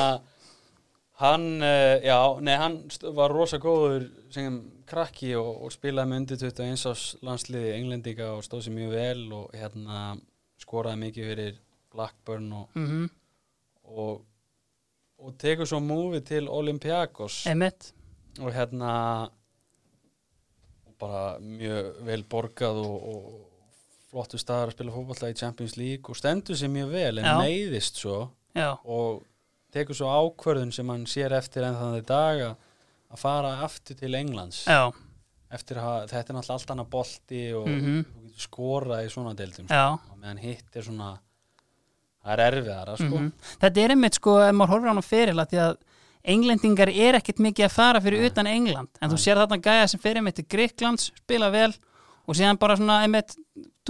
hann, 1.21 1.47
uh, 1.61 1.97
já, 2.01 2.19
nei 2.41 2.57
hann 2.57 2.81
var 3.17 3.33
rosa 3.35 3.61
góður 3.61 4.09
sem 4.33 4.61
krakki 4.89 5.35
og, 5.39 5.67
og 5.67 5.73
spilaði 5.75 6.11
með 6.11 6.23
undir 6.23 6.43
21 6.43 6.85
ás 6.91 7.07
landsliði 7.25 7.75
englendinga 7.77 8.33
og 8.37 8.45
stóð 8.47 8.67
sér 8.67 8.77
mjög 8.77 8.95
vel 8.97 9.25
og 9.37 9.57
hérna 9.57 10.05
skoraði 10.61 11.03
mikið 11.07 11.33
fyrir 11.33 11.59
Blackburn 11.91 12.53
og, 12.55 12.77
mm 12.79 13.09
og, 13.91 14.23
og 15.21 15.37
tekur 15.41 15.69
svo 15.69 15.81
múfið 15.83 16.27
til 16.29 16.49
Olympiakos. 16.53 17.43
Emmett 17.51 17.91
og 18.41 18.53
hérna 18.55 18.93
og 20.87 20.95
bara 21.01 21.39
mjög 21.43 22.03
vel 22.07 22.25
borgað 22.31 22.83
og, 22.85 23.09
og 23.15 23.50
flottu 24.11 24.41
staðar 24.41 24.71
að 24.71 24.77
spila 24.77 24.95
fótballtað 24.95 25.35
í 25.35 25.39
Champions 25.39 25.77
League 25.79 26.11
og 26.11 26.19
stendur 26.19 26.59
sér 26.59 26.73
mjög 26.73 26.95
vel 26.95 27.21
en 27.21 27.29
Já. 27.29 27.35
meiðist 27.39 28.01
svo 28.03 28.17
Já, 28.57 28.73
og 28.85 29.23
tekur 29.75 29.95
svo 29.95 30.11
ákvörðun 30.11 30.73
sem 30.75 30.89
hann 30.91 31.07
sér 31.07 31.37
eftir 31.39 31.67
en 31.67 31.79
þannig 31.79 32.07
dag 32.09 32.43
að 32.51 33.21
fara 33.23 33.57
aftur 33.65 33.99
til 33.99 34.15
Englands 34.19 34.65
já, 34.67 34.91
eftir 35.51 35.79
að 35.83 36.09
þetta 36.11 36.33
er 36.33 36.37
náttúrulega 36.39 36.57
allt 36.59 36.73
annað 36.75 36.91
bolti 36.95 37.43
og 37.59 37.67
þú 37.71 38.25
getur 38.27 38.45
skorað 38.47 39.07
í 39.07 39.13
svona 39.15 39.35
deildum 39.39 39.69
sko. 39.71 40.17
meðan 40.17 40.43
hitt 40.43 40.79
er 40.79 40.87
svona 40.87 41.11
það 42.21 42.33
er 42.35 42.43
erfiðara 42.51 42.97
sko. 42.99 43.17
Mhm. 43.17 43.31
Þetta 43.63 43.83
er 43.85 43.95
einmitt 43.95 44.19
sko, 44.19 44.35
ef 44.45 44.55
maður 44.55 44.75
horfir 44.75 44.91
á 44.91 44.93
hann 44.93 45.07
fyrir 45.07 45.39
því 45.41 45.61
að 45.65 45.77
englendingar 46.35 46.91
er 46.93 47.17
ekkert 47.17 47.41
mikið 47.41 47.65
að 47.65 47.77
fara 47.79 48.01
fyrir 48.05 48.27
utan 48.29 48.47
England, 48.47 48.91
en 49.01 49.11
þú 49.11 49.21
sér 49.23 49.41
þarna 49.41 49.63
gæja 49.65 49.87
sem 49.89 50.01
fyrir 50.03 50.21
einmitt 50.21 50.37
til 50.37 50.45
Greiklands, 50.45 51.13
spila 51.17 51.49
vel 51.51 51.73
og 52.29 52.37
síðan 52.37 52.59
bara 52.61 52.77
svona 52.77 53.01
einmitt 53.07 53.37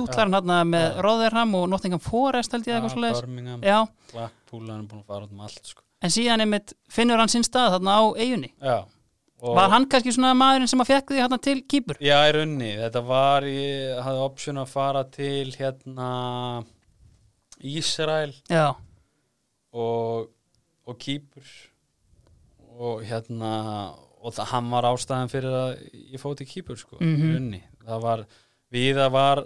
dútlar 0.00 0.24
hann 0.26 0.34
hérna 0.38 0.58
með 0.72 0.86
Já. 0.88 1.00
Rotherham 1.06 1.54
og 1.60 1.68
Nottingham 1.72 2.00
Forest 2.04 2.52
held 2.56 2.66
ég 2.66 2.74
eitthvað 2.78 2.90
Ja, 2.90 2.94
svo 2.94 3.04
leiðis 3.04 3.20
Birmingham, 3.26 3.60
Já, 3.62 3.78
Blackpool, 4.12 4.64
hann 4.70 4.80
er 4.80 4.88
búin 4.90 5.02
að 5.04 5.06
fara 5.14 5.26
út 5.28 5.32
um 5.36 5.44
allt 5.46 5.70
sko. 5.74 5.82
en 6.02 6.10
síðan 6.14 6.40
einmitt 6.46 6.72
finnur 6.88 7.20
hann 7.20 7.28
sinn 7.32 7.44
stað 7.46 7.76
þarna 7.76 7.98
á 8.00 8.02
eigunni 8.16 8.52
Var 9.40 9.70
hann 9.72 9.86
kannski 9.88 10.12
svona 10.12 10.34
maðurinn 10.36 10.68
sem 10.68 10.80
að 10.82 10.90
fekk 10.90 11.10
því 11.14 11.20
hérna 11.22 11.36
til 11.40 11.54
kýpur? 11.64 11.96
Já, 12.04 12.18
í 12.28 12.32
runni, 12.36 12.74
þetta 12.76 13.00
var 13.08 13.46
ég 13.48 14.02
hafði 14.04 14.20
option 14.26 14.58
að 14.60 14.66
fara 14.68 15.00
til 15.08 15.48
hérna 15.56 16.08
Ísrael. 17.64 18.34
Og, 19.72 20.28
og 20.88 20.98
Kýpur 21.00 21.46
og 22.80 23.02
hérna 23.06 23.50
og 24.20 24.34
það, 24.36 24.46
hann 24.52 24.70
var 24.72 24.88
ástæðan 24.90 25.30
fyrir 25.32 25.54
að 25.56 25.72
ég 25.94 26.20
fóti 26.20 26.46
Kýpur 26.48 26.76
sko, 26.80 26.98
í 27.00 27.04
Mhm. 27.06 27.34
runni 27.36 27.62
það 27.86 28.00
var, 28.02 28.24
viða 28.72 29.10
var 29.12 29.44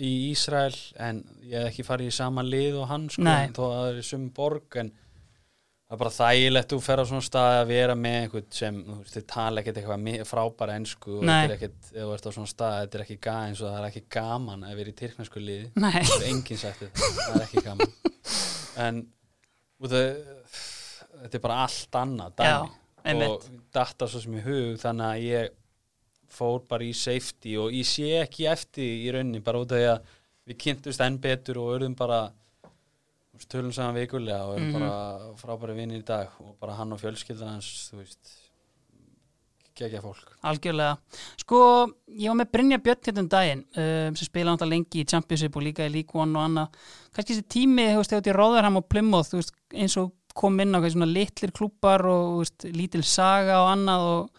í 0.00 0.10
Ísrael 0.30 0.76
en 1.04 1.22
ég 1.44 1.58
hef 1.60 1.70
ekki 1.72 1.84
farið 1.86 2.10
í 2.10 2.16
sama 2.16 2.44
lið 2.46 2.78
og 2.80 2.86
hann 2.88 3.08
sko, 3.12 3.24
Nei. 3.26 3.48
þó 3.52 3.64
að 3.66 3.74
það 3.78 3.88
er 3.90 3.98
í 4.00 4.04
sum 4.08 4.28
borg 4.36 4.78
en 4.80 4.92
það 4.94 5.96
er 5.96 6.00
bara 6.00 6.12
þægilegt 6.16 6.72
þú 6.72 6.78
fer 6.86 7.02
á 7.02 7.04
svona 7.10 7.26
stað 7.26 7.56
að 7.58 7.66
vera 7.68 7.96
með 8.00 8.16
einhvern 8.22 8.46
sem, 8.56 8.78
þú 9.04 9.24
tala 9.34 9.60
ekkert 9.62 9.80
eitthvað 9.82 10.00
frábæra 10.30 10.76
ensku 10.80 11.18
og 11.18 11.26
þetta 11.26 11.50
er 11.50 11.56
ekkert, 11.58 11.90
ef 11.92 11.98
þú 12.00 12.14
ert 12.16 12.28
á 12.28 12.32
svona 12.38 12.52
stað, 12.54 12.76
þetta 12.80 12.98
er 12.98 13.04
ekki 13.04 13.18
eins 13.50 13.60
og 13.60 13.68
það 13.68 13.80
er 13.82 13.88
ekki 13.90 14.04
gaman 14.16 14.64
að 14.64 14.78
vera 14.80 14.94
í 14.94 14.96
tyrknesku 15.02 15.42
liði. 15.44 15.66
Nei. 15.84 15.98
Það 16.00 16.14
er 16.16 16.30
enginn 16.30 16.62
sagt 16.64 16.80
þetta, 16.86 17.10
það 17.20 17.36
er 17.36 17.44
ekki 17.48 17.64
gaman. 17.68 17.94
En 18.84 18.96
af, 19.78 20.00
þetta 21.20 21.38
er 21.38 21.42
bara 21.44 21.58
allt 21.62 21.98
annað 22.00 22.40
Já, 22.42 22.56
dæmi 22.64 23.12
einmitt. 23.12 23.28
og 23.28 23.60
datta 23.76 24.08
svo 24.10 24.22
sem 24.24 24.34
í 24.40 24.42
hug 24.42 24.80
þannig 24.82 25.06
að 25.12 25.26
ég 25.28 25.52
fór 26.30 26.62
bara 26.68 26.84
í 26.84 26.92
safety 26.94 27.56
og 27.60 27.72
ég 27.72 27.84
sé 27.86 28.08
ekki 28.22 28.46
eftir 28.50 28.84
í 28.84 29.10
rauninni 29.12 29.40
bara 29.44 29.58
út 29.60 29.72
af 29.72 29.78
því 29.78 29.90
að 29.92 30.00
við 30.48 30.58
kynntumst 30.64 31.00
enn 31.00 31.18
betur 31.18 31.58
og 31.62 31.74
örðum 31.78 31.96
bara 31.96 32.22
þú 33.34 33.46
tölum 33.50 33.72
saman 33.74 33.96
vikulega 33.98 34.44
og 34.46 34.56
erum 34.56 34.70
Mhm. 34.70 34.78
bara 34.78 35.34
frábæri 35.40 35.74
vinni 35.76 35.98
í 35.98 36.04
dag 36.04 36.28
og 36.40 36.56
bara 36.60 36.74
hann 36.74 36.92
og 36.92 37.00
fjölskyldan 37.00 37.48
hans 37.56 37.90
þú 37.92 37.96
veist 38.02 38.40
gegja 39.74 40.00
fólk 40.04 40.28
Algjörlega. 40.46 40.98
Sko, 41.40 41.58
ég 42.14 42.28
var 42.30 42.36
með 42.38 42.50
Brynja 42.52 42.78
Björn 42.78 43.00
hérna 43.08 43.22
um 43.24 43.28
daginn 43.32 43.64
um, 43.74 44.14
sem 44.14 44.28
spila 44.28 44.52
náttúrulega 44.54 44.70
lengi 44.76 45.02
í 45.02 45.06
Championship 45.10 45.56
og 45.58 45.64
líka 45.66 45.88
í 45.88 45.90
League 45.90 46.14
One 46.14 46.36
og 46.38 46.44
annað. 46.46 46.68
Kannski 47.16 47.34
þessi 47.40 47.48
tími, 47.56 47.88
þú 47.90 47.96
veist, 48.02 48.12
þegar 48.14 48.26
til 48.28 48.36
Róðarham 48.38 48.76
og 48.78 48.86
Plymouth, 48.88 49.32
þú 49.32 49.40
veist, 49.40 49.54
eins 49.74 49.96
og 49.98 50.12
kom 50.34 50.60
inn 50.62 50.74
á 50.74 50.78
svona 50.84 51.08
litlir 51.10 51.50
klúpar 51.54 52.04
og 52.06 52.22
þú 52.28 52.38
veist, 52.44 52.68
lítil 52.76 53.02
saga 53.02 53.58
og 53.64 53.72
annað 53.74 54.06
og, 54.12 54.30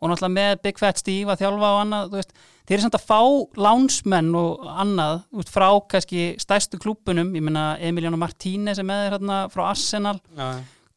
og 0.00 0.08
náttúrulega 0.10 0.32
með 0.36 0.62
Big 0.64 0.80
Fat 0.80 1.00
Steve 1.00 1.34
að 1.34 1.42
þjálfa 1.44 1.70
og 1.74 1.80
annað, 1.82 2.06
þú 2.12 2.18
veist, 2.20 2.32
þeir 2.64 2.76
eru 2.78 2.84
samt 2.86 2.96
að 2.96 3.06
fá 3.10 3.20
lánsmenn 3.66 4.30
og 4.40 4.64
annað, 4.84 5.20
veist, 5.36 5.52
frá 5.52 5.68
kannski 5.92 6.24
stærstu 6.40 6.80
klúpunum, 6.80 7.34
ég 7.36 7.44
meina 7.44 7.66
Emiliano 7.84 8.16
Martínez 8.20 8.80
er 8.80 8.88
með 8.88 9.04
þér 9.04 9.16
hérna 9.18 9.38
frá 9.52 9.62
Arsenal, 9.74 10.16
Já, 10.38 10.48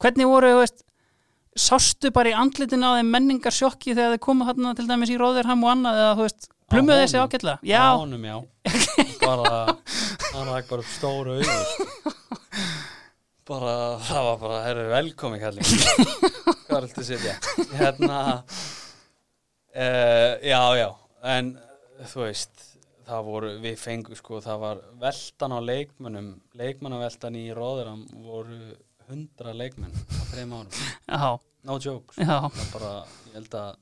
hvernig 0.03 0.29
voru, 0.31 0.53
þú 0.55 0.61
veist, 0.63 0.85
sástu 1.59 2.09
bara 2.15 2.31
í 2.31 2.37
andlitin 2.37 2.81
á 2.87 2.95
þeim 2.97 3.11
menningar 3.13 3.53
sjokki 3.53 3.93
þegar 3.93 4.15
þið 4.15 4.23
komu 4.25 4.47
hérna 4.47 4.71
til 4.79 4.87
dæmis 4.89 5.11
í 5.13 5.19
Róðurham 5.21 5.61
og 5.67 5.73
annað 5.75 5.99
eða 6.01 6.15
þú 6.17 6.25
veist, 6.25 6.47
plummuðu 6.73 6.95
Á 6.97 7.01
þessi 7.03 7.19
honum? 7.19 7.27
ágætlega? 7.29 7.57
Á 7.59 7.67
já, 7.69 7.83
honum 7.99 8.23
já. 8.25 8.37
Bara, 9.23 9.51
hann 10.33 10.49
ræk 10.49 10.65
bara 10.71 10.81
upp 10.83 10.89
stóru 10.91 11.35
auður 11.37 12.33
bara, 13.47 13.73
það 14.03 14.25
var 14.27 14.37
bara, 14.41 14.57
herru, 14.65 14.83
velkomi 14.91 15.39
kalling 15.41 15.67
hvað 15.67 16.73
er 16.73 16.79
alltaf 16.79 17.01
að 17.03 17.07
sitja? 17.09 17.33
Hérna 17.77 18.19
uh, 19.75 20.33
já, 20.43 20.61
já 20.79 20.89
en 21.33 21.53
þú 22.11 22.25
veist 22.25 22.65
það 23.03 23.27
voru, 23.27 23.51
við 23.63 23.77
fengum 23.79 24.17
sko 24.17 24.39
það 24.43 24.59
var 24.63 24.81
veltan 25.01 25.55
á 25.55 25.59
leikmönnum 25.63 26.29
leikmannaveltan 26.59 27.35
í 27.39 27.45
Róðuram 27.55 28.03
voru 28.23 28.59
hundra 29.09 29.53
leikmenn 29.55 29.91
á 29.91 30.21
þreim 30.31 30.53
árum. 30.55 30.77
Já, 31.07 31.39
no 31.67 31.79
jokes 31.83 32.19
já, 32.19 32.37
það 32.47 32.69
bara, 32.75 32.91
ég 33.27 33.35
held 33.37 33.57
að 33.59 33.73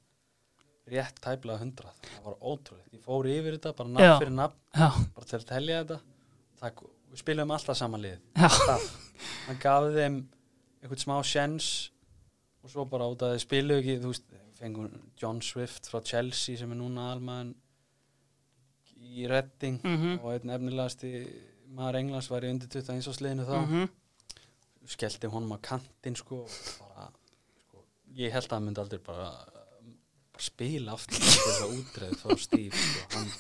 rétt 0.92 1.22
tæplega 1.24 1.62
hundrað. 1.62 2.00
Það 2.08 2.26
var 2.26 2.38
ótrúlegt, 2.42 2.90
ég 2.96 3.04
fór 3.06 3.30
yfir 3.30 3.56
þetta 3.58 3.74
bara 3.78 3.92
Já. 3.92 3.94
nafn 4.02 4.20
fyrir 4.24 4.34
nafn 4.36 4.58
já, 4.82 4.90
bara 5.16 5.30
til 5.30 5.38
að 5.38 5.48
telja 5.52 5.80
þetta. 5.84 6.00
Það, 6.62 6.82
við 7.12 7.22
spilum 7.22 7.54
alltaf 7.56 7.80
saman 7.80 8.04
lið. 8.04 8.18
Já, 8.36 8.48
alltaf. 8.50 8.88
hann 9.46 9.62
gaf 9.62 9.88
þeim 9.96 10.18
einhvern 10.82 11.04
smá 11.06 11.16
sjens 11.30 11.70
og 12.66 12.74
svo 12.74 12.86
bara 12.90 13.08
út 13.14 13.22
að 13.26 13.36
þið 13.36 13.44
spilu 13.46 13.78
ekki 13.78 14.00
þú 14.02 14.12
veist, 14.12 14.26
fengum 14.62 14.90
John 15.20 15.42
Swift 15.46 15.90
frá 15.90 16.02
Chelsea 16.06 16.60
sem 16.60 16.72
er 16.72 16.80
núna 16.80 17.10
almaðan 17.16 17.56
í 19.02 19.26
Redding 19.30 19.80
mhm, 19.82 20.20
og 20.22 20.36
einn 20.36 20.54
efnilegasti 20.56 21.12
maður 21.76 22.02
Englands 22.02 22.30
var 22.32 22.46
í 22.46 22.52
undir 22.54 22.70
21 22.72 23.10
á 23.10 23.14
sliðinu 23.18 23.48
þá 23.48 23.56
mhm, 23.62 23.90
skellti 24.92 25.32
honum 25.32 25.56
á 25.56 25.60
kantinn 25.66 26.18
sko 26.20 26.44
og 26.46 26.58
bara, 26.82 27.08
sko, 27.66 27.86
ég 28.18 28.34
held 28.36 28.50
að 28.50 28.58
hann 28.58 28.68
myndi 28.68 28.84
aldrei 28.84 29.02
bara, 29.06 29.30
bara 30.32 30.48
spila 30.48 30.98
aftur 30.98 31.22
þess 31.26 31.64
að 31.66 31.78
útreið 31.80 32.18
frá 32.22 32.44
Steve 32.46 32.84
sko. 32.86 33.08
hann 33.16 33.32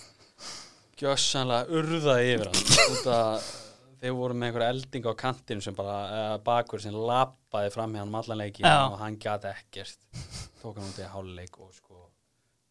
gjössanlega 1.01 1.81
urðaði 1.81 2.33
yfir 2.35 2.51
hann 2.51 2.95
út 2.95 3.11
að 3.15 3.51
þeir 4.01 4.15
voru 4.17 4.33
með 4.37 4.47
einhver 4.49 4.65
elding 4.67 5.05
á 5.05 5.13
kantinu 5.21 5.61
sem 5.61 5.75
bara, 5.77 5.97
eða 6.17 6.37
bakur 6.47 6.81
sem 6.81 6.95
lappaði 6.95 7.71
fram 7.73 7.93
hjá 7.95 8.01
hann 8.03 8.15
allan 8.21 8.41
leikin 8.41 8.65
Já. 8.65 8.77
og 8.89 8.97
hann 9.01 9.17
gæti 9.21 9.51
ekkert. 9.51 9.99
Tók 10.61 10.77
hann 10.79 10.89
út 10.89 10.99
í 11.01 11.07
háluleik 11.13 11.59
og 11.61 11.73
sko 11.77 12.07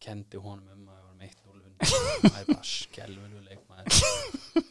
kendi 0.01 0.37
honum 0.41 0.67
um 0.73 0.87
að 0.89 0.97
það 0.97 1.07
var 1.07 1.17
meitt 1.21 1.39
0 1.45 1.59
það 2.21 2.39
er 2.41 2.47
bara 2.51 2.67
skelvelu 2.67 3.41
leikmaður. 3.47 4.61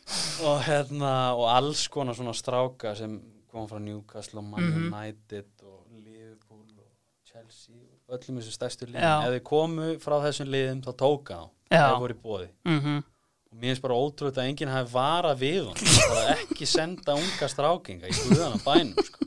Og 0.51 0.63
hérna 0.67 1.13
og 1.37 1.47
alls 1.53 1.85
konar 1.93 2.17
svona 2.19 2.33
stráka 2.37 2.95
sem 2.99 3.19
kom 3.51 3.67
frá 3.71 3.79
Newcastle 3.83 4.41
og 4.43 4.45
Man 4.51 4.63
Mhm. 4.63 4.93
United 4.93 5.65
og 5.67 5.87
Liverpool 6.05 6.67
og 6.79 6.91
Chelsea 7.27 7.77
og 8.09 8.19
öllum 8.19 8.39
þessu 8.41 8.53
stærstu 8.55 8.87
liðum. 8.87 9.25
Ef 9.27 9.33
þið 9.37 9.43
komu 9.49 9.89
frá 10.03 10.19
þessum 10.27 10.49
liðum 10.51 10.83
þá 10.87 10.93
tóka 11.05 11.41
þá. 11.41 11.49
Það 11.71 11.99
voru 12.05 12.15
í 12.15 12.21
bóði 12.25 12.49
mm 12.65 13.03
og 13.51 13.59
mér 13.59 13.73
finnst 13.73 13.83
bara 13.83 13.99
ótrúlega 13.99 14.43
að 14.45 14.51
enginn 14.53 14.71
hafi 14.71 14.93
varað 14.95 15.41
við 15.43 15.61
hún 15.67 15.79
bara 16.13 16.37
ekki 16.37 16.69
senda 16.71 17.17
unga 17.19 17.49
strákinga 17.51 18.11
í 18.11 18.17
guðana 18.23 18.61
bænum 18.63 19.07
sko. 19.07 19.27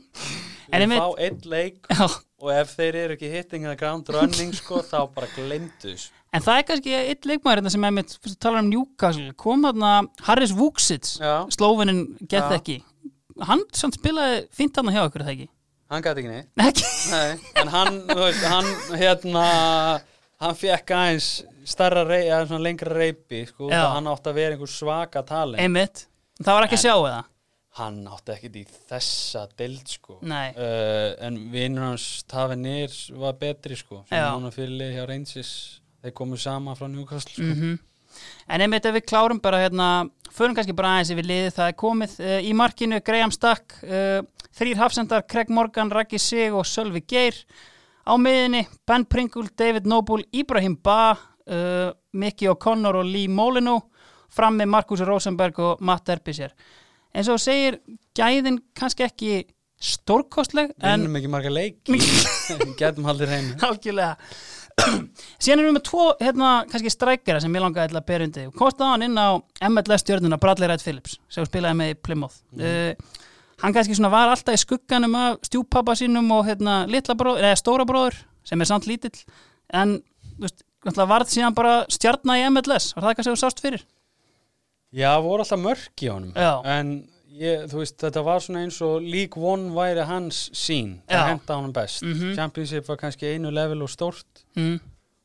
Við 0.74 0.94
fá 0.96 1.08
einn 1.26 1.42
leik 1.52 1.90
Já, 1.92 2.06
og 2.40 2.50
ef 2.54 2.72
þeir 2.78 2.96
eru 3.02 3.16
ekki 3.18 3.30
hitting 3.30 3.66
eða 3.68 3.76
ground 3.82 4.08
running 4.14 4.54
sko, 4.56 4.80
þá 4.82 4.98
bara 5.14 5.28
glemdu 5.36 5.92
þessu 5.92 6.10
en 6.34 6.42
það 6.42 6.58
er 6.58 6.66
kannski 6.70 6.94
eitt 6.98 7.28
leikmaður 7.28 7.60
hérna 7.60 7.72
sem 7.74 7.84
er 7.86 7.94
mitt, 7.94 8.16
fyrst 8.24 8.38
að 8.38 8.44
tala 8.46 8.62
um 8.64 8.70
Newcastle 8.72 9.34
kom 9.44 9.62
þarna 9.68 9.92
Harris 10.26 10.54
Vuksits 10.56 11.18
Já. 11.20 11.34
slófinin 11.54 12.02
gett 12.24 12.56
ekki 12.56 12.80
hann 13.44 13.62
spilaði 13.74 14.44
fínt 14.54 14.80
hann 14.80 14.90
hjá 14.94 15.04
okkur, 15.04 15.26
það 15.26 15.36
ekki? 15.36 15.48
hann 15.92 16.04
gæti 16.04 16.24
ekki 16.24 16.32
neitt 16.32 16.64
Ekki? 16.64 16.90
Nei, 17.12 17.30
en 17.60 17.70
hann, 17.76 18.00
hann 18.48 18.70
hérna, 18.98 19.46
hann 20.42 20.58
fekk 20.58 20.94
aðeins 20.96 21.28
starra 21.68 22.04
rey, 22.08 22.26
eða 22.28 22.48
svona 22.48 22.64
lengra 22.66 22.96
reypi, 22.96 23.44
sko, 23.48 23.68
Já. 23.70 23.78
það 23.78 23.94
hann 23.96 24.10
átti 24.14 24.32
að 24.32 24.40
vera 24.40 24.56
einhver 24.56 24.72
svaka 24.72 25.22
talent. 25.28 25.62
Einmitt, 25.62 26.04
það 26.40 26.58
var 26.58 26.66
ekki 26.68 26.78
að 26.80 26.84
sjá 26.84 26.94
eða? 26.96 27.22
Hann 27.74 27.96
átti 28.06 28.34
ekkit 28.36 28.58
í 28.60 28.66
þessa 28.90 29.46
deild, 29.58 29.88
sko. 29.90 30.18
Nei. 30.30 30.52
Uh, 30.54 31.08
en 31.26 31.40
vinnur 31.50 31.88
hans 31.88 32.06
Tavenir 32.30 32.94
var 33.18 33.34
betri, 33.40 33.78
sko, 33.78 34.04
sem 34.08 34.20
Já. 34.20 34.28
hann 34.30 34.54
fyrir 34.54 34.76
lið 34.82 34.94
hjá 34.98 35.08
Rangers, 35.10 35.56
þeir 36.04 36.16
komu 36.20 36.38
sama 36.38 36.76
frá 36.78 36.86
Newcastle, 36.90 37.34
sko. 37.34 37.50
Mm 37.50 37.82
En 38.48 38.62
einmitt 38.64 38.86
ef 38.86 38.94
við 38.94 39.06
klárum 39.10 39.40
bara 39.42 39.62
hérna, 39.64 39.88
förum 40.34 40.54
kannski 40.56 40.74
bara 40.76 40.94
aðeins 40.94 41.12
yfir 41.14 41.28
liðið, 41.28 41.52
það 41.56 41.70
er 41.70 41.76
komið 41.80 42.16
uh, 42.22 42.38
í 42.44 42.52
markinu 42.56 43.00
Graham 43.04 43.32
Stack, 43.34 43.78
uh, 43.82 44.20
þrýr 44.54 44.80
hafsendar, 44.80 45.24
Craig 45.30 45.52
Morgan, 45.54 45.92
Raggi 45.94 46.20
Sig 46.22 46.54
og 46.54 46.66
Sölvi 46.68 47.02
Geir 47.10 47.38
á 48.04 48.14
miðinni, 48.20 48.64
Ben 48.86 49.06
Pringle, 49.08 49.48
David 49.56 49.88
Noble, 49.90 50.26
Ibrahim 50.36 50.76
Ba, 50.76 51.16
uh, 51.50 51.90
Mickey 52.12 52.48
O'Connor 52.50 53.00
og 53.00 53.08
Lee 53.08 53.30
Molyneux, 53.30 53.84
fram 54.34 54.58
með 54.58 54.70
Markus 54.74 55.02
Rosenberg 55.06 55.60
og 55.62 55.82
Matt 55.84 56.10
Erbisser. 56.10 56.54
En 57.14 57.26
svo 57.26 57.36
segir 57.38 57.78
gæðin 58.18 58.58
kannski 58.74 59.06
ekki 59.06 59.34
stórkostleg, 59.84 60.72
en 60.82 61.06
ekki 61.18 61.30
marga 61.30 61.52
leiki, 61.52 61.98
getum 62.80 63.06
hreinu. 63.10 63.54
Algjörlega. 63.62 64.16
Síðan 65.38 65.60
erum 65.60 65.68
við 65.68 65.76
með 65.76 65.84
tvo, 65.86 66.06
hérna, 66.18 66.48
kannski 66.70 66.90
strækjara 66.90 67.42
sem 67.44 67.54
ég 67.54 67.62
langaði 67.62 67.94
að 67.94 68.08
bera 68.08 68.26
undir. 68.26 68.48
Kostaði 68.58 68.90
hann 68.90 69.06
inn 69.06 69.20
á 69.20 69.38
MLS 69.70 70.02
stjörnuna 70.02 70.40
Bradley 70.42 70.66
Wright 70.66 70.82
Phillips 70.82 71.20
sem 71.30 71.46
spilaði 71.46 71.78
með 71.78 71.94
Plymouth. 72.02 72.40
Uh, 72.58 72.96
Hann 73.62 73.72
kannski 73.72 73.94
svona 73.96 74.10
var 74.12 74.32
alltaf 74.32 74.56
í 74.56 74.60
skugganum 74.60 75.14
af 75.18 75.46
stjúpappa 75.46 75.94
sínum 75.98 76.26
og 76.34 76.42
hérna, 76.48 76.82
litla 76.90 77.14
bróður, 77.18 77.46
stóra 77.56 77.86
bróður 77.88 78.18
sem 78.44 78.60
er 78.60 78.68
samt 78.68 78.88
lítill 78.90 79.14
en 79.72 79.94
veist, 80.42 80.64
varð 80.84 81.28
síðan 81.32 81.54
bara 81.54 81.84
stjarna 81.88 82.36
í 82.38 82.44
MLS 82.50 82.94
var 82.96 83.14
það 83.14 83.22
sem 83.24 83.34
þú 83.34 83.40
sást 83.40 83.60
fyrir? 83.64 83.84
Já, 84.94 85.16
voru 85.22 85.42
alltaf 85.42 85.58
mörk 85.58 86.02
í 86.04 86.08
honum 86.12 86.32
Já. 86.36 86.60
En 86.64 87.08
ég, 87.34 87.64
þú 87.70 87.80
veist, 87.82 87.96
þetta 87.98 88.22
var 88.24 88.38
svona 88.40 88.62
eins 88.62 88.80
og 88.82 89.02
League 89.02 89.42
One 89.42 89.72
væri 89.74 90.04
hans 90.06 90.50
sín. 90.54 91.00
Það 91.10 91.28
henda 91.32 91.54
honum 91.58 91.72
best 91.72 92.02
Mhm. 92.02 92.34
Championship 92.36 92.86
var 92.88 92.96
kannski 92.96 93.34
einu 93.34 93.50
level 93.50 93.82
og 93.82 93.88
stórt 93.88 94.44
Mm. 94.56 94.80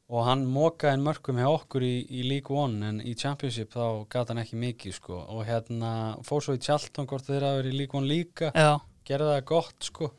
og 0.10 0.26
hann 0.26 0.46
mókaði 0.48 0.94
inn 0.94 1.04
mörkum 1.06 1.36
hjá 1.38 1.46
okkur 1.54 1.82
í, 1.82 2.08
í 2.10 2.24
League 2.28 2.50
One 2.50 2.82
en 2.84 3.00
í 3.02 3.14
Championship 3.16 3.70
þá 3.74 4.08
gata 4.10 4.34
hann 4.34 4.44
ekki 4.44 4.58
mikið 4.58 4.94
sko 4.94 5.26
og 5.30 5.46
hérna 5.46 6.18
fór 6.24 6.42
svo 6.42 6.56
í 6.58 6.60
Charlton 6.62 7.06
hvort 7.06 7.26
þeir 7.28 7.42
hafa 7.42 7.62
verið 7.62 7.74
í 7.74 7.78
League 7.78 7.94
One 8.00 8.08
líka 8.08 8.52
Já, 8.56 8.80
gerði 9.06 9.38
það 9.38 9.46
gott 9.46 9.76
sko 9.84 10.12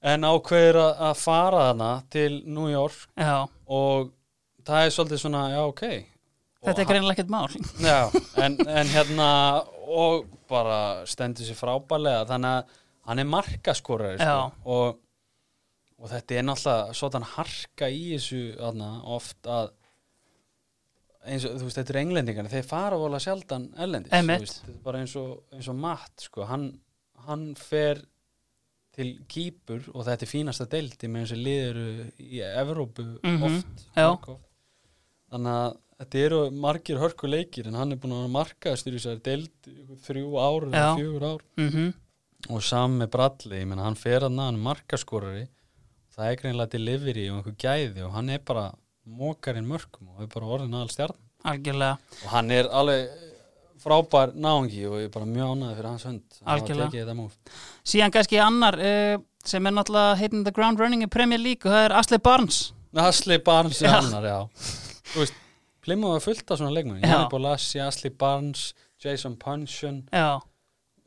en 0.00 0.24
ákveður 0.24 0.80
að 0.84 1.18
fara 1.20 1.66
þarna 1.70 1.90
til 2.12 2.40
New 2.46 2.70
York 2.72 3.10
já. 3.18 3.44
og 3.68 4.12
það 4.66 4.86
er 4.86 4.94
svolítið 4.94 5.22
svona, 5.24 5.44
já 5.52 5.60
ok. 5.64 5.84
Þetta 6.60 6.82
er 6.82 6.84
Og 6.84 6.90
greinilega 6.90 7.16
ekkert 7.16 7.32
mál. 7.32 7.46
Já, 7.80 8.00
en, 8.44 8.56
en 8.68 8.90
hérna 8.92 9.28
og 9.90 10.26
bara 10.50 10.80
stendur 11.08 11.46
sér 11.46 11.58
frábælega 11.58 12.26
þannig 12.28 12.58
að 12.58 12.74
hann 13.10 13.22
er 13.22 13.28
markaskorari 13.28 14.20
sko, 14.20 14.70
og, 14.70 14.98
og 15.98 16.10
þetta 16.10 16.36
er 16.36 16.46
náttúrulega 16.46 16.96
svona 17.00 17.30
harka 17.34 17.88
í 17.90 18.02
þessu 18.14 18.42
þarna, 18.58 18.90
oft 19.16 19.48
að 19.50 19.72
eins 21.30 21.44
og 21.44 21.58
þú 21.58 21.66
veist, 21.66 21.80
þetta 21.80 21.94
er 21.94 22.00
englendingar 22.00 22.52
þeir 22.52 22.68
fara 22.68 23.00
vola 23.00 23.20
sjaldan 23.20 23.66
ellendis 23.80 24.12
veist, 24.14 24.62
þetta 24.62 24.76
er 24.76 24.84
bara 24.84 25.02
eins 25.02 25.16
og, 25.20 25.32
eins 25.56 25.68
og 25.72 25.80
matt 25.80 26.26
sko, 26.28 26.46
hann, 26.48 26.70
hann 27.26 27.50
fer 27.58 28.00
til 28.96 29.10
kýpur 29.30 29.84
og 29.94 30.04
þetta 30.08 30.26
er 30.26 30.30
fínasta 30.32 30.66
deildi 30.72 31.08
með 31.08 31.20
eins 31.24 31.32
og 31.36 31.40
liður 31.46 31.78
í 32.18 32.40
Evrópu 32.48 33.04
Mhm, 33.22 33.42
oft, 33.46 33.84
já. 33.96 34.08
mörg 34.10 34.28
oft. 34.34 34.46
Þannig 35.30 35.54
að 35.60 35.76
þetta 36.00 36.22
eru 36.26 36.40
margir 36.50 36.98
hörku 36.98 37.28
leikir 37.30 37.66
en 37.70 37.74
hann 37.78 37.92
er 37.92 37.96
búin 38.02 38.16
að 38.16 38.30
í 39.18 39.22
deild 39.22 39.68
í 39.70 39.76
einhver 39.78 40.00
þrjú 40.08 40.30
ár 40.42 40.66
eða 40.70 40.96
fjögur 40.98 41.26
ár. 41.34 41.42
Mm 41.56 41.70
og 42.48 42.62
saman 42.64 42.98
með 43.02 43.10
Bradley, 43.12 43.58
ég 43.60 43.66
menna 43.68 43.84
hann 43.84 43.94
fer 44.00 44.20
að 44.24 44.32
hann 44.48 44.56
markaskorari. 44.64 45.46
Það 46.16 46.30
er 46.30 46.36
greinlega 46.40 46.70
delivery 46.72 47.28
og 47.30 47.36
einhver 47.44 47.56
gæði 47.60 48.02
og 48.06 48.12
hann 48.14 48.30
er 48.30 48.38
bara 48.38 48.72
mókarinn 49.06 49.66
mörkum 49.68 50.08
og 50.16 50.22
er 50.22 50.26
bara 50.26 50.46
orðin 50.46 50.74
aðal 50.74 50.88
stjarn 50.90 51.16
Algjörlega. 51.44 51.98
Og 52.24 52.28
hann 52.32 52.50
er 52.50 52.64
alveg 52.68 53.08
frábær 53.80 54.34
náungi 54.36 54.84
og 54.88 54.98
ég 55.00 55.08
er 55.08 55.14
bara 55.14 55.28
mjög 55.28 55.54
ánæði 55.54 55.76
fyrir 55.78 55.90
hans 55.90 56.06
hönd. 56.08 56.40
Algjörlega. 56.54 57.28
Síðan 57.92 58.14
kannski 58.14 58.40
annar 58.42 58.76
uh, 58.78 59.16
sem 59.44 59.66
er 59.66 59.76
náttúrulega 59.76 60.18
hitting 60.20 60.44
the 60.46 60.54
ground 60.54 60.82
running 60.82 61.06
í 61.06 61.10
Premier 61.10 61.40
League 61.40 61.64
og 61.64 61.72
það 61.74 61.86
er 61.88 61.96
Ashley 62.00 62.22
Barnes. 62.22 62.60
Asli 62.98 63.38
Barnes 63.38 63.80
er 63.82 63.94
annar, 63.94 64.26
já. 64.26 64.38
Þú 65.12 65.22
veist, 65.22 65.42
Plymouth 65.80 66.16
var 66.16 66.24
fullt 66.24 66.50
af 66.52 66.60
svona 66.60 66.74
leikmenn 66.74 67.02
Já. 67.02 67.08
Janni 67.12 67.30
Bolassi, 67.32 67.80
Asli 67.80 68.10
Barnes, 68.10 68.70
Jason 69.00 69.36
Puncheon 69.40 70.02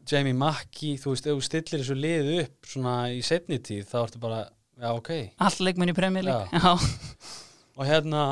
Jamie 0.09 0.35
Mackie, 0.35 0.97
þú 0.99 1.13
veist, 1.13 1.27
ef 1.27 1.37
þú 1.37 1.45
stillir 1.45 1.83
þessu 1.83 1.95
lið 1.95 2.31
upp 2.41 2.67
svona 2.67 2.95
í 3.13 3.21
setni 3.23 3.59
tíð 3.63 3.85
þá 3.91 3.97
ertu 4.01 4.19
bara, 4.23 4.41
já 4.79 4.89
ok. 4.91 5.11
Allt 5.43 5.61
leikmenn 5.63 5.93
í 5.93 5.95
Premier 5.95 6.25
League. 6.27 6.49
Já. 6.51 6.73
Já, 6.73 7.29
og 7.77 7.87
hérna, 7.87 8.23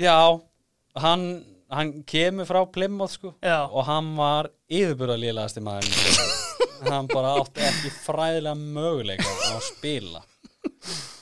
já 0.00 0.16
hann, 1.04 1.28
hann 1.78 1.92
kemur 2.08 2.48
frá 2.48 2.62
Plymouth 2.72 3.16
sko. 3.18 3.34
Já, 3.44 3.64
og 3.66 3.84
hann 3.88 4.12
var 4.18 4.50
yfirbúra 4.68 5.16
maður 5.18 5.90
í 5.90 5.96
Plymouth. 5.98 6.40
hann 6.90 7.08
bara 7.08 7.34
átti 7.40 7.64
ekki 7.64 7.92
fræðilega 8.04 8.54
möguleika 8.60 9.24
á 9.24 9.56
að 9.56 9.66
spila. 9.70 10.22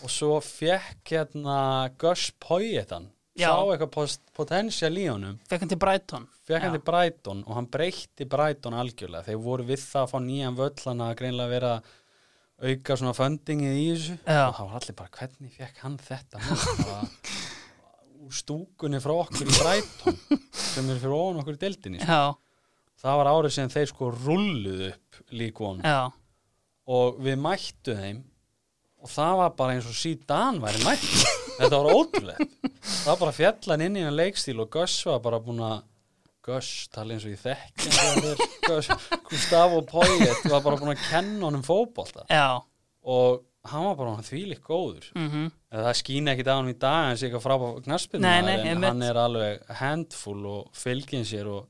Og 0.02 0.10
svo 0.10 0.38
fekk 0.42 1.12
hérna 1.14 1.58
Gus 1.98 2.30
Poyetan 2.42 3.10
Já. 3.38 3.48
sá 3.48 3.62
eitthvað 3.72 4.18
potential 4.36 4.92
í 4.98 5.06
honum. 5.08 5.38
Fekk 5.48 5.64
hann 5.64 5.72
til 5.72 5.80
Brighton. 5.80 6.26
Fekk 6.48 6.66
hann 6.66 6.76
til 6.76 6.84
Brighton 6.84 7.44
og 7.46 7.56
hann 7.56 7.68
breytti 7.72 8.26
Brighton 8.28 8.76
algjörlega. 8.76 9.24
Þeir 9.28 9.42
voru 9.46 9.66
við 9.68 9.80
það 9.86 10.02
að 10.02 10.12
fá 10.12 10.18
nýjan 10.26 10.58
völl 10.58 10.84
hann 10.84 11.04
að 11.06 11.14
greinlega 11.20 11.52
vera 11.54 11.72
auka 12.62 12.98
svona 12.98 13.14
fundingið 13.16 13.78
í 13.78 13.86
þessu. 13.94 14.18
Já. 14.26 14.42
og 14.48 14.58
það 14.58 14.68
var 14.68 14.76
allir 14.80 14.98
bara 15.00 15.16
hvernig 15.18 15.56
fekk 15.56 15.80
hann 15.86 15.98
þetta? 16.02 16.42
Nú? 16.42 16.58
bara 16.82 17.00
úr 18.22 18.34
stúkunni 18.36 19.00
frá 19.02 19.14
okkur 19.24 19.44
í 19.46 19.56
Brighton 19.58 20.18
sem 20.72 20.90
er 20.92 21.00
fyrir 21.02 21.16
ofan 21.16 21.40
okkur 21.42 21.58
í 21.58 21.62
deildinni 21.62 22.02
sko. 22.02 22.34
Það 23.02 23.18
var 23.18 23.30
árið 23.32 23.54
sem 23.56 23.70
þeir 23.72 23.88
sko 23.90 24.10
rulluð 24.14 24.82
upp 24.92 25.22
líkvon 25.34 25.80
og 26.92 27.22
við 27.22 27.40
mættu 27.42 27.96
þeim 27.98 28.20
og 29.02 29.10
það 29.10 29.38
var 29.40 29.54
bara 29.58 29.76
eins 29.76 29.88
og 29.90 29.96
síðan 29.98 30.60
væri 30.62 30.84
mætt 30.86 31.08
þetta 31.58 31.78
var 31.78 31.96
ótrúlegt. 31.96 32.58
Það 32.82 33.08
var 33.10 33.22
bara 33.24 33.34
fjallan 33.36 33.86
inn 33.88 33.98
í 33.98 34.04
hann 34.06 34.18
leikstíl 34.18 34.60
og 34.62 34.70
Gus 34.74 35.00
var 35.08 35.22
bara 35.24 35.42
búin 35.42 35.62
að 35.66 35.80
Gus, 36.42 36.68
tala 36.90 37.14
eins 37.14 37.26
og 37.26 37.34
ég 37.34 37.42
Gus, 38.68 38.88
Gustavo 39.28 39.82
Poyet 39.86 40.42
var 40.50 40.62
bara 40.64 40.78
búin 40.80 40.94
að 40.94 41.04
kenna 41.06 41.46
honum 41.46 41.62
fótbolta. 41.66 42.24
Já. 42.30 42.58
Og 43.06 43.42
hann 43.70 43.84
var 43.86 43.98
bara 43.98 44.22
þvílík 44.26 44.62
góður. 44.66 45.10
Mm 45.14 45.50
En 45.72 45.84
það 45.86 45.94
skýna 45.96 46.32
ekkit 46.34 46.48
á 46.50 46.54
hann 46.58 46.68
í 46.68 46.74
dag 46.76 47.10
en 47.10 47.16
sé 47.16 47.28
eitthvað 47.28 47.44
frábæð 47.46 47.76
knaspinu 47.86 48.20
Nei, 48.20 48.42
nei, 48.44 48.68
en 48.68 48.82
hann 48.84 49.02
er 49.02 49.16
alveg 49.16 49.62
handfull 49.78 50.42
og 50.50 50.66
fylgin 50.76 51.24
sér 51.24 51.48
og 51.48 51.68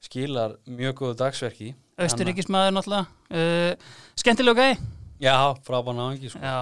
skilar 0.00 0.54
mjög 0.64 0.94
góðu 1.02 1.18
dagsverki. 1.18 1.74
Östuríkismæður 1.98 2.72
náttúrulega. 2.76 3.06
Uh, 3.28 3.74
Skemmtilega 4.16 4.62
gæði 4.62 4.78
Já, 5.18 5.34
frábæð 5.66 5.98
náðingi 5.98 6.30
sko. 6.30 6.54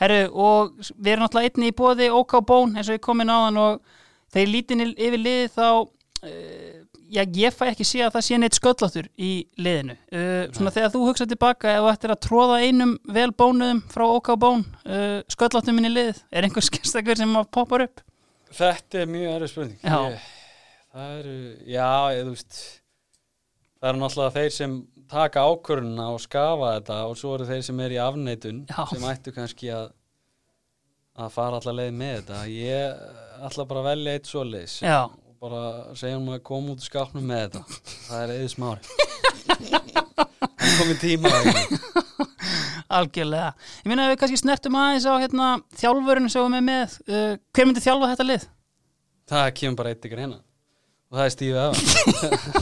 Herru, 0.00 0.20
og 0.32 0.80
við 0.96 1.12
erum 1.12 1.26
náttúrulega 1.26 1.52
einni 1.52 1.70
í 1.70 1.76
bóði 1.76 2.10
OK 2.16 2.38
Bón 2.48 2.74
eins 2.74 2.88
og 2.88 2.96
ég 2.96 3.04
komin 3.04 3.30
á 3.30 3.36
þann 3.46 3.60
og 3.60 3.82
þegar 4.32 4.52
lítin 4.54 4.86
yfir 4.88 5.20
liði 5.20 5.50
þá 5.52 5.66
uh, 5.84 6.79
já, 7.10 7.22
ég 7.42 7.54
fæ 7.56 7.64
ekki 7.70 7.86
sé 7.86 8.02
að 8.06 8.14
það 8.16 8.26
sé 8.26 8.38
neitt 8.40 8.58
skölláttur 8.58 9.08
í 9.18 9.30
liðinu 9.60 9.96
uh, 9.96 10.44
svona 10.54 10.72
þegar 10.74 10.92
þú 10.94 11.02
hugsað 11.08 11.32
tilbaka 11.34 11.72
ef 11.74 11.82
þú 11.84 11.90
ættir 11.92 12.14
að 12.14 12.20
tróða 12.26 12.58
einum 12.64 12.96
vel 13.16 13.30
bónuðum 13.42 13.80
frá 13.92 14.04
OK 14.08 14.32
Bón 14.40 14.64
uh, 14.86 15.20
skölláttum 15.30 15.78
minni 15.78 15.92
liðið, 15.92 16.22
er 16.30 16.48
einhver 16.48 16.66
skemmstakur 16.68 17.20
sem 17.20 17.38
poppar 17.54 17.86
upp? 17.88 18.04
Þetta 18.50 19.04
er 19.04 19.10
mjög 19.10 19.34
erfið 19.36 19.52
spurning 19.54 19.86
Já. 19.86 19.98
Ég, 20.10 20.28
Það 20.90 21.10
eru, 21.20 21.34
já, 21.70 21.88
ég, 22.16 22.24
þú 22.26 22.32
veist 22.34 22.56
það 23.80 23.92
eru 23.92 24.00
náttúrulega 24.00 24.34
þeir 24.34 24.54
sem 24.56 24.72
taka 25.10 25.44
ákvörðuna 25.46 26.06
og 26.14 26.20
skafa 26.22 26.72
þetta 26.76 26.96
og 27.06 27.16
svo 27.18 27.36
eru 27.36 27.46
þeir 27.46 27.62
sem 27.68 27.82
er 27.84 27.94
í 27.94 28.00
afneitun 28.02 28.64
Já. 28.66 28.80
sem 28.90 29.06
ættu 29.10 29.34
kannski 29.36 29.70
að 29.74 29.88
að 31.20 31.32
fara 31.34 31.58
allar 31.60 31.76
leið 31.76 31.96
með 32.00 32.12
þetta 32.20 32.40
ég 32.50 33.00
ætla 33.46 33.66
bara 33.70 33.82
að 33.82 33.88
velja 33.90 34.12
eitt 34.16 34.30
svoleiðis 34.30 34.76
Já. 34.82 34.98
Bara 35.40 35.62
segja 35.98 36.18
um 36.20 36.28
að 36.34 36.42
koma 36.46 36.74
út 36.74 36.82
úr 36.82 36.88
skápnum 36.88 37.26
með 37.26 37.46
þetta 37.46 37.62
það 38.06 38.22
er 38.22 38.32
eða 38.36 38.52
smári 38.54 38.82
það 39.50 40.68
er 40.68 40.78
komið 40.80 41.02
tíma 41.02 41.34
algjörlega. 42.90 43.50
Ég 43.84 43.90
minna 43.90 44.08
að 44.08 44.12
við 44.12 44.16
kannski 44.20 44.38
snertum 44.40 44.74
aðeins 44.74 45.04
á 45.06 45.14
hérna, 45.22 45.50
þjálfurinn 45.78 46.32
sem 46.32 46.56
við 46.56 46.64
með. 46.66 46.96
Uh, 47.06 47.36
hver 47.54 47.68
myndi 47.68 47.82
þjálfa 47.84 48.08
þetta 48.10 48.26
lið? 48.26 48.46
það 49.30 49.50
kemur 49.60 49.78
bara 49.78 49.92
eitt 49.94 50.06
ykkur 50.06 50.22
hérna 50.24 50.40
og 51.10 51.18
það 51.18 51.24
er 51.24 51.32
stífið 51.34 51.60
af 51.62 51.74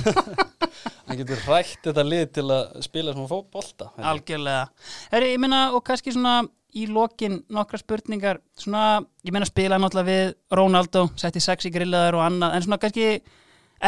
hann 1.08 1.18
getur 1.20 1.42
rætt 1.48 1.88
þetta 1.88 2.04
lið 2.04 2.24
til 2.36 2.44
að 2.52 2.78
spila 2.84 3.14
svona 3.14 3.30
fótbolta 3.30 3.90
Algjörlega. 4.10 4.68
Heri, 5.12 5.32
ég 5.34 5.42
meina, 5.42 5.62
og 5.76 5.84
kannski 5.86 6.12
svona 6.14 6.40
í 6.76 6.86
lokin 6.90 7.40
nokkra 7.52 7.80
spurningar, 7.80 8.40
svona, 8.58 9.00
ég 9.24 9.32
meina 9.34 9.48
spila 9.48 9.78
náttúrulega 9.80 10.08
við 10.08 10.32
Ronaldo, 10.58 11.06
setti 11.18 11.40
sex 11.40 11.68
í 11.68 11.72
grillaður 11.72 12.18
og 12.18 12.24
annað, 12.26 12.56
en 12.56 12.66
svona 12.66 12.80
kannski 12.82 13.06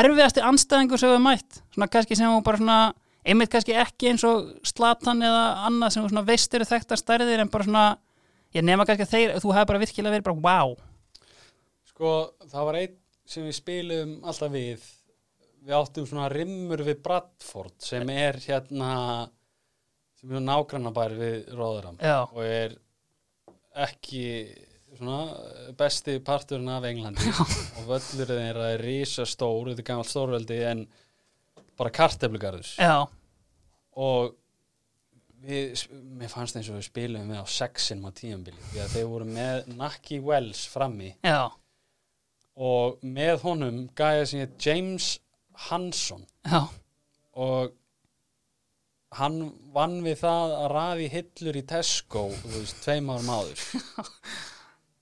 erfiðasti 0.00 0.44
anstæðingur 0.46 1.02
sem 1.02 1.12
við 1.12 1.24
mætt, 1.26 1.60
svona 1.74 1.90
kannski 1.92 2.16
sem 2.18 2.30
hún 2.32 2.46
bara 2.46 2.60
svona, 2.60 2.78
einmitt 3.26 3.52
kannski 3.52 3.76
ekki 3.76 4.12
eins 4.12 4.24
og 4.28 4.54
Slatan 4.66 5.20
eða 5.26 5.42
annað 5.68 5.96
sem 5.96 6.06
svona 6.06 6.24
veist 6.28 6.54
eru 6.56 6.68
þekktar 6.68 7.02
stærðir 7.02 7.44
en 7.44 7.52
bara 7.52 7.68
svona, 7.68 7.84
ég 8.56 8.64
nema 8.64 8.86
kannski 8.88 9.08
að 9.08 9.12
þeir, 9.16 9.34
þú 9.44 9.52
hefur 9.56 9.72
bara 9.72 9.82
virkilega 9.84 10.16
verið 10.16 10.30
bara 10.30 10.46
wow. 10.48 10.74
Sko, 11.90 12.14
það 12.48 12.70
var 12.70 12.80
einn 12.80 12.96
sem 13.28 13.44
við 13.46 13.58
spilum 13.58 14.16
alltaf 14.24 14.54
við. 14.54 14.86
Við 15.60 15.76
áttum 15.76 16.06
svona 16.08 16.30
rimmur 16.32 16.80
við 16.86 17.02
Bradford 17.04 17.74
sem 17.84 18.08
er 18.14 18.38
hérna 18.40 18.94
sem 20.20 20.34
er 20.36 20.44
nágrannabær 20.44 21.14
við 21.18 21.54
Róðuram 21.56 22.00
og 22.00 22.42
er 22.44 22.76
ekki 23.80 24.24
svona 24.98 25.72
besti 25.78 26.18
parturinn 26.24 26.68
af 26.72 26.84
Englandi. 26.88 27.30
Og 27.78 27.86
völlurinn 27.88 28.50
er 28.50 28.58
að 28.58 28.74
er 28.74 28.84
rísa 28.84 29.24
stór, 29.28 29.70
þetta 29.70 29.84
er 29.84 29.88
gamalt 29.92 30.10
stórveldi 30.10 30.58
en 30.66 30.84
bara 31.78 31.92
karteflugarður 31.94 32.74
og 34.00 34.34
við, 35.44 35.86
mér 36.18 36.32
fannst 36.32 36.58
eins 36.58 36.68
og 36.70 36.78
við 36.78 36.88
spilum 36.90 37.30
við 37.32 37.40
á 37.40 37.46
sexin 37.48 38.04
á 38.04 38.10
tíðanbili 38.12 38.60
því 38.72 38.82
að 38.84 38.94
þeir 38.96 39.08
voru 39.14 39.28
með 39.30 39.70
Naki 39.78 40.20
Wells 40.24 40.66
frammi. 40.70 41.14
Já, 41.24 41.48
og 42.60 43.00
með 43.06 43.46
honum 43.46 43.82
gæja 43.96 44.26
sem 44.28 44.44
heit 44.44 44.66
James 44.66 45.14
Hanson. 45.70 46.26
Já, 46.44 46.66
og 47.40 47.72
hann 49.18 49.40
vann 49.74 49.98
við 50.04 50.20
það 50.22 50.54
að 50.58 50.70
raði 50.74 51.10
hillur 51.10 51.58
í 51.58 51.64
Tesco 51.66 52.28
þú 52.42 52.54
veist, 52.54 52.80
tveim 52.84 53.10
árum 53.12 53.34
áður. 53.34 53.66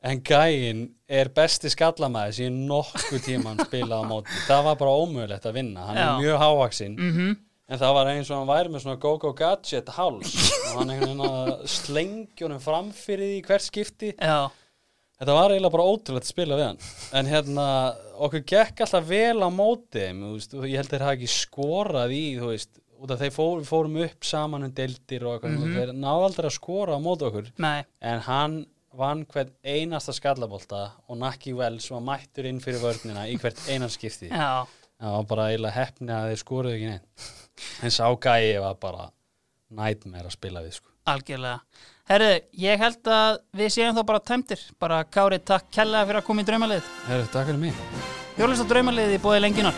En 0.09 0.21
gæin 0.23 0.85
er 1.11 1.27
besti 1.35 1.73
skallamæði 1.73 2.35
sem 2.37 2.45
ég 2.47 2.69
nokkuð 2.71 3.23
tíman 3.25 3.59
spilað 3.65 4.05
á 4.07 4.07
móti. 4.07 4.37
Það 4.47 4.61
var 4.69 4.77
bara 4.79 4.93
ómögulegt 4.95 5.49
að 5.51 5.57
vinna. 5.59 5.87
Hann 5.89 5.99
Já. 5.99 6.05
er 6.05 6.21
mjög 6.23 6.39
hávaksinn 6.39 6.95
mhm, 6.95 7.33
en 7.67 7.81
það 7.83 7.97
var 7.97 8.11
eins 8.13 8.31
og 8.31 8.39
hann 8.39 8.53
væri 8.53 8.73
með 8.73 8.85
svona 8.85 9.01
go-go 9.03 9.33
gadget 9.41 9.91
háls. 9.97 10.37
Og 10.69 10.79
hann 10.79 10.95
einhvern 10.95 11.19
veginn 11.19 11.27
að 11.27 11.67
slengjónum 11.75 12.63
framfyrir 12.63 13.27
því 13.27 13.41
í 13.41 13.45
hvert 13.51 13.67
skipti. 13.67 14.13
Já, 14.15 14.47
Þetta 15.19 15.35
var 15.35 15.51
eiginlega 15.51 15.75
bara 15.75 15.91
ótrúlegt 15.91 16.29
að 16.29 16.31
spila 16.31 16.57
við 16.61 16.69
hann. 16.69 16.77
En 17.19 17.27
hérna, 17.27 17.63
okkur 18.23 18.45
gekk 18.47 18.85
alltaf 18.85 19.09
vel 19.09 19.41
á 19.43 19.51
móti 19.51 20.05
þú 20.15 20.29
veist, 20.37 20.55
ég 20.63 20.79
held 20.79 20.93
þeir 20.93 21.05
hafa 21.09 21.17
ekki 21.19 21.31
skorað 21.33 22.15
í, 22.15 22.25
þú 22.39 22.51
veist 22.53 22.79
út 22.99 23.11
af 23.15 23.21
þeir 23.23 23.31
fór, 23.35 23.61
fórum 23.69 23.97
upp 24.05 24.25
saman 24.27 24.65
um 24.67 24.73
deildir 24.75 25.23
og 25.27 25.37
eitthvað, 25.39 25.59
Mhm. 25.59 25.75
þeir 25.77 25.93
náðu 25.95 26.25
aldrei 26.29 26.47
að 26.51 26.57
skora 26.59 26.97
á 26.97 27.01
móti 27.01 27.27
okkur, 27.29 27.51
nei, 27.59 27.85
en 28.03 28.21
hann 28.21 28.67
vann 28.99 29.25
hvern 29.27 29.51
einasta 29.65 30.13
skallabólta 30.13 30.91
og 31.09 31.19
Naki 31.19 31.53
Wells 31.55 31.91
var 31.91 32.01
mættur 32.01 32.47
inn 32.49 32.59
fyrir 32.61 32.81
vörnina 32.81 33.29
í 33.31 33.39
hvert 33.39 33.59
einan 33.69 33.89
skipti 33.93 34.31
já, 34.31 34.67
það 35.01 35.13
var 35.17 35.23
bara 35.25 35.49
eiginlega 35.53 35.73
hefni 35.77 36.09
að 36.11 36.31
þeir 36.33 36.43
skoruðu 36.43 36.75
ekki 36.75 36.89
neinn 36.89 37.01
en 37.83 37.91
sá 37.91 38.05
gæi 38.17 38.61
var 38.61 38.75
bara 38.75 39.11
nætmeir 39.71 40.25
að 40.27 40.33
spila 40.33 40.61
við 40.65 40.73
sko 40.81 40.89
algjörlega. 41.09 41.61
Herru, 42.09 42.41
ég 42.59 42.79
held 42.79 43.03
að 43.05 43.39
við 43.57 43.71
séum 43.73 43.95
þá 43.97 44.03
bara 44.07 44.21
tæmtir, 44.21 44.61
bara 44.81 45.05
Kári, 45.05 45.39
takk 45.45 45.71
kærlega 45.73 46.07
fyrir 46.09 46.21
að 46.21 46.25
koma 46.25 46.43
í 46.43 46.45
draumalið. 46.45 46.83
Herru, 47.07 47.27
takk 47.33 47.47
fyrir 47.47 47.59
mig 47.59 47.75
Jólist 48.39 48.63
á 48.65 48.67
draumalið 48.69 49.15
í 49.17 49.19
bóði 49.21 49.41
lenginar. 49.41 49.75